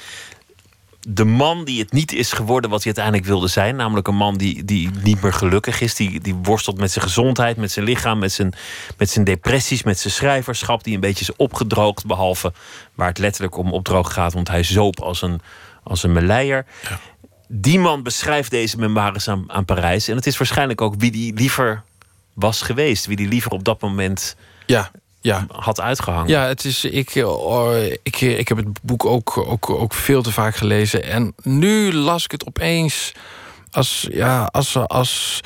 De 1.01 1.25
man 1.25 1.65
die 1.65 1.81
het 1.81 1.93
niet 1.93 2.13
is 2.13 2.33
geworden 2.33 2.71
wat 2.71 2.85
hij 2.85 2.95
uiteindelijk 2.95 3.27
wilde 3.27 3.49
zijn. 3.49 3.77
Namelijk 3.77 4.09
een 4.09 4.17
man 4.17 4.37
die, 4.37 4.65
die 4.65 4.91
niet 5.03 5.23
meer 5.23 5.33
gelukkig 5.33 5.81
is. 5.81 5.95
Die, 5.95 6.21
die 6.21 6.35
worstelt 6.35 6.79
met 6.79 6.91
zijn 6.91 7.05
gezondheid, 7.05 7.57
met 7.57 7.73
zijn 7.73 7.85
lichaam, 7.85 8.19
met 8.19 8.33
zijn, 8.33 8.55
met 8.97 9.11
zijn 9.11 9.25
depressies, 9.25 9.83
met 9.83 9.99
zijn 9.99 10.13
schrijverschap. 10.13 10.85
Die 10.85 10.95
een 10.95 11.01
beetje 11.01 11.25
is 11.25 11.37
opgedroogd. 11.37 12.07
Behalve 12.07 12.53
waar 12.95 13.09
het 13.09 13.19
letterlijk 13.19 13.57
om 13.57 13.73
opdroog 13.73 14.13
gaat. 14.13 14.33
Want 14.33 14.49
hij 14.49 14.63
zoop 14.63 15.01
als 15.01 15.23
een, 15.23 15.41
als 15.83 16.03
een 16.03 16.13
meleier. 16.13 16.67
Die 17.49 17.79
man 17.79 18.03
beschrijft 18.03 18.51
deze 18.51 18.79
memoires 18.79 19.29
aan, 19.29 19.45
aan 19.47 19.65
Parijs. 19.65 20.09
En 20.09 20.17
het 20.17 20.27
is 20.27 20.39
waarschijnlijk 20.39 20.81
ook 20.81 20.95
wie 20.99 21.11
die 21.11 21.35
liever 21.35 21.83
was 22.35 22.63
geweest. 22.63 23.07
Wie 23.07 23.17
die 23.17 23.29
liever 23.29 23.51
op 23.51 23.65
dat 23.65 23.81
moment 23.81 24.37
ja, 24.67 24.91
ja. 25.21 25.47
had 25.53 25.81
uitgehangen. 25.81 26.29
Ja, 26.29 26.47
het 26.47 26.65
is, 26.65 26.85
ik, 26.85 27.15
eh, 27.15 27.29
oh, 27.29 27.83
ik, 28.03 28.21
ik 28.21 28.49
heb 28.49 28.57
het 28.57 28.83
boek 28.83 29.05
ook, 29.05 29.37
ook, 29.37 29.71
ook 29.71 29.95
veel 29.95 30.23
te 30.23 30.33
vaak 30.33 30.57
gelezen. 30.57 31.03
En 31.03 31.35
nu 31.43 31.93
las 31.93 32.25
ik 32.25 32.31
het 32.31 32.47
opeens 32.47 33.13
als, 33.71 34.07
ja, 34.11 34.45
als, 34.45 34.77
als. 34.77 35.41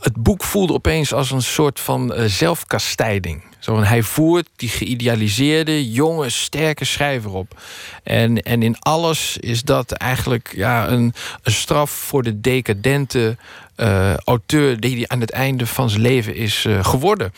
Het 0.00 0.16
boek 0.16 0.44
voelde 0.44 0.72
opeens 0.72 1.12
als 1.12 1.30
een 1.30 1.42
soort 1.42 1.80
van 1.80 2.12
eh, 2.12 2.24
zelfkastijding. 2.24 3.42
Zo, 3.64 3.82
hij 3.82 4.02
voert 4.02 4.48
die 4.56 4.68
geïdealiseerde, 4.68 5.90
jonge, 5.90 6.30
sterke 6.30 6.84
schrijver 6.84 7.32
op. 7.32 7.60
En, 8.02 8.42
en 8.42 8.62
in 8.62 8.78
alles 8.78 9.36
is 9.36 9.62
dat 9.62 9.92
eigenlijk 9.92 10.52
ja, 10.56 10.88
een, 10.88 11.14
straf 11.44 11.90
voor 11.90 12.22
de 12.22 12.40
decadente 12.40 13.36
eh, 13.74 14.16
auteur 14.16 14.80
die 14.80 14.96
hij 14.96 15.08
aan 15.08 15.20
het 15.20 15.30
einde 15.30 15.66
van 15.66 15.90
zijn 15.90 16.02
leven 16.02 16.34
is 16.34 16.64
eh, 16.64 16.84
geworden. 16.84 17.32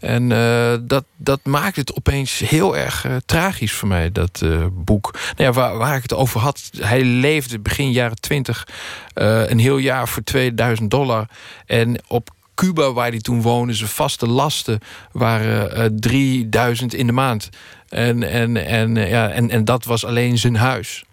En 0.00 0.32
eh, 0.32 0.74
dat, 0.80 1.04
dat 1.16 1.40
maakt 1.44 1.76
het 1.76 1.94
opeens 1.94 2.38
heel 2.38 2.76
erg 2.76 3.06
tragisch 3.26 3.72
voor 3.72 3.88
mij, 3.88 4.12
dat 4.12 4.44
boek. 4.72 5.12
Nou 5.12 5.48
ja, 5.48 5.52
waar, 5.52 5.76
waar 5.76 5.96
ik 5.96 6.02
het 6.02 6.14
over 6.14 6.40
had, 6.40 6.70
hij 6.78 7.02
leefde 7.02 7.58
begin 7.58 7.92
jaren 7.92 8.20
twintig 8.20 8.66
een 9.14 9.58
heel 9.58 9.78
jaar 9.78 10.08
voor 10.08 10.24
2000 10.24 10.90
dollar. 10.90 11.26
En 11.66 12.00
op 12.06 12.30
Cuba, 12.60 12.92
waar 12.92 13.08
hij 13.08 13.20
toen 13.20 13.42
woonde, 13.42 13.74
zijn 13.74 13.88
vaste 13.90 14.26
lasten 14.26 14.80
waren 15.12 15.74
eh 15.74 15.84
3000 15.84 16.94
in 16.94 17.06
de 17.06 17.12
maand. 17.12 17.48
En, 17.88 18.22
en, 18.22 18.56
en, 18.56 18.96
eh, 18.96 19.10
ja, 19.10 19.30
en, 19.30 19.50
en 19.50 19.64
dat 19.64 19.84
was 19.84 20.04
alleen 20.04 20.38
zijn 20.38 20.56
huis 20.56 21.04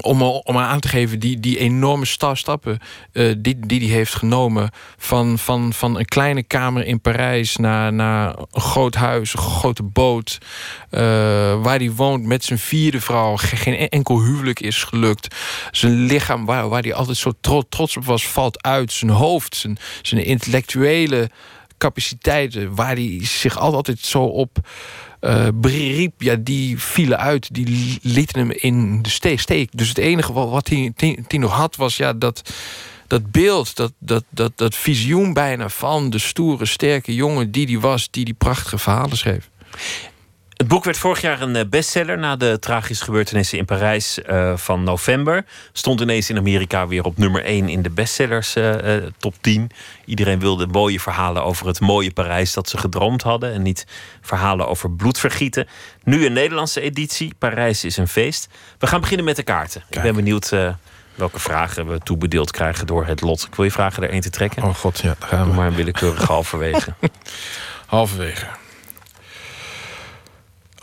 om, 0.00 0.22
om 0.22 0.58
aan 0.58 0.80
te 0.80 0.88
geven 0.88 1.18
die, 1.18 1.40
die 1.40 1.58
enorme 1.58 2.04
sta- 2.04 2.34
stappen 2.34 2.78
eh, 3.12 3.32
die, 3.38 3.66
die 3.66 3.80
hij 3.80 3.88
heeft 3.88 4.14
genomen. 4.14 4.70
Van, 4.96 5.38
van, 5.38 5.72
van 5.72 5.98
een 5.98 6.04
kleine 6.04 6.42
kamer 6.42 6.86
in 6.86 7.00
Parijs 7.00 7.56
naar, 7.56 7.92
naar 7.92 8.34
een 8.52 8.60
groot 8.60 8.94
huis, 8.94 9.32
een 9.32 9.38
grote 9.38 9.82
boot. 9.82 10.38
eh, 10.90 11.00
waar 11.62 11.78
hij 11.78 11.90
woont 11.92 12.24
met 12.24 12.44
zijn 12.44 12.58
vierde 12.58 13.00
vrouw. 13.00 13.36
Ge- 13.36 13.56
Geen 13.56 13.88
enkel 13.88 14.22
huwelijk 14.22 14.60
is 14.60 14.82
gelukt. 14.84 15.34
Zijn 15.70 15.92
lichaam, 16.06 16.44
waar, 16.44 16.68
waar 16.68 16.82
hij 16.82 16.94
altijd 16.94 17.16
zo 17.16 17.32
tro- 17.40 17.62
trots 17.68 17.96
op 17.96 18.04
was, 18.04 18.26
valt 18.28 18.62
uit. 18.62 18.92
Zijn 18.92 19.10
hoofd, 19.10 19.56
zijn, 19.56 19.78
zijn 20.02 20.24
intellectuele 20.24 21.30
capaciteiten, 21.78 22.74
waar 22.74 22.94
hij 22.94 23.18
zich 23.22 23.58
altijd 23.58 23.98
zo 24.00 24.22
op 24.22 24.58
eh 25.24 25.48
beriep, 25.54 26.22
ja, 26.22 26.34
die 26.34 26.80
vielen 26.80 27.18
uit. 27.18 27.54
Die 27.54 27.98
lieten 28.02 28.38
hem 28.38 28.50
in 28.50 29.02
de 29.02 29.10
ste- 29.10 29.36
steek. 29.36 29.68
Dus 29.72 29.88
het 29.88 29.98
enige 29.98 30.32
wat, 30.32 30.68
hij, 30.68 30.92
nog 31.28 31.52
had, 31.52 31.76
was 31.76 31.96
ja, 31.96 32.12
dat, 32.12 32.52
dat 33.06 33.30
beeld, 33.30 33.76
dat, 33.76 33.92
dat, 33.98 34.24
dat, 34.28 34.52
dat 34.56 34.74
visioen 34.74 35.32
bijna 35.32 35.68
van 35.68 36.10
de 36.10 36.18
stoere, 36.18 36.66
sterke 36.66 37.14
jongen 37.14 37.50
die 37.50 37.66
die 37.66 37.80
was, 37.80 38.08
die 38.10 38.24
die 38.24 38.34
prachtige 38.34 38.78
verhalen 38.78 39.16
schreef. 39.16 39.50
Het 40.54 40.68
boek 40.68 40.84
werd 40.84 40.98
vorig 40.98 41.20
jaar 41.20 41.40
een 41.40 41.56
eh, 41.56 41.64
bestseller 41.68 42.18
na 42.18 42.36
de 42.36 42.58
tragische 42.58 43.04
gebeurtenissen 43.04 43.58
in 43.58 43.64
Parijs 43.64 44.22
eh, 44.22 44.56
van 44.56 44.84
november. 44.84 45.44
Stond 45.72 46.00
ineens 46.00 46.30
in 46.30 46.36
Amerika 46.36 46.86
weer 46.86 47.04
op 47.04 47.18
nummer 47.18 47.44
1 47.44 47.68
in 47.68 47.82
de 47.82 47.90
bestsellers 47.90 48.56
eh, 48.56 48.96
top 49.18 49.34
10. 49.40 49.70
Iedereen 50.04 50.38
wilde 50.38 50.66
mooie 50.66 51.00
verhalen 51.00 51.44
over 51.44 51.66
het 51.66 51.80
mooie 51.80 52.12
Parijs 52.12 52.52
dat 52.52 52.68
ze 52.68 52.78
gedroomd 52.78 53.22
hadden. 53.22 53.52
En 53.52 53.62
niet 53.62 53.86
verhalen 54.20 54.68
over 54.68 54.90
bloedvergieten. 54.90 55.68
Nu 56.02 56.26
een 56.26 56.32
Nederlandse 56.32 56.80
editie. 56.80 57.34
Parijs 57.38 57.84
is 57.84 57.96
een 57.96 58.08
feest. 58.08 58.48
We 58.78 58.86
gaan 58.86 59.00
beginnen 59.00 59.24
met 59.24 59.36
de 59.36 59.42
kaarten. 59.42 59.82
Ik 59.90 60.02
ben 60.02 60.14
benieuwd 60.14 60.52
welke 61.14 61.40
vragen 61.40 61.88
we 61.88 61.98
toebedeeld 61.98 62.50
krijgen 62.50 62.86
door 62.86 63.06
het 63.06 63.20
lot. 63.20 63.42
Ik 63.42 63.54
wil 63.54 63.64
je 63.64 63.70
vragen 63.70 64.02
er 64.02 64.10
één 64.10 64.20
te 64.20 64.30
trekken. 64.30 64.62
Oh 64.62 64.74
god, 64.74 64.98
ja, 64.98 65.16
daar 65.18 65.28
gaan 65.28 65.40
we. 65.40 65.46
Doe 65.46 65.54
maar 65.54 65.66
een 65.66 65.74
willekeurige 65.74 66.26
halverwege. 66.32 66.94
Halverwege. 67.86 68.46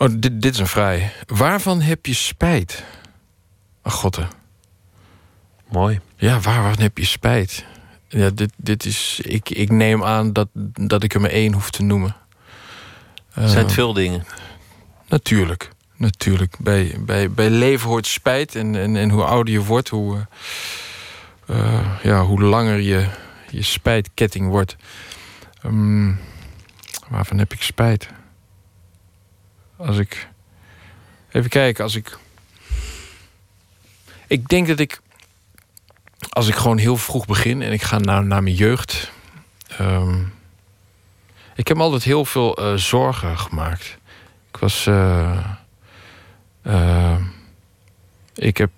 Oh, 0.02 0.08
dit, 0.10 0.42
dit 0.42 0.54
is 0.54 0.58
een 0.58 0.66
vrij. 0.66 1.12
Waarvan 1.26 1.80
heb 1.80 2.06
je 2.06 2.14
spijt? 2.14 2.84
Ach 3.82 3.94
god. 3.94 4.16
hè. 4.16 4.24
Mooi. 5.68 6.00
Ja, 6.16 6.40
waar, 6.40 6.62
waarvan 6.62 6.82
heb 6.82 6.98
je 6.98 7.04
spijt? 7.04 7.64
Ja, 8.08 8.30
dit, 8.30 8.52
dit 8.56 8.84
is. 8.84 9.20
Ik, 9.24 9.50
ik 9.50 9.70
neem 9.70 10.04
aan 10.04 10.32
dat, 10.32 10.48
dat 10.80 11.02
ik 11.02 11.14
er 11.14 11.20
maar 11.20 11.30
één 11.30 11.52
hoef 11.52 11.70
te 11.70 11.82
noemen. 11.82 12.16
Zijn 13.34 13.58
het 13.58 13.66
Eh, 13.66 13.74
veel 13.74 13.92
dingen? 13.92 14.24
Natuurlijk. 15.08 15.70
Natuurlijk. 15.96 16.56
Bij, 16.58 16.96
bij, 17.00 17.30
bij 17.30 17.50
leven 17.50 17.88
hoort 17.88 18.06
spijt. 18.06 18.54
En, 18.54 18.76
en, 18.76 18.96
en 18.96 19.10
hoe 19.10 19.24
ouder 19.24 19.52
je 19.54 19.64
wordt, 19.64 19.88
hoe, 19.88 20.26
eh, 21.46 21.56
eh, 21.56 21.86
ja, 22.02 22.24
hoe 22.24 22.42
langer 22.42 22.80
je, 22.80 23.08
je 23.50 23.62
spijtketting 23.62 24.48
wordt. 24.48 24.76
Ehm, 25.62 26.12
waarvan 27.08 27.38
heb 27.38 27.52
ik 27.52 27.62
spijt? 27.62 28.08
Als 29.86 29.98
ik. 29.98 30.28
Even 31.32 31.50
kijken, 31.50 31.84
als 31.84 31.94
ik. 31.94 32.18
Ik 34.26 34.48
denk 34.48 34.66
dat 34.66 34.78
ik. 34.78 35.00
Als 36.28 36.48
ik 36.48 36.54
gewoon 36.54 36.78
heel 36.78 36.96
vroeg 36.96 37.26
begin 37.26 37.62
en 37.62 37.72
ik 37.72 37.82
ga 37.82 37.98
naar, 37.98 38.24
naar 38.24 38.42
mijn 38.42 38.54
jeugd. 38.54 39.10
ehm, 39.78 40.22
ik 41.54 41.68
heb 41.68 41.76
altijd 41.78 42.02
heel 42.04 42.24
veel 42.24 42.56
eh, 42.56 42.74
zorgen 42.74 43.38
gemaakt. 43.38 43.98
Ik 44.50 44.56
was. 44.56 44.86
eh, 44.86 45.44
eh, 46.62 47.16
ik 48.34 48.56
heb. 48.56 48.70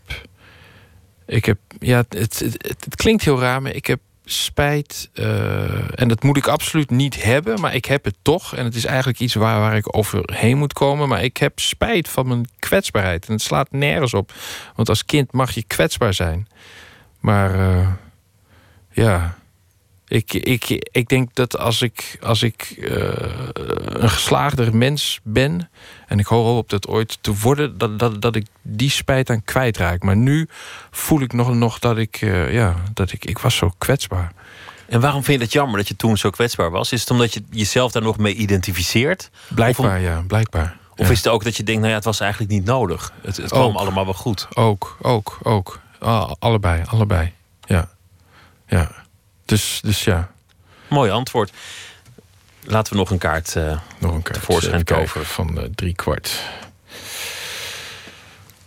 Ik 1.26 1.44
heb. 1.44 1.58
Ja, 1.78 1.96
het, 1.96 2.38
het, 2.38 2.40
het, 2.40 2.84
het 2.84 2.96
klinkt 2.96 3.24
heel 3.24 3.40
raar, 3.40 3.62
maar 3.62 3.72
ik 3.72 3.86
heb 3.86 4.00
spijt. 4.24 5.10
eh, 5.14 6.00
en 6.00 6.08
dat 6.08 6.22
moet 6.22 6.36
ik 6.36 6.46
absoluut 6.46 6.90
niet 6.90 7.22
hebben, 7.22 7.60
maar 7.60 7.74
ik 7.74 7.84
heb 7.84 8.04
het 8.04 8.16
toch. 8.22 8.54
En 8.56 8.64
het 8.64 8.74
is 8.74 8.84
eigenlijk 8.84 9.20
iets 9.20 9.34
waar, 9.34 9.60
waar 9.60 9.76
ik 9.76 9.96
overheen 9.96 10.58
moet 10.58 10.72
komen. 10.72 11.08
Maar 11.08 11.22
ik 11.24 11.36
heb 11.36 11.58
spijt 11.58 12.08
van 12.08 12.28
mijn 12.28 12.48
kwetsbaarheid. 12.58 13.26
En 13.26 13.32
het 13.32 13.42
slaat 13.42 13.70
nergens 13.70 14.14
op. 14.14 14.32
Want 14.74 14.88
als 14.88 15.04
kind 15.04 15.32
mag 15.32 15.54
je 15.54 15.62
kwetsbaar 15.62 16.14
zijn. 16.14 16.48
Maar 17.20 17.54
eh, 17.54 17.88
ja. 18.90 19.36
Ik, 20.14 20.32
ik, 20.32 20.88
ik 20.92 21.08
denk 21.08 21.34
dat 21.34 21.58
als 21.58 21.82
ik, 21.82 22.18
als 22.22 22.42
ik 22.42 22.74
eh, 22.80 22.92
een 23.84 24.10
geslaagder 24.10 24.76
mens 24.76 25.20
ben... 25.22 25.70
en 26.06 26.18
ik 26.18 26.26
hoop 26.26 26.56
op 26.56 26.68
dat 26.70 26.86
ooit 26.86 27.18
te 27.20 27.34
worden... 27.34 27.78
dat, 27.78 27.98
dat, 27.98 28.22
dat 28.22 28.36
ik 28.36 28.46
die 28.62 28.90
spijt 28.90 29.30
aan 29.30 29.44
kwijtraak. 29.44 30.02
Maar 30.02 30.16
nu 30.16 30.48
voel 30.90 31.20
ik 31.20 31.32
nog, 31.32 31.54
nog 31.54 31.78
dat 31.78 31.98
ik... 31.98 32.16
eh, 32.20 32.52
ja, 32.52 32.74
dat 32.92 33.12
ik, 33.12 33.24
ik 33.24 33.38
was 33.38 33.56
zo 33.56 33.70
kwetsbaar. 33.78 34.32
En 34.86 35.00
waarom 35.00 35.24
vind 35.24 35.38
je 35.38 35.44
het 35.44 35.52
jammer 35.52 35.76
dat 35.78 35.88
je 35.88 35.96
toen 35.96 36.16
zo 36.16 36.30
kwetsbaar 36.30 36.70
was? 36.70 36.92
Is 36.92 37.00
het 37.00 37.10
omdat 37.10 37.34
je 37.34 37.42
jezelf 37.50 37.92
daar 37.92 38.02
nog 38.02 38.18
mee 38.18 38.34
identificeert? 38.34 39.30
Blijkbaar, 39.54 40.00
ja, 40.00 40.24
blijkbaar. 40.26 40.76
of 40.96 41.06
Ja. 41.06 41.12
is 41.12 41.18
het 41.18 41.28
ook 41.28 41.44
dat 41.44 41.56
je 41.56 41.62
denkt, 41.62 41.80
nou 41.80 41.90
ja, 41.90 41.96
het 41.98 42.06
was 42.06 42.20
eigenlijk 42.20 42.52
niet 42.52 42.64
nodig. 42.64 43.12
Het, 43.22 43.36
het 43.36 43.50
kwam 43.50 43.62
Ook. 43.62 43.76
allemaal 43.76 44.04
wel 44.04 44.14
goed. 44.14 44.48
Ook, 44.54 44.96
ook, 45.02 45.38
ook. 45.42 45.80
Ah, 45.98 46.30
allebei, 46.38 46.82
allebei. 46.86 47.32
Ja. 47.64 47.88
Ja. 48.66 49.02
Dus, 49.44 49.80
dus 49.82 50.04
ja. 50.04 50.30
Mooi 50.88 51.10
antwoord. 51.10 51.52
Laten 52.62 52.92
we 52.92 52.98
nog 52.98 53.10
een 53.10 53.18
kaart, 53.18 53.56
eh 53.56 53.80
Nog 53.98 54.12
een 54.14 54.22
kaart. 54.22 54.38
tevoorschijn 54.40 54.84
toveren. 54.84 55.26
Van 55.26 55.58
eh, 55.58 55.64
drie 55.74 55.94
kwart. 55.94 56.40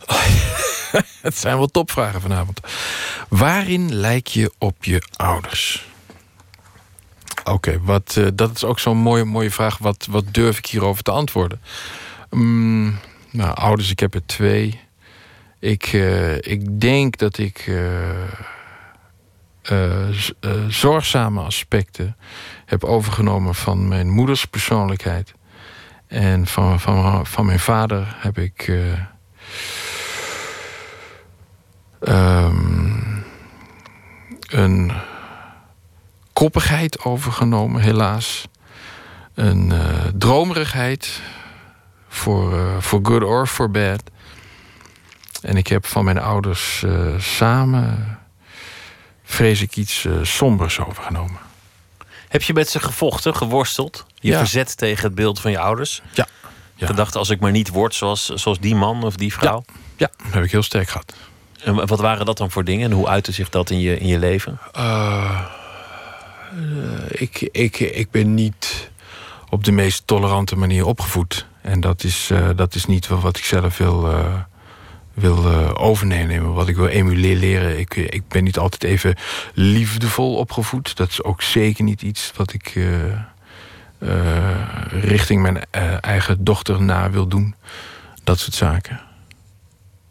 Het 1.21 1.37
zijn 1.37 1.57
wel 1.57 1.67
topvragen 1.67 2.21
vanavond. 2.21 2.59
Waarin 3.29 3.95
lijk 3.95 4.27
je 4.27 4.51
op 4.57 4.83
je 4.83 5.01
ouders? 5.15 5.85
Oké, 7.43 7.79
wat 7.81 8.15
uh, 8.17 8.27
dat 8.33 8.55
is 8.55 8.63
ook 8.63 8.79
zo'n 8.79 8.97
mooie, 8.97 9.23
mooie 9.23 9.51
vraag. 9.51 9.77
Wat, 9.77 10.07
wat 10.09 10.23
durf 10.31 10.57
ik 10.57 10.65
hierover 10.65 11.03
te 11.03 11.11
antwoorden? 11.11 11.61
Mm, 12.29 12.99
nou, 13.31 13.55
ouders, 13.55 13.91
ik 13.91 13.99
heb 13.99 14.13
er 14.13 14.25
twee. 14.25 14.79
Ik, 15.59 15.93
uh, 15.93 16.35
ik 16.35 16.81
denk 16.81 17.17
dat 17.17 17.37
ik 17.37 17.67
uh, 17.67 18.09
zorgzame 20.67 21.41
aspecten 21.41 22.15
heb 22.65 22.83
overgenomen 22.83 23.55
van 23.55 23.87
mijn 23.87 24.09
moeders 24.09 24.45
persoonlijkheid. 24.45 25.33
En 26.07 26.47
van, 26.47 26.79
van, 26.79 27.25
van 27.25 27.45
mijn 27.45 27.59
vader 27.59 28.15
heb 28.19 28.37
ik. 28.37 28.71
Um, 31.99 33.25
een 34.47 34.91
koppigheid 36.33 37.03
overgenomen, 37.03 37.81
helaas. 37.81 38.47
Een 39.33 39.69
uh, 39.69 39.79
dromerigheid, 40.17 41.21
voor 42.07 42.81
for 42.81 42.99
good 43.03 43.23
or 43.23 43.47
for 43.47 43.71
bad. 43.71 44.03
En 45.41 45.57
ik 45.57 45.67
heb 45.67 45.85
van 45.85 46.03
mijn 46.03 46.19
ouders 46.19 46.85
samen, 47.17 48.16
vrees 49.27 49.61
ik, 49.61 49.75
iets 49.75 50.05
sombers 50.21 50.79
overgenomen. 50.79 51.39
Heb 52.27 52.41
je 52.41 52.53
met 52.53 52.69
ze 52.69 52.79
gevochten, 52.79 53.35
geworsteld? 53.35 54.05
Je 54.19 54.31
Ja. 54.31 54.37
verzet 54.37 54.77
tegen 54.77 55.03
het 55.03 55.15
beeld 55.15 55.39
van 55.39 55.51
je 55.51 55.59
ouders? 55.59 56.01
Ja. 56.13 56.27
Gedacht, 56.79 57.15
als 57.15 57.29
ik 57.29 57.39
maar 57.39 57.51
niet 57.51 57.69
word 57.69 57.95
zoals, 57.95 58.25
zoals 58.25 58.59
die 58.59 58.75
man 58.75 59.03
of 59.03 59.15
die 59.15 59.33
vrouw? 59.33 59.65
Ja, 59.95 60.09
dat 60.23 60.33
heb 60.33 60.43
ik 60.43 60.51
heel 60.51 60.63
sterk 60.63 60.89
gehad. 60.89 61.13
En 61.63 61.87
wat 61.87 61.99
waren 61.99 62.25
dat 62.25 62.37
dan 62.37 62.51
voor 62.51 62.63
dingen? 62.63 62.85
En 62.91 62.97
hoe 62.97 63.07
uitte 63.07 63.31
zich 63.31 63.49
dat 63.49 63.69
in 63.69 63.79
je, 63.79 63.97
in 63.99 64.07
je 64.07 64.19
leven? 64.19 64.59
Uh, 64.77 65.41
ik, 67.07 67.49
ik, 67.51 67.79
ik 67.79 68.11
ben 68.11 68.33
niet 68.33 68.91
op 69.49 69.63
de 69.63 69.71
meest 69.71 70.07
tolerante 70.07 70.55
manier 70.55 70.85
opgevoed. 70.85 71.45
En 71.61 71.79
dat 71.79 72.03
is, 72.03 72.29
uh, 72.31 72.49
dat 72.55 72.75
is 72.75 72.85
niet 72.85 73.07
wat 73.07 73.37
ik 73.37 73.43
zelf 73.45 73.77
wil, 73.77 74.09
uh, 74.11 74.33
wil 75.17 75.51
uh, 75.51 75.71
overnemen. 75.73 76.53
Wat 76.53 76.67
ik 76.67 76.75
wil 76.75 76.87
emuleren. 76.87 77.79
Ik, 77.79 77.95
ik 77.95 78.27
ben 78.27 78.43
niet 78.43 78.57
altijd 78.57 78.83
even 78.83 79.15
liefdevol 79.53 80.35
opgevoed. 80.35 80.95
Dat 80.95 81.09
is 81.09 81.23
ook 81.23 81.41
zeker 81.41 81.83
niet 81.83 82.01
iets 82.01 82.31
wat 82.35 82.53
ik 82.53 82.79
richting 84.89 85.41
mijn 85.41 85.65
eigen 86.01 86.43
dochter 86.43 86.81
na 86.81 87.09
wil 87.09 87.27
doen. 87.27 87.55
Dat 88.23 88.39
soort 88.39 88.55
zaken. 88.55 89.01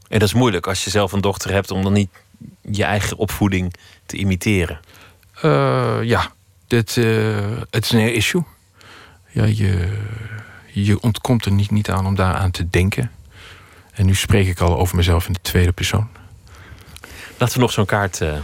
En 0.09 0.19
dat 0.19 0.29
is 0.29 0.35
moeilijk 0.35 0.67
als 0.67 0.85
je 0.85 0.91
zelf 0.91 1.13
een 1.13 1.21
dochter 1.21 1.51
hebt 1.51 1.71
om 1.71 1.83
dan 1.83 1.93
niet 1.93 2.11
je 2.61 2.85
eigen 2.85 3.17
opvoeding 3.17 3.75
te 4.07 4.17
imiteren. 4.17 4.81
Ja, 6.03 6.33
dit, 6.67 6.95
het 7.71 7.85
is 7.85 7.93
een 7.93 8.15
issue. 8.15 8.45
Ja, 9.31 9.45
je, 9.45 9.99
je 10.73 11.01
ontkomt 11.01 11.45
er 11.45 11.53
niet, 11.53 11.71
niet 11.71 11.91
aan 11.91 12.07
om 12.07 12.15
daaraan 12.15 12.51
te 12.51 12.71
denken. 12.71 13.11
En 13.97 14.07
nu 14.07 14.15
spreek 14.15 14.47
ik 14.47 14.61
al 14.61 14.79
over 14.79 14.97
mezelf 14.97 15.27
in 15.27 15.33
de 15.33 15.41
tweede 15.43 15.73
persoon. 15.73 16.09
Laten 17.37 17.55
we 17.55 17.61
nog 17.61 17.73
zo'n 17.73 17.85
kaart 17.85 18.21
uh, 18.21 18.37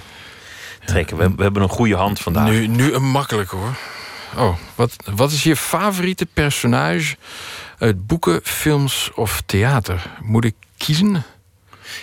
trekken. 0.84 1.16
We, 1.16 1.34
we, 1.36 1.42
hebben 1.42 1.62
een 1.62 1.68
goede 1.68 1.96
hand 1.96 2.20
vandaag. 2.20 2.48
Nu, 2.48 2.66
nu 2.66 2.92
een 2.92 3.10
makkelijk 3.10 3.50
hoor. 3.50 3.76
Oh, 4.36 4.56
wat, 4.74 4.96
wat 5.14 5.32
is 5.32 5.42
je 5.42 5.56
favoriete 5.56 6.26
personage 6.26 7.16
uit 7.78 8.06
boeken, 8.06 8.40
films 8.42 9.10
of 9.14 9.42
theater? 9.46 10.10
Moet 10.22 10.44
ik 10.44 10.54
kiezen? 10.76 11.22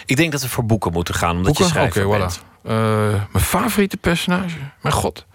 Ik 0.06 0.16
denk 0.16 0.32
dat 0.32 0.42
we 0.42 0.50
voor 0.50 0.66
boeken 0.66 0.92
moeten 0.92 1.16
gaan, 1.16 1.36
omdat 1.36 1.46
boeken? 1.46 1.66
je 1.66 1.72
schrijver 1.72 2.06
okay, 2.06 2.20
bent. 2.20 2.40
Voilà. 2.40 2.48
Uh, 2.68 3.24
mijn 3.32 3.46
favoriete 3.46 3.98
personage? 3.98 4.58
Mijn 4.82 4.96
god. 4.96 5.26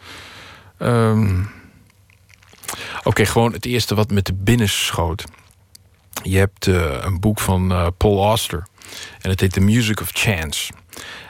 Um, 0.79 1.51
Oké, 2.99 3.09
okay, 3.09 3.27
gewoon 3.27 3.53
het 3.53 3.65
eerste 3.65 3.95
wat 3.95 4.11
me 4.11 4.23
te 4.23 4.35
binnen 4.35 4.69
schoot. 4.69 5.25
Je 6.23 6.39
hebt 6.39 6.67
uh, 6.67 6.97
een 7.01 7.21
boek 7.21 7.41
van 7.41 7.73
uh, 7.73 7.87
Paul 7.97 8.25
Auster. 8.25 8.67
En 9.21 9.31
het 9.31 9.41
heet 9.41 9.53
The 9.53 9.61
Music 9.61 10.01
of 10.01 10.11
Chance. 10.13 10.73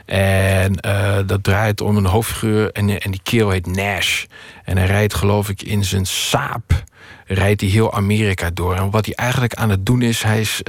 En 0.07 0.79
uh, 0.87 1.19
dat 1.27 1.45
draait 1.45 1.81
om 1.81 1.97
een 1.97 2.05
hoofdfiguur. 2.05 2.73
En, 2.73 3.01
en 3.01 3.11
die 3.11 3.21
kerel 3.23 3.51
heet 3.51 3.67
Nash. 3.67 4.25
En 4.65 4.77
hij 4.77 4.87
rijdt, 4.87 5.15
geloof 5.15 5.49
ik, 5.49 5.63
in 5.63 5.85
zijn 5.85 6.07
saap. 6.07 6.85
Rijdt 7.27 7.61
hij 7.61 7.71
heel 7.71 7.93
Amerika 7.93 8.51
door. 8.51 8.75
En 8.75 8.91
wat 8.91 9.07
hij 9.07 9.15
eigenlijk 9.15 9.55
aan 9.55 9.71
het 9.71 9.87
doen 9.87 10.03
is. 10.03 10.23
Hij 10.23 10.41
is 10.41 10.61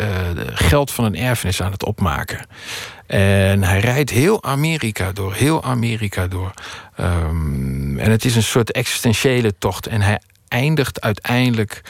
geld 0.53 0.91
van 0.91 1.05
een 1.05 1.15
erfenis 1.15 1.61
aan 1.61 1.71
het 1.71 1.85
opmaken. 1.85 2.47
En 3.07 3.63
hij 3.63 3.79
rijdt 3.79 4.09
heel 4.09 4.43
Amerika 4.43 5.11
door, 5.11 5.33
heel 5.33 5.63
Amerika 5.63 6.27
door. 6.27 6.53
Um, 6.99 7.99
en 7.99 8.11
het 8.11 8.25
is 8.25 8.35
een 8.35 8.43
soort 8.43 8.71
existentiële 8.71 9.57
tocht. 9.57 9.87
En 9.87 10.01
hij 10.01 10.19
eindigt 10.47 11.01
uiteindelijk 11.01 11.81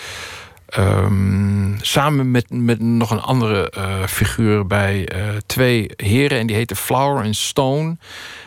um, 0.77 1.77
samen 1.81 2.31
met, 2.31 2.49
met 2.49 2.79
nog 2.79 3.11
een 3.11 3.21
andere 3.21 3.73
uh, 3.77 4.05
figuur 4.07 4.67
bij 4.67 5.15
uh, 5.15 5.29
twee 5.45 5.89
heren. 5.95 6.39
En 6.39 6.47
die 6.47 6.55
heten 6.55 6.75
Flower 6.75 7.23
en 7.23 7.35
Stone. 7.35 7.97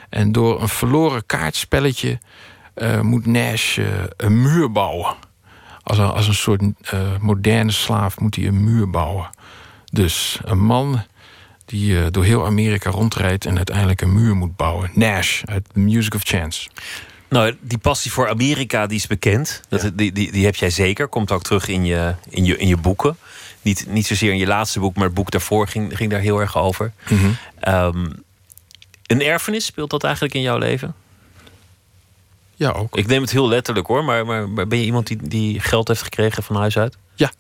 En 0.09 0.33
door 0.33 0.63
een 0.63 0.69
verloren 0.69 1.27
kaartspelletje 1.27 2.19
uh, 2.77 3.01
moet 3.01 3.27
Nash 3.27 3.79
een 4.17 4.43
muur 4.43 4.73
bouwen. 4.73 5.15
Als 5.83 5.99
een, 5.99 6.11
als 6.11 6.29
een 6.29 6.35
soort 6.35 6.63
moderne 7.21 7.71
slaaf 7.71 8.21
moet 8.21 8.37
hij 8.37 8.47
een 8.47 8.65
muur 8.65 8.91
bouwen. 8.91 9.31
Dus 9.93 10.39
een 10.45 10.61
man 10.61 11.03
die 11.65 12.11
door 12.11 12.25
heel 12.25 12.47
Amerika 12.47 12.91
rondrijdt 12.91 13.47
en 13.47 13.57
uiteindelijk 13.57 14.01
een 14.01 14.15
muur 14.15 14.37
moet 14.37 14.57
bouwen. 14.57 14.91
Nash 14.95 15.43
uit 15.45 15.69
The 15.73 15.81
Music 15.81 16.15
of 16.15 16.23
Chance. 16.25 16.69
Nou, 17.29 17.57
die 17.61 17.79
passie 17.79 18.13
voor 18.13 18.29
Amerika 18.29 18.87
die 18.87 18.99
is 18.99 19.07
bekend. 19.07 19.61
Dat, 19.69 19.83
ja. 19.83 19.91
die, 19.95 20.13
die, 20.13 20.33
die 20.33 20.45
heb 20.45 20.55
jij 20.55 20.71
zeker. 20.71 21.09
Komt 21.09 21.33
ook 21.33 21.43
terug 21.43 21.69
in 21.69 21.85
je, 21.85 22.15
in 22.29 22.45
je, 22.45 22.57
in 22.57 22.69
je 22.69 22.77
boeken. 22.77 23.17
Niet, 23.63 23.87
niet 23.89 24.07
zozeer 24.07 24.33
in 24.33 24.39
je 24.39 24.47
laatste 24.47 24.81
boek, 24.81 24.95
maar 24.95 25.05
het 25.05 25.15
boek 25.15 25.31
daarvoor 25.31 25.69
ging, 25.69 25.97
ging 25.97 26.11
daar 26.11 26.21
heel 26.21 26.41
erg 26.41 26.57
over. 26.57 26.93
Mm 27.09 27.19
-hmm. 27.19 27.37
um, 27.75 28.23
een 29.07 29.23
erfenis, 29.23 29.65
speelt 29.65 29.91
dat 29.91 30.05
eigenlijk 30.05 30.35
in 30.35 30.41
jouw 30.41 30.59
leven? 30.59 30.95
Ja, 32.55 32.71
ook. 32.71 32.97
Ik 32.97 33.07
neem 33.07 33.23
het 33.23 33.31
heel 33.31 33.49
letterlijk 33.49 33.87
hoor, 33.87 34.05
maar, 34.05 34.27
maar, 34.27 34.49
maar 34.49 34.67
ben 34.67 34.79
je 34.79 34.85
iemand 34.85 35.07
die, 35.07 35.19
die 35.23 35.61
geld 35.61 35.89
heeft 35.89 36.03
gekregen 36.03 36.43
van 36.43 36.57
huis 36.57 36.79
uit? 36.79 36.97
Ja. 37.15 37.33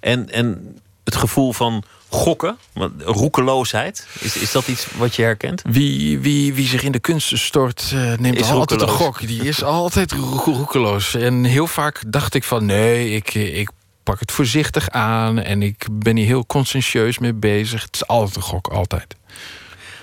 En, 0.00 0.30
en 0.30 0.78
het 1.04 1.16
gevoel 1.16 1.52
van 1.52 1.84
gokken, 2.14 2.58
roekeloosheid, 2.98 4.06
is, 4.20 4.36
is 4.36 4.52
dat 4.52 4.68
iets 4.68 4.86
wat 4.96 5.16
je 5.16 5.22
herkent? 5.22 5.62
Wie, 5.66 6.18
wie, 6.18 6.54
wie 6.54 6.66
zich 6.66 6.82
in 6.82 6.92
de 6.92 6.98
kunsten 6.98 7.38
stort, 7.38 7.90
uh, 7.94 8.16
neemt 8.16 8.38
is 8.38 8.50
altijd 8.50 8.80
een 8.80 8.88
gok. 8.88 9.26
Die 9.26 9.42
is 9.42 9.62
altijd 9.82 10.12
roekeloos. 10.12 11.14
En 11.14 11.44
heel 11.44 11.66
vaak 11.66 12.02
dacht 12.06 12.34
ik 12.34 12.44
van 12.44 12.64
nee, 12.64 13.10
ik, 13.10 13.34
ik 13.34 13.70
pak 14.02 14.20
het 14.20 14.32
voorzichtig 14.32 14.90
aan 14.90 15.38
en 15.38 15.62
ik 15.62 15.86
ben 15.92 16.16
hier 16.16 16.26
heel 16.26 16.46
conscientieus 16.46 17.18
mee 17.18 17.34
bezig. 17.34 17.82
Het 17.82 17.94
is 17.94 18.06
altijd 18.06 18.36
een 18.36 18.42
gok, 18.42 18.68
altijd. 18.68 19.16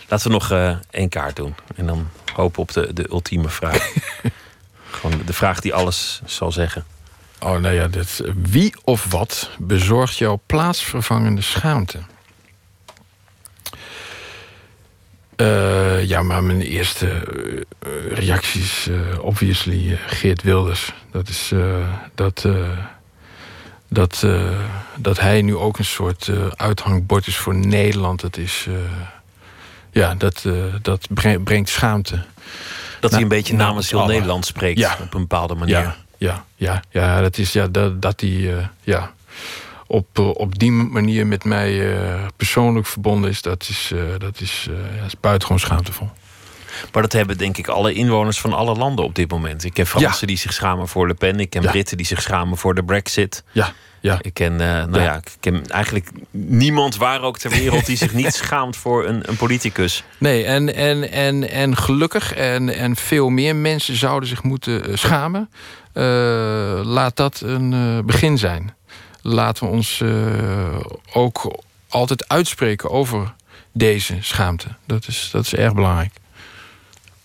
Laten 0.07 0.27
we 0.27 0.33
nog 0.33 0.51
uh, 0.51 0.75
één 0.89 1.09
kaart 1.09 1.35
doen 1.35 1.55
en 1.75 1.85
dan 1.85 2.09
hopen 2.33 2.61
op 2.61 2.71
de, 2.71 2.93
de 2.93 3.09
ultieme 3.09 3.49
vraag. 3.49 3.93
Gewoon 4.91 5.21
de 5.25 5.33
vraag 5.33 5.59
die 5.59 5.73
alles 5.73 6.21
zal 6.25 6.51
zeggen. 6.51 6.85
Oh, 7.43 7.57
nou 7.57 7.75
ja, 7.75 7.87
dit, 7.87 8.23
wie 8.35 8.73
of 8.83 9.11
wat 9.11 9.49
bezorgt 9.57 10.17
jouw 10.17 10.41
plaatsvervangende 10.45 11.41
schaamte? 11.41 11.99
Uh, 15.37 16.03
ja, 16.03 16.21
maar 16.21 16.43
mijn 16.43 16.61
eerste 16.61 17.05
uh, 17.05 18.17
reactie 18.17 18.61
is 18.61 18.87
uh, 18.89 19.23
obviously 19.23 19.99
Geert 20.07 20.41
Wilders. 20.41 20.93
Dat 21.11 21.27
is 21.27 21.53
dat, 22.15 22.47
dat, 23.87 24.25
dat 24.95 25.19
hij 25.19 25.41
nu 25.41 25.55
ook 25.55 25.77
een 25.77 25.85
soort 25.85 26.31
uithangbord 26.55 27.27
is 27.27 27.37
voor 27.37 27.55
Nederland. 27.55 28.21
Dat 28.21 28.37
is, 28.37 28.67
ja, 29.91 30.15
dat, 30.15 30.45
dat 30.81 31.07
brengt 31.43 31.69
schaamte. 31.69 32.15
Dat 32.15 33.11
nou, 33.11 33.13
hij 33.13 33.21
een 33.21 33.27
beetje 33.27 33.55
namens 33.55 33.91
heel. 33.91 34.05
Nederland 34.05 34.45
spreekt 34.45 34.79
ja. 34.79 34.97
op 35.01 35.13
een 35.13 35.21
bepaalde 35.21 35.55
manier. 35.55 35.77
Ja, 35.77 35.95
ja, 36.21 36.45
ja, 36.55 36.83
ja 36.89 37.21
dat 37.21 37.37
is 37.37 37.53
ja, 37.53 37.67
dat, 37.67 38.01
dat 38.01 38.21
hij 38.21 38.29
uh, 38.29 38.65
ja, 38.81 39.13
op, 39.87 40.19
uh, 40.19 40.27
op 40.27 40.59
die 40.59 40.71
manier 40.71 41.27
met 41.27 41.43
mij 41.43 41.93
uh, 41.93 42.25
persoonlijk 42.35 42.87
verbonden 42.87 43.29
is, 43.29 43.41
dat 43.41 43.67
is, 43.69 43.93
dat 44.17 44.39
is, 44.39 44.67
ja, 44.97 45.05
is 45.05 45.19
buitengewoon 45.19 45.59
schaamtevol. 45.59 46.09
Maar 46.91 47.01
dat 47.01 47.13
hebben 47.13 47.37
denk 47.37 47.57
ik 47.57 47.67
alle 47.67 47.93
inwoners 47.93 48.39
van 48.39 48.53
alle 48.53 48.75
landen 48.75 49.05
op 49.05 49.15
dit 49.15 49.31
moment. 49.31 49.63
Ik 49.63 49.73
ken 49.73 49.87
Fransen 49.87 50.17
ja. 50.21 50.27
die 50.27 50.37
zich 50.37 50.53
schamen 50.53 50.87
voor 50.87 51.07
Le 51.07 51.13
Pen. 51.13 51.39
Ik 51.39 51.49
ken 51.49 51.61
ja. 51.61 51.71
Britten 51.71 51.97
die 51.97 52.05
zich 52.05 52.21
schamen 52.21 52.57
voor 52.57 52.75
de 52.75 52.83
Brexit. 52.83 53.43
Ja, 53.51 53.73
ja. 53.99 54.19
Ik 54.21 54.33
ken, 54.33 54.55
nou 54.55 55.01
ja. 55.01 55.15
ik 55.15 55.31
ken 55.39 55.67
eigenlijk 55.67 56.09
niemand 56.31 56.95
waar 56.95 57.21
ook 57.21 57.37
ter 57.37 57.49
wereld 57.49 57.85
die 57.85 57.97
zich 57.97 58.13
niet 58.13 58.33
schaamt 58.43 58.77
voor 58.77 59.05
een, 59.05 59.29
een 59.29 59.37
politicus. 59.37 60.03
Nee, 60.17 60.45
en, 60.45 60.75
en, 60.75 61.11
en, 61.11 61.49
en 61.49 61.77
gelukkig 61.77 62.33
en, 62.33 62.69
en 62.69 62.95
veel 62.95 63.29
meer 63.29 63.55
mensen 63.55 63.95
zouden 63.95 64.29
zich 64.29 64.43
moeten 64.43 64.97
schamen. 64.97 65.49
Uh, 65.93 66.81
laat 66.83 67.15
dat 67.15 67.41
een 67.41 67.71
uh, 67.71 68.03
begin 68.03 68.37
zijn. 68.37 68.75
Laten 69.21 69.65
we 69.65 69.71
ons 69.71 69.99
uh, 69.99 70.79
ook 71.13 71.55
altijd 71.89 72.27
uitspreken 72.27 72.89
over 72.89 73.33
deze 73.71 74.17
schaamte. 74.21 74.67
Dat 74.85 75.07
is, 75.07 75.29
dat 75.31 75.45
is 75.45 75.53
erg 75.55 75.73
belangrijk. 75.73 76.13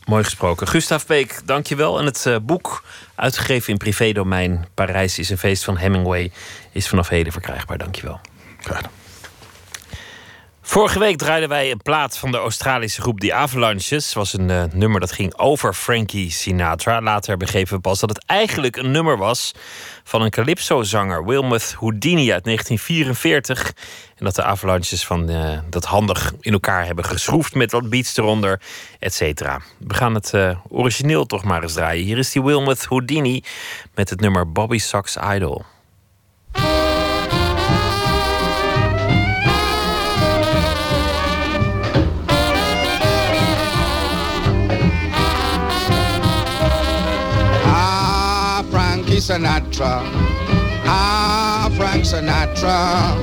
Mooi 0.05 0.25
gesproken. 0.25 0.69
Gustav 0.69 1.05
Beek, 1.05 1.41
dankjewel. 1.45 1.99
En 1.99 2.05
het 2.05 2.25
uh, 2.29 2.37
boek, 2.43 2.85
uitgegeven 3.15 3.73
in 3.73 3.79
privédomein... 3.79 4.67
Parijs 4.75 5.19
is 5.19 5.31
een 5.31 5.39
feest 5.39 5.65
van 5.65 5.77
Hemingway... 5.77 6.33
is 6.73 6.89
vanaf 6.89 7.09
heden 7.09 7.33
verkrijgbaar. 7.33 7.79
Dankjewel. 7.79 8.21
Graag 8.61 8.83
Vorige 10.69 10.99
week 10.99 11.17
draaiden 11.17 11.49
wij 11.49 11.71
een 11.71 11.83
plaat 11.83 12.19
van 12.19 12.31
de 12.31 12.37
Australische 12.39 13.01
groep 13.01 13.21
The 13.21 13.35
Avalanches. 13.35 14.13
was 14.13 14.33
een 14.33 14.49
uh, 14.49 14.65
nummer 14.73 15.01
dat 15.01 15.13
ging 15.13 15.39
over 15.39 15.75
Frankie 15.75 16.31
Sinatra. 16.31 17.01
Later 17.01 17.37
begrepen 17.37 17.75
we 17.75 17.81
pas 17.81 18.01
dat 18.01 18.09
het 18.09 18.25
eigenlijk 18.25 18.77
een 18.77 18.91
nummer 18.91 19.17
was 19.17 19.53
van 20.05 20.23
een 20.23 20.31
calypso-zanger, 20.31 21.25
Wilmoth 21.25 21.75
Houdini 21.79 22.33
uit 22.33 22.45
1944. 22.45 23.73
En 24.17 24.25
dat 24.25 24.35
de 24.35 24.43
Avalanches 24.43 25.07
van, 25.07 25.31
uh, 25.31 25.59
dat 25.71 25.85
handig 25.85 26.33
in 26.41 26.53
elkaar 26.53 26.87
hebben 26.87 27.05
geschroefd 27.05 27.55
met 27.55 27.73
wat 27.73 27.91
beats 27.91 28.17
eronder, 28.17 28.61
et 28.99 29.15
cetera. 29.15 29.61
We 29.79 29.95
gaan 29.95 30.15
het 30.15 30.33
uh, 30.35 30.59
origineel 30.69 31.27
toch 31.27 31.45
maar 31.45 31.63
eens 31.63 31.73
draaien. 31.73 32.05
Hier 32.05 32.19
is 32.19 32.33
die 32.33 32.43
Wilmoth 32.43 32.85
Houdini 32.85 33.43
met 33.95 34.11
het 34.11 34.21
nummer 34.21 34.53
Bobby 34.53 34.79
Sox 34.79 35.17
Idol. 35.17 35.65
Sinatra. 49.19 50.03
Ah, 50.89 51.71
Frank 51.77 52.05
Sinatra. 52.05 53.17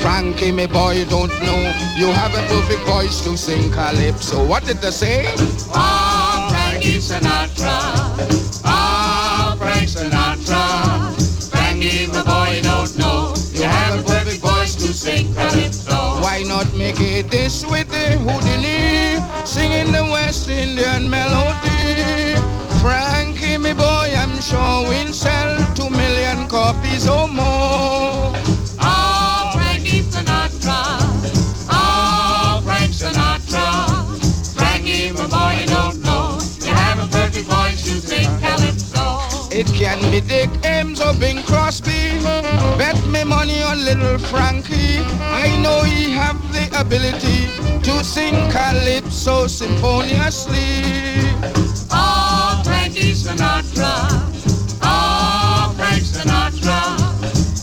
Frankie, 0.00 0.52
my 0.52 0.66
boy, 0.66 0.92
you 0.92 1.04
don't 1.06 1.30
know. 1.42 1.60
You 1.96 2.06
have 2.12 2.34
a 2.34 2.42
perfect 2.48 2.82
voice 2.82 3.20
to 3.24 3.36
sing 3.36 3.70
calypso. 3.72 4.46
What 4.46 4.64
did 4.64 4.78
they 4.78 4.90
say? 4.90 5.26
Ah, 5.74 6.48
Frankie 6.50 6.98
Sinatra. 6.98 8.62
Ah, 8.64 9.56
Frank 9.58 9.88
Sinatra. 9.88 11.14
Frankie, 11.50 12.06
my 12.08 12.22
boy, 12.24 12.56
you 12.56 12.62
don't 12.62 12.98
know. 12.98 13.34
You 13.52 13.64
have 13.64 14.00
a 14.00 14.02
perfect 14.02 14.40
voice 14.40 14.74
to 14.76 14.92
sing 14.92 15.34
calypso. 15.34 16.20
Why 16.20 16.44
not 16.46 16.72
make 16.76 17.00
it 17.00 17.30
this 17.30 17.64
with 17.66 17.88
the 17.90 18.18
Houdini? 18.18 19.18
Singing 19.46 19.92
the 19.92 20.04
West 20.04 20.48
Indian 20.48 21.08
melody. 21.08 22.36
Frankie, 22.80 23.37
me 23.68 23.74
boy, 23.74 24.12
I'm 24.16 24.40
sure 24.40 24.88
we'll 24.88 25.12
sell 25.12 25.52
two 25.74 25.90
million 25.90 26.48
copies 26.48 27.08
or 27.08 27.28
more. 27.28 28.32
Oh, 28.80 29.50
Frankie 29.54 30.02
Sinatra. 30.12 30.80
Oh, 31.70 32.60
Frank 32.64 32.92
Sinatra. 32.92 33.66
Frankie, 34.56 35.12
my 35.12 35.26
boy, 35.34 35.60
you 35.60 35.66
don't 35.66 36.00
know. 36.02 36.38
You 36.64 36.72
have 36.72 36.98
a 37.04 37.08
perfect 37.08 37.46
voice 37.46 37.82
to 37.84 38.00
sing 38.00 38.30
calypso. 38.40 39.04
It 39.50 39.66
can 39.80 39.98
be 40.10 40.20
Dick 40.20 40.50
Ames 40.64 41.00
or 41.00 41.12
Bing 41.14 41.42
Crosby. 41.42 42.20
Bet 42.78 42.98
me 43.06 43.24
money 43.24 43.62
on 43.62 43.84
little 43.84 44.18
Frankie. 44.18 44.98
I 45.44 45.56
know 45.62 45.82
he 45.82 46.10
have 46.12 46.38
the 46.52 46.64
ability 46.80 47.40
to 47.82 48.04
sing 48.04 48.34
calypso 48.50 49.46
symphoniously. 49.46 51.57
Sinatra. 53.28 53.92
Oh, 54.80 55.74
Frank 55.76 56.02
Sinatra. 56.02 56.78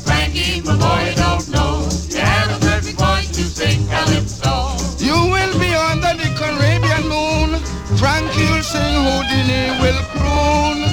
Frankie, 0.05 0.61
my 0.61 0.77
boy, 0.77 1.09
you 1.09 1.15
don't 1.15 1.47
know. 1.49 1.89
You 2.07 2.19
have 2.19 2.51
a 2.55 2.59
perfect 2.59 2.99
voice 2.99 3.29
to 3.33 3.43
sing 3.43 3.87
calypso. 3.87 4.77
You 5.03 5.17
will 5.33 5.57
be 5.57 5.73
under 5.73 6.13
the 6.21 6.29
Caribbean 6.37 7.09
moon. 7.09 7.59
Frankie 7.97 8.45
will 8.53 8.61
sing, 8.61 8.93
Houdini 9.07 9.81
will 9.81 10.01
croon. 10.13 10.85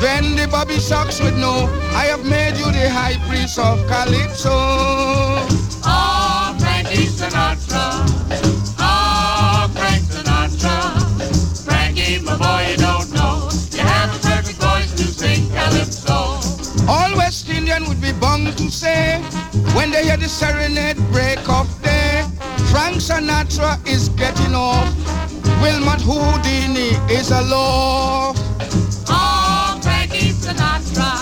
Then 0.00 0.36
the 0.36 0.46
Bobby 0.48 0.78
Sox 0.78 1.20
would 1.20 1.36
know 1.36 1.66
I 1.92 2.04
have 2.04 2.24
made 2.24 2.56
you 2.56 2.70
the 2.70 2.88
high 2.88 3.18
priest 3.28 3.58
of 3.58 3.84
Calypso. 3.88 4.54
Oh, 5.84 6.56
Frankie 6.60 7.08
Sinatra. 7.08 7.61
They 20.02 20.08
hear 20.08 20.16
the 20.16 20.28
serenade 20.28 20.96
break 21.12 21.38
of 21.48 21.66
day. 21.82 22.24
Frank 22.70 22.96
Sinatra 22.96 23.78
is 23.86 24.08
getting 24.10 24.54
off. 24.54 24.88
Wilmot 25.62 26.00
Houdini 26.00 26.90
is 27.10 27.30
a 27.30 27.42
law. 27.42 28.32
Oh, 29.08 29.78
Frankie 29.82 30.32
Sinatra. 30.32 31.12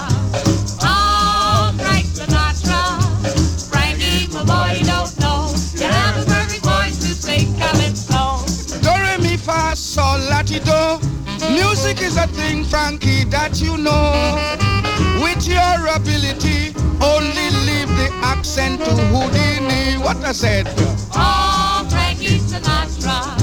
Oh, 0.83 1.75
Frank 1.79 2.07
Sinatra. 2.07 3.69
Frankie, 3.69 4.33
my 4.33 4.45
boy, 4.45 4.79
you 4.79 4.85
don't 4.87 5.19
know. 5.21 5.53
You 5.75 5.89
have 5.93 6.23
a 6.23 6.25
perfect 6.25 6.65
voice 6.65 6.97
to 7.01 7.15
sing 7.15 7.55
calypso. 7.59 8.45
Do 8.81 8.91
re 8.91 9.19
mi 9.19 9.37
fa 9.37 9.77
sol 9.77 10.19
la 10.31 10.43
ti 10.43 10.59
do. 10.61 11.01
Music 11.53 12.01
is 12.01 12.17
a 12.17 12.27
thing, 12.29 12.65
Frankie, 12.65 13.25
that 13.25 13.61
you 13.61 13.77
know. 13.77 14.60
Your 15.43 15.87
ability, 15.89 16.75
only 17.03 17.51
leave 17.67 17.89
the 17.97 18.11
accent 18.23 18.79
to 18.85 18.91
Houdini. 18.91 19.99
What 19.99 20.19
I 20.19 20.33
said. 20.33 20.67
Oh, 21.13 21.87
Frankie 21.91 22.39
Sinatra. 22.39 23.37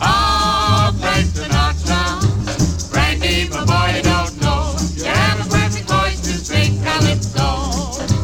Oh, 0.00 0.94
Frank 1.00 1.26
Sinatra. 1.34 2.22
Frankie, 2.90 3.48
my 3.48 3.64
boy, 3.64 3.96
you 3.96 4.02
don't 4.02 4.40
know. 4.40 4.76
You 4.94 5.04
have 5.04 5.40
a 5.44 5.48
perfect 5.48 5.88
voice 5.88 6.20
to 6.20 6.34
sing 6.44 6.80
calypso. 6.84 7.46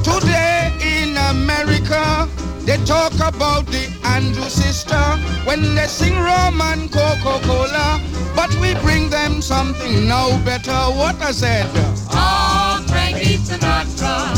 Today 0.05 0.71
in 0.81 1.17
America, 1.17 2.29
they 2.67 2.77
talk 2.85 3.15
about 3.15 3.67
the 3.67 3.89
Andrew 4.05 4.49
sister 4.49 5.03
when 5.45 5.75
they 5.75 5.87
sing 5.87 6.15
rum 6.15 6.61
and 6.61 6.93
Coca-Cola. 6.93 8.01
But 8.37 8.55
we 8.61 8.75
bring 8.75 9.11
them 9.11 9.43
something 9.43 10.07
now 10.07 10.39
better. 10.45 10.79
What 10.95 11.21
I 11.21 11.33
said. 11.33 11.67
Oh, 12.11 12.78
Frankie 13.19 13.39
Sinatra. 13.39 14.33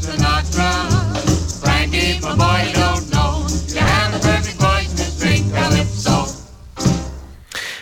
Sinatra. 0.00 0.70
Frankie, 1.60 2.20
my 2.22 2.34
boy, 2.36 2.60
you 3.68 3.80
have 3.80 4.12
voice 4.58 5.52
calypso. 5.52 6.26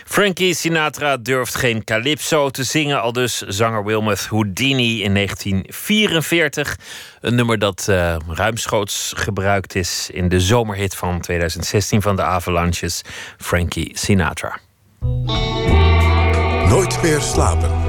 Frankie 0.05 0.53
Sinatra 0.53 1.17
durft 1.17 1.55
geen 1.55 1.83
calypso 1.83 2.49
te 2.49 2.63
zingen, 2.63 3.01
al 3.01 3.13
dus 3.13 3.41
zanger 3.41 3.85
Wilmoth 3.85 4.27
Houdini 4.29 5.03
in 5.03 5.13
1944. 5.13 6.77
Een 7.21 7.35
nummer 7.35 7.59
dat 7.59 7.87
uh, 7.89 8.15
ruimschoots 8.27 9.13
gebruikt 9.15 9.75
is 9.75 10.09
in 10.13 10.29
de 10.29 10.39
zomerhit 10.39 10.95
van 10.95 11.21
2016 11.21 12.01
van 12.01 12.15
de 12.15 12.21
Avalanches, 12.21 13.01
Frankie 13.37 13.97
Sinatra. 13.97 14.59
Nooit 16.69 17.01
meer 17.01 17.21
slapen. 17.21 17.88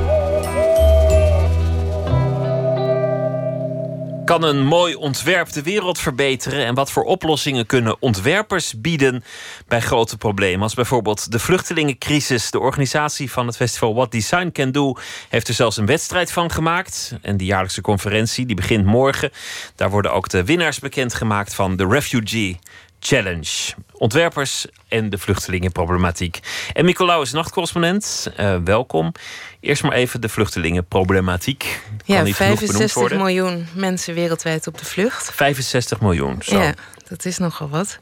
Kan 4.31 4.43
een 4.43 4.65
mooi 4.65 4.95
ontwerp 4.95 5.53
de 5.53 5.63
wereld 5.63 5.99
verbeteren? 5.99 6.67
En 6.67 6.75
wat 6.75 6.91
voor 6.91 7.03
oplossingen 7.03 7.67
kunnen 7.67 7.97
ontwerpers 8.01 8.81
bieden 8.81 9.25
bij 9.69 9.81
grote 9.81 10.17
problemen? 10.17 10.63
Als 10.63 10.75
bijvoorbeeld 10.75 11.33
de 11.33 11.39
vluchtelingencrisis. 11.39 12.51
De 12.51 12.59
organisatie 12.59 13.31
van 13.31 13.47
het 13.47 13.57
festival 13.57 13.95
What 13.95 14.13
Design 14.13 14.51
Can 14.53 14.73
Do 14.73 14.95
heeft 15.29 15.49
er 15.49 15.55
zelfs 15.55 15.77
een 15.77 15.87
wedstrijd 15.87 16.33
van 16.33 16.51
gemaakt. 16.51 17.15
En 17.23 17.37
die 17.37 17.47
jaarlijkse 17.47 17.81
conferentie 17.81 18.47
die 18.47 18.57
begint 18.57 18.85
morgen. 18.85 19.31
Daar 19.75 19.91
worden 19.91 20.13
ook 20.13 20.29
de 20.29 20.45
winnaars 20.45 20.79
bekendgemaakt 20.79 21.55
van 21.55 21.77
de 21.77 21.87
Refugee 21.87 22.59
Challenge. 23.01 23.75
Ontwerpers 23.93 24.67
en 24.89 25.11
de 25.11 25.19
vluchtelingenproblematiek. 25.19 26.41
En 26.73 26.85
Nicolaou 26.85 27.23
is 27.23 27.33
nachtcorrespondent. 27.33 28.33
Uh, 28.41 28.57
welkom. 28.65 29.13
Eerst 29.61 29.83
maar 29.83 29.93
even 29.93 30.21
de 30.21 30.29
vluchtelingenproblematiek. 30.29 31.81
Kan 32.07 32.17
ja, 32.17 32.23
niet 32.23 32.37
65 32.37 33.13
miljoen 33.13 33.67
mensen 33.75 34.15
wereldwijd 34.15 34.67
op 34.67 34.79
de 34.79 34.85
vlucht. 34.85 35.31
65 35.35 36.01
miljoen, 36.01 36.37
zo. 36.43 36.61
Ja, 36.61 36.75
dat 37.09 37.25
is 37.25 37.39
nogal 37.39 37.69
wat. 37.69 37.99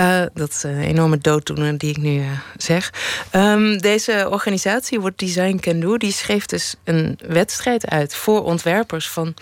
Uh, 0.00 0.22
dat 0.34 0.50
is 0.50 0.62
een 0.62 0.80
enorme 0.80 1.18
dooddoener 1.18 1.78
die 1.78 1.90
ik 1.90 1.96
nu 1.96 2.18
uh, 2.18 2.30
zeg. 2.56 2.92
Um, 3.32 3.78
deze 3.78 4.26
organisatie, 4.30 5.00
What 5.00 5.18
Design 5.18 5.56
Can 5.56 5.80
Do... 5.80 5.96
die 5.96 6.12
schreef 6.12 6.46
dus 6.46 6.74
een 6.84 7.18
wedstrijd 7.26 7.88
uit 7.88 8.14
voor 8.14 8.44
ontwerpers 8.44 9.08
van... 9.08 9.34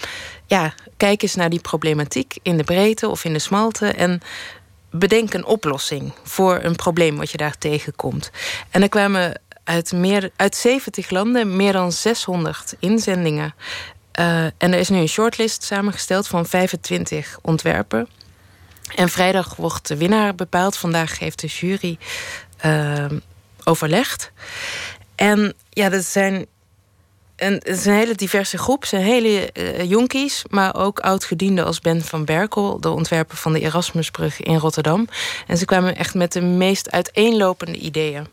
ja, 0.47 0.74
kijk 0.97 1.22
eens 1.22 1.35
naar 1.35 1.51
die 1.51 1.60
problematiek 1.60 2.36
in 2.43 2.56
de 2.56 2.64
breedte 2.64 3.09
of 3.09 3.24
in 3.24 3.32
de 3.32 3.39
smalte... 3.39 3.86
en 3.86 4.20
bedenk 4.90 5.35
een 5.35 5.44
oplossing 5.44 6.12
voor 6.22 6.59
een 6.62 6.76
probleem 6.76 7.16
wat 7.16 7.31
je 7.31 7.36
daar 7.36 7.59
tegenkomt. 7.59 8.31
En 8.70 8.82
er 8.82 8.89
kwamen 8.89 9.40
uit, 9.64 9.92
meer, 9.92 10.30
uit 10.36 10.56
70 10.56 11.10
landen 11.10 11.56
meer 11.56 11.72
dan 11.72 11.92
600 11.92 12.74
inzendingen. 12.78 13.54
Eh, 14.12 14.44
en 14.44 14.52
er 14.58 14.74
is 14.74 14.88
nu 14.88 14.98
een 14.98 15.08
shortlist 15.08 15.62
samengesteld 15.62 16.26
van 16.26 16.46
25 16.46 17.38
ontwerpen. 17.42 18.08
En 18.94 19.08
vrijdag 19.08 19.56
wordt 19.56 19.88
de 19.88 19.96
winnaar 19.96 20.34
bepaald. 20.34 20.76
Vandaag 20.76 21.18
heeft 21.18 21.40
de 21.40 21.46
jury 21.46 21.98
uh, 22.66 23.06
overlegd. 23.64 24.32
En 25.14 25.54
ja, 25.70 25.88
dat 25.88 26.04
zijn 26.04 26.46
en 27.36 27.52
het 27.52 27.68
is 27.68 27.84
een 27.84 27.94
hele 27.94 28.14
diverse 28.14 28.58
groep. 28.58 28.80
Het 28.80 28.88
zijn 28.88 29.02
hele 29.02 29.50
uh, 29.54 29.90
jonkies, 29.90 30.44
maar 30.50 30.76
ook 30.76 31.00
oud-gedienden 31.00 31.64
als 31.64 31.80
Ben 31.80 32.02
van 32.02 32.24
Berkel, 32.24 32.80
de 32.80 32.90
ontwerper 32.90 33.36
van 33.36 33.52
de 33.52 33.60
Erasmusbrug 33.60 34.40
in 34.40 34.56
Rotterdam. 34.56 35.08
En 35.46 35.56
ze 35.56 35.64
kwamen 35.64 35.96
echt 35.96 36.14
met 36.14 36.32
de 36.32 36.40
meest 36.40 36.90
uiteenlopende 36.90 37.78
ideeën. 37.78 38.26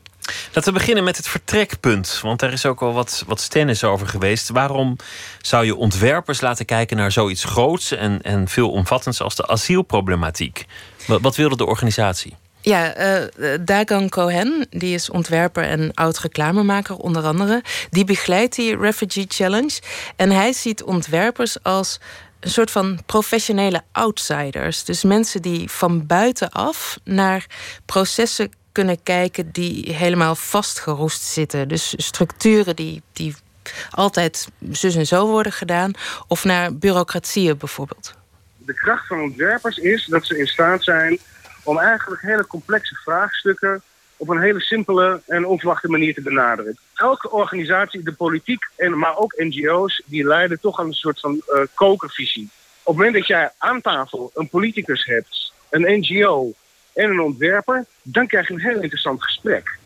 Laten 0.53 0.73
we 0.73 0.79
beginnen 0.79 1.03
met 1.03 1.17
het 1.17 1.27
vertrekpunt. 1.27 2.19
Want 2.21 2.39
daar 2.39 2.53
is 2.53 2.65
ook 2.65 2.81
al 2.81 2.93
wat, 2.93 3.23
wat 3.27 3.41
stennis 3.41 3.83
over 3.83 4.07
geweest. 4.07 4.49
Waarom 4.49 4.95
zou 5.41 5.65
je 5.65 5.75
ontwerpers 5.75 6.41
laten 6.41 6.65
kijken 6.65 6.97
naar 6.97 7.11
zoiets 7.11 7.43
groots 7.43 7.91
en, 7.91 8.21
en 8.21 8.47
veelomvattends 8.47 9.21
als 9.21 9.35
de 9.35 9.47
asielproblematiek? 9.47 10.65
Wat, 11.05 11.35
wilde 11.35 11.57
de 11.57 11.65
organisatie? 11.65 12.35
Ja, 12.61 12.97
uh, 12.97 13.53
Dagan 13.61 14.09
Cohen, 14.09 14.67
die 14.69 14.93
is 14.93 15.09
ontwerper 15.09 15.63
en 15.63 15.93
oud 15.93 16.19
reclamemaker 16.19 16.95
onder 16.95 17.23
andere. 17.23 17.63
Die 17.89 18.03
begeleidt 18.03 18.55
die 18.55 18.77
Refugee 18.77 19.25
Challenge. 19.27 19.79
En 20.15 20.31
hij 20.31 20.53
ziet 20.53 20.83
ontwerpers 20.83 21.63
als 21.63 21.99
een 22.39 22.49
soort 22.49 22.71
van 22.71 22.99
professionele 23.05 23.81
outsiders. 23.91 24.83
Dus 24.83 25.03
mensen 25.03 25.41
die 25.41 25.69
van 25.69 26.05
buitenaf 26.05 26.99
naar 27.03 27.45
processen 27.85 28.49
kunnen 28.71 29.03
kijken 29.03 29.51
die 29.51 29.93
helemaal 29.93 30.35
vastgeroest 30.35 31.21
zitten. 31.21 31.67
Dus 31.67 31.93
structuren 31.97 32.75
die, 32.75 33.01
die 33.13 33.35
altijd 33.91 34.47
zus 34.71 34.95
en 34.95 35.07
zo 35.07 35.27
worden 35.27 35.51
gedaan. 35.51 35.91
Of 36.27 36.43
naar 36.43 36.75
bureaucratieën 36.75 37.57
bijvoorbeeld. 37.57 38.13
De 38.57 38.73
kracht 38.73 39.07
van 39.07 39.21
ontwerpers 39.21 39.77
is 39.77 40.05
dat 40.05 40.25
ze 40.25 40.37
in 40.37 40.47
staat 40.47 40.83
zijn 40.83 41.19
om 41.63 41.79
eigenlijk 41.79 42.21
hele 42.21 42.47
complexe 42.47 42.95
vraagstukken 42.95 43.81
op 44.17 44.29
een 44.29 44.41
hele 44.41 44.59
simpele 44.59 45.21
en 45.27 45.45
onverwachte 45.45 45.87
manier 45.87 46.13
te 46.13 46.21
benaderen. 46.21 46.77
Elke 46.93 47.31
organisatie, 47.31 48.03
de 48.03 48.13
politiek, 48.13 48.69
en, 48.75 48.97
maar 48.97 49.17
ook 49.17 49.33
NGO's, 49.37 50.01
die 50.05 50.27
leiden 50.27 50.59
toch 50.59 50.79
aan 50.79 50.85
een 50.85 50.93
soort 50.93 51.19
van 51.19 51.41
uh, 51.47 51.61
kokervisie. 51.73 52.49
Op 52.83 52.85
het 52.85 52.95
moment 52.95 53.13
dat 53.13 53.27
jij 53.27 53.51
aan 53.57 53.81
tafel 53.81 54.31
een 54.33 54.49
politicus 54.49 55.05
hebt, 55.05 55.53
een 55.69 55.99
NGO 55.99 56.53
en 56.93 57.09
een 57.09 57.19
ontwerper, 57.19 57.85
dan 58.01 58.27
krijg 58.27 58.47
je 58.47 58.53
een 58.53 58.59
heel 58.59 58.81
interessant 58.81 59.23
gesprek. 59.23 59.79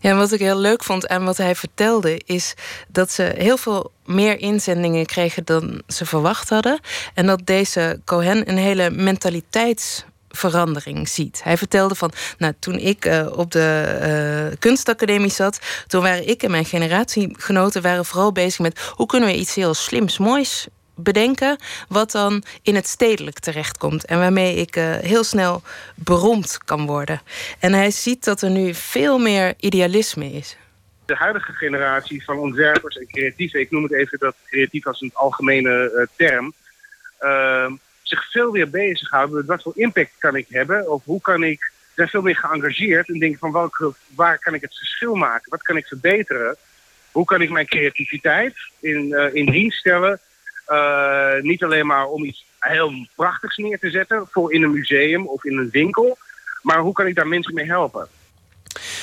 Ja, 0.00 0.14
wat 0.14 0.32
ik 0.32 0.40
heel 0.40 0.58
leuk 0.58 0.84
vond 0.84 1.08
aan 1.08 1.24
wat 1.24 1.36
hij 1.36 1.54
vertelde, 1.54 2.20
is 2.26 2.54
dat 2.88 3.10
ze 3.10 3.32
heel 3.36 3.56
veel 3.56 3.92
meer 4.04 4.40
inzendingen 4.40 5.06
kregen 5.06 5.44
dan 5.44 5.82
ze 5.86 6.06
verwacht 6.06 6.48
hadden. 6.48 6.80
En 7.14 7.26
dat 7.26 7.40
deze 7.44 8.00
Cohen 8.04 8.48
een 8.48 8.56
hele 8.56 8.90
mentaliteits 8.90 10.04
verandering 10.28 11.08
ziet. 11.08 11.40
Hij 11.42 11.56
vertelde 11.56 11.94
van, 11.94 12.12
nou, 12.38 12.52
toen 12.58 12.78
ik 12.78 13.04
uh, 13.04 13.26
op 13.36 13.50
de 13.50 14.48
uh, 14.50 14.56
kunstacademie 14.58 15.30
zat, 15.30 15.58
toen 15.86 16.02
waren 16.02 16.28
ik 16.28 16.42
en 16.42 16.50
mijn 16.50 16.64
generatiegenoten 16.64 17.82
waren 17.82 18.04
vooral 18.04 18.32
bezig 18.32 18.58
met 18.58 18.92
hoe 18.94 19.06
kunnen 19.06 19.28
we 19.28 19.36
iets 19.36 19.54
heel 19.54 19.74
slims, 19.74 20.18
moois 20.18 20.66
bedenken, 20.96 21.56
wat 21.88 22.10
dan 22.10 22.42
in 22.62 22.74
het 22.74 22.86
stedelijk 22.86 23.38
terechtkomt 23.38 24.04
en 24.04 24.18
waarmee 24.18 24.56
ik 24.56 24.76
uh, 24.76 24.96
heel 24.96 25.24
snel 25.24 25.62
beroemd 25.94 26.58
kan 26.64 26.86
worden. 26.86 27.20
En 27.58 27.72
hij 27.72 27.90
ziet 27.90 28.24
dat 28.24 28.42
er 28.42 28.50
nu 28.50 28.74
veel 28.74 29.18
meer 29.18 29.54
idealisme 29.58 30.32
is. 30.32 30.56
De 31.04 31.14
huidige 31.14 31.52
generatie 31.52 32.24
van 32.24 32.38
ontwerpers 32.38 32.96
en 32.96 33.06
creatieven, 33.06 33.60
ik 33.60 33.70
noem 33.70 33.82
het 33.82 33.92
even 33.92 34.18
dat 34.18 34.34
creatief 34.46 34.86
als 34.86 35.00
een 35.00 35.10
algemene 35.14 36.08
term, 36.16 36.52
ehm, 37.18 37.72
zich 38.02 38.30
veel 38.30 38.50
meer 38.50 38.70
bezighouden 38.70 39.36
met 39.36 39.46
wat 39.46 39.62
voor 39.62 39.72
impact 39.76 40.12
kan 40.18 40.36
ik 40.36 40.46
hebben 40.48 40.90
of 40.90 41.04
hoe 41.04 41.20
kan 41.20 41.42
ik 41.42 41.72
zijn 41.94 42.08
veel 42.08 42.22
meer 42.22 42.36
geëngageerd 42.36 43.08
en 43.08 43.18
denken 43.18 43.38
van 43.38 43.52
welke, 43.52 43.94
waar 44.14 44.38
kan 44.38 44.54
ik 44.54 44.60
het 44.60 44.76
verschil 44.76 45.14
maken, 45.14 45.50
wat 45.50 45.62
kan 45.62 45.76
ik 45.76 45.86
verbeteren, 45.86 46.56
hoe 47.12 47.24
kan 47.24 47.40
ik 47.40 47.50
mijn 47.50 47.66
creativiteit 47.66 48.54
in, 48.80 49.06
uh, 49.08 49.34
in 49.34 49.46
dienst 49.46 49.78
stellen, 49.78 50.20
uh, 50.68 51.40
niet 51.40 51.64
alleen 51.64 51.86
maar 51.86 52.06
om 52.06 52.24
iets 52.24 52.44
heel 52.58 52.92
prachtigs 53.14 53.56
neer 53.56 53.78
te 53.78 53.90
zetten 53.90 54.26
voor 54.30 54.52
in 54.52 54.62
een 54.62 54.72
museum 54.72 55.26
of 55.26 55.44
in 55.44 55.58
een 55.58 55.70
winkel, 55.70 56.18
maar 56.62 56.78
hoe 56.78 56.92
kan 56.92 57.06
ik 57.06 57.14
daar 57.14 57.28
mensen 57.28 57.54
mee 57.54 57.66
helpen. 57.66 58.08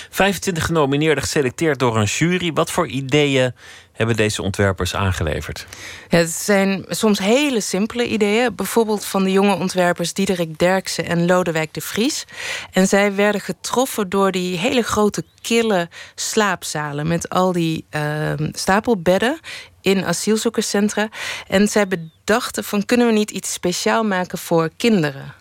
25 0.10 0.66
genomineerden 0.66 1.24
geselecteerd 1.24 1.80
door 1.80 1.98
een 1.98 2.04
jury. 2.04 2.54
Wat 2.54 2.72
voor 2.72 2.88
ideeën 2.88 3.54
hebben 3.92 4.16
deze 4.16 4.42
ontwerpers 4.42 4.96
aangeleverd? 4.96 5.68
Ja, 6.10 6.18
het 6.18 6.30
zijn 6.30 6.86
soms 6.88 7.20
hele 7.20 7.62
simpele 7.62 8.08
ideeën. 8.08 8.56
Bijvoorbeeld 8.56 9.06
van 9.06 9.24
de 9.24 9.32
jonge 9.32 9.56
ontwerpers 9.56 10.14
Diederik 10.14 10.60
Derksen 10.60 11.06
en 11.06 11.26
Lodewijk 11.26 11.74
de 11.74 11.82
Vries. 11.82 12.26
En 12.72 12.88
zij 12.88 13.16
werden 13.16 13.42
getroffen 13.42 14.10
door 14.10 14.32
die 14.32 14.58
hele 14.58 14.82
grote 14.82 15.24
kille 15.42 15.90
slaapzalen... 16.16 17.08
met 17.08 17.30
al 17.30 17.52
die 17.52 17.86
uh, 17.96 18.32
stapelbedden 18.52 19.40
in 19.82 20.04
asielzoekerscentra. 20.06 21.10
En 21.48 21.68
zij 21.68 21.88
bedachten 21.88 22.64
van 22.64 22.86
kunnen 22.86 23.08
we 23.08 23.14
niet 23.14 23.32
iets 23.32 23.54
speciaal 23.54 24.04
maken 24.04 24.38
voor 24.38 24.70
kinderen? 24.78 25.34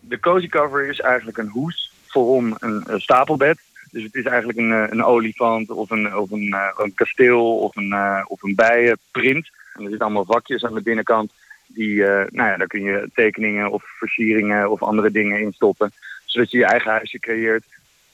De 0.00 0.20
cozy 0.20 0.48
cover 0.48 0.88
is 0.88 1.00
eigenlijk 1.00 1.38
een 1.38 1.48
hoes 1.48 1.92
voorom 2.06 2.56
een, 2.58 2.84
stapelbed. 3.00 3.58
Dus 3.90 4.02
het 4.02 4.14
is 4.14 4.24
eigenlijk 4.24 4.58
een, 4.58 4.72
eh, 4.72 4.86
een 4.90 5.04
olifant 5.04 5.70
of 5.70 5.90
een, 5.90 6.16
of 6.16 6.30
een, 6.30 6.52
eh, 6.52 6.68
een 6.76 6.94
kasteel 6.94 7.58
of 7.58 7.76
een, 7.76 7.88
uh, 7.88 8.24
of 8.26 8.42
een 8.42 8.54
bijenprint. 8.54 9.50
En 9.74 9.82
er 9.82 9.88
zitten 9.88 10.06
allemaal 10.06 10.24
vakjes 10.24 10.64
aan 10.64 10.74
de 10.74 10.82
binnenkant. 10.82 11.32
Die, 11.66 11.96
nou 12.04 12.30
ja, 12.30 12.56
daar 12.56 12.66
kun 12.66 12.82
je 12.82 13.10
tekeningen 13.14 13.70
of 13.70 13.84
versieringen 13.98 14.70
of 14.70 14.82
andere 14.82 15.10
dingen 15.10 15.40
in 15.40 15.52
stoppen. 15.52 15.92
Zodat 16.24 16.50
je 16.50 16.58
je 16.58 16.64
eigen 16.64 16.90
huisje 16.90 17.18
creëert 17.18 17.64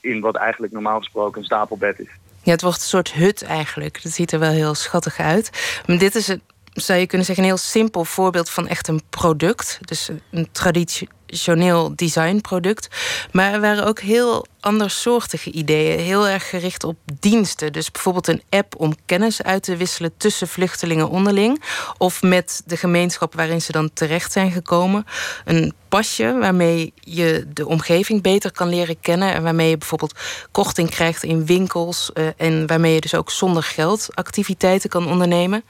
in 0.01 0.21
wat 0.21 0.37
eigenlijk 0.37 0.73
normaal 0.73 0.99
gesproken 0.99 1.39
een 1.39 1.45
stapelbed 1.45 2.01
is. 2.01 2.09
Ja, 2.47 2.53
het 2.53 2.63
wordt 2.63 2.81
een 2.81 2.87
soort 2.87 3.13
hut 3.13 3.43
eigenlijk. 3.43 4.03
Dat 4.03 4.13
ziet 4.13 4.33
er 4.33 4.39
wel 4.39 4.51
heel 4.51 4.75
schattig 4.75 5.19
uit. 5.19 5.51
Maar 5.87 5.99
dit 5.99 6.15
is, 6.15 6.29
een, 6.29 6.43
zou 6.73 6.99
je 6.99 7.07
kunnen 7.07 7.27
zeggen, 7.27 7.45
een 7.45 7.51
heel 7.51 7.59
simpel 7.59 8.05
voorbeeld 8.05 8.51
van 8.51 8.69
echt 8.69 8.89
een 8.89 9.03
product. 9.11 9.79
Dus 9.81 10.09
een 10.31 10.49
traditioneel 10.53 11.93
designproduct. 11.97 12.89
Maar 13.33 13.53
er 13.53 13.61
waren 13.61 13.87
ook 13.87 14.01
heel 14.01 14.47
andersoortige 14.67 15.51
ideeën. 15.51 15.99
Heel 15.99 16.29
erg 16.29 16.49
gericht 16.49 16.85
op 16.85 16.97
diensten. 17.19 17.73
Dus 17.73 17.91
bijvoorbeeld 17.91 18.29
een 18.29 18.43
app 18.51 18.75
om 18.77 18.95
kennis 19.07 19.43
uit 19.43 19.63
te 19.63 19.77
wisselen 19.77 20.13
tussen 20.17 20.49
vluchtelingen 20.49 21.09
onderling. 21.09 21.63
Of 21.99 22.23
met 22.23 22.63
de 22.65 22.77
gemeenschap 22.77 23.35
waarin 23.35 23.63
ze 23.63 23.73
dan 23.73 23.91
terecht 23.93 24.33
zijn 24.33 24.53
gekomen. 24.53 25.07
Een 25.45 25.73
pasje 25.89 26.39
waarmee 26.39 26.93
je 27.01 27.47
de 27.49 27.67
omgeving 27.67 28.23
beter 28.23 28.53
kan 28.53 28.69
leren 28.69 29.01
kennen. 29.01 29.35
En 29.35 29.43
waarmee 29.43 29.71
je 29.71 29.79
bijvoorbeeld 29.79 30.19
korting 30.51 30.91
krijgt 30.91 31.23
in 31.23 31.47
winkels. 31.47 32.11
Uh, 32.15 32.27
en 32.37 32.67
waarmee 32.67 32.95
je 32.95 33.01
dus 33.01 33.15
ook 33.15 33.31
zonder 33.31 33.63
geld 33.63 34.09
activiteiten 34.15 34.91
kan 34.91 35.09
ondernemen. 35.09 35.65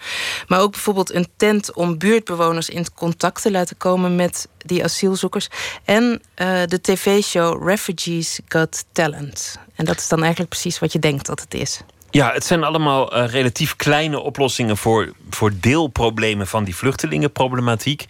Maar 0.46 0.60
ook 0.60 0.70
bijvoorbeeld 0.70 1.14
een 1.14 1.28
tent 1.36 1.72
om 1.72 1.98
buurtbewoners 1.98 2.68
in 2.68 2.94
contact 2.94 3.42
te 3.42 3.50
laten 3.50 3.76
komen 3.76 4.16
met 4.16 4.48
die 4.58 4.84
asielzoekers. 4.84 5.48
En 5.84 6.22
uh, 6.36 6.62
de 6.66 6.80
tv-show 6.80 7.68
Refugees 7.68 8.40
Got 8.48 8.84
Talent. 8.92 9.58
En 9.74 9.84
dat 9.84 9.98
is 9.98 10.08
dan 10.08 10.20
eigenlijk 10.20 10.50
precies 10.50 10.78
wat 10.78 10.92
je 10.92 10.98
denkt 10.98 11.26
dat 11.26 11.40
het 11.40 11.54
is. 11.54 11.80
Ja, 12.10 12.32
het 12.32 12.44
zijn 12.44 12.64
allemaal 12.64 13.16
uh, 13.16 13.28
relatief 13.28 13.76
kleine 13.76 14.20
oplossingen 14.20 14.76
voor, 14.76 15.12
voor 15.30 15.52
deelproblemen 15.60 16.46
van 16.46 16.64
die 16.64 16.76
vluchtelingenproblematiek. 16.76 18.04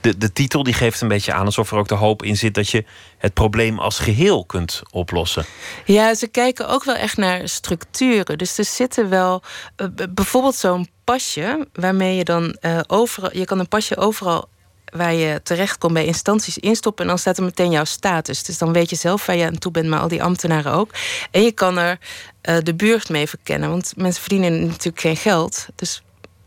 De, 0.00 0.18
de 0.18 0.32
titel 0.32 0.62
die 0.62 0.74
geeft 0.74 1.00
een 1.00 1.08
beetje 1.08 1.32
aan 1.32 1.44
alsof 1.44 1.70
er 1.70 1.78
ook 1.78 1.88
de 1.88 1.94
hoop 1.94 2.22
in 2.22 2.36
zit 2.36 2.54
dat 2.54 2.70
je 2.70 2.84
het 3.18 3.34
probleem 3.34 3.78
als 3.78 3.98
geheel 3.98 4.44
kunt 4.44 4.82
oplossen. 4.90 5.44
Ja, 5.84 6.14
ze 6.14 6.26
kijken 6.26 6.68
ook 6.68 6.84
wel 6.84 6.94
echt 6.94 7.16
naar 7.16 7.48
structuren. 7.48 8.38
Dus 8.38 8.58
er 8.58 8.64
zitten 8.64 9.08
wel 9.08 9.42
uh, 9.76 9.86
bijvoorbeeld 10.10 10.54
zo'n 10.54 10.88
pasje 11.04 11.68
waarmee 11.72 12.16
je 12.16 12.24
dan 12.24 12.56
uh, 12.60 12.80
overal. 12.86 13.36
Je 13.36 13.44
kan 13.44 13.58
een 13.58 13.68
pasje 13.68 13.96
overal 13.96 14.48
waar 14.96 15.14
je 15.14 15.40
terechtkomt 15.42 15.92
bij 15.92 16.04
instanties 16.04 16.58
instoppen. 16.58 17.04
En 17.04 17.10
dan 17.10 17.18
staat 17.18 17.36
er 17.36 17.44
meteen 17.44 17.70
jouw 17.70 17.84
status. 17.84 18.42
Dus 18.42 18.58
dan 18.58 18.72
weet 18.72 18.90
je 18.90 18.96
zelf 18.96 19.26
waar 19.26 19.36
je 19.36 19.46
aan 19.46 19.58
toe 19.58 19.72
bent, 19.72 19.88
maar 19.88 20.00
al 20.00 20.08
die 20.08 20.22
ambtenaren 20.22 20.72
ook. 20.72 20.90
En 21.30 21.42
je 21.42 21.52
kan 21.52 21.78
er 21.78 21.98
uh, 22.42 22.56
de 22.62 22.74
buurt 22.74 23.08
mee 23.08 23.26
verkennen. 23.26 23.68
Want 23.70 23.92
mensen 23.96 24.20
verdienen 24.20 24.66
natuurlijk 24.66 25.00
geen 25.00 25.16
geld. 25.16 25.66
Dus 25.74 26.02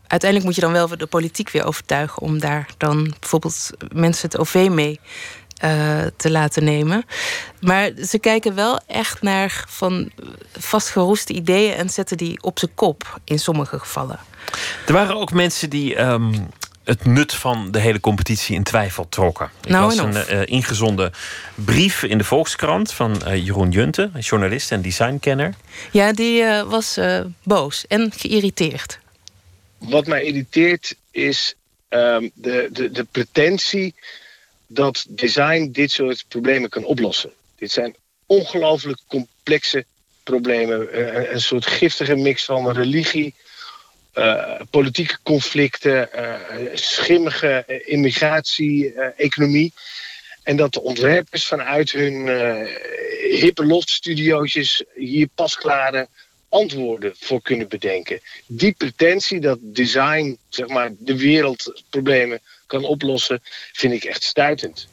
uiteindelijk 0.06 0.44
moet 0.44 0.54
je 0.54 0.60
dan 0.60 0.72
wel 0.72 0.96
de 0.98 1.06
politiek 1.06 1.50
weer 1.50 1.64
overtuigen 1.64 2.22
om 2.22 2.38
daar 2.38 2.68
dan 2.78 3.14
bijvoorbeeld 3.20 3.70
mensen 3.92 4.28
het 4.30 4.38
OV 4.38 4.68
mee 4.70 5.00
uh, 5.64 6.02
te 6.16 6.30
laten 6.30 6.64
nemen. 6.64 7.04
Maar 7.60 7.90
ze 8.08 8.18
kijken 8.18 8.54
wel 8.54 8.80
echt 8.86 9.22
naar 9.22 9.64
van 9.68 10.10
vastgeroeste 10.58 11.32
ideeën 11.32 11.74
en 11.74 11.90
zetten 11.90 12.16
die 12.16 12.42
op 12.42 12.58
zijn 12.58 12.74
kop 12.74 13.20
in 13.24 13.38
sommige 13.38 13.78
gevallen. 13.78 14.18
Er 14.86 14.92
waren 14.92 15.16
ook 15.16 15.32
mensen 15.32 15.70
die 15.70 16.00
um, 16.00 16.48
het 16.84 17.04
nut 17.04 17.34
van 17.34 17.70
de 17.70 17.80
hele 17.80 18.00
competitie 18.00 18.54
in 18.54 18.62
twijfel 18.62 19.08
trokken. 19.08 19.50
Er 19.64 19.70
nou, 19.70 19.84
was 19.84 19.96
een 19.96 20.34
uh, 20.34 20.42
ingezonden 20.44 21.12
brief 21.54 22.02
in 22.02 22.18
de 22.18 22.24
Volkskrant 22.24 22.92
van 22.92 23.22
uh, 23.26 23.44
Jeroen 23.44 23.70
Junte, 23.70 24.10
journalist 24.18 24.72
en 24.72 24.82
designkenner. 24.82 25.54
Ja, 25.90 26.12
die 26.12 26.42
uh, 26.42 26.62
was 26.62 26.98
boos 27.42 27.86
en 27.86 28.12
geïrriteerd. 28.16 28.98
wat 29.78 30.06
mij 30.06 30.22
irriteert 30.22 30.94
is 31.10 31.54
ehm, 31.88 32.28
de, 32.34 32.68
de, 32.72 32.90
de 32.90 33.04
pretentie 33.04 33.94
dat 34.66 35.06
design 35.08 35.68
dit 35.72 35.90
soort 35.90 36.24
problemen 36.28 36.70
kan 36.70 36.84
oplossen. 36.84 37.30
Dit 37.56 37.70
zijn 37.70 37.94
ongelooflijk 38.26 38.98
complexe 39.06 39.84
problemen. 40.22 40.92
Eh, 40.92 41.32
Een, 41.32 41.40
soort 41.40 41.66
giftige 41.66 42.14
mix 42.14 42.44
van 42.44 42.70
religie, 42.70 43.34
eh, 43.34 43.49
politieke 44.70 45.18
conflicten, 45.22 46.12
eh, 46.12 46.34
schimmige 46.74 47.64
eh, 47.66 47.92
immigratie, 47.92 48.92
eh, 48.92 49.08
economie. 49.16 49.72
En 50.42 50.56
dat 50.56 50.72
de 50.72 50.82
ontwerpers 50.82 51.46
vanuit 51.46 51.90
hun 51.90 52.28
eh, 52.28 52.66
hippe 53.40 53.64
loftstudiootjes 53.64 54.84
hier 54.94 55.28
pasklare 55.34 56.08
antwoorden 56.48 57.12
voor 57.18 57.42
kunnen 57.42 57.68
bedenken. 57.68 58.20
Die 58.46 58.72
pretentie 58.72 59.40
dat 59.40 59.58
design 59.62 60.38
zeg 60.48 60.68
maar, 60.68 60.90
de 60.98 61.16
wereldproblemen 61.16 62.40
kan 62.66 62.84
oplossen, 62.84 63.40
vind 63.72 63.92
ik 63.92 64.04
echt 64.04 64.22
stuitend. 64.22 64.88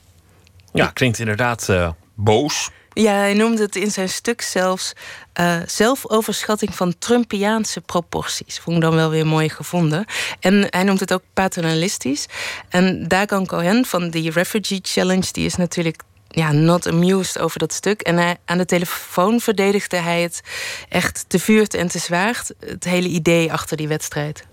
Ja, 0.74 0.88
klinkt 0.88 1.20
inderdaad 1.20 1.70
eh, 1.70 1.92
boos. 2.16 2.70
Ja, 3.00 3.14
hij 3.14 3.34
noemde 3.34 3.62
het 3.62 3.76
in 3.76 3.92
zijn 3.92 4.10
stuk 4.10 4.42
zelfs 4.42 4.94
eh, 5.34 5.60
zelfoverschatting 5.66 6.76
van 6.76 6.98
Trumpiaanse 6.98 7.82
proporties. 7.82 8.60
Vond 8.60 8.76
ik 8.76 8.82
dan 8.82 8.96
wel 8.96 9.10
weer 9.10 9.26
mooi 9.26 9.50
gevonden. 9.50 10.06
En 10.40 10.68
hij 10.70 10.84
noemt 10.84 11.00
het 11.00 11.14
ook 11.14 11.22
paternalistisch. 11.34 12.28
En 12.70 13.08
Dagan 13.08 13.46
Cohen 13.46 13.86
van 13.86 14.10
de 14.10 14.32
Refugee 14.32 14.80
Challenge, 14.82 15.32
die 15.32 15.46
is 15.46 15.56
natuurlijk 15.56 16.02
ja, 16.28 16.52
not 16.52 16.88
amused 16.88 17.40
over 17.40 17.60
dat 17.60 17.74
stuk. 17.74 18.02
En 18.02 18.16
hij, 18.16 18.38
aan 18.46 18.58
de 18.58 18.66
telefoon 18.66 19.40
verdedigde 19.40 19.98
hij 19.98 20.22
het 20.22 20.42
echt 20.90 21.26
te 21.28 21.40
vuurt 21.40 21.74
en 21.74 21.88
te 21.88 22.00
zwaard. 22.00 22.54
Het 22.60 22.84
hele 22.84 23.08
idee 23.08 23.52
achter 23.52 23.78
die 23.78 23.88
wedstrijd. 23.88 24.46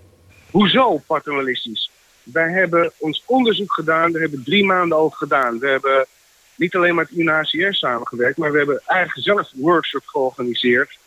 Hoezo 0.51 1.01
paternalistisch? 1.07 1.91
Wij 2.23 2.51
hebben 2.51 2.91
ons 2.97 3.23
onderzoek 3.25 3.73
gedaan, 3.73 4.11
daar 4.11 4.21
hebben 4.21 4.39
we 4.39 4.45
drie 4.45 4.65
maanden 4.65 4.97
over 4.97 5.17
gedaan. 5.17 5.59
We 5.59 5.67
hebben 5.67 6.07
niet 6.55 6.75
alleen 6.75 6.95
met 6.95 7.11
UNHCR 7.11 7.73
samengewerkt, 7.73 8.37
maar 8.37 8.51
we 8.51 8.57
hebben 8.57 8.81
eigenlijk 8.85 9.27
zelf 9.27 9.51
workshops 9.53 10.07
georganiseerd. 10.07 10.97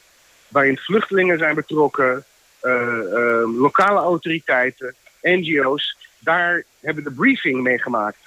Waarin 0.49 0.79
vluchtelingen 0.79 1.39
zijn 1.39 1.55
betrokken, 1.55 2.25
eh, 2.61 2.99
eh, 2.99 3.59
lokale 3.61 3.99
autoriteiten, 3.99 4.95
NGO's. 5.23 5.97
Daar 6.19 6.65
hebben 6.81 7.05
de 7.05 7.13
briefing 7.13 7.63
meegemaakt. 7.63 8.19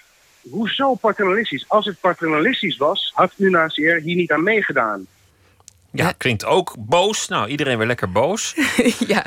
Hoezo 0.49 0.93
paternalistisch? 0.93 1.65
Als 1.69 1.85
het 1.85 1.99
paternalistisch 1.99 2.77
was, 2.77 3.11
had 3.13 3.33
UNHCR 3.37 3.81
hier 3.81 4.15
niet 4.15 4.31
aan 4.31 4.43
meegedaan. 4.43 5.07
Ja, 5.93 6.11
klinkt 6.17 6.45
ook 6.45 6.75
boos. 6.79 7.27
Nou, 7.27 7.47
iedereen 7.47 7.77
weer 7.77 7.87
lekker 7.87 8.11
boos. 8.11 8.55
ja, 9.13 9.23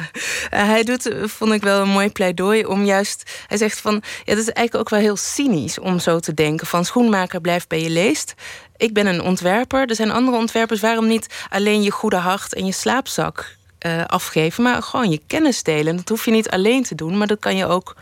eh, 0.51 0.67
hij 0.67 0.83
doet, 0.83 1.07
eh, 1.09 1.27
vond 1.27 1.53
ik 1.53 1.63
wel 1.63 1.81
een 1.81 1.89
mooi 1.89 2.11
pleidooi 2.11 2.67
om 2.67 2.85
juist. 2.85 3.45
Hij 3.47 3.57
zegt 3.57 3.81
van. 3.81 3.95
Ja, 3.95 4.35
dat 4.35 4.43
is 4.43 4.51
eigenlijk 4.51 4.75
ook 4.75 4.89
wel 4.89 5.01
heel 5.01 5.17
cynisch 5.17 5.79
om 5.79 5.99
zo 5.99 6.19
te 6.19 6.35
denken: 6.35 6.67
van 6.67 6.85
schoenmaker 6.85 7.41
blijft 7.41 7.69
bij 7.69 7.83
je 7.83 7.91
leest. 7.91 8.35
Ik 8.77 8.93
ben 8.93 9.07
een 9.07 9.23
ontwerper. 9.23 9.89
Er 9.89 9.95
zijn 9.95 10.11
andere 10.11 10.37
ontwerpers. 10.37 10.81
Waarom 10.81 11.07
niet 11.07 11.47
alleen 11.49 11.83
je 11.83 11.91
goede 11.91 12.17
hart 12.17 12.55
en 12.55 12.67
je 12.67 12.73
slaapzak 12.73 13.57
eh, 13.79 14.05
afgeven, 14.05 14.63
maar 14.63 14.83
gewoon 14.83 15.11
je 15.11 15.21
kennis 15.27 15.63
delen? 15.63 15.97
Dat 15.97 16.09
hoef 16.09 16.25
je 16.25 16.31
niet 16.31 16.51
alleen 16.51 16.83
te 16.83 16.95
doen, 16.95 17.19
maar 17.19 17.27
dat 17.27 17.39
kan 17.39 17.57
je 17.57 17.67
ook 17.67 17.97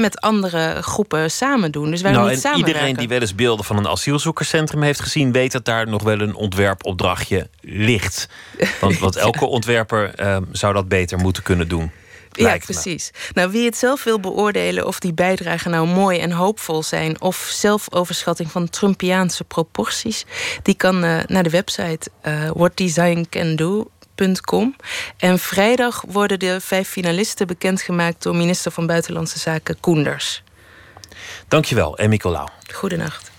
met 0.00 0.20
andere 0.20 0.82
groepen 0.82 1.30
samen 1.30 1.72
doen. 1.72 1.90
Dus 1.90 2.02
waarom 2.02 2.20
Nou, 2.20 2.34
niet 2.34 2.44
en 2.44 2.50
samenwerken? 2.50 2.74
iedereen 2.74 2.96
die 2.96 3.08
wel 3.08 3.20
eens 3.20 3.34
beelden 3.34 3.64
van 3.64 3.76
een 3.76 3.88
asielzoekerscentrum 3.88 4.82
heeft 4.82 5.00
gezien, 5.00 5.32
weet 5.32 5.52
dat 5.52 5.64
daar 5.64 5.88
nog 5.88 6.02
wel 6.02 6.20
een 6.20 6.34
ontwerpopdrachtje 6.34 7.48
ligt. 7.60 8.28
Want, 8.80 8.98
want 8.98 9.16
elke 9.26 9.46
ontwerper 9.46 10.14
eh, 10.14 10.36
zou 10.52 10.74
dat 10.74 10.88
beter 10.88 11.18
moeten 11.18 11.42
kunnen 11.42 11.68
doen. 11.68 11.90
Ja, 12.32 12.56
precies. 12.56 13.10
Nou, 13.34 13.50
wie 13.50 13.64
het 13.64 13.76
zelf 13.76 14.04
wil 14.04 14.20
beoordelen 14.20 14.86
of 14.86 14.98
die 14.98 15.12
bijdragen 15.12 15.70
nou 15.70 15.86
mooi 15.86 16.18
en 16.18 16.32
hoopvol 16.32 16.82
zijn, 16.82 17.20
of 17.20 17.48
zelfoverschatting 17.52 18.50
van 18.50 18.68
Trumpiaanse 18.68 19.44
proporties, 19.44 20.24
die 20.62 20.74
kan 20.74 21.04
eh, 21.04 21.18
naar 21.26 21.42
de 21.42 21.50
website 21.50 22.10
eh 22.20 22.50
En 25.16 25.38
vrijdag 25.38 26.04
worden 26.08 26.38
de 26.38 26.60
vijf 26.60 26.88
finalisten 26.88 27.46
bekendgemaakt 27.46 28.22
door 28.22 28.36
minister 28.36 28.72
van 28.72 28.86
Buitenlandse 28.86 29.38
Zaken 29.38 29.80
Koenders. 29.80 30.42
Dankjewel, 31.48 31.98
en 31.98 32.10
Nicolaou. 32.10 32.48
Goedenacht. 32.72 33.29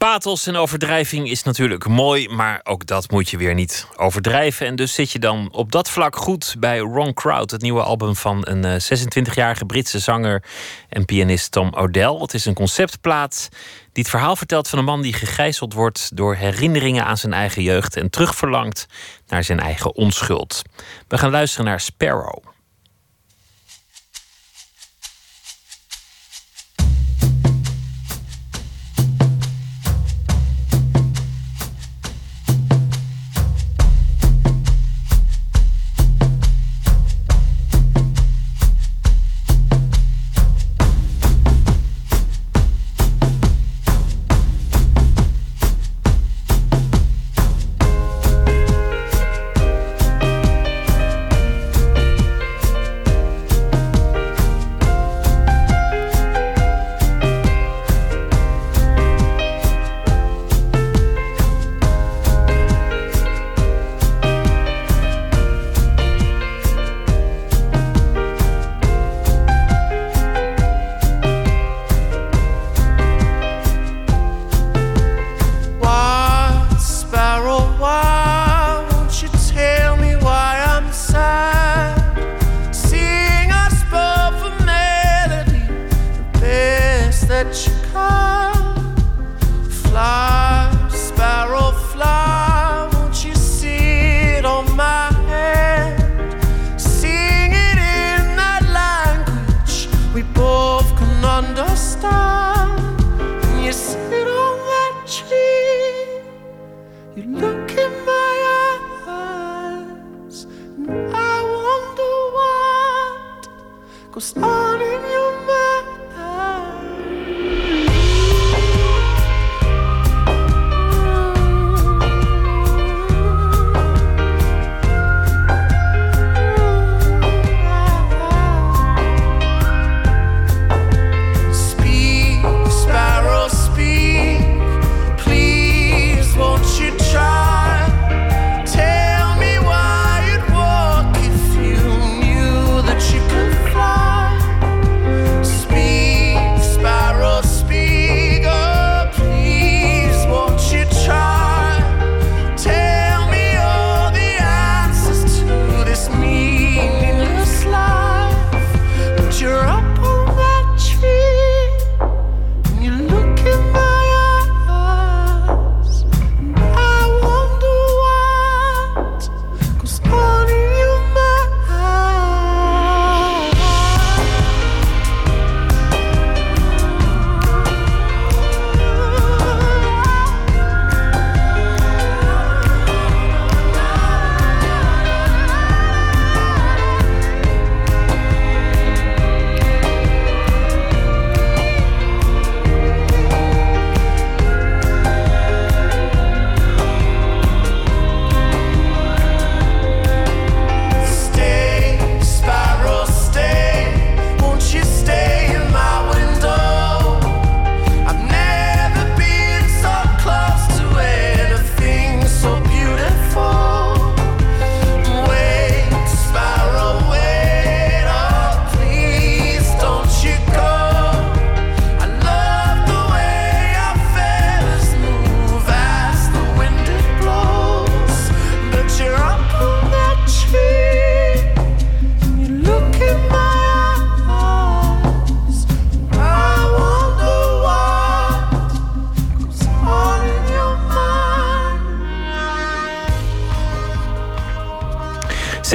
Pathos 0.00 0.46
en 0.46 0.56
overdrijving 0.56 1.30
is 1.30 1.42
natuurlijk 1.42 1.88
mooi, 1.88 2.28
maar 2.28 2.60
ook 2.64 2.86
dat 2.86 3.10
moet 3.10 3.30
je 3.30 3.36
weer 3.36 3.54
niet 3.54 3.86
overdrijven. 3.96 4.66
En 4.66 4.76
dus 4.76 4.94
zit 4.94 5.10
je 5.10 5.18
dan 5.18 5.48
op 5.52 5.72
dat 5.72 5.90
vlak 5.90 6.16
goed 6.16 6.54
bij 6.58 6.84
Wrong 6.84 7.14
Crowd, 7.14 7.50
het 7.50 7.62
nieuwe 7.62 7.82
album 7.82 8.16
van 8.16 8.46
een 8.48 8.64
eh, 8.64 8.98
26-jarige 8.98 9.64
Britse 9.64 9.98
zanger 9.98 10.42
en 10.88 11.04
pianist 11.04 11.52
Tom 11.52 11.74
O'Dell. 11.74 12.18
Het 12.20 12.34
is 12.34 12.44
een 12.44 12.54
conceptplaat 12.54 13.48
die 13.92 14.02
het 14.02 14.08
verhaal 14.08 14.36
vertelt 14.36 14.68
van 14.68 14.78
een 14.78 14.84
man 14.84 15.02
die 15.02 15.12
gegijzeld 15.12 15.72
wordt 15.72 16.16
door 16.16 16.34
herinneringen 16.34 17.04
aan 17.04 17.16
zijn 17.16 17.32
eigen 17.32 17.62
jeugd 17.62 17.96
en 17.96 18.10
terugverlangt 18.10 18.86
naar 19.26 19.44
zijn 19.44 19.60
eigen 19.60 19.94
onschuld. 19.94 20.62
We 21.08 21.18
gaan 21.18 21.30
luisteren 21.30 21.66
naar 21.66 21.80
Sparrow. 21.80 22.50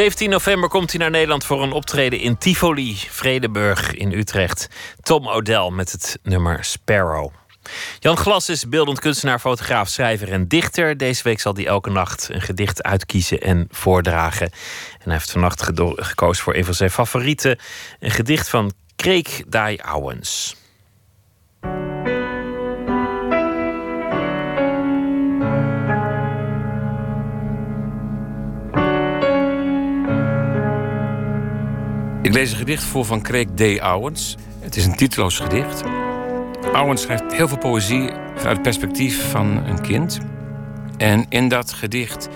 17 0.06 0.30
november 0.30 0.70
komt 0.70 0.92
hij 0.92 1.00
naar 1.00 1.10
Nederland 1.10 1.46
voor 1.46 1.64
een 1.64 1.72
optreden 1.72 2.20
in 2.20 2.38
Tivoli, 2.38 2.96
Vredeburg 2.96 3.94
in 3.94 4.12
Utrecht. 4.12 4.68
Tom 5.02 5.28
O'Dell 5.28 5.70
met 5.70 5.92
het 5.92 6.20
nummer 6.24 6.64
Sparrow. 6.64 7.34
Jan 8.00 8.18
Glas 8.18 8.50
is 8.50 8.70
beeldend 8.70 9.00
kunstenaar, 9.00 9.40
fotograaf, 9.40 9.90
schrijver 9.90 10.32
en 10.32 10.48
dichter. 10.48 10.98
Deze 10.98 11.24
week 11.24 11.40
zal 11.40 11.56
hij 11.56 11.66
elke 11.66 11.90
nacht 11.90 12.30
een 12.32 12.42
gedicht 12.42 12.84
uitkiezen 12.84 13.42
en 13.42 13.68
voordragen. 13.72 14.46
En 14.92 15.04
hij 15.04 15.14
heeft 15.14 15.32
vannacht 15.32 15.62
gekozen 15.96 16.44
voor 16.44 16.56
een 16.56 16.66
van 16.66 16.74
zijn 16.74 16.92
favorieten: 16.92 17.60
een 18.00 18.12
gedicht 18.12 18.50
van 18.50 18.74
Kreek 18.96 19.44
Dai 19.48 19.80
Owens. 19.94 20.56
Lees 32.36 32.52
een 32.52 32.58
gedicht 32.58 32.84
voor 32.84 33.06
van 33.06 33.22
Kreek 33.22 33.48
D. 33.56 33.82
Owens. 33.82 34.36
Het 34.60 34.76
is 34.76 34.86
een 34.86 34.96
titeloos 34.96 35.40
gedicht. 35.40 35.84
Owens 36.74 37.02
schrijft 37.02 37.34
heel 37.34 37.48
veel 37.48 37.58
poëzie 37.58 38.10
vanuit 38.10 38.44
het 38.44 38.62
perspectief 38.62 39.30
van 39.30 39.66
een 39.66 39.82
kind. 39.82 40.20
En 40.98 41.26
in 41.30 41.48
dat 41.48 41.74
gedicht 41.74 42.30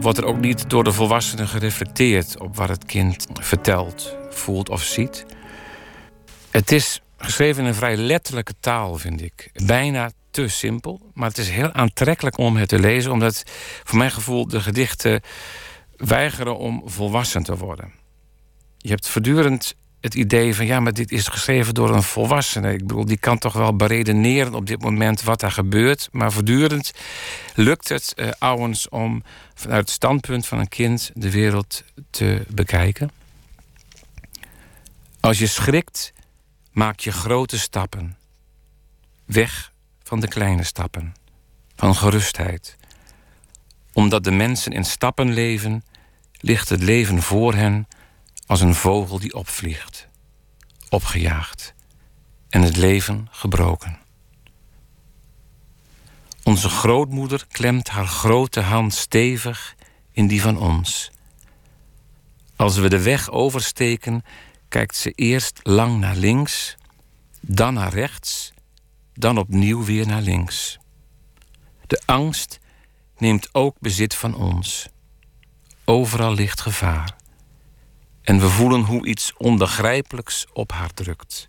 wordt 0.00 0.18
er 0.18 0.24
ook 0.24 0.40
niet 0.40 0.70
door 0.70 0.84
de 0.84 0.92
volwassenen 0.92 1.48
gereflecteerd 1.48 2.40
op 2.40 2.56
wat 2.56 2.68
het 2.68 2.84
kind 2.84 3.26
vertelt, 3.32 4.16
voelt 4.30 4.68
of 4.68 4.82
ziet. 4.82 5.26
Het 6.50 6.72
is 6.72 7.00
geschreven 7.16 7.62
in 7.62 7.68
een 7.68 7.74
vrij 7.74 7.96
letterlijke 7.96 8.54
taal, 8.60 8.96
vind 8.96 9.22
ik. 9.22 9.50
Bijna 9.66 10.10
te 10.30 10.48
simpel, 10.48 11.00
maar 11.14 11.28
het 11.28 11.38
is 11.38 11.48
heel 11.48 11.72
aantrekkelijk 11.72 12.38
om 12.38 12.56
het 12.56 12.68
te 12.68 12.78
lezen, 12.78 13.12
omdat 13.12 13.42
voor 13.84 13.98
mijn 13.98 14.10
gevoel 14.10 14.48
de 14.48 14.60
gedichten 14.60 15.20
weigeren 15.96 16.58
om 16.58 16.82
volwassen 16.84 17.42
te 17.42 17.56
worden. 17.56 18.01
Je 18.82 18.88
hebt 18.88 19.08
voortdurend 19.08 19.74
het 20.00 20.14
idee 20.14 20.54
van 20.54 20.66
ja, 20.66 20.80
maar 20.80 20.92
dit 20.92 21.10
is 21.10 21.28
geschreven 21.28 21.74
door 21.74 21.94
een 21.94 22.02
volwassene. 22.02 22.72
Ik 22.72 22.86
bedoel, 22.86 23.04
die 23.04 23.16
kan 23.16 23.38
toch 23.38 23.52
wel 23.52 23.76
beredeneren 23.76 24.54
op 24.54 24.66
dit 24.66 24.82
moment 24.82 25.22
wat 25.22 25.40
daar 25.40 25.52
gebeurt. 25.52 26.08
Maar 26.12 26.32
voortdurend 26.32 26.92
lukt 27.54 27.88
het 27.88 28.12
uh, 28.16 28.30
Owens 28.38 28.88
om 28.88 29.22
vanuit 29.54 29.80
het 29.80 29.90
standpunt 29.90 30.46
van 30.46 30.58
een 30.58 30.68
kind 30.68 31.10
de 31.14 31.30
wereld 31.30 31.84
te 32.10 32.44
bekijken. 32.48 33.10
Als 35.20 35.38
je 35.38 35.46
schrikt, 35.46 36.12
maak 36.72 37.00
je 37.00 37.12
grote 37.12 37.58
stappen. 37.58 38.16
Weg 39.24 39.72
van 40.02 40.20
de 40.20 40.28
kleine 40.28 40.64
stappen, 40.64 41.14
van 41.76 41.94
gerustheid. 41.94 42.76
Omdat 43.92 44.24
de 44.24 44.30
mensen 44.30 44.72
in 44.72 44.84
stappen 44.84 45.32
leven, 45.32 45.84
ligt 46.40 46.68
het 46.68 46.82
leven 46.82 47.22
voor 47.22 47.54
hen 47.54 47.86
als 48.46 48.60
een 48.60 48.74
vogel 48.74 49.18
die 49.18 49.34
opvliegt, 49.34 50.08
opgejaagd 50.88 51.74
en 52.48 52.62
het 52.62 52.76
leven 52.76 53.28
gebroken. 53.30 53.98
Onze 56.42 56.68
grootmoeder 56.68 57.46
klemt 57.48 57.88
haar 57.88 58.06
grote 58.06 58.60
hand 58.60 58.94
stevig 58.94 59.74
in 60.12 60.26
die 60.26 60.42
van 60.42 60.58
ons. 60.58 61.10
Als 62.56 62.76
we 62.76 62.88
de 62.88 63.02
weg 63.02 63.30
oversteken, 63.30 64.24
kijkt 64.68 64.96
ze 64.96 65.10
eerst 65.10 65.60
lang 65.62 65.98
naar 65.98 66.16
links, 66.16 66.76
dan 67.40 67.74
naar 67.74 67.92
rechts, 67.92 68.52
dan 69.14 69.38
opnieuw 69.38 69.84
weer 69.84 70.06
naar 70.06 70.22
links. 70.22 70.78
De 71.86 72.02
angst 72.06 72.60
neemt 73.16 73.48
ook 73.54 73.76
bezit 73.80 74.14
van 74.14 74.34
ons. 74.34 74.88
Overal 75.84 76.34
ligt 76.34 76.60
gevaar. 76.60 77.16
En 78.22 78.40
we 78.40 78.48
voelen 78.48 78.80
hoe 78.80 79.06
iets 79.06 79.32
onbegrijpelijks 79.36 80.46
op 80.52 80.72
haar 80.72 80.94
drukt. 80.94 81.46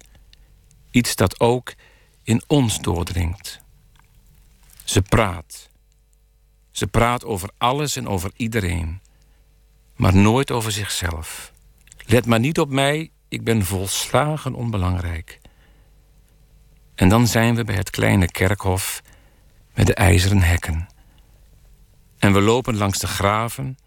Iets 0.92 1.16
dat 1.16 1.40
ook 1.40 1.74
in 2.24 2.44
ons 2.48 2.82
doordringt. 2.82 3.62
Ze 4.84 5.02
praat. 5.02 5.70
Ze 6.72 6.88
praat 6.88 7.26
over 7.26 7.50
alles 7.58 7.96
en 7.96 8.08
over 8.08 8.32
iedereen. 8.36 9.02
Maar 9.96 10.16
nooit 10.16 10.52
over 10.52 10.72
zichzelf. 10.72 11.52
Let 12.06 12.26
maar 12.26 12.40
niet 12.40 12.60
op 12.60 12.70
mij, 12.70 13.12
ik 13.28 13.44
ben 13.44 13.66
volslagen 13.66 14.54
onbelangrijk. 14.54 15.40
En 16.96 17.10
dan 17.10 17.28
zijn 17.28 17.56
we 17.56 17.64
bij 17.64 17.76
het 17.76 17.90
kleine 17.90 18.32
kerkhof 18.32 19.02
met 19.74 19.88
de 19.88 19.94
ijzeren 19.94 20.42
hekken. 20.42 20.88
En 22.18 22.34
we 22.34 22.42
lopen 22.42 22.78
langs 22.78 23.00
de 23.00 23.08
graven 23.08 23.78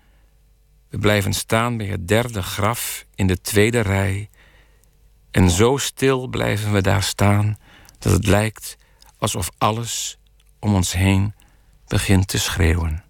we 0.89 0.99
blijven 0.99 1.33
staan 1.33 1.77
bij 1.77 1.87
het 1.87 2.09
derde 2.09 2.43
graf 2.43 3.07
in 3.15 3.27
de 3.27 3.41
tweede 3.41 3.81
rij. 3.81 4.31
En 5.31 5.51
zo 5.51 5.77
stil 5.77 6.27
blijven 6.27 6.73
we 6.73 6.81
daar 6.81 7.03
staan 7.03 7.57
dat 7.99 8.13
het 8.13 8.27
lijkt 8.27 8.77
alsof 9.19 9.51
alles 9.59 10.19
om 10.61 10.75
ons 10.75 10.93
heen 10.93 11.35
begint 11.87 12.29
te 12.29 12.39
schreeuwen. 12.39 13.06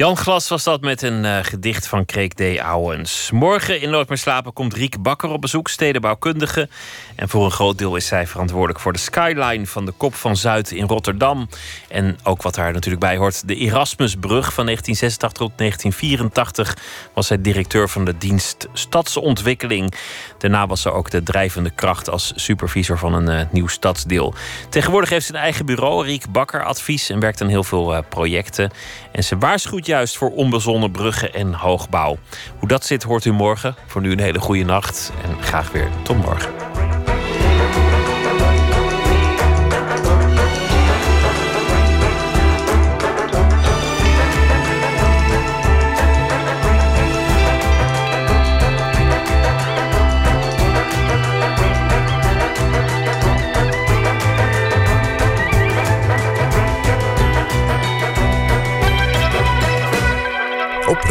Jan 0.00 0.16
Glas 0.16 0.48
was 0.48 0.64
dat 0.64 0.80
met 0.80 1.02
een 1.02 1.24
uh, 1.24 1.38
gedicht 1.42 1.86
van 1.86 2.04
Kreek 2.04 2.32
D. 2.32 2.40
Owens. 2.74 3.30
Morgen 3.30 3.80
in 3.80 3.90
Nooit 3.90 4.18
slapen 4.18 4.52
komt 4.52 4.74
Riek 4.74 5.02
Bakker 5.02 5.30
op 5.30 5.40
bezoek, 5.40 5.68
stedenbouwkundige. 5.68 6.68
En 7.16 7.28
voor 7.28 7.44
een 7.44 7.50
groot 7.50 7.78
deel 7.78 7.96
is 7.96 8.06
zij 8.06 8.26
verantwoordelijk 8.26 8.80
voor 8.80 8.92
de 8.92 8.98
skyline 8.98 9.66
van 9.66 9.84
de 9.84 9.92
Kop 9.92 10.14
van 10.14 10.36
Zuid 10.36 10.70
in 10.70 10.86
Rotterdam. 10.86 11.48
En 11.88 12.18
ook 12.22 12.42
wat 12.42 12.54
daar 12.54 12.72
natuurlijk 12.72 13.00
bij 13.02 13.16
hoort, 13.16 13.48
de 13.48 13.54
Erasmusbrug 13.54 14.52
van 14.52 14.64
1986 14.64 15.32
tot 15.32 15.58
1984 15.58 16.76
was 17.14 17.26
zij 17.26 17.40
directeur 17.40 17.88
van 17.88 18.04
de 18.04 18.18
dienst 18.18 18.68
Stadsontwikkeling. 18.72 19.94
Daarna 20.38 20.66
was 20.66 20.82
ze 20.82 20.90
ook 20.90 21.10
de 21.10 21.22
drijvende 21.22 21.70
kracht 21.70 22.10
als 22.10 22.32
supervisor 22.34 22.98
van 22.98 23.14
een 23.14 23.40
uh, 23.40 23.52
nieuw 23.52 23.66
stadsdeel. 23.66 24.34
Tegenwoordig 24.68 25.10
heeft 25.10 25.26
ze 25.26 25.34
een 25.34 25.40
eigen 25.40 25.66
bureau, 25.66 26.04
Riek 26.04 26.32
Bakker 26.32 26.64
Advies, 26.64 27.10
en 27.10 27.20
werkt 27.20 27.40
aan 27.40 27.48
heel 27.48 27.64
veel 27.64 27.94
uh, 27.94 27.98
projecten. 28.08 28.70
En 29.12 29.24
ze 29.24 29.38
waarschuwt 29.38 29.88
juist 29.90 30.16
voor 30.16 30.30
onbezonnen 30.30 30.90
bruggen 30.90 31.34
en 31.34 31.54
hoogbouw. 31.54 32.18
Hoe 32.58 32.68
dat 32.68 32.84
zit 32.84 33.02
hoort 33.02 33.24
u 33.24 33.32
morgen. 33.32 33.74
Voor 33.86 34.00
nu 34.00 34.12
een 34.12 34.20
hele 34.20 34.40
goede 34.40 34.64
nacht 34.64 35.12
en 35.24 35.42
graag 35.42 35.72
weer 35.72 35.88
tot 36.02 36.16
morgen. 36.16 36.69